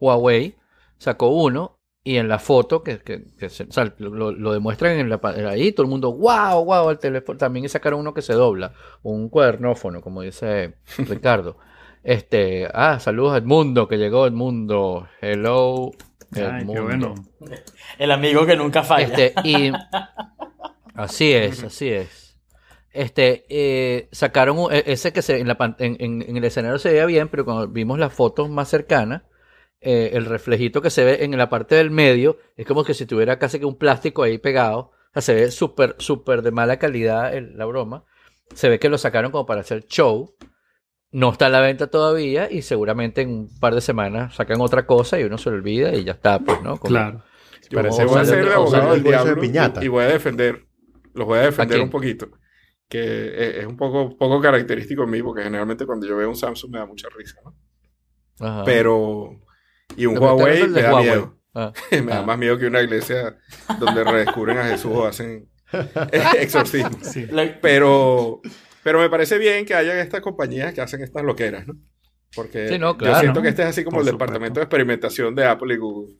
Huawei, 0.00 0.56
sacó 0.98 1.28
uno 1.28 1.78
y 2.02 2.16
en 2.16 2.28
la 2.28 2.38
foto 2.38 2.82
que, 2.82 2.98
que- 2.98 3.24
que 3.38 3.48
se- 3.48 3.64
o 3.64 3.72
sea, 3.72 3.94
lo, 3.98 4.30
lo 4.32 4.52
demuestran 4.52 4.98
en 4.98 5.08
la, 5.08 5.20
ahí, 5.50 5.72
todo 5.72 5.84
el 5.84 5.90
mundo, 5.90 6.12
wow, 6.12 6.64
wow, 6.64 6.90
el 6.90 6.98
teléfono, 6.98 7.38
también 7.38 7.68
sacaron 7.68 8.00
uno 8.00 8.12
que 8.12 8.22
se 8.22 8.34
dobla, 8.34 8.74
un 9.02 9.28
cuadernófono, 9.30 10.00
como 10.02 10.20
dice 10.22 10.74
Ricardo. 10.98 11.56
Este, 12.04 12.68
ah, 12.72 13.00
saludos 13.00 13.38
Edmundo, 13.38 13.88
que 13.88 13.96
llegó 13.96 14.26
Edmundo, 14.26 15.08
hello, 15.22 15.90
Ay, 16.32 16.42
Edmundo. 16.42 16.72
qué 16.74 16.80
bueno. 16.80 17.14
El 17.98 18.10
amigo 18.10 18.44
que 18.46 18.56
nunca 18.56 18.82
falla. 18.82 19.06
Este, 19.06 19.34
y 19.42 19.72
así 20.94 21.32
es, 21.32 21.64
así 21.64 21.88
es. 21.88 22.38
Este, 22.92 23.44
eh, 23.48 24.08
sacaron 24.12 24.58
un- 24.58 24.72
e- 24.72 24.84
ese 24.86 25.12
que 25.12 25.22
se, 25.22 25.40
en, 25.40 25.48
la, 25.48 25.56
pan- 25.56 25.76
en, 25.78 25.96
en- 25.98 26.22
en 26.28 26.36
el 26.36 26.44
escenario 26.44 26.78
se 26.78 26.90
veía 26.92 27.06
bien, 27.06 27.28
pero 27.28 27.44
cuando 27.44 27.66
vimos 27.68 27.98
las 27.98 28.12
fotos 28.12 28.50
más 28.50 28.68
cercanas, 28.68 29.22
eh, 29.80 30.10
el 30.12 30.26
reflejito 30.26 30.80
que 30.82 30.90
se 30.90 31.04
ve 31.04 31.24
en 31.24 31.36
la 31.36 31.48
parte 31.48 31.74
del 31.74 31.90
medio 31.90 32.38
es 32.56 32.66
como 32.66 32.84
que 32.84 32.94
si 32.94 33.06
tuviera 33.06 33.38
casi 33.38 33.58
que 33.58 33.64
un 33.66 33.76
plástico 33.76 34.22
ahí 34.22 34.38
pegado. 34.38 34.92
O 35.08 35.12
sea, 35.14 35.22
se 35.22 35.34
ve 35.34 35.50
súper, 35.50 35.96
súper 35.98 36.42
de 36.42 36.50
mala 36.52 36.78
calidad 36.78 37.34
el- 37.34 37.56
la 37.56 37.64
broma. 37.64 38.04
Se 38.54 38.68
ve 38.68 38.78
que 38.78 38.88
lo 38.88 38.98
sacaron 38.98 39.32
como 39.32 39.46
para 39.46 39.62
hacer 39.62 39.86
show. 39.86 40.34
No 41.14 41.30
está 41.30 41.46
a 41.46 41.48
la 41.48 41.60
venta 41.60 41.86
todavía 41.86 42.50
y 42.50 42.62
seguramente 42.62 43.22
en 43.22 43.30
un 43.30 43.58
par 43.60 43.74
de 43.74 43.80
semanas 43.80 44.34
sacan 44.34 44.60
otra 44.60 44.84
cosa 44.84 45.18
y 45.20 45.22
uno 45.22 45.38
se 45.38 45.48
olvida 45.48 45.94
y 45.94 46.02
ya 46.04 46.12
está, 46.12 46.40
pues, 46.40 46.60
¿no? 46.60 46.76
Como- 46.76 46.90
Claro. 46.90 47.22
Yo 47.70 47.76
Parece 47.78 48.04
voy 48.04 48.18
a 48.20 48.24
ser 48.24 48.40
el 48.40 48.52
abogado 48.52 48.92
del 48.92 49.02
de 49.02 49.08
diablo 49.10 49.40
piñata. 49.40 49.80
y, 49.82 49.86
y 49.86 49.88
voy 49.88 50.04
a 50.04 50.08
defender, 50.08 50.66
los 51.14 51.26
voy 51.26 51.38
a 51.38 51.42
defender 51.42 51.76
quién? 51.76 51.84
un 51.86 51.90
poquito. 51.90 52.28
Que 52.88 53.00
es, 53.28 53.56
es 53.58 53.66
un 53.66 53.76
poco, 53.76 54.16
poco 54.18 54.40
característico 54.40 55.04
en 55.04 55.10
mí, 55.10 55.22
porque 55.22 55.42
generalmente 55.44 55.86
cuando 55.86 56.06
yo 56.06 56.16
veo 56.16 56.28
un 56.28 56.36
Samsung 56.36 56.72
me 56.72 56.78
da 56.80 56.86
mucha 56.86 57.08
risa, 57.16 57.36
¿no? 57.44 57.56
Ajá. 58.46 58.64
Pero. 58.64 59.30
Y 59.96 60.06
un 60.06 60.18
Huawei 60.18 60.68
me 60.68 60.82
da 60.82 60.90
Huawei. 60.92 61.04
miedo. 61.08 61.38
Ah. 61.54 61.72
me 61.92 62.02
da 62.02 62.18
Ah. 62.18 62.22
más 62.22 62.36
miedo 62.38 62.58
que 62.58 62.66
una 62.66 62.82
iglesia 62.82 63.38
donde 63.78 64.02
redescubren 64.04 64.58
a 64.58 64.64
Jesús 64.64 64.92
o 64.92 65.06
hacen 65.06 65.48
exorcismo. 66.38 66.98
Sí. 67.02 67.26
Pero, 67.62 68.40
pero 68.84 69.00
me 69.00 69.10
parece 69.10 69.38
bien 69.38 69.64
que 69.66 69.74
hayan 69.74 69.98
estas 69.98 70.20
compañías 70.20 70.72
que 70.74 70.80
hacen 70.80 71.00
estas 71.02 71.24
loqueras, 71.24 71.66
¿no? 71.66 71.74
Porque 72.36 72.68
Sí, 72.68 72.78
no, 72.78 72.92
yo 72.92 72.98
claro. 72.98 73.20
siento 73.20 73.42
que 73.42 73.48
este 73.48 73.62
es 73.62 73.68
así 73.68 73.84
como 73.84 73.96
Por 73.98 74.02
el 74.02 74.10
supuesto. 74.10 74.24
departamento 74.26 74.60
de 74.60 74.64
experimentación 74.64 75.34
de 75.34 75.44
Apple 75.44 75.74
y 75.74 75.76
Google. 75.78 76.14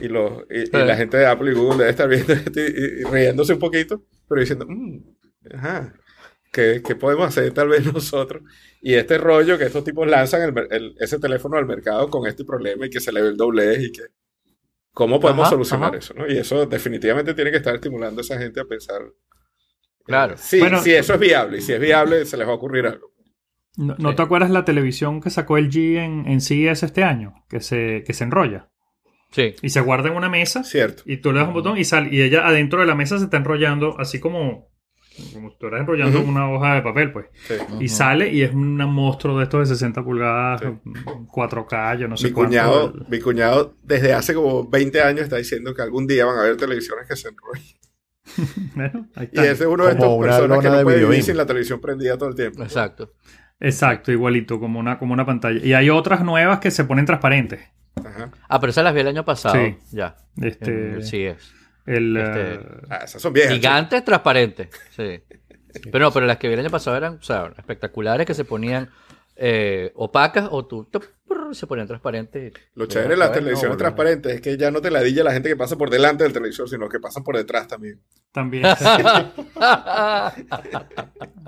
Y, 0.00 0.08
los, 0.08 0.42
y, 0.50 0.58
y 0.60 0.62
Eh. 0.80 0.84
la 0.84 0.96
gente 0.96 1.16
de 1.16 1.26
Apple 1.26 1.50
y 1.50 1.54
Google 1.54 1.78
debe 1.78 1.90
estar 1.90 2.08
viendo 2.08 2.32
esto 2.32 2.60
y, 2.60 2.62
y- 2.64 3.00
y 3.00 3.04
riéndose 3.04 3.54
un 3.54 3.58
poquito, 3.58 4.02
pero 4.28 4.40
diciendo, 4.40 4.66
"Mm, 4.68 4.98
ajá, 5.54 5.94
¿qué, 6.52 6.82
qué 6.86 6.94
podemos 6.96 7.26
hacer 7.26 7.52
tal 7.52 7.68
vez 7.68 7.82
nosotros? 7.94 8.42
Y 8.80 8.94
este 8.94 9.18
rollo 9.18 9.58
que 9.58 9.64
estos 9.64 9.84
tipos 9.84 10.08
lanzan 10.08 10.42
el 10.42 10.52
mer- 10.52 10.68
el- 10.70 10.94
ese 11.00 11.18
teléfono 11.18 11.56
al 11.58 11.66
mercado 11.66 12.08
con 12.08 12.26
este 12.26 12.44
problema 12.44 12.86
y 12.86 12.90
que 12.90 13.00
se 13.00 13.12
le 13.12 13.20
ve 13.22 13.28
el 13.28 13.36
doblez 13.36 13.82
y 13.82 13.92
que... 13.92 14.02
¿Cómo 14.92 15.20
podemos 15.20 15.42
Ajá, 15.42 15.50
solucionar 15.50 15.88
ajá. 15.90 15.98
eso? 15.98 16.14
¿no? 16.14 16.26
Y 16.26 16.36
eso 16.38 16.66
definitivamente 16.66 17.34
tiene 17.34 17.50
que 17.50 17.58
estar 17.58 17.74
estimulando 17.74 18.20
a 18.20 18.22
esa 18.22 18.38
gente 18.38 18.60
a 18.60 18.64
pensar. 18.64 19.00
Claro. 20.10 20.34
Sí, 20.36 20.58
Bueno- 20.58 20.80
si 20.82 20.92
eso 20.92 21.14
es 21.14 21.20
viable. 21.20 21.58
Y 21.58 21.60
si 21.62 21.72
es 21.72 21.80
viable, 21.80 22.24
se 22.26 22.36
les 22.36 22.46
va 22.46 22.52
a 22.52 22.54
ocurrir 22.56 22.86
algo. 22.86 23.10
¿No, 23.76 23.94
no 23.98 24.10
Sí. 24.10 24.16
te 24.16 24.22
acuerdas 24.22 24.50
la 24.50 24.64
televisión 24.64 25.20
que 25.20 25.30
sacó 25.30 25.56
el 25.56 25.70
G 25.70 25.96
en, 25.98 26.26
en 26.26 26.40
CES 26.40 26.82
este 26.82 27.04
año? 27.04 27.34
Que 27.48 27.60
se, 27.60 28.02
que 28.04 28.12
se 28.12 28.24
enrolla. 28.24 28.68
Sí. 29.30 29.54
Y 29.62 29.70
se 29.70 29.80
guarda 29.80 30.08
en 30.08 30.16
una 30.16 30.28
mesa. 30.28 30.64
Cierto. 30.64 31.04
Y 31.06 31.18
tú 31.18 31.32
le 31.32 31.38
das 31.38 31.48
un 31.48 31.54
botón 31.54 31.78
y 31.78 31.84
sale. 31.84 32.08
Y 32.12 32.20
ella 32.20 32.46
adentro 32.46 32.80
de 32.80 32.86
la 32.86 32.96
mesa 32.96 33.16
se 33.18 33.24
está 33.24 33.36
enrollando, 33.36 33.96
así 34.00 34.18
como, 34.18 34.68
como 35.32 35.48
si 35.48 35.52
estuvieras 35.54 35.82
enrollando 35.82 36.20
una 36.20 36.50
hoja 36.50 36.74
de 36.74 36.82
papel, 36.82 37.12
pues. 37.12 37.26
Sí. 37.46 37.54
Y 37.78 37.88
sale 37.88 38.28
y 38.32 38.42
es 38.42 38.52
un 38.52 38.76
monstruo 38.76 39.38
de 39.38 39.44
estos 39.44 39.60
de 39.68 39.74
60 39.74 40.02
pulgadas, 40.02 40.60
Sí. 40.62 40.66
4K, 41.32 41.94
yo 42.00 42.08
no 42.08 42.16
sé 42.16 42.26
Mi 42.26 42.32
cuánto. 42.32 42.48
cuñado, 42.50 42.92
mi 43.08 43.20
cuñado 43.20 43.76
desde 43.84 44.12
hace 44.14 44.34
como 44.34 44.68
20 44.68 45.00
años 45.00 45.22
está 45.22 45.36
diciendo 45.36 45.72
que 45.74 45.82
algún 45.82 46.08
día 46.08 46.24
van 46.26 46.36
a 46.36 46.40
haber 46.42 46.56
televisiones 46.56 47.06
que 47.08 47.14
se 47.16 47.28
enrollen. 47.28 47.64
Bueno, 48.74 49.08
Y 49.32 49.38
ese 49.40 49.50
es 49.52 49.60
uno 49.62 49.84
de 49.86 49.92
estos 49.92 50.18
personas 50.18 50.58
que 50.60 50.68
no 50.68 50.76
de 50.78 50.82
puede 50.84 51.04
vivir 51.04 51.22
sin 51.22 51.36
la 51.36 51.46
televisión 51.46 51.80
prendida 51.80 52.16
todo 52.18 52.28
el 52.28 52.34
tiempo. 52.34 52.62
Exacto. 52.62 53.12
Exacto, 53.58 54.10
igualito, 54.10 54.58
como 54.58 54.80
una, 54.80 54.98
como 54.98 55.12
una 55.12 55.26
pantalla. 55.26 55.64
Y 55.64 55.74
hay 55.74 55.90
otras 55.90 56.22
nuevas 56.24 56.60
que 56.60 56.70
se 56.70 56.84
ponen 56.84 57.04
transparentes. 57.04 57.60
Ajá. 58.02 58.30
Ah, 58.48 58.58
pero 58.60 58.70
esas 58.70 58.84
las 58.84 58.94
vi 58.94 59.00
el 59.00 59.08
año 59.08 59.24
pasado. 59.24 59.54
Sí. 59.56 59.76
Ya. 59.92 60.16
Este, 60.40 61.02
Sí 61.02 61.24
es. 61.24 61.52
el, 61.84 62.16
este- 62.16 62.54
eh, 62.54 62.60
Ah, 62.88 63.00
esas 63.04 63.20
son 63.20 63.32
viejas. 63.34 63.52
Gigantes 63.52 64.04
transparentes. 64.04 64.68
Sí. 64.96 65.22
Pero 65.92 66.00
no, 66.06 66.10
pero 66.10 66.26
las 66.26 66.38
que 66.38 66.48
vi 66.48 66.54
el 66.54 66.60
año 66.60 66.70
pasado 66.70 66.96
eran 66.96 67.14
o 67.14 67.22
sea, 67.22 67.52
espectaculares 67.56 68.26
que 68.26 68.34
se 68.34 68.44
ponían 68.44 68.88
eh, 69.36 69.92
opacas 69.94 70.48
o 70.50 70.66
tú 70.66 70.88
se 71.54 71.66
ponían 71.66 71.86
transparentes. 71.86 72.52
Lo 72.74 72.86
chévere 72.86 73.10
de 73.10 73.16
las 73.16 73.28
no, 73.28 73.34
televisiones 73.34 73.76
bueno. 73.76 73.78
transparentes 73.78 74.34
es 74.34 74.40
que 74.40 74.56
ya 74.56 74.70
no 74.70 74.80
te 74.80 74.90
ladilla 74.90 75.24
la 75.24 75.32
gente 75.32 75.48
que 75.48 75.56
pasa 75.56 75.76
por 75.76 75.90
delante 75.90 76.24
del 76.24 76.32
televisor, 76.32 76.68
sino 76.68 76.88
que 76.88 77.00
pasan 77.00 77.22
por 77.24 77.36
detrás 77.36 77.68
también. 77.68 78.00
también. 78.32 78.64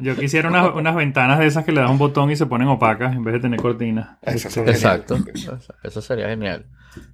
Yo 0.01 0.17
quisiera 0.17 0.49
unas, 0.49 0.75
unas 0.75 0.95
ventanas 0.95 1.39
de 1.39 1.47
esas 1.47 1.65
que 1.65 1.73
le 1.73 1.81
das 1.81 1.91
un 1.91 1.99
botón 1.99 2.31
y 2.31 2.37
se 2.37 2.47
ponen 2.47 2.69
opacas 2.69 3.15
en 3.15 3.25
vez 3.25 3.35
de 3.35 3.41
tener 3.41 3.61
cortinas. 3.61 4.19
Exacto. 4.23 5.17
geniales. 5.17 5.69
Eso 5.83 6.03
sería 6.03 6.29
genial. 6.29 6.67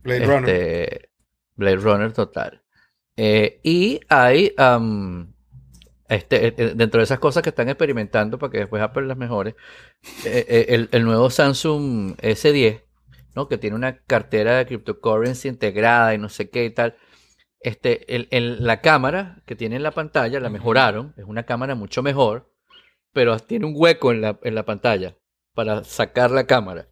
Blade 0.03 0.27
Runner. 0.27 0.49
Este, 0.51 1.11
Blade 1.55 1.77
Runner 1.77 2.13
total. 2.13 2.63
Eh, 3.17 3.61
y 3.65 4.01
hay, 4.09 4.55
este, 6.09 6.49
eh, 6.49 6.55
eh, 6.57 6.73
dentro 6.75 6.99
de 7.01 7.05
esas 7.05 7.19
cosas 7.19 7.43
que 7.43 7.51
están 7.51 7.69
experimentando 7.69 8.39
para 8.39 8.51
que 8.51 8.59
después 8.59 8.83
Apple 8.83 9.07
las 9.07 9.17
mejore, 9.17 9.57
eh, 10.25 10.67
el, 10.71 10.89
el 10.93 11.05
nuevo 11.05 11.31
Samsung 11.31 12.17
S10, 12.23 12.85
¿no? 13.35 13.49
que 13.49 13.59
tiene 13.59 13.77
una 13.77 13.99
cartera 14.05 14.57
de 14.59 14.67
cryptocurrency 14.67 15.49
integrada 15.49 16.15
y 16.15 16.19
no 16.19 16.29
sé 16.29 16.51
qué 16.51 16.65
y 16.65 16.71
tal. 16.71 16.97
Este, 17.61 18.15
el, 18.15 18.29
el- 18.31 18.65
la 18.65 18.81
cámara 18.81 19.43
que 19.47 19.57
tiene 19.57 19.77
en 19.77 19.83
la 19.83 19.93
pantalla 19.93 20.41
la 20.41 20.51
mejoraron, 20.51 21.15
es 21.17 21.25
una 21.25 21.45
cámara 21.45 21.75
mucho 21.75 22.03
mejor, 22.03 22.53
pero 23.13 23.39
tiene 23.41 23.67
un 23.67 23.75
hueco 23.77 24.13
en 24.13 24.21
la, 24.23 24.39
en 24.43 24.55
la 24.55 24.65
pantalla 24.65 25.17
para 25.55 25.85
sacar 25.85 26.31
la 26.31 26.47
cámara. 26.47 26.89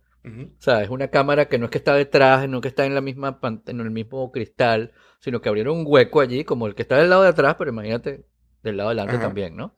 O 0.59 0.63
sea, 0.63 0.83
es 0.83 0.91
una 0.91 1.09
cámara 1.09 1.47
que 1.49 1.59
no 1.59 1.67
es 1.67 1.71
que 1.71 1.79
está 1.79 1.95
detrás, 1.95 2.49
no 2.49 2.61
que 2.61 2.69
está 2.69 2.85
en 2.87 2.95
la 2.95 3.01
misma 3.01 3.39
en 3.67 3.81
el 3.81 3.91
mismo 3.91 4.33
cristal, 4.33 4.93
sino 5.21 5.41
que 5.41 5.49
abrieron 5.49 5.79
un 5.79 5.85
hueco 5.87 6.21
allí, 6.21 6.45
como 6.45 6.67
el 6.67 6.75
que 6.75 6.83
está 6.83 6.97
del 6.97 7.11
lado 7.11 7.23
de 7.23 7.29
atrás, 7.29 7.57
pero 7.59 7.71
imagínate 7.71 8.27
del 8.71 8.77
lado 8.79 8.91
de 8.91 8.95
delante 8.97 9.17
Ajá. 9.17 9.25
también, 9.27 9.57
¿no? 9.57 9.77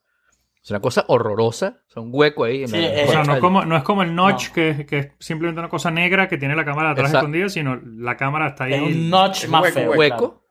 Es 0.62 0.70
una 0.70 0.80
cosa 0.80 1.04
horrorosa, 1.08 1.80
sea, 1.86 2.02
un 2.02 2.10
hueco 2.12 2.44
ahí. 2.44 2.62
En 2.62 2.68
Sí, 2.68 2.76
la- 2.76 3.00
eh, 3.02 3.04
O 3.08 3.10
sea, 3.12 3.22
no 3.24 3.34
es 3.34 3.40
como, 3.40 3.64
no 3.64 3.76
es 3.76 3.82
como 3.84 4.02
el 4.02 4.14
notch, 4.14 4.48
No. 4.48 4.54
que, 4.54 4.86
que 4.86 4.98
es 4.98 5.08
simplemente 5.18 5.60
una 5.60 5.68
cosa 5.68 5.90
negra 5.90 6.28
que 6.28 6.36
tiene 6.36 6.54
la 6.56 6.64
cámara 6.64 6.90
atrás 6.90 7.06
Exacto. 7.10 7.26
escondida, 7.26 7.48
sino 7.48 7.76
la 7.84 8.16
cámara 8.16 8.48
está 8.48 8.64
ahí. 8.64 8.74
Es 8.74 8.82
un 8.82 9.08
notch 9.08 9.44
Es 9.44 9.48
más 9.50 9.62
hueco, 9.62 9.74
feo. 9.74 9.92
hueco. 9.92 10.16
claro. 10.16 10.48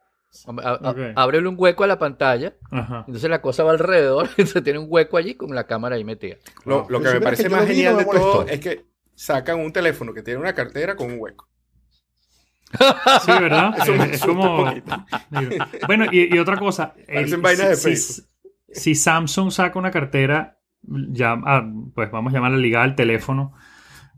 a- 0.84 0.90
a-. 0.90 1.24
Ábrele 1.24 1.48
un 1.48 1.56
hueco 1.58 1.84
a 1.84 1.88
la 1.88 2.00
pantalla, 2.00 2.54
Ajá. 2.72 3.04
entonces 3.08 3.30
la 3.30 3.42
cosa 3.42 3.64
va 3.64 3.72
alrededor, 3.72 4.28
entonces 4.38 4.64
tiene 4.64 4.80
un 4.80 4.88
hueco 4.90 5.18
allí 5.18 5.36
con 5.36 5.54
la 5.54 5.66
cámara 5.66 5.96
ahí 5.96 6.04
metida. 6.04 6.38
Lo, 6.66 6.86
lo 6.90 7.02
que 7.02 7.10
me 7.12 7.22
parece 7.22 7.44
que 7.44 7.50
más 7.50 7.66
genial 7.68 7.98
de 7.98 8.06
todo 8.06 8.46
es 8.48 8.60
que 8.60 8.86
sacan 9.16 9.60
un 9.60 9.72
teléfono 9.74 10.14
que 10.14 10.22
tiene 10.24 10.40
una 10.40 10.54
cartera 10.54 10.96
con 10.96 11.12
un 11.12 11.20
hueco. 11.20 11.48
Sí, 13.22 13.32
¿verdad? 13.32 13.76
Eso 13.82 13.94
me 13.96 14.06
es, 14.14 14.22
como. 14.26 14.66
Digo, 15.30 15.66
Bueno, 15.88 16.06
y, 16.12 16.36
y 16.36 16.38
otra 16.40 16.58
cosa. 16.58 16.94
el- 17.08 17.30
si, 17.76 17.92
si 18.70 18.96
Samsung 18.96 19.52
saca 19.52 19.80
una 19.80 19.92
cartera, 19.92 20.60
ya, 20.82 21.38
ah, 21.46 21.66
pues 21.96 22.12
vamos 22.12 22.34
a 22.34 22.36
llamarla 22.38 22.58
ligada 22.58 22.84
al 22.86 22.96
teléfono, 22.96 23.54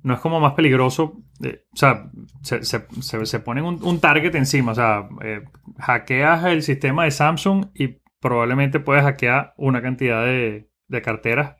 no 0.02 0.14
es 0.16 0.20
como 0.20 0.40
más 0.40 0.54
peligroso. 0.54 1.22
eh, 1.44 1.66
o 1.72 1.76
sea, 1.78 2.10
se, 2.42 2.64
se, 2.64 2.86
se- 3.02 3.26
se 3.26 3.40
ponen 3.40 3.66
un, 3.66 3.84
un 3.84 4.00
target 4.00 4.34
encima. 4.36 4.72
O 4.72 4.76
sea, 4.76 5.08
eh, 5.22 5.44
hackeas 5.78 6.46
el 6.46 6.64
sistema 6.64 7.04
de 7.04 7.12
Samsung 7.12 7.68
y 7.76 8.00
probablemente 8.20 8.80
puedes 8.80 9.04
hackear 9.04 9.54
una 9.58 9.82
cantidad 9.82 10.26
de, 10.26 10.70
de 10.88 11.02
carteras. 11.02 11.56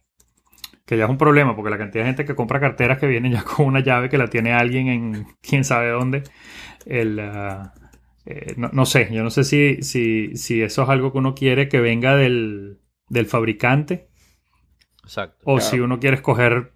Que 0.86 0.98
ya 0.98 1.04
es 1.04 1.10
un 1.12 1.20
problema, 1.20 1.56
porque 1.56 1.70
la 1.70 1.78
cantidad 1.78 2.04
de 2.04 2.10
gente 2.10 2.26
que 2.26 2.34
compra 2.34 2.60
carteras 2.60 2.98
que 2.98 3.06
vienen 3.06 3.32
ya 3.34 3.44
con 3.56 3.68
una 3.68 3.80
llave 3.82 4.10
que 4.10 4.18
la 4.18 4.28
tiene 4.28 4.54
alguien 4.54 4.88
en 4.88 5.28
quién 5.40 5.64
sabe 5.64 5.90
dónde. 5.90 6.24
El, 6.90 7.20
ah, 7.20 7.74
eh, 8.26 8.54
no, 8.58 8.70
no 8.74 8.86
sé, 8.86 9.10
yo 9.12 9.24
no 9.24 9.30
sé 9.30 9.44
si, 9.44 9.82
si, 9.84 10.36
si 10.36 10.62
eso 10.62 10.84
es 10.84 10.90
algo 10.90 11.12
que 11.12 11.20
uno 11.20 11.36
quiere 11.36 11.70
que 11.70 11.80
venga 11.80 12.16
del, 12.16 12.80
del 13.10 13.26
fabricante 13.28 14.10
Exacto. 15.04 15.38
o 15.46 15.56
Claro. 15.58 15.70
si 15.72 15.80
uno 15.80 16.00
quiere 16.00 16.16
escoger. 16.18 16.72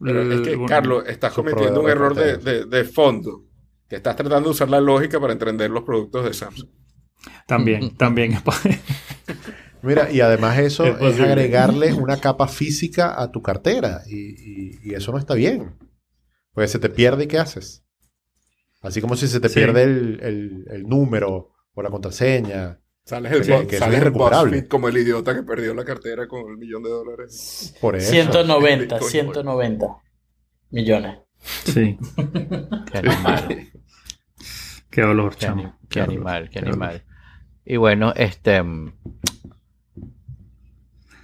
Pero 0.00 0.22
es 0.32 0.40
que, 0.42 0.56
un- 0.56 0.66
Carlos, 0.66 1.04
estás 1.06 1.32
cometiendo 1.32 1.80
un 1.80 1.88
error 1.90 2.14
de 2.14 2.64
de, 2.66 2.84
fondo. 2.84 3.44
Que 3.88 3.96
estás 3.96 4.16
tratando 4.16 4.48
de 4.48 4.52
usar 4.52 4.68
la 4.70 4.80
lógica 4.80 5.20
para 5.20 5.32
entender 5.32 5.70
los 5.70 5.82
productos 5.84 6.24
de 6.24 6.34
Samsung. 6.34 6.68
También, 7.46 7.94
también. 7.96 8.38
Mira, 9.82 10.10
y 10.10 10.20
además 10.20 10.58
eso 10.58 10.84
Es 10.84 11.00
es, 11.16 11.20
agregarle 11.20 11.92
una 11.92 12.18
capa 12.18 12.48
física 12.48 13.20
a 13.20 13.30
tu 13.30 13.42
cartera. 13.42 14.00
Y, 14.06 14.16
y- 14.16 14.78
y 14.82 14.94
eso 14.94 15.12
no 15.12 15.18
está 15.18 15.34
bien. 15.34 15.76
Pues 16.52 16.70
se 16.70 16.78
te 16.78 16.88
pierde 16.88 17.24
y 17.24 17.26
¿qué 17.28 17.38
haces? 17.38 17.83
Así 18.84 19.00
como 19.00 19.16
si 19.16 19.26
se 19.26 19.40
te 19.40 19.48
Sí. 19.48 19.54
pierde 19.56 19.82
el, 19.82 20.20
el- 20.22 20.64
el 20.70 20.82
número 20.88 21.50
o 21.74 21.82
la 21.82 21.90
contraseña. 21.90 22.78
Sales 23.04 23.32
el, 23.32 23.42
que 23.66 23.76
eso 23.76 23.84
sales 23.84 24.00
es 24.00 24.06
el 24.06 24.12
como 24.68 24.88
el 24.88 24.96
idiota 24.96 25.34
que 25.34 25.42
perdió 25.42 25.74
la 25.74 25.84
cartera 25.84 26.26
con 26.26 26.48
el 26.50 26.56
millón 26.56 26.82
de 26.84 26.90
dólares. 26.90 27.74
Por 27.80 27.96
eso. 27.96 28.10
190, 28.10 28.94
Bitcoin. 28.94 29.10
190 29.10 29.86
millones. 30.70 31.18
Sí, 31.64 31.98
Qué 32.92 32.98
animal. 32.98 33.48
qué 34.90 35.00
dolor, 35.02 35.32
Qué, 35.34 35.38
chamo. 35.46 35.78
qué 35.90 36.00
animal, 36.00 36.48
qué 36.48 36.60
animal. 36.60 37.04
Y 37.66 37.76
bueno, 37.76 38.12
este. 38.16 38.62
mm, 38.62 38.92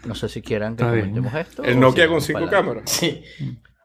No 0.07 0.15
sé 0.15 0.29
si 0.29 0.43
quieran 0.43 0.77
que 0.77 0.83
Está 0.83 0.93
bien. 0.95 1.11
comentemos 1.11 1.47
esto. 1.49 1.63
El 1.65 1.79
Nokia 1.81 2.05
si 2.05 2.11
con 2.11 2.21
cinco 2.21 2.47
cámaras. 2.51 2.91
Sí. 2.91 3.23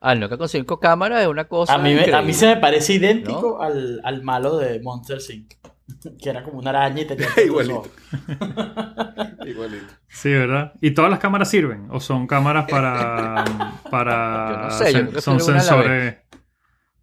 Ah, 0.08 0.14
el 0.14 0.20
Nokia 0.20 0.38
con 0.38 0.48
cinco 0.50 0.80
cámaras 0.80 1.22
es 1.24 1.28
una 1.28 1.46
cosa. 1.48 1.74
A 1.74 1.78
mí, 1.80 1.94
me- 1.96 2.02
a 2.02 2.04
mí 2.04 2.04
increíble. 2.10 2.34
se 2.34 2.48
me 2.48 2.58
parece 2.58 2.94
idéntico 2.94 3.62
al, 3.62 4.02
al 4.04 4.22
malo 4.24 4.58
de 4.58 4.80
Monster 4.82 5.18
Inc. 5.34 5.54
Que 6.22 6.30
era 6.30 6.44
como 6.44 6.60
una 6.60 6.70
araña 6.70 7.02
y 7.02 7.06
tenía 7.06 7.28
Igualito. 7.46 7.84
Igualito. 9.46 9.86
Sí, 10.08 10.32
¿verdad? 10.32 10.74
¿Y 10.82 10.92
todas 10.92 11.10
las 11.10 11.20
cámaras 11.20 11.50
sirven? 11.50 11.88
¿O 11.92 12.00
son 12.00 12.28
cámaras 12.28 12.66
para. 12.70 13.44
para 13.90 14.50
Yo 14.52 14.58
no 14.64 14.72
sé, 14.72 14.94
yo 14.94 15.00
creo 15.02 15.14
que 15.14 15.22
son 15.22 15.40
sensores 15.40 16.18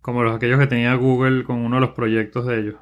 como 0.01 0.23
los 0.23 0.35
aquellos 0.37 0.59
que 0.59 0.67
tenía 0.67 0.95
Google 0.95 1.45
con 1.45 1.59
uno 1.59 1.77
de 1.77 1.81
los 1.81 1.91
proyectos 1.91 2.47
de 2.47 2.61
ellos? 2.61 2.75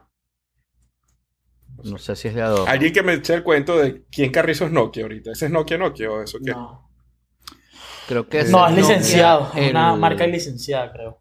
No 1.84 1.96
sé 1.98 2.14
si 2.16 2.28
es 2.28 2.34
de 2.34 2.42
Adobe. 2.42 2.70
Alguien 2.70 2.92
que 2.92 3.02
me 3.02 3.14
eche 3.14 3.34
el 3.34 3.42
cuento 3.42 3.78
de 3.78 4.04
quién 4.12 4.30
carrizo 4.30 4.66
es 4.66 4.72
Nokia 4.72 5.02
ahorita. 5.04 5.32
¿Ese 5.32 5.46
es 5.46 5.50
Nokia 5.52 5.78
Nokia 5.78 6.10
o 6.10 6.22
eso 6.22 6.38
qué? 6.44 6.50
No, 6.52 6.89
Creo 8.10 8.28
que 8.28 8.42
no 8.42 8.66
es 8.66 8.74
licenciado. 8.74 9.52
Es 9.54 9.70
una 9.70 9.94
marca 9.94 10.26
licenciada, 10.26 10.92
creo. 10.92 11.20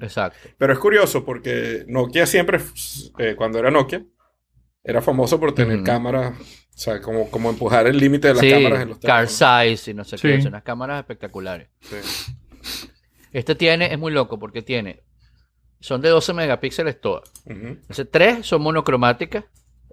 Exacto. 0.00 0.38
Pero 0.56 0.72
es 0.72 0.78
curioso 0.78 1.22
porque 1.22 1.84
Nokia 1.86 2.24
siempre, 2.26 2.58
eh, 3.18 3.34
cuando 3.36 3.58
era 3.58 3.70
Nokia, 3.70 4.02
era 4.82 5.02
famoso 5.02 5.38
por 5.38 5.52
tener 5.54 5.82
cámaras, 5.82 6.38
o 6.40 6.78
sea, 6.78 6.98
como, 7.02 7.30
como 7.30 7.50
empujar 7.50 7.86
el 7.86 7.98
límite 7.98 8.28
de 8.28 8.34
las 8.34 8.40
Sí, 8.40 8.50
cámaras 8.50 8.82
en 8.82 8.88
los 8.88 8.98
car 9.00 9.26
teléfonos. 9.26 9.70
size 9.78 9.90
y 9.90 9.94
no 9.94 10.04
sé 10.04 10.16
Sí. 10.16 10.28
qué. 10.28 10.38
Son 10.40 10.48
unas 10.52 10.62
cámaras 10.62 11.00
espectaculares. 11.00 11.68
Sí. 11.82 12.32
Este 13.30 13.54
tiene, 13.54 13.92
es 13.92 13.98
muy 13.98 14.12
loco 14.12 14.38
porque 14.38 14.62
tiene. 14.62 15.02
Son 15.78 16.00
de 16.00 16.08
12 16.08 16.32
megapíxeles 16.32 17.00
todas. 17.02 17.30
Entonces, 17.44 18.08
tres 18.10 18.46
son 18.46 18.62
monocromáticas 18.62 19.44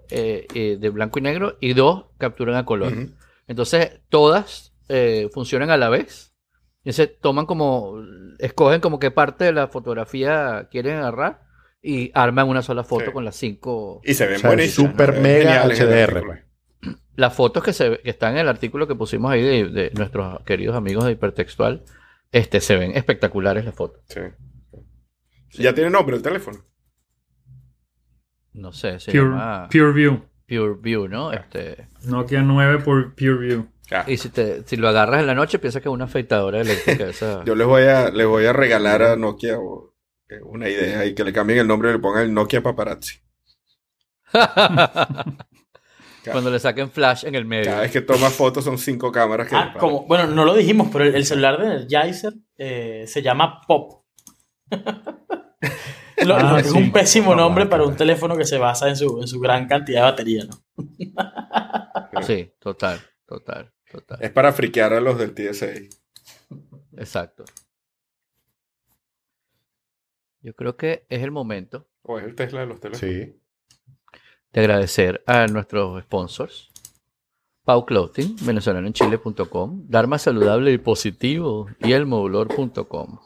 eh, 0.08 0.46
eh, 0.54 0.78
de 0.80 0.88
blanco 0.88 1.18
y 1.18 1.22
negro 1.22 1.58
y 1.60 1.74
dos 1.74 2.06
capturan 2.16 2.56
a 2.56 2.64
color. 2.64 2.92
Entonces, 3.46 4.00
todas 4.08 4.72
eh, 4.88 5.28
funcionan 5.32 5.70
a 5.70 5.76
la 5.76 5.88
vez. 5.88 6.32
Y 6.84 6.92
se 6.92 7.06
toman 7.08 7.46
como, 7.46 7.96
escogen 8.38 8.80
como 8.80 8.98
qué 9.00 9.10
parte 9.10 9.44
de 9.44 9.52
la 9.52 9.66
fotografía 9.68 10.68
quieren 10.70 10.98
agarrar 10.98 11.42
y 11.82 12.10
arman 12.14 12.48
una 12.48 12.62
sola 12.62 12.84
foto 12.84 13.06
Sí. 13.06 13.12
con 13.12 13.24
las 13.24 13.34
cinco. 13.36 14.00
Y 14.04 14.14
se 14.14 14.26
ven 14.26 14.36
O 14.36 14.38
sea, 14.38 14.50
buenísimas. 14.50 14.90
super 14.92 15.12
ven 15.12 15.22
mega 15.22 15.64
HDR, 15.64 16.16
artículo. 16.18 16.38
Las 17.16 17.34
fotos 17.34 17.64
que, 17.64 17.72
se, 17.72 17.98
que 17.98 18.10
están 18.10 18.34
en 18.34 18.40
el 18.40 18.48
artículo 18.48 18.86
que 18.86 18.94
pusimos 18.94 19.32
ahí 19.32 19.42
de, 19.42 19.68
de 19.68 19.90
nuestros 19.94 20.42
queridos 20.44 20.76
amigos 20.76 21.04
de 21.06 21.12
Hipertextual, 21.12 21.82
este, 22.30 22.60
se 22.60 22.76
ven 22.76 22.92
espectaculares 22.96 23.64
las 23.64 23.74
fotos. 23.74 24.02
Sí. 24.06 24.20
Ya 25.62 25.74
tiene 25.74 25.90
nombre 25.90 26.16
el 26.16 26.22
teléfono. 26.22 26.58
No 28.52 28.72
sé, 28.72 29.00
se 29.00 29.10
Pure, 29.12 29.24
llama 29.24 29.68
Pure 29.70 29.92
View. 29.92 30.22
Pure 30.46 30.74
View, 30.80 31.08
¿no? 31.08 31.32
Este, 31.32 31.88
Nokia 32.04 32.42
9 32.42 32.78
por 32.84 33.14
Pure 33.14 33.38
View. 33.38 33.68
Ah, 33.92 34.04
y 34.06 34.16
si, 34.16 34.30
te, 34.30 34.64
si 34.66 34.76
lo 34.76 34.88
agarras 34.88 35.20
en 35.20 35.26
la 35.28 35.34
noche, 35.34 35.58
piensas 35.60 35.80
que 35.82 35.88
es 35.88 35.92
una 35.92 36.06
afeitadora 36.06 36.60
eléctrica. 36.60 37.04
Esa... 37.10 37.44
Yo 37.44 37.54
les 37.54 37.66
voy 37.66 37.84
a, 37.84 38.10
les 38.10 38.26
voy 38.26 38.44
a 38.46 38.52
regalar 38.52 39.02
a 39.02 39.16
Nokia 39.16 39.58
o, 39.58 39.94
eh, 40.28 40.40
una 40.42 40.68
idea 40.68 41.04
y 41.04 41.14
que 41.14 41.22
le 41.24 41.32
cambien 41.32 41.60
el 41.60 41.68
nombre 41.68 41.90
y 41.90 41.92
le 41.92 41.98
pongan 42.00 42.24
el 42.24 42.34
Nokia 42.34 42.62
Paparazzi. 42.62 43.18
Cuando 46.32 46.50
le 46.50 46.58
saquen 46.58 46.90
flash 46.90 47.24
en 47.24 47.36
el 47.36 47.44
medio. 47.44 47.66
Cada 47.70 47.82
vez 47.82 47.92
que 47.92 48.00
toma 48.00 48.30
fotos 48.30 48.64
son 48.64 48.78
cinco 48.78 49.12
cámaras 49.12 49.46
que 49.48 49.54
Ah, 49.54 49.72
como, 49.78 50.04
bueno, 50.06 50.26
no 50.26 50.44
lo 50.44 50.54
dijimos, 50.54 50.88
pero 50.92 51.04
el, 51.04 51.14
el 51.14 51.24
celular 51.24 51.56
de 51.60 51.66
Energizer 51.66 52.32
eh, 52.58 53.04
se 53.06 53.22
llama 53.22 53.60
Pop. 53.66 54.04
Lo- 56.24 56.34
Ah, 56.36 56.58
es 56.58 56.70
sí. 56.72 56.76
un 56.76 56.90
pésimo 56.90 57.34
No, 57.36 57.42
nombre 57.42 57.66
para 57.66 57.84
un 57.84 57.94
teléfono 57.94 58.36
que 58.36 58.44
se 58.44 58.58
basa 58.58 58.88
en 58.88 58.96
su, 58.96 59.20
en 59.20 59.28
su 59.28 59.38
gran 59.38 59.68
cantidad 59.68 60.00
de 60.00 60.10
batería, 60.10 60.44
¿no? 60.44 62.22
Sí, 62.22 62.52
total, 62.58 62.98
total, 63.26 63.70
total. 64.00 64.18
Es 64.22 64.30
para 64.30 64.52
friquear 64.52 64.92
a 64.92 65.00
los 65.00 65.18
del 65.18 65.34
TSA. 65.34 65.72
Exacto. 66.96 67.44
Yo 70.40 70.54
creo 70.54 70.76
que 70.76 71.04
es 71.08 71.22
el 71.22 71.30
momento 71.32 71.88
O 72.02 72.18
es 72.18 72.24
el 72.24 72.34
Tesla 72.34 72.60
de 72.60 72.66
los 72.66 72.80
teléfonos. 72.80 73.16
Sí. 73.16 73.36
de 74.52 74.60
agradecer 74.60 75.22
a 75.26 75.46
nuestros 75.48 76.02
sponsors. 76.04 76.70
Pau 77.64 77.84
Clothing, 77.84 78.36
venezolanoenchile.com, 78.42 79.86
Dharma 79.88 80.18
Saludable 80.18 80.72
y 80.72 80.78
Positivo 80.78 81.66
y 81.80 81.92
elmodulor.com. 81.92 83.18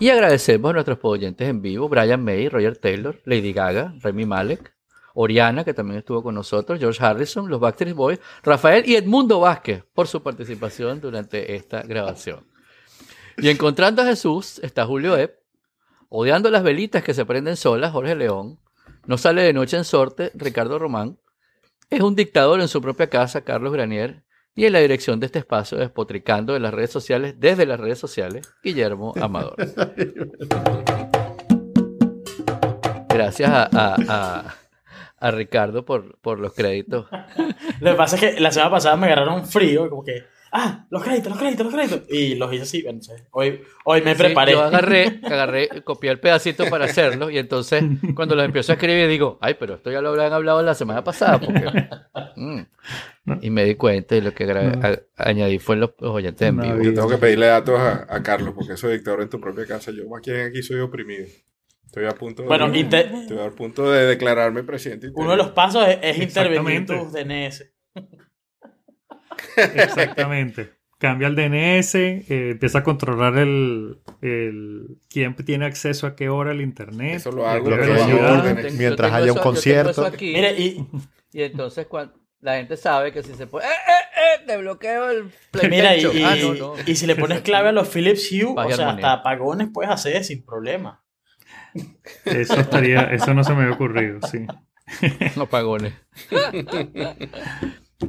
Y 0.00 0.08
agradecemos 0.08 0.70
a 0.70 0.72
nuestros 0.72 0.98
oyentes 1.02 1.48
en 1.48 1.62
vivo, 1.62 1.88
Brian 1.88 2.24
May, 2.24 2.48
Roger 2.48 2.76
Taylor, 2.76 3.22
Lady 3.24 3.52
Gaga, 3.52 3.94
Remy 4.00 4.26
Malek, 4.26 4.73
Oriana, 5.14 5.64
que 5.64 5.72
también 5.74 5.98
estuvo 5.98 6.22
con 6.22 6.34
nosotros, 6.34 6.78
George 6.78 7.02
Harrison, 7.04 7.48
los 7.48 7.60
Backstreet 7.60 7.94
Boys, 7.94 8.20
Rafael 8.42 8.82
y 8.88 8.96
Edmundo 8.96 9.40
Vázquez 9.40 9.84
por 9.94 10.08
su 10.08 10.22
participación 10.22 11.00
durante 11.00 11.54
esta 11.54 11.82
grabación. 11.82 12.46
Y 13.38 13.48
encontrando 13.48 14.02
a 14.02 14.06
Jesús 14.06 14.58
está 14.62 14.84
Julio 14.86 15.16
Epp, 15.16 15.36
odiando 16.08 16.50
las 16.50 16.62
velitas 16.62 17.02
que 17.02 17.14
se 17.14 17.24
prenden 17.24 17.56
solas, 17.56 17.92
Jorge 17.92 18.14
León, 18.14 18.58
no 19.06 19.16
sale 19.18 19.42
de 19.42 19.52
noche 19.52 19.76
en 19.76 19.84
sorte, 19.84 20.30
Ricardo 20.34 20.78
Román, 20.78 21.18
es 21.90 22.00
un 22.00 22.14
dictador 22.16 22.60
en 22.60 22.68
su 22.68 22.80
propia 22.80 23.08
casa, 23.08 23.42
Carlos 23.42 23.72
Granier, 23.72 24.24
y 24.56 24.66
en 24.66 24.72
la 24.72 24.78
dirección 24.78 25.18
de 25.20 25.26
este 25.26 25.40
espacio, 25.40 25.76
despotricando 25.78 26.54
en 26.54 26.62
las 26.62 26.72
redes 26.72 26.90
sociales, 26.90 27.34
desde 27.38 27.66
las 27.66 27.78
redes 27.80 27.98
sociales, 27.98 28.52
Guillermo 28.62 29.12
Amador. 29.20 29.56
Gracias 33.08 33.50
a, 33.50 33.64
a- 33.72 33.96
a- 34.08 34.54
a 35.18 35.30
Ricardo 35.30 35.84
por, 35.84 36.18
por 36.18 36.38
los 36.40 36.52
créditos. 36.54 37.06
Lo 37.80 37.90
que 37.92 37.96
pasa 37.96 38.16
es 38.16 38.22
que 38.34 38.40
la 38.40 38.50
semana 38.50 38.70
pasada 38.70 38.96
me 38.96 39.06
agarraron 39.06 39.46
frío, 39.46 39.88
como 39.88 40.04
que, 40.04 40.22
ah, 40.52 40.86
los 40.90 41.02
créditos, 41.02 41.30
los 41.30 41.38
créditos, 41.38 41.64
los 41.66 41.74
créditos. 41.74 42.02
Y 42.10 42.34
los 42.34 42.52
hice 42.52 42.62
así, 42.62 42.82
bueno, 42.82 42.98
no 42.98 43.02
sé, 43.02 43.26
hoy, 43.30 43.62
hoy 43.84 44.02
me 44.02 44.14
Sí, 44.14 44.22
preparé. 44.22 44.52
yo 44.52 44.62
agarré, 44.62 45.20
agarré, 45.24 45.68
copié 45.82 46.10
el 46.10 46.20
pedacito 46.20 46.66
para 46.68 46.84
hacerlo 46.84 47.30
y 47.30 47.38
entonces 47.38 47.82
cuando 48.14 48.34
los 48.34 48.44
empiezo 48.44 48.72
a 48.72 48.74
escribir 48.74 49.08
digo, 49.08 49.38
ay, 49.40 49.54
pero 49.58 49.74
esto 49.74 49.90
ya 49.90 50.00
lo 50.00 50.10
habían 50.10 50.32
hablado 50.32 50.62
la 50.62 50.74
semana 50.74 51.02
pasada. 51.02 51.38
porque- 51.40 51.88
Mm. 52.36 52.62
Y 53.40 53.48
me 53.50 53.64
di 53.64 53.76
cuenta 53.76 54.16
y 54.16 54.20
lo 54.20 54.34
que 54.34 54.44
No. 54.44 54.86
a- 54.86 54.98
añadí 55.16 55.58
fue 55.58 55.76
los, 55.76 55.90
los 55.98 56.10
oyentes 56.10 56.46
en 56.48 56.58
vivo. 56.60 56.82
Yo 56.82 56.92
tengo 56.92 57.08
que 57.08 57.16
pedirle 57.16 57.46
datos 57.46 57.78
a, 57.80 58.06
a 58.12 58.22
Carlos 58.22 58.52
porque 58.54 58.76
soy 58.76 58.94
dictador 58.94 59.22
en 59.22 59.30
tu 59.30 59.40
propia 59.40 59.64
casa. 59.66 59.90
Yo 59.92 60.06
más 60.08 60.20
quien 60.20 60.40
aquí 60.48 60.62
soy 60.62 60.80
oprimido. 60.80 61.24
Estoy 61.94 62.06
a 62.06 62.12
punto 62.18 62.42
de, 62.42 62.48
Bueno, 62.48 62.66
estoy 62.72 63.38
a 63.38 63.50
punto 63.50 63.88
de 63.92 64.04
declararme 64.06 64.64
presidente. 64.64 65.12
uno 65.14 65.30
de 65.30 65.36
los 65.36 65.50
pasos 65.50 65.86
es, 65.86 65.98
es 66.02 66.18
intervenir 66.18 66.82
Exactamente. 66.82 66.96
tus 66.96 67.12
DNS. 67.12 67.72
Exactamente. 69.56 70.72
Cambia 70.98 71.28
el 71.28 71.36
DNS, 71.36 71.94
eh, 71.94 72.24
empieza 72.52 72.78
a 72.78 72.82
controlar 72.82 73.36
el, 73.38 73.98
el 74.22 74.98
quién 75.10 75.34
tiene 75.36 75.66
acceso 75.66 76.06
a 76.06 76.16
qué 76.16 76.28
hora 76.28 76.50
al 76.52 76.60
internet. 76.60 77.16
Eso 77.16 77.30
lo 77.30 77.46
hago 77.46 77.64
velocidad. 77.70 78.40
orden. 78.40 78.56
Tengo- 78.56 78.78
Mientras 78.78 79.12
haya 79.12 79.32
un 79.32 79.38
eso- 79.38 79.42
concierto. 79.42 80.04
aquí, 80.06 80.32
Mire, 80.34 80.52
y 80.58 80.86
y 81.32 81.42
entonces 81.42 81.86
cuando 81.86 82.14
la 82.40 82.56
gente 82.56 82.76
sabe 82.76 83.12
que 83.12 83.22
si 83.22 83.34
se 83.34 83.46
puede, 83.46 83.66
¡eh, 83.66 83.70
eh, 83.70 84.40
eh! 84.40 84.44
Te 84.46 84.56
bloqueo 84.56 85.10
el 85.10 85.30
mira, 85.70 85.96
y, 85.96 86.04
Ah, 86.24 86.36
no, 86.40 86.54
no. 86.54 86.74
y 86.86 86.96
si 86.96 87.06
le 87.06 87.16
pones 87.16 87.40
clave 87.42 87.68
a 87.68 87.72
los 87.72 87.88
Philips 87.88 88.30
Hue, 88.32 88.44
o 88.44 88.54
sea, 88.54 88.62
armonía. 88.62 88.88
hasta 88.90 89.12
apagones 89.12 89.68
puedes 89.72 89.90
hacer 89.92 90.24
sin 90.24 90.44
problema. 90.44 91.03
Eso 92.24 92.54
estaría, 92.60 93.02
eso 93.12 93.34
no 93.34 93.42
se 93.44 93.52
me 93.54 93.62
había 93.62 93.74
ocurrido, 93.74 94.20
sí. 94.30 94.46
No 95.36 95.46
pagones. 95.46 95.94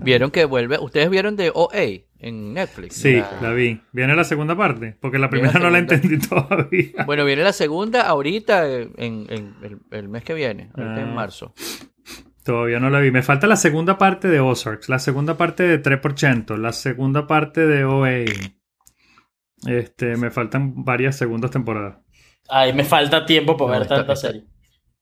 Vieron 0.01 0.31
que 0.31 0.45
vuelve. 0.45 0.77
¿Ustedes 0.79 1.09
vieron 1.09 1.35
de 1.35 1.51
OA 1.53 2.03
en 2.19 2.53
Netflix? 2.53 2.95
Sí, 2.95 3.17
Ah. 3.23 3.39
la 3.41 3.51
vi. 3.53 3.81
¿Viene 3.93 4.15
la 4.15 4.23
segunda 4.23 4.55
parte? 4.55 4.97
Porque 4.99 5.19
la 5.19 5.29
primera 5.29 5.53
la 5.53 5.59
no 5.59 5.69
la 5.69 5.79
entendí 5.79 6.17
todavía. 6.29 7.05
Bueno, 7.05 7.23
viene 7.25 7.43
la 7.43 7.53
segunda 7.53 8.01
ahorita, 8.01 8.67
en, 8.69 8.91
en 8.97 9.55
el, 9.61 9.79
el 9.91 10.09
mes 10.09 10.23
que 10.23 10.33
viene, 10.33 10.69
ahorita 10.75 11.01
en 11.01 11.09
Ah. 11.09 11.13
marzo. 11.13 11.53
Todavía 12.43 12.79
no 12.79 12.89
la 12.89 12.99
vi. 12.99 13.09
Me 13.11 13.23
falta 13.23 13.47
la 13.47 13.55
segunda 13.55 13.97
parte 13.97 14.27
de 14.27 14.39
Ozarks, 14.39 14.89
la 14.89 14.99
segunda 14.99 15.37
parte 15.37 15.63
de 15.63 15.81
3%, 15.81 16.57
la 16.57 16.73
segunda 16.73 17.25
parte 17.25 17.65
de 17.65 17.85
OA. 17.85 18.25
Este, 19.65 20.15
me 20.17 20.29
faltan 20.29 20.83
varias 20.83 21.17
segundas 21.17 21.49
temporadas. 21.51 21.97
Ahí 22.49 22.73
me 22.73 22.83
falta 22.83 23.25
tiempo 23.25 23.57
para 23.57 23.67
No, 23.67 23.71
ver 23.73 23.81
está- 23.83 23.95
tanta 23.97 24.13
está- 24.13 24.27
serie. 24.27 24.45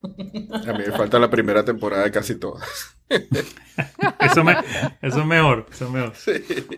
A 0.04 0.74
mí 0.74 0.80
me 0.86 0.92
falta 0.92 1.18
la 1.18 1.30
primera 1.30 1.64
temporada 1.64 2.04
de 2.04 2.12
casi 2.12 2.38
todas. 2.40 2.98
Eso, 4.20 4.44
me, 4.44 4.54
eso 5.02 5.20
es 5.20 5.26
mejor. 5.26 5.66
Eso 5.72 5.86
es 5.86 5.92
mejor. 5.92 6.14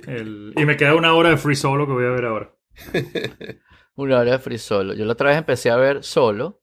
El- 0.08 0.54
y 0.56 0.66
me 0.66 0.78
queda 0.78 0.96
una 0.96 1.14
hora 1.14 1.30
de 1.30 1.38
free 1.38 1.56
solo 1.56 1.86
que 1.88 1.94
voy 1.94 2.06
a 2.06 2.10
ver 2.10 2.26
ahora. 2.26 2.54
Una 3.96 4.20
hora 4.20 4.32
de 4.34 4.40
free 4.40 4.58
solo. 4.58 4.94
Yo 4.94 5.06
la 5.06 5.14
otra 5.14 5.30
vez 5.30 5.38
empecé 5.38 5.72
a 5.72 5.76
ver 5.78 6.04
solo. 6.04 6.62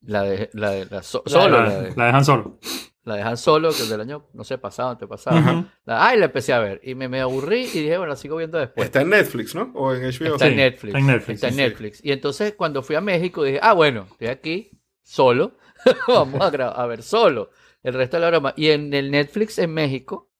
La 0.00 0.22
de, 0.22 0.50
la 0.52 0.70
de, 0.70 0.86
la 0.86 1.02
so- 1.02 1.22
La- 1.26 1.32
solo, 1.32 1.62
la, 1.62 1.68
la, 1.68 1.80
de, 1.82 1.96
la 1.96 2.06
dejan 2.06 2.24
solo. 2.24 2.58
La 3.04 3.16
de 3.16 3.22
Han 3.22 3.36
Solo, 3.36 3.68
que 3.70 3.82
es 3.82 3.88
del 3.88 4.00
año, 4.00 4.26
no 4.32 4.44
sé, 4.44 4.56
pasado, 4.58 4.90
antepasado. 4.90 5.38
Ujú. 5.38 5.66
La, 5.84 6.06
ay, 6.06 6.18
la 6.18 6.24
empecé 6.26 6.52
a 6.52 6.58
ver. 6.58 6.80
Y 6.82 6.94
me, 6.94 7.08
me 7.08 7.20
aburrí 7.20 7.60
y 7.64 7.80
dije, 7.80 7.98
bueno, 7.98 8.06
la 8.10 8.16
sigo 8.16 8.36
viendo 8.36 8.58
después. 8.58 8.86
Está 8.86 9.02
en 9.02 9.10
Netflix, 9.10 9.54
¿no? 9.54 9.70
O 9.74 9.92
en 9.94 10.02
HBO. 10.02 10.34
Está 10.34 10.46
en 10.46 10.56
Netflix. 10.56 10.88
está 10.94 10.98
en 10.98 11.06
Netflix, 11.06 11.34
Está 11.34 11.48
en 11.48 11.52
sí. 11.54 11.60
Netflix. 11.60 12.04
Y 12.04 12.12
entonces 12.12 12.54
cuando 12.54 12.82
fui 12.82 12.96
a 12.96 13.00
México 13.02 13.42
dije, 13.44 13.60
ah, 13.62 13.74
bueno, 13.74 14.06
estoy 14.10 14.28
aquí 14.28 14.70
solo. 15.02 15.58
Vamos 16.08 16.40
a, 16.40 16.46
a 16.68 16.86
ver 16.86 17.02
solo 17.02 17.50
el 17.82 17.92
resto 17.92 18.16
de 18.16 18.20
la 18.22 18.30
broma. 18.30 18.54
Y 18.56 18.70
en 18.70 18.92
el 18.94 19.10
Netflix 19.10 19.58
en 19.58 19.74
México 19.74 20.30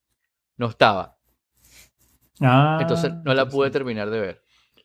no 0.57 0.69
estaba. 0.69 1.19
Ah, 2.41 2.78
Entonces 2.81 3.12
no 3.24 3.35
la 3.35 3.49
pude 3.49 3.70
terminar 3.70 4.11
de 4.11 4.20
ver. 4.20 4.43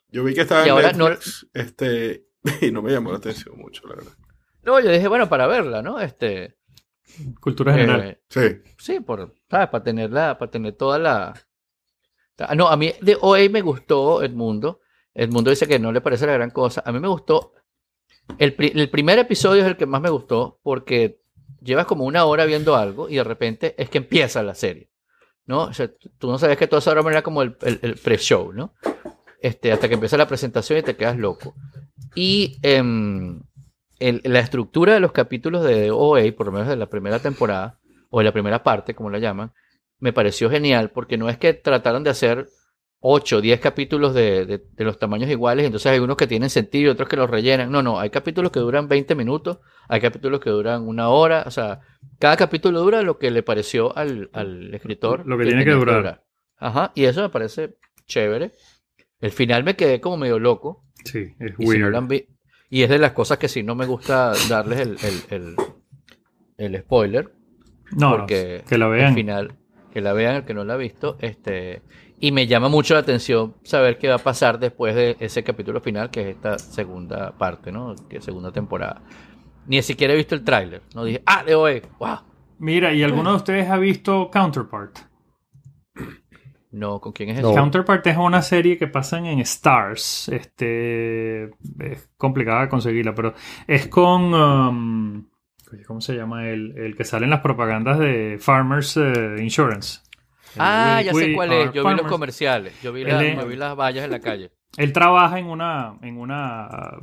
Yo 0.09 0.23
vi 0.23 0.33
que 0.33 0.41
estaba 0.41 0.61
Y 0.63 0.65
en 0.65 0.71
ahora 0.71 0.91
no- 0.93 1.09
Netflix. 1.09 1.47
Este, 1.53 2.27
y 2.61 2.71
no 2.71 2.81
me 2.81 2.91
llamó 2.91 3.11
la 3.11 3.17
atención 3.17 3.57
mucho, 3.57 3.87
la 3.87 3.95
verdad. 3.95 4.11
No, 4.63 4.79
yo 4.79 4.91
dije, 4.91 5.07
bueno, 5.07 5.29
para 5.29 5.47
verla, 5.47 5.81
¿no? 5.81 5.99
Este, 5.99 6.57
Cultura 7.39 7.73
general. 7.73 8.01
eh, 8.03 8.21
Sí. 8.29 8.41
sí, 8.77 8.99
por, 8.99 9.33
¿sabes? 9.49 9.69
Para 9.69 9.83
tenerla, 9.83 10.37
para 10.37 10.51
tener 10.51 10.73
toda 10.73 10.97
la... 10.99 11.33
No, 12.55 12.67
a 12.69 12.77
mí 12.77 12.93
de 13.01 13.17
hoy 13.21 13.49
me 13.49 13.61
gustó 13.61 14.23
Edmundo. 14.23 14.79
Edmundo 15.13 15.49
dice 15.49 15.67
que 15.67 15.77
no 15.79 15.91
le 15.91 15.99
parece 16.01 16.25
la 16.25 16.33
gran 16.33 16.51
cosa. 16.51 16.81
A 16.85 16.91
mí 16.91 16.99
me 16.99 17.07
gustó. 17.09 17.53
El, 18.37 18.53
pri- 18.53 18.71
el 18.75 18.89
primer 18.89 19.19
episodio 19.19 19.63
es 19.63 19.67
el 19.67 19.75
que 19.75 19.85
más 19.85 20.01
me 20.01 20.09
gustó 20.09 20.59
porque 20.63 21.19
llevas 21.61 21.85
como 21.85 22.05
una 22.05 22.23
hora 22.25 22.45
viendo 22.45 22.75
algo 22.75 23.09
y 23.09 23.15
de 23.15 23.23
repente 23.25 23.75
es 23.77 23.89
que 23.89 23.97
empieza 23.97 24.41
la 24.43 24.55
serie. 24.55 24.89
¿No? 25.47 25.63
O 25.63 25.73
sea, 25.73 25.89
tú- 26.17 26.27
no 26.29 26.37
sabes 26.37 26.57
que 26.57 26.67
toda 26.67 26.79
esa 26.79 26.91
hora 26.91 27.01
era 27.09 27.23
como 27.23 27.41
el, 27.41 27.57
el- 27.63 27.79
el 27.81 27.95
pre-show, 27.95 28.53
¿no? 28.53 28.73
Este, 29.41 29.71
hasta 29.71 29.87
que 29.89 29.95
empieza 29.95 30.15
la 30.15 30.27
presentación 30.27 30.79
y 30.79 30.83
te 30.83 30.95
quedas 30.95 31.17
loco. 31.17 31.55
Y 32.15 32.57
em, 32.61 33.41
el- 33.99 34.21
la 34.23 34.39
estructura 34.39 34.93
de 34.93 34.99
los 34.99 35.11
capítulos 35.11 35.63
de 35.63 35.91
OA, 35.91 36.31
por 36.35 36.45
lo 36.47 36.51
menos 36.51 36.67
de 36.67 36.75
la 36.75 36.87
primera 36.89 37.19
temporada, 37.19 37.79
o 38.09 38.19
de 38.19 38.25
la 38.25 38.31
primera 38.31 38.63
parte, 38.63 38.95
como 38.95 39.09
la 39.09 39.19
llaman, 39.19 39.51
me 39.99 40.13
pareció 40.13 40.49
genial, 40.49 40.91
porque 40.91 41.17
no 41.17 41.29
es 41.29 41.37
que 41.37 41.53
trataron 41.53 42.03
de 42.03 42.09
hacer 42.09 42.47
8 43.01 43.37
o 43.37 43.41
10 43.41 43.59
capítulos 43.59 44.13
de, 44.13 44.45
de- 44.45 44.57
de 44.71 44.83
los 44.83 44.97
tamaños 44.99 45.29
iguales, 45.29 45.65
entonces 45.65 45.91
hay 45.91 45.99
unos 45.99 46.17
que 46.17 46.27
tienen 46.27 46.49
sentido 46.49 46.87
y 46.89 46.93
otros 46.93 47.07
que 47.07 47.15
los 47.17 47.29
rellenan. 47.29 47.71
No, 47.71 47.81
no, 47.83 47.99
hay 47.99 48.09
capítulos 48.09 48.51
que 48.51 48.59
duran 48.59 48.87
20 48.89 49.15
minutos, 49.15 49.59
hay 49.87 50.01
capítulos 50.01 50.39
que 50.41 50.49
duran 50.49 50.85
una 50.87 51.09
hora, 51.09 51.43
o 51.45 51.51
sea, 51.51 51.79
cada 52.19 52.35
capítulo 52.35 52.81
dura 52.81 53.01
lo 53.01 53.17
que 53.17 53.31
le 53.31 53.43
pareció 53.43 53.95
al, 53.97 54.29
al 54.33 54.73
escritor. 54.73 55.25
Lo 55.25 55.37
que 55.37 55.45
tiene 55.45 55.63
que 55.63 55.71
durar. 55.71 56.23
Ajá, 56.57 56.91
y 56.95 57.05
eso 57.05 57.21
me 57.21 57.29
parece 57.29 57.75
chévere. 58.05 58.51
El 59.21 59.31
final 59.31 59.63
me 59.63 59.75
quedé 59.75 60.01
como 60.01 60.17
medio 60.17 60.39
loco. 60.39 60.83
Sí, 61.05 61.33
es 61.39 61.51
Y, 61.51 61.55
si 61.57 61.63
no 61.63 61.67
weird. 61.69 61.91
lo 61.91 61.97
han 61.97 62.07
vi- 62.09 62.27
y 62.69 62.83
es 62.83 62.89
de 62.89 62.99
las 62.99 63.11
cosas 63.13 63.37
que 63.37 63.47
sí 63.47 63.63
no 63.63 63.75
me 63.75 63.85
gusta 63.85 64.33
darles 64.49 64.79
el, 64.79 64.97
el, 65.03 65.21
el, 65.29 65.55
el 66.57 66.81
spoiler. 66.81 67.31
no, 67.91 68.11
no, 68.11 68.17
porque 68.17 68.63
que 68.67 68.77
la 68.77 68.85
Al 68.85 68.91
vean. 68.91 69.13
final, 69.15 69.55
que 69.91 70.01
la 70.01 70.13
vean 70.13 70.35
el 70.35 70.45
que 70.45 70.53
no 70.53 70.63
la 70.63 70.75
ha 70.75 70.77
visto. 70.77 71.17
Este, 71.19 71.81
y 72.19 72.31
me 72.31 72.47
llama 72.47 72.69
mucho 72.69 72.93
la 72.93 72.99
atención 73.01 73.55
saber 73.63 73.97
qué 73.97 74.09
va 74.09 74.15
a 74.15 74.19
pasar 74.19 74.59
después 74.59 74.93
de 74.95 75.15
ese 75.19 75.43
capítulo 75.43 75.81
final, 75.81 76.09
que 76.11 76.21
es 76.21 76.35
esta 76.35 76.59
segunda 76.59 77.31
parte, 77.37 77.71
¿no? 77.71 77.95
Que 78.09 78.17
es 78.17 78.25
segunda 78.25 78.51
temporada. 78.51 79.01
Ni 79.65 79.81
siquiera 79.81 80.13
he 80.13 80.17
visto 80.17 80.35
el 80.35 80.43
tráiler. 80.43 80.81
No 80.95 81.03
dije, 81.05 81.21
ah, 81.25 81.43
de 81.43 81.55
hoy, 81.55 81.81
wow. 81.99 82.19
Mira, 82.59 82.93
¿y 82.93 83.03
alguno 83.03 83.31
de 83.31 83.35
ustedes 83.37 83.69
ha 83.69 83.77
visto 83.77 84.29
Counterpart? 84.31 84.97
No, 86.71 86.99
¿con 87.01 87.13
quién 87.13 87.29
es 87.29 87.41
No. 87.41 87.49
ese? 87.49 87.59
Counterpart 87.59 88.05
es 88.07 88.17
una 88.17 88.41
serie 88.41 88.77
que 88.77 88.87
pasan 88.87 89.25
en 89.25 89.39
Stars. 89.39 90.29
Este 90.29 91.45
es 91.45 92.09
complicada 92.17 92.61
de 92.61 92.69
conseguirla, 92.69 93.15
pero 93.15 93.33
es 93.67 93.87
con 93.87 94.33
um, 94.33 95.27
¿cómo 95.87 95.99
se 96.01 96.15
llama 96.15 96.47
el, 96.47 96.77
el 96.77 96.95
que 96.95 97.03
sale 97.05 97.23
en 97.25 97.31
las 97.31 97.41
propagandas 97.41 97.97
de 97.99 98.37
Farmers 98.39 98.97
eh, 98.97 99.35
Insurance? 99.39 100.01
Ah, 100.57 100.97
We- 100.99 101.03
ya 101.05 101.13
sé 101.13 101.33
cuál 101.33 101.51
es. 101.53 101.73
Yo 101.73 101.87
vi 101.87 101.95
los 101.95 102.07
comerciales. 102.07 102.79
Yo 102.81 102.91
vi, 102.93 103.03
la- 103.03 103.23
yo 103.35 103.47
vi 103.47 103.55
las 103.55 103.75
vallas 103.75 104.05
en 104.05 104.11
la 104.11 104.19
calle. 104.19 104.51
Él 104.77 104.93
trabaja 104.93 105.39
en 105.39 105.47
una 105.47 105.97
en 106.03 106.17
una 106.19 106.97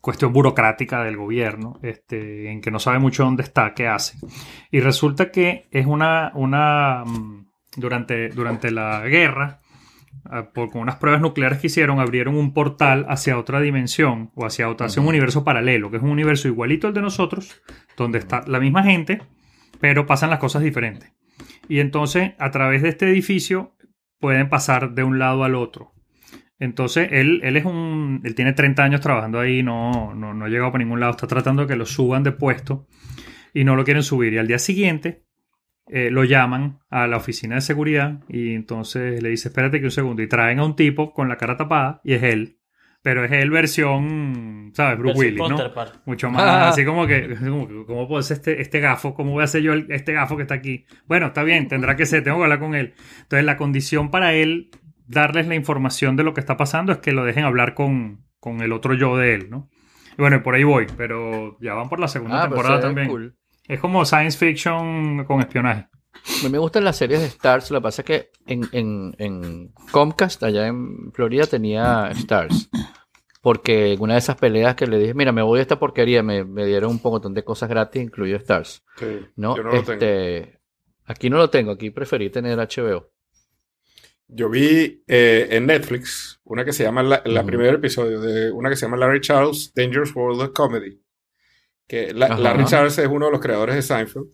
cuestión 0.00 0.32
burocrática 0.32 1.02
del 1.02 1.16
gobierno, 1.16 1.78
este, 1.82 2.50
en 2.50 2.60
que 2.60 2.70
no 2.70 2.78
sabe 2.78 2.98
mucho 2.98 3.24
dónde 3.24 3.42
está, 3.42 3.72
qué 3.72 3.86
hace. 3.86 4.18
Y 4.70 4.80
resulta 4.80 5.30
que 5.30 5.66
es 5.70 5.86
una, 5.86 6.30
una 6.34 7.04
mm, 7.06 7.43
durante, 7.76 8.28
durante 8.28 8.70
la 8.70 9.02
guerra, 9.06 9.60
ah, 10.24 10.50
por, 10.52 10.70
con 10.70 10.82
unas 10.82 10.96
pruebas 10.96 11.20
nucleares 11.20 11.58
que 11.58 11.68
hicieron, 11.68 12.00
abrieron 12.00 12.36
un 12.36 12.52
portal 12.52 13.06
hacia 13.08 13.38
otra 13.38 13.60
dimensión 13.60 14.30
o 14.34 14.46
hacia, 14.46 14.68
otra, 14.68 14.86
hacia 14.86 15.02
un 15.02 15.08
universo 15.08 15.44
paralelo, 15.44 15.90
que 15.90 15.98
es 15.98 16.02
un 16.02 16.10
universo 16.10 16.48
igualito 16.48 16.86
al 16.86 16.94
de 16.94 17.02
nosotros, 17.02 17.62
donde 17.96 18.18
está 18.18 18.44
la 18.46 18.60
misma 18.60 18.82
gente, 18.82 19.22
pero 19.80 20.06
pasan 20.06 20.30
las 20.30 20.38
cosas 20.38 20.62
diferentes. 20.62 21.12
Y 21.68 21.80
entonces, 21.80 22.32
a 22.38 22.50
través 22.50 22.82
de 22.82 22.90
este 22.90 23.08
edificio, 23.08 23.74
pueden 24.20 24.48
pasar 24.48 24.94
de 24.94 25.04
un 25.04 25.18
lado 25.18 25.44
al 25.44 25.54
otro. 25.54 25.92
Entonces, 26.58 27.08
él, 27.10 27.40
él 27.42 27.56
es 27.56 27.64
un. 27.64 28.20
Él 28.24 28.34
tiene 28.34 28.52
30 28.52 28.82
años 28.82 29.00
trabajando 29.00 29.40
ahí, 29.40 29.62
no, 29.62 30.14
no, 30.14 30.34
no 30.34 30.44
ha 30.44 30.48
llegado 30.48 30.70
por 30.70 30.80
ningún 30.80 31.00
lado. 31.00 31.12
Está 31.12 31.26
tratando 31.26 31.62
de 31.62 31.68
que 31.68 31.76
lo 31.76 31.84
suban 31.84 32.22
de 32.22 32.32
puesto 32.32 32.86
y 33.52 33.64
no 33.64 33.76
lo 33.76 33.84
quieren 33.84 34.02
subir. 34.02 34.32
Y 34.32 34.38
al 34.38 34.46
día 34.46 34.58
siguiente 34.58 35.23
eh, 35.86 36.10
lo 36.10 36.24
llaman 36.24 36.78
a 36.90 37.06
la 37.06 37.16
oficina 37.18 37.56
de 37.56 37.60
seguridad 37.60 38.20
y 38.28 38.54
entonces 38.54 39.22
le 39.22 39.28
dice: 39.30 39.48
Espérate 39.48 39.78
que 39.80 39.86
un 39.86 39.90
segundo. 39.90 40.22
Y 40.22 40.28
traen 40.28 40.58
a 40.60 40.64
un 40.64 40.76
tipo 40.76 41.12
con 41.12 41.28
la 41.28 41.36
cara 41.36 41.56
tapada 41.56 42.00
y 42.04 42.14
es 42.14 42.22
él. 42.22 42.58
Pero 43.02 43.22
es 43.22 43.32
él 43.32 43.50
versión, 43.50 44.70
¿sabes? 44.74 44.98
Bruce 44.98 45.18
Versión 45.18 45.50
Willis, 45.50 45.74
¿no? 45.76 45.92
Mucho 46.06 46.30
más, 46.30 46.42
Ah. 46.42 46.68
así 46.70 46.84
como 46.86 47.06
que, 47.06 47.34
como 47.36 47.84
¿cómo 47.86 48.08
puedo 48.08 48.22
ser 48.22 48.38
este, 48.38 48.62
este 48.62 48.80
gafo? 48.80 49.14
¿Cómo 49.14 49.32
voy 49.32 49.44
a 49.44 49.46
ser 49.46 49.62
yo 49.62 49.74
el- 49.74 49.86
este 49.90 50.12
gafo 50.14 50.36
que 50.36 50.42
está 50.42 50.54
aquí? 50.54 50.86
Bueno, 51.06 51.26
está 51.26 51.42
bien, 51.42 51.68
tendrá 51.68 51.96
que 51.96 52.06
ser, 52.06 52.24
tengo 52.24 52.38
que 52.38 52.44
hablar 52.44 52.60
con 52.60 52.74
él. 52.74 52.94
Entonces, 53.22 53.44
la 53.44 53.58
condición 53.58 54.10
para 54.10 54.32
él 54.32 54.70
darles 55.06 55.46
la 55.46 55.54
información 55.54 56.16
de 56.16 56.24
lo 56.24 56.32
que 56.32 56.40
está 56.40 56.56
pasando 56.56 56.92
es 56.92 56.98
que 56.98 57.12
lo 57.12 57.24
dejen 57.26 57.44
hablar 57.44 57.74
con, 57.74 58.24
con 58.40 58.62
el 58.62 58.72
otro 58.72 58.94
yo 58.94 59.18
de 59.18 59.34
él, 59.34 59.50
¿no? 59.50 59.68
Y 60.16 60.22
bueno, 60.22 60.36
y 60.36 60.40
por 60.40 60.54
ahí 60.54 60.64
voy, 60.64 60.86
pero 60.96 61.58
ya 61.60 61.74
van 61.74 61.90
por 61.90 62.00
la 62.00 62.08
segunda 62.08 62.38
Ah, 62.38 62.42
pero 62.48 62.54
temporada 62.54 62.80
también. 62.80 63.08
cool. 63.08 63.36
Es 63.68 63.80
como 63.80 64.04
science 64.04 64.36
fiction 64.38 65.24
con 65.24 65.40
espionaje. 65.40 65.88
A 66.40 66.44
mí 66.44 66.48
me 66.50 66.58
gustan 66.58 66.84
las 66.84 66.96
series 66.96 67.20
de 67.20 67.26
Stars. 67.26 67.70
Lo 67.70 67.80
que 67.80 67.82
pasa 67.82 68.02
es 68.02 68.06
que 68.06 68.30
en, 68.46 68.68
en, 68.72 69.14
en 69.18 69.72
Comcast, 69.90 70.42
allá 70.42 70.66
en 70.66 71.12
Florida, 71.12 71.46
tenía 71.46 72.08
Stars. 72.12 72.70
Porque 73.42 73.92
en 73.92 74.00
una 74.00 74.14
de 74.14 74.20
esas 74.20 74.36
peleas 74.36 74.74
que 74.74 74.86
le 74.86 74.98
dije, 74.98 75.12
mira, 75.14 75.32
me 75.32 75.42
voy 75.42 75.58
a 75.58 75.62
esta 75.62 75.78
porquería, 75.78 76.22
me, 76.22 76.44
me 76.44 76.64
dieron 76.66 76.92
un 76.92 77.00
montón 77.02 77.34
de 77.34 77.44
cosas 77.44 77.68
gratis, 77.68 78.02
incluido 78.02 78.36
Stars. 78.38 78.82
Sí, 78.96 79.20
¿no? 79.36 79.56
yo 79.56 79.62
no 79.62 79.72
lo 79.72 79.82
tengo. 79.82 79.92
este, 79.92 80.60
Aquí 81.06 81.28
no 81.28 81.36
lo 81.36 81.50
tengo, 81.50 81.72
aquí 81.72 81.90
preferí 81.90 82.30
tener 82.30 82.56
HBO. 82.58 83.10
Yo 84.26 84.48
vi 84.48 85.02
eh, 85.06 85.48
en 85.50 85.66
Netflix 85.66 86.40
una 86.44 86.64
que 86.64 86.72
se 86.72 86.82
llama, 86.82 87.02
la, 87.02 87.20
la 87.26 87.40
Ujú. 87.40 87.46
primer 87.48 87.74
episodio 87.74 88.20
de 88.20 88.50
una 88.50 88.70
que 88.70 88.76
se 88.76 88.86
llama 88.86 88.96
Larry 88.96 89.20
Charles, 89.20 89.72
Dangerous 89.74 90.16
World 90.16 90.40
of 90.40 90.52
Comedy. 90.54 90.98
Que 91.86 92.12
la- 92.14 92.26
Ajá. 92.26 92.38
Larry 92.38 92.64
Charles 92.64 92.96
es 92.98 93.06
uno 93.08 93.26
de 93.26 93.32
los 93.32 93.40
creadores 93.40 93.74
de 93.76 93.82
Seinfeld 93.82 94.26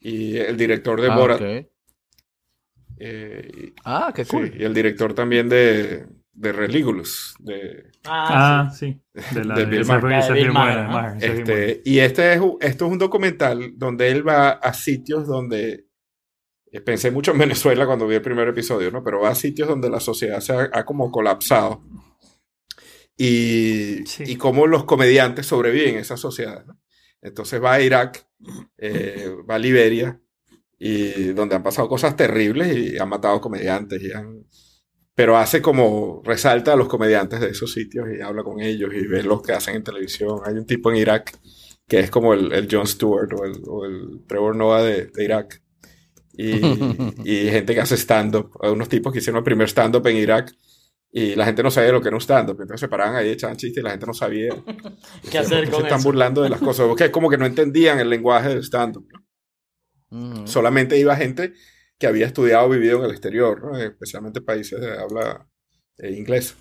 y 0.00 0.36
el 0.36 0.56
director 0.56 1.00
de 1.00 1.08
Ah, 1.10 1.16
Borat. 1.16 1.40
eh, 2.98 3.50
y- 3.54 3.72
Ah, 3.84 4.12
qué 4.14 4.24
sí, 4.24 4.30
cool. 4.30 4.52
y 4.58 4.64
el 4.64 4.74
director 4.74 5.14
también 5.14 5.48
de, 5.48 6.06
de 6.32 6.52
Religulous. 6.52 7.34
De, 7.38 7.84
Ah, 8.04 8.66
Ah, 8.66 8.70
sí. 8.70 9.00
De 9.34 9.44
la 9.44 9.54
De 9.54 9.64
de, 9.66 9.70
Bill 9.70 9.80
este, 11.20 11.82
y 11.84 11.98
este 11.98 12.32
es, 12.34 12.40
un- 12.40 12.56
esto 12.60 12.86
es 12.86 12.92
un 12.92 12.98
documental 12.98 13.72
donde 13.76 14.10
él 14.10 14.26
va 14.26 14.50
a 14.50 14.72
sitios 14.72 15.26
donde. 15.26 15.86
eh, 16.70 16.80
Pensé 16.80 17.10
mucho 17.10 17.32
en 17.32 17.38
Venezuela 17.38 17.86
cuando 17.86 18.06
vi 18.06 18.14
el 18.16 18.22
primer 18.22 18.46
episodio, 18.48 18.90
¿no? 18.90 19.02
Pero 19.02 19.20
va 19.20 19.30
a 19.30 19.34
sitios 19.34 19.68
donde 19.68 19.88
la 19.90 20.00
sociedad 20.00 20.40
se 20.40 20.52
ha, 20.52 20.68
ha 20.72 20.84
como 20.84 21.10
colapsado. 21.10 21.82
Y, 23.20 24.06
Sí. 24.06 24.22
y 24.26 24.36
cómo 24.36 24.66
los 24.68 24.84
comediantes 24.84 25.44
sobreviven 25.46 25.94
en 25.94 26.00
esa 26.00 26.16
sociedad, 26.16 26.64
¿no? 26.66 26.80
Entonces 27.20 27.60
va 27.62 27.74
a 27.74 27.80
Irak, 27.82 28.26
eh, 28.78 29.34
va 29.48 29.56
a 29.56 29.58
Liberia, 29.58 30.20
y 30.78 31.32
donde 31.32 31.56
han 31.56 31.64
pasado 31.64 31.88
cosas 31.88 32.14
terribles 32.16 32.76
y 32.76 32.96
han 32.96 33.08
matado 33.08 33.40
comediantes. 33.40 34.00
Y 34.00 34.12
han- 34.12 34.46
pero 35.16 35.36
hace 35.36 35.60
como 35.60 36.22
resalta 36.24 36.74
a 36.74 36.76
los 36.76 36.86
comediantes 36.86 37.40
de 37.40 37.48
esos 37.48 37.72
sitios 37.72 38.06
y 38.16 38.20
habla 38.22 38.44
con 38.44 38.60
ellos 38.60 38.90
y 38.94 39.04
ve 39.08 39.24
lo 39.24 39.42
que 39.42 39.52
hacen 39.52 39.74
en 39.74 39.82
televisión. 39.82 40.38
Hay 40.44 40.54
un 40.54 40.64
tipo 40.66 40.90
en 40.92 40.96
Irak 40.98 41.36
que 41.88 41.98
es 41.98 42.10
como 42.10 42.34
el, 42.34 42.52
el 42.52 42.68
Jon 42.70 42.86
Stewart 42.86 43.32
o 43.34 43.44
el, 43.44 43.52
o 43.66 43.84
el 43.84 44.20
Trevor 44.28 44.54
Noah 44.54 44.82
de, 44.84 45.06
de 45.06 45.24
Irak. 45.24 45.60
Y, 46.34 46.52
y 47.24 47.50
gente 47.50 47.74
que 47.74 47.80
hace 47.80 47.96
stand-up. 47.96 48.50
Hay 48.62 48.70
unos 48.70 48.88
tipos 48.88 49.12
que 49.12 49.18
hicieron 49.18 49.38
el 49.38 49.44
primer 49.44 49.68
stand-up 49.68 50.06
en 50.06 50.16
Irak 50.18 50.54
y 51.10 51.34
la 51.34 51.46
gente 51.46 51.62
no 51.62 51.70
sabía 51.70 51.92
lo 51.92 52.00
que 52.02 52.08
era 52.08 52.16
un 52.16 52.20
stand-up. 52.20 52.60
Entonces 52.60 52.80
se 52.80 52.88
paraban 52.88 53.16
ahí, 53.16 53.30
echaban 53.30 53.56
chistes 53.56 53.80
y 53.80 53.84
la 53.84 53.90
gente 53.90 54.06
no 54.06 54.14
sabía. 54.14 54.50
¿Qué 55.30 55.38
hacer 55.38 55.66
Se 55.66 55.70
con 55.72 55.82
están 55.84 55.98
eso? 56.00 56.08
burlando 56.08 56.42
de 56.42 56.50
las 56.50 56.60
cosas. 56.60 56.86
Porque 56.86 57.04
es 57.04 57.10
como 57.10 57.30
que 57.30 57.38
no 57.38 57.46
entendían 57.46 57.98
el 58.00 58.10
lenguaje 58.10 58.50
del 58.50 58.62
stand-up. 58.62 59.06
¿no? 60.10 60.34
Ujú. 60.40 60.46
Solamente 60.46 60.98
iba 60.98 61.16
gente 61.16 61.52
que 61.98 62.06
había 62.06 62.26
estudiado 62.26 62.68
vivido 62.68 62.98
en 62.98 63.04
el 63.06 63.10
exterior, 63.10 63.62
¿no? 63.62 63.78
especialmente 63.78 64.40
países 64.40 64.80
de 64.80 64.92
habla 64.98 65.48
eh, 65.98 66.12
inglesa. 66.12 66.54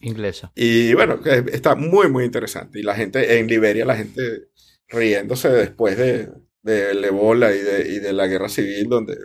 Inglesa. 0.00 0.52
Y 0.54 0.92
bueno, 0.94 1.18
está 1.52 1.74
muy, 1.74 2.08
muy 2.08 2.24
interesante. 2.24 2.78
Y 2.80 2.82
la 2.82 2.94
gente 2.94 3.38
en 3.38 3.46
Liberia, 3.46 3.84
la 3.86 3.96
gente 3.96 4.48
riéndose 4.88 5.48
después 5.48 5.96
de, 5.96 6.28
del 6.62 7.02
Ebola 7.04 7.52
y 7.54 7.58
de, 7.60 7.88
y 7.88 7.98
de 8.00 8.12
la 8.12 8.26
guerra 8.26 8.48
civil, 8.50 8.86
donde 8.88 9.16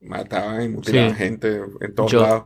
mataban 0.00 0.62
y 0.62 0.68
mutilaban 0.68 1.10
Sí. 1.12 1.16
gente 1.16 1.60
en 1.80 1.94
todos 1.94 2.10
Yo 2.12 2.20
lados. 2.22 2.44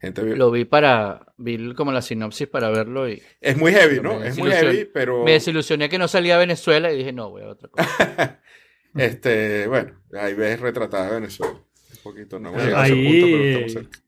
Gente 0.00 0.22
Lo 0.34 0.50
vi 0.50 0.64
para, 0.64 1.26
vi 1.36 1.74
como 1.74 1.92
la 1.92 2.00
sinopsis 2.00 2.48
para 2.48 2.70
verlo 2.70 3.06
y 3.08 3.22
Es 3.40 3.56
muy 3.58 3.72
heavy, 3.72 4.00
¿no? 4.00 4.22
Es 4.22 4.38
muy 4.38 4.50
heavy, 4.50 4.88
pero 4.92 5.24
me 5.24 5.32
desilusioné 5.32 5.88
que 5.90 5.98
no 5.98 6.08
salía 6.08 6.36
a 6.36 6.38
Venezuela 6.38 6.90
y 6.90 6.96
dije, 6.98 7.12
no, 7.12 7.28
voy 7.30 7.42
a 7.42 7.48
otra 7.48 7.68
cosa. 7.68 8.40
este, 8.96 9.66
bueno, 9.66 9.92
ahí 10.18 10.34
ves 10.34 10.58
retratada 10.60 11.10
Venezuela. 11.10 11.52
Un 11.52 12.02
poquito, 12.02 12.38
no 12.40 12.48
hemos 12.48 12.62
Ahí- 12.62 12.66
llegado 12.68 12.82
a 12.82 12.86
ese 12.86 12.94
punto, 12.94 13.26
pero 13.26 13.44
estamos 13.44 13.72
cerca. 13.72 13.98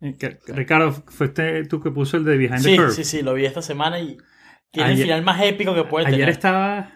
Eh, 0.00 0.14
que- 0.18 0.52
Ricardo, 0.54 0.92
fuiste 0.92 1.64
tú 1.66 1.82
que 1.82 1.90
puso 1.90 2.16
el 2.16 2.24
de 2.24 2.36
Behind 2.38 2.62
the 2.62 2.70
Sí, 2.70 2.76
Curve. 2.76 2.90
sí, 2.92 3.04
sí, 3.04 3.22
lo 3.22 3.34
vi 3.34 3.44
esta 3.46 3.62
semana 3.62 4.00
y 4.00 4.16
tiene 4.70 4.90
el 4.90 4.94
Ayer- 4.96 5.04
final 5.04 5.22
más 5.22 5.42
épico 5.42 5.74
que 5.74 5.84
puede 5.84 6.06
Ayer 6.06 6.18
tener. 6.20 6.28
estaba. 6.30 6.95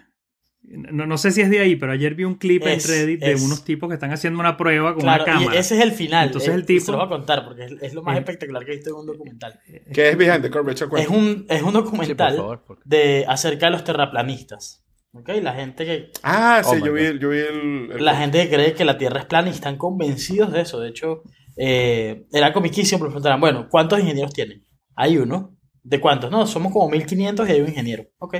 No, 0.63 1.05
no 1.07 1.17
sé 1.17 1.31
si 1.31 1.41
es 1.41 1.49
de 1.49 1.59
ahí, 1.59 1.75
pero 1.75 1.91
ayer 1.91 2.13
vi 2.13 2.23
un 2.23 2.35
clip 2.35 2.63
Es- 2.65 2.85
en 2.87 2.91
Reddit 2.91 3.19
de 3.21 3.31
es- 3.33 3.41
unos 3.41 3.65
tipos 3.65 3.89
que 3.89 3.95
están 3.95 4.11
haciendo 4.11 4.39
una 4.39 4.55
prueba 4.57 4.93
con 4.93 5.01
Claro, 5.01 5.23
una 5.23 5.33
cámara. 5.33 5.55
y 5.55 5.57
ese 5.59 5.75
es 5.75 5.81
el 5.81 5.91
final. 5.91 6.27
Entonces 6.27 6.49
eh, 6.49 6.53
el 6.53 6.65
tipo- 6.65 6.85
Se 6.85 6.91
lo 6.91 6.97
voy 6.99 7.07
a 7.07 7.09
contar 7.09 7.43
porque 7.45 7.65
es, 7.65 7.71
es 7.81 7.93
lo 7.93 8.03
más 8.03 8.15
Eh, 8.15 8.19
espectacular 8.19 8.63
que 8.63 8.71
he 8.73 8.75
visto 8.75 8.91
en 8.91 8.95
un 8.97 9.05
documental. 9.07 9.59
¿Qué 9.93 10.09
es 10.09 10.17
Behind 10.17 10.41
the 10.43 10.51
Curve? 10.51 10.71
Es 10.73 10.81
un, 11.09 11.45
es 11.49 11.61
un 11.61 11.69
Sí, 11.69 11.73
por 11.73 11.73
documental 11.73 12.35
favor. 12.35 12.63
porque- 12.65 12.83
de, 12.85 13.25
acerca 13.27 13.65
de 13.65 13.71
los 13.71 13.83
terraplanistas. 13.83 14.85
¿Ok? 15.13 15.29
La 15.41 15.53
gente 15.53 15.83
que 15.85 16.11
Ah, 16.23 16.61
sí, 16.63 16.77
Oh 16.79 16.85
yo 16.85 16.93
vi, 16.93 17.19
yo 17.19 17.29
vi 17.29 17.39
el, 17.39 17.91
el- 17.93 18.05
la 18.05 18.15
gente 18.15 18.47
que 18.47 18.55
cree 18.55 18.73
que 18.73 18.85
la 18.85 18.97
Tierra 18.97 19.19
es 19.19 19.25
plana 19.25 19.49
y 19.49 19.51
están 19.51 19.77
convencidos 19.77 20.53
de 20.53 20.61
eso. 20.61 20.79
De 20.79 20.87
hecho, 20.89 21.23
eh, 21.57 22.27
era 22.31 22.53
comiquísimo, 22.53 22.99
pero 22.99 23.09
preguntaran, 23.09 23.41
bueno, 23.41 23.67
¿cuántos 23.69 23.99
ingenieros 23.99 24.31
tienen? 24.33 24.65
Hay 24.95 25.17
uno. 25.17 25.57
¿De 25.83 25.99
cuántos? 25.99 26.31
No, 26.31 26.45
somos 26.47 26.71
como 26.71 26.87
1500 26.89 27.49
y 27.49 27.51
hay 27.53 27.61
un 27.61 27.67
ingeniero. 27.67 28.05
Ok. 28.19 28.37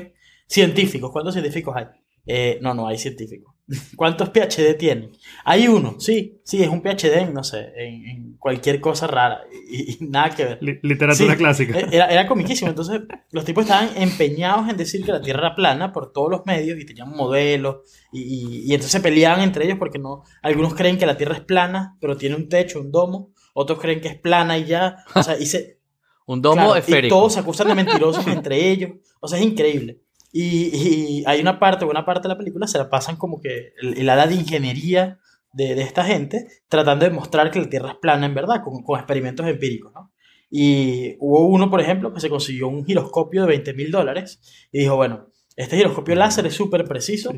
Científicos, 0.47 1.11
¿cuántos 1.11 1.33
científicos 1.33 1.75
hay? 1.75 1.87
Eh, 2.25 2.59
no, 2.61 2.73
no 2.73 2.87
hay 2.87 2.97
científicos. 2.97 3.53
¿Cuántos 3.95 4.29
PhD 4.29 4.75
tienen? 4.77 5.11
Hay 5.45 5.67
uno, 5.67 5.99
sí, 5.99 6.41
sí, 6.43 6.61
es 6.61 6.67
un 6.69 6.81
PhD 6.81 7.19
en, 7.19 7.33
no 7.33 7.43
sé, 7.43 7.71
en, 7.77 8.05
en 8.07 8.33
cualquier 8.37 8.81
cosa 8.81 9.07
rara 9.07 9.41
y, 9.69 9.93
y 9.93 9.97
nada 10.09 10.29
que 10.31 10.43
ver. 10.45 10.57
Li- 10.61 10.79
literatura 10.83 11.33
Sí, 11.33 11.37
clásica. 11.37 11.79
eh, 11.79 11.87
Era, 11.91 12.07
era 12.07 12.27
comiquísimo. 12.27 12.69
Entonces, 12.69 13.01
los 13.31 13.45
tipos 13.45 13.63
estaban 13.63 13.89
empeñados 13.95 14.67
en 14.69 14.75
decir 14.77 15.05
que 15.05 15.11
la 15.13 15.21
Tierra 15.21 15.47
era 15.47 15.55
plana 15.55 15.93
por 15.93 16.11
todos 16.11 16.29
los 16.29 16.45
medios 16.45 16.79
y 16.79 16.85
tenían 16.85 17.09
modelos. 17.15 17.77
Y, 18.11 18.21
y- 18.21 18.61
y 18.65 18.73
entonces 18.73 18.91
se 18.91 18.99
peleaban 18.99 19.41
entre 19.41 19.65
ellos 19.65 19.77
porque 19.79 19.99
no. 19.99 20.23
Algunos 20.41 20.73
creen 20.75 20.97
que 20.97 21.05
la 21.05 21.17
Tierra 21.17 21.35
es 21.35 21.41
plana, 21.41 21.97
pero 22.01 22.17
tiene 22.17 22.35
un 22.35 22.49
techo, 22.49 22.79
un 22.81 22.91
domo. 22.91 23.31
Otros 23.53 23.79
creen 23.79 24.01
que 24.01 24.09
es 24.09 24.17
plana 24.19 24.57
y 24.57 24.65
ya. 24.65 24.97
O 25.15 25.23
sea, 25.23 25.37
y, 25.39 25.45
se, 25.45 25.79
Un 26.27 26.41
domo 26.41 26.55
claro, 26.55 26.75
y 26.75 26.79
esférico. 26.79 27.15
todos 27.15 27.33
se 27.33 27.39
acusan 27.39 27.67
de 27.67 27.75
mentirosos 27.75 28.25
entre 28.27 28.69
ellos. 28.69 28.91
O 29.21 29.27
sea, 29.27 29.39
es 29.39 29.45
increíble. 29.45 30.01
Y, 30.31 30.71
y 30.73 31.23
hay 31.25 31.41
una 31.41 31.59
parte, 31.59 31.85
buena 31.85 32.05
parte 32.05 32.27
de 32.27 32.33
la 32.33 32.37
película 32.37 32.67
se 32.67 32.77
la 32.77 32.89
pasan 32.89 33.17
como 33.17 33.41
que 33.41 33.73
el, 33.81 33.97
el 33.97 34.09
ala 34.09 34.27
de 34.27 34.35
ingeniería 34.35 35.19
de, 35.53 35.75
de 35.75 35.81
esta 35.81 36.05
gente 36.05 36.47
tratando 36.69 37.05
de 37.05 37.11
mostrar 37.11 37.51
que 37.51 37.59
la 37.59 37.69
Tierra 37.69 37.89
es 37.91 37.95
plana 37.97 38.25
en 38.25 38.33
verdad, 38.33 38.63
con, 38.63 38.83
con 38.83 38.97
experimentos 38.97 39.45
empíricos, 39.45 39.91
¿no? 39.93 40.11
Y 40.49 41.15
hubo 41.19 41.47
uno, 41.47 41.69
por 41.69 41.79
ejemplo, 41.79 42.13
que 42.13 42.19
se 42.19 42.29
consiguió 42.29 42.67
un 42.67 42.85
giroscopio 42.85 43.41
de 43.41 43.47
20 43.47 43.73
mil 43.73 43.89
dólares 43.89 44.41
y 44.71 44.79
dijo, 44.79 44.97
bueno, 44.97 45.27
este 45.55 45.77
giroscopio 45.77 46.13
láser 46.15 46.45
es 46.45 46.53
súper 46.53 46.83
preciso, 46.83 47.31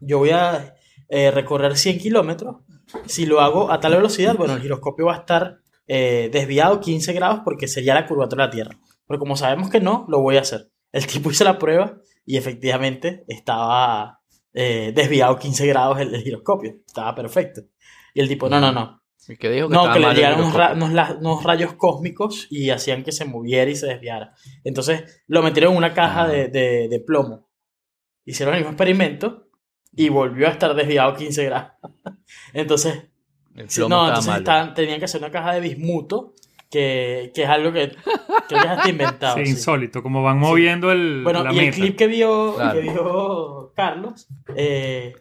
yo 0.00 0.18
voy 0.18 0.30
a 0.30 0.74
eh, 1.08 1.30
recorrer 1.30 1.76
100 1.76 1.98
kilómetros, 1.98 2.56
si 3.06 3.26
lo 3.26 3.40
hago 3.40 3.70
a 3.72 3.80
tal 3.80 3.94
velocidad, 3.94 4.36
bueno, 4.36 4.54
el 4.54 4.60
giroscopio 4.60 5.06
va 5.06 5.14
a 5.14 5.18
estar 5.18 5.60
eh, 5.88 6.28
desviado 6.32 6.80
15 6.80 7.12
grados 7.12 7.40
porque 7.44 7.68
sería 7.68 7.94
la 7.94 8.06
curvatura 8.06 8.44
de 8.44 8.46
la 8.48 8.52
Tierra. 8.52 8.80
Pero 9.06 9.18
como 9.18 9.36
sabemos 9.36 9.70
que 9.70 9.80
no, 9.80 10.04
lo 10.08 10.20
voy 10.20 10.36
a 10.36 10.40
hacer. 10.40 10.70
El 10.96 11.06
tipo 11.06 11.30
hizo 11.30 11.44
la 11.44 11.58
prueba 11.58 11.98
y 12.24 12.36
efectivamente 12.36 13.24
estaba 13.28 14.20
eh, 14.54 14.92
desviado 14.94 15.38
15 15.38 15.66
grados 15.66 16.00
el, 16.00 16.14
el 16.14 16.22
giroscopio. 16.22 16.76
Estaba 16.86 17.14
perfecto. 17.14 17.62
Y 18.14 18.20
el 18.20 18.28
tipo, 18.28 18.48
no, 18.48 18.60
no, 18.60 18.72
no. 18.72 19.02
Y 19.28 19.36
que 19.36 19.50
dijo 19.50 19.68
que 19.68 19.74
No, 19.74 19.92
que 19.92 19.98
le 19.98 20.14
llegaron 20.14 20.40
unos, 20.40 20.54
ra- 20.54 21.16
unos 21.20 21.42
rayos 21.42 21.74
cósmicos 21.74 22.46
y 22.48 22.70
hacían 22.70 23.02
que 23.04 23.12
se 23.12 23.24
moviera 23.24 23.70
y 23.70 23.74
se 23.76 23.86
desviara. 23.88 24.32
Entonces 24.64 25.22
lo 25.26 25.42
metieron 25.42 25.72
en 25.72 25.78
una 25.78 25.92
caja 25.92 26.22
Ah. 26.22 26.28
de, 26.28 26.48
de- 26.48 26.88
de 26.88 27.00
plomo. 27.00 27.48
Hicieron 28.24 28.54
el 28.54 28.60
mismo 28.60 28.70
experimento 28.72 29.48
y 29.92 30.08
volvió 30.08 30.46
a 30.46 30.50
estar 30.52 30.74
desviado 30.74 31.14
15 31.16 31.44
grados. 31.44 31.72
Entonces, 32.54 33.02
no, 33.88 34.08
entonces 34.08 34.34
estaban- 34.36 34.74
tenían 34.74 34.98
que 34.98 35.06
hacer 35.06 35.20
una 35.20 35.30
caja 35.30 35.54
de 35.54 35.60
bismuto, 35.60 36.34
que, 36.70 37.30
que 37.34 37.42
es 37.44 37.48
algo 37.48 37.72
que 37.72 37.92
que 38.48 38.54
es 38.56 38.64
hasta 38.64 38.88
inventado. 38.88 39.36
Sí, 39.38 39.44
sí. 39.46 39.50
insólito, 39.52 40.02
como 40.02 40.22
van 40.22 40.38
moviendo 40.38 40.90
el, 40.92 41.22
Bueno, 41.24 41.42
la 41.44 41.52
y 41.52 41.58
el 41.58 41.64
meta. 41.66 41.76
clip 41.76 41.96
que 41.96 42.06
vio, 42.06 42.54
Claro. 42.56 42.72
que 42.74 42.80
vio 42.80 43.72
Carlos 43.74 44.28
eh, 44.54 45.12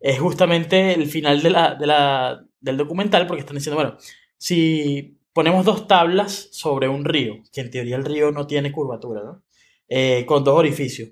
es 0.00 0.18
justamente 0.20 0.92
el 0.94 1.06
final 1.06 1.42
de 1.42 1.50
la, 1.50 1.74
de 1.74 1.86
la- 1.86 2.44
del 2.60 2.76
documental, 2.76 3.26
porque 3.26 3.40
están 3.40 3.56
diciendo, 3.56 3.76
bueno, 3.76 3.96
si 4.38 5.18
ponemos 5.32 5.64
dos 5.64 5.86
tablas 5.86 6.48
sobre 6.52 6.88
un 6.88 7.04
río, 7.04 7.36
que 7.52 7.60
en 7.60 7.70
teoría 7.70 7.96
el 7.96 8.04
río 8.04 8.30
no 8.30 8.46
tiene 8.46 8.72
curvatura, 8.72 9.22
¿no? 9.22 9.42
Eh, 9.88 10.24
con 10.26 10.44
dos 10.44 10.58
orificios, 10.58 11.10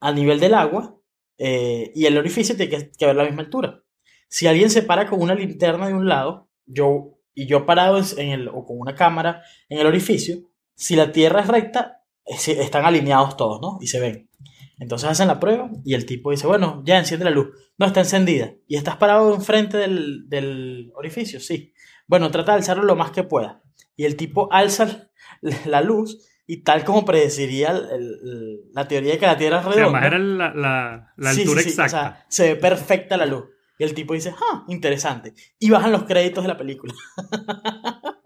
a 0.00 0.12
nivel 0.12 0.40
del 0.40 0.54
agua, 0.54 0.94
eh, 1.38 1.90
y 1.94 2.04
el 2.06 2.18
orificio 2.18 2.56
tiene 2.56 2.70
que, 2.76 2.90
que 2.90 3.04
haber 3.04 3.16
la 3.16 3.24
misma 3.24 3.42
altura. 3.42 3.82
Si 4.28 4.46
alguien 4.46 4.70
se 4.70 4.82
para 4.82 5.06
con 5.08 5.22
una 5.22 5.34
linterna 5.34 5.88
de 5.88 5.94
un 5.94 6.06
lado, 6.08 6.48
yo 6.66 7.14
y 7.34 7.46
yo 7.46 7.64
parado 7.64 7.98
en 8.16 8.28
el, 8.30 8.48
o 8.48 8.66
con 8.66 8.78
una 8.78 8.94
cámara 8.94 9.42
en 9.68 9.78
el 9.78 9.86
orificio, 9.86 10.38
si 10.78 10.96
la 10.96 11.12
tierra 11.12 11.40
es 11.40 11.48
recta, 11.48 12.02
eh, 12.24 12.36
están 12.60 12.84
alineados 12.84 13.36
todos, 13.36 13.60
¿no? 13.60 13.78
Y 13.80 13.88
se 13.88 14.00
ven. 14.00 14.30
Entonces 14.78 15.08
hacen 15.10 15.26
la 15.28 15.40
prueba 15.40 15.70
y 15.84 15.94
el 15.94 16.06
tipo 16.06 16.30
dice, 16.30 16.46
bueno, 16.46 16.82
ya 16.86 16.98
enciende 16.98 17.24
la 17.24 17.32
luz. 17.32 17.48
No, 17.78 17.86
está 17.86 18.00
encendida. 18.00 18.52
¿Y 18.68 18.76
estás 18.76 18.96
parado 18.96 19.34
enfrente 19.34 19.76
del, 19.76 20.28
del 20.28 20.92
orificio? 20.94 21.40
Sí. 21.40 21.72
Bueno, 22.06 22.30
trata 22.30 22.52
de 22.52 22.58
alzarlo 22.58 22.84
lo 22.84 22.94
más 22.96 23.10
que 23.10 23.24
pueda. 23.24 23.60
Y 23.96 24.04
el 24.04 24.14
tipo 24.16 24.48
alza 24.52 25.10
la 25.66 25.80
luz 25.80 26.24
y 26.46 26.62
tal 26.62 26.84
como 26.84 27.04
predeciría 27.04 27.70
el- 27.72 27.88
el- 27.92 28.60
la 28.72 28.86
teoría 28.88 29.12
de 29.12 29.18
que 29.18 29.26
la 29.26 29.36
Tierra 29.36 29.60
es 29.60 29.66
O 29.66 29.72
sea, 29.72 29.78
redonda. 29.80 29.98
además 29.98 30.14
era 30.14 30.18
la, 30.18 30.54
la- 30.54 31.12
la 31.16 31.32
Sí, 31.34 31.40
altura 31.40 31.62
sí, 31.62 31.70
sí, 31.70 31.80
o 31.80 31.84
exacta. 31.84 32.10
sea, 32.12 32.26
se 32.28 32.54
ve 32.54 32.56
perfecta 32.60 33.16
la 33.16 33.26
luz. 33.26 33.44
Y 33.80 33.84
el 33.84 33.94
tipo 33.94 34.14
dice, 34.14 34.32
ah, 34.52 34.64
interesante. 34.68 35.34
Y 35.58 35.70
bajan 35.70 35.92
los 35.92 36.04
créditos 36.04 36.42
de 36.44 36.48
la 36.48 36.56
película. 36.56 36.94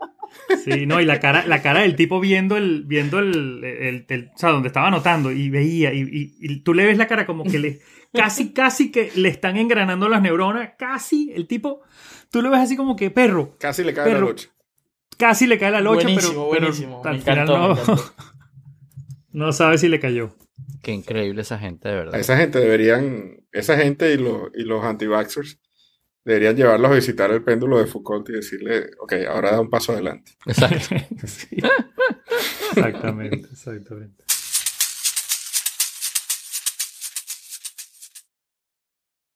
Sí, 0.65 0.87
no, 0.87 1.01
y 1.01 1.05
la 1.05 1.19
cara, 1.21 1.47
la 1.47 1.63
cara 1.63 1.81
del 1.81 1.97
tipo 1.97 2.21
viendo 2.21 2.57
el, 2.57 2.85
viendo 2.85 3.19
el, 3.19 3.63
el- 3.65 4.07
el- 4.09 4.31
o 4.35 4.39
sea, 4.39 4.51
donde 4.51 4.69
estaba 4.69 4.89
anotando 4.89 5.31
y 5.33 5.51
veía, 5.51 5.93
y, 5.93 6.01
y- 6.03 6.35
y 6.41 6.61
tú 6.63 6.75
le 6.75 6.85
ves 6.87 6.99
la 6.99 7.07
cara 7.07 7.27
como 7.27 7.45
que 7.45 7.59
le, 7.59 7.81
casi, 8.13 8.53
casi 8.53 8.91
que 8.91 9.11
le 9.15 9.29
están 9.29 9.57
engranando 9.57 10.09
las 10.09 10.21
neuronas, 10.23 10.71
casi, 10.79 11.33
el 11.35 11.47
tipo, 11.47 11.81
tú 12.31 12.43
lo 12.43 12.51
ves 12.51 12.61
así 12.61 12.77
como 12.77 12.97
que 12.97 13.11
perro, 13.11 13.57
Casi 13.59 13.83
le 13.85 13.95
cae 13.95 14.13
la 14.13 14.19
lucha. 14.21 14.49
casi 15.17 15.47
le 15.47 15.59
cae 15.59 15.71
la 15.71 15.81
locha, 15.81 16.05
buenísimo, 16.05 16.33
pero, 16.33 16.51
pero 16.51 16.61
buenísimo. 16.67 17.03
al 17.05 17.15
me 17.15 17.21
final 17.21 17.39
encantó, 17.49 17.93
no, 17.95 18.03
no 19.47 19.53
sabe 19.53 19.79
si 19.79 19.89
le 19.89 20.01
cayó. 20.01 20.37
Qué 20.83 20.93
increíble 20.93 21.43
esa 21.43 21.59
gente, 21.59 21.89
de 21.89 21.95
verdad. 21.95 22.19
Esa 22.21 22.37
gente 22.37 22.59
deberían, 22.59 23.37
esa 23.53 23.77
gente 23.79 24.13
y 24.13 24.17
los, 24.19 24.51
y 24.55 24.65
los 24.65 24.85
anti-vaxxers 24.85 25.59
deberían 26.25 26.57
llevarlos 26.57 26.91
a 26.91 26.95
visitar 26.95 27.31
el 27.31 27.43
péndulo 27.43 27.79
de 27.79 27.87
Foucault 27.87 28.29
y 28.31 28.33
decirle, 28.33 28.91
ok, 29.01 29.15
ahora 29.29 29.53
da 29.53 29.61
un 29.61 29.71
paso 29.71 29.93
adelante. 29.93 30.33
Exacto. 30.47 30.95
Sí. 31.27 31.57
Exactamente, 32.75 33.49
exactamente. 33.53 34.25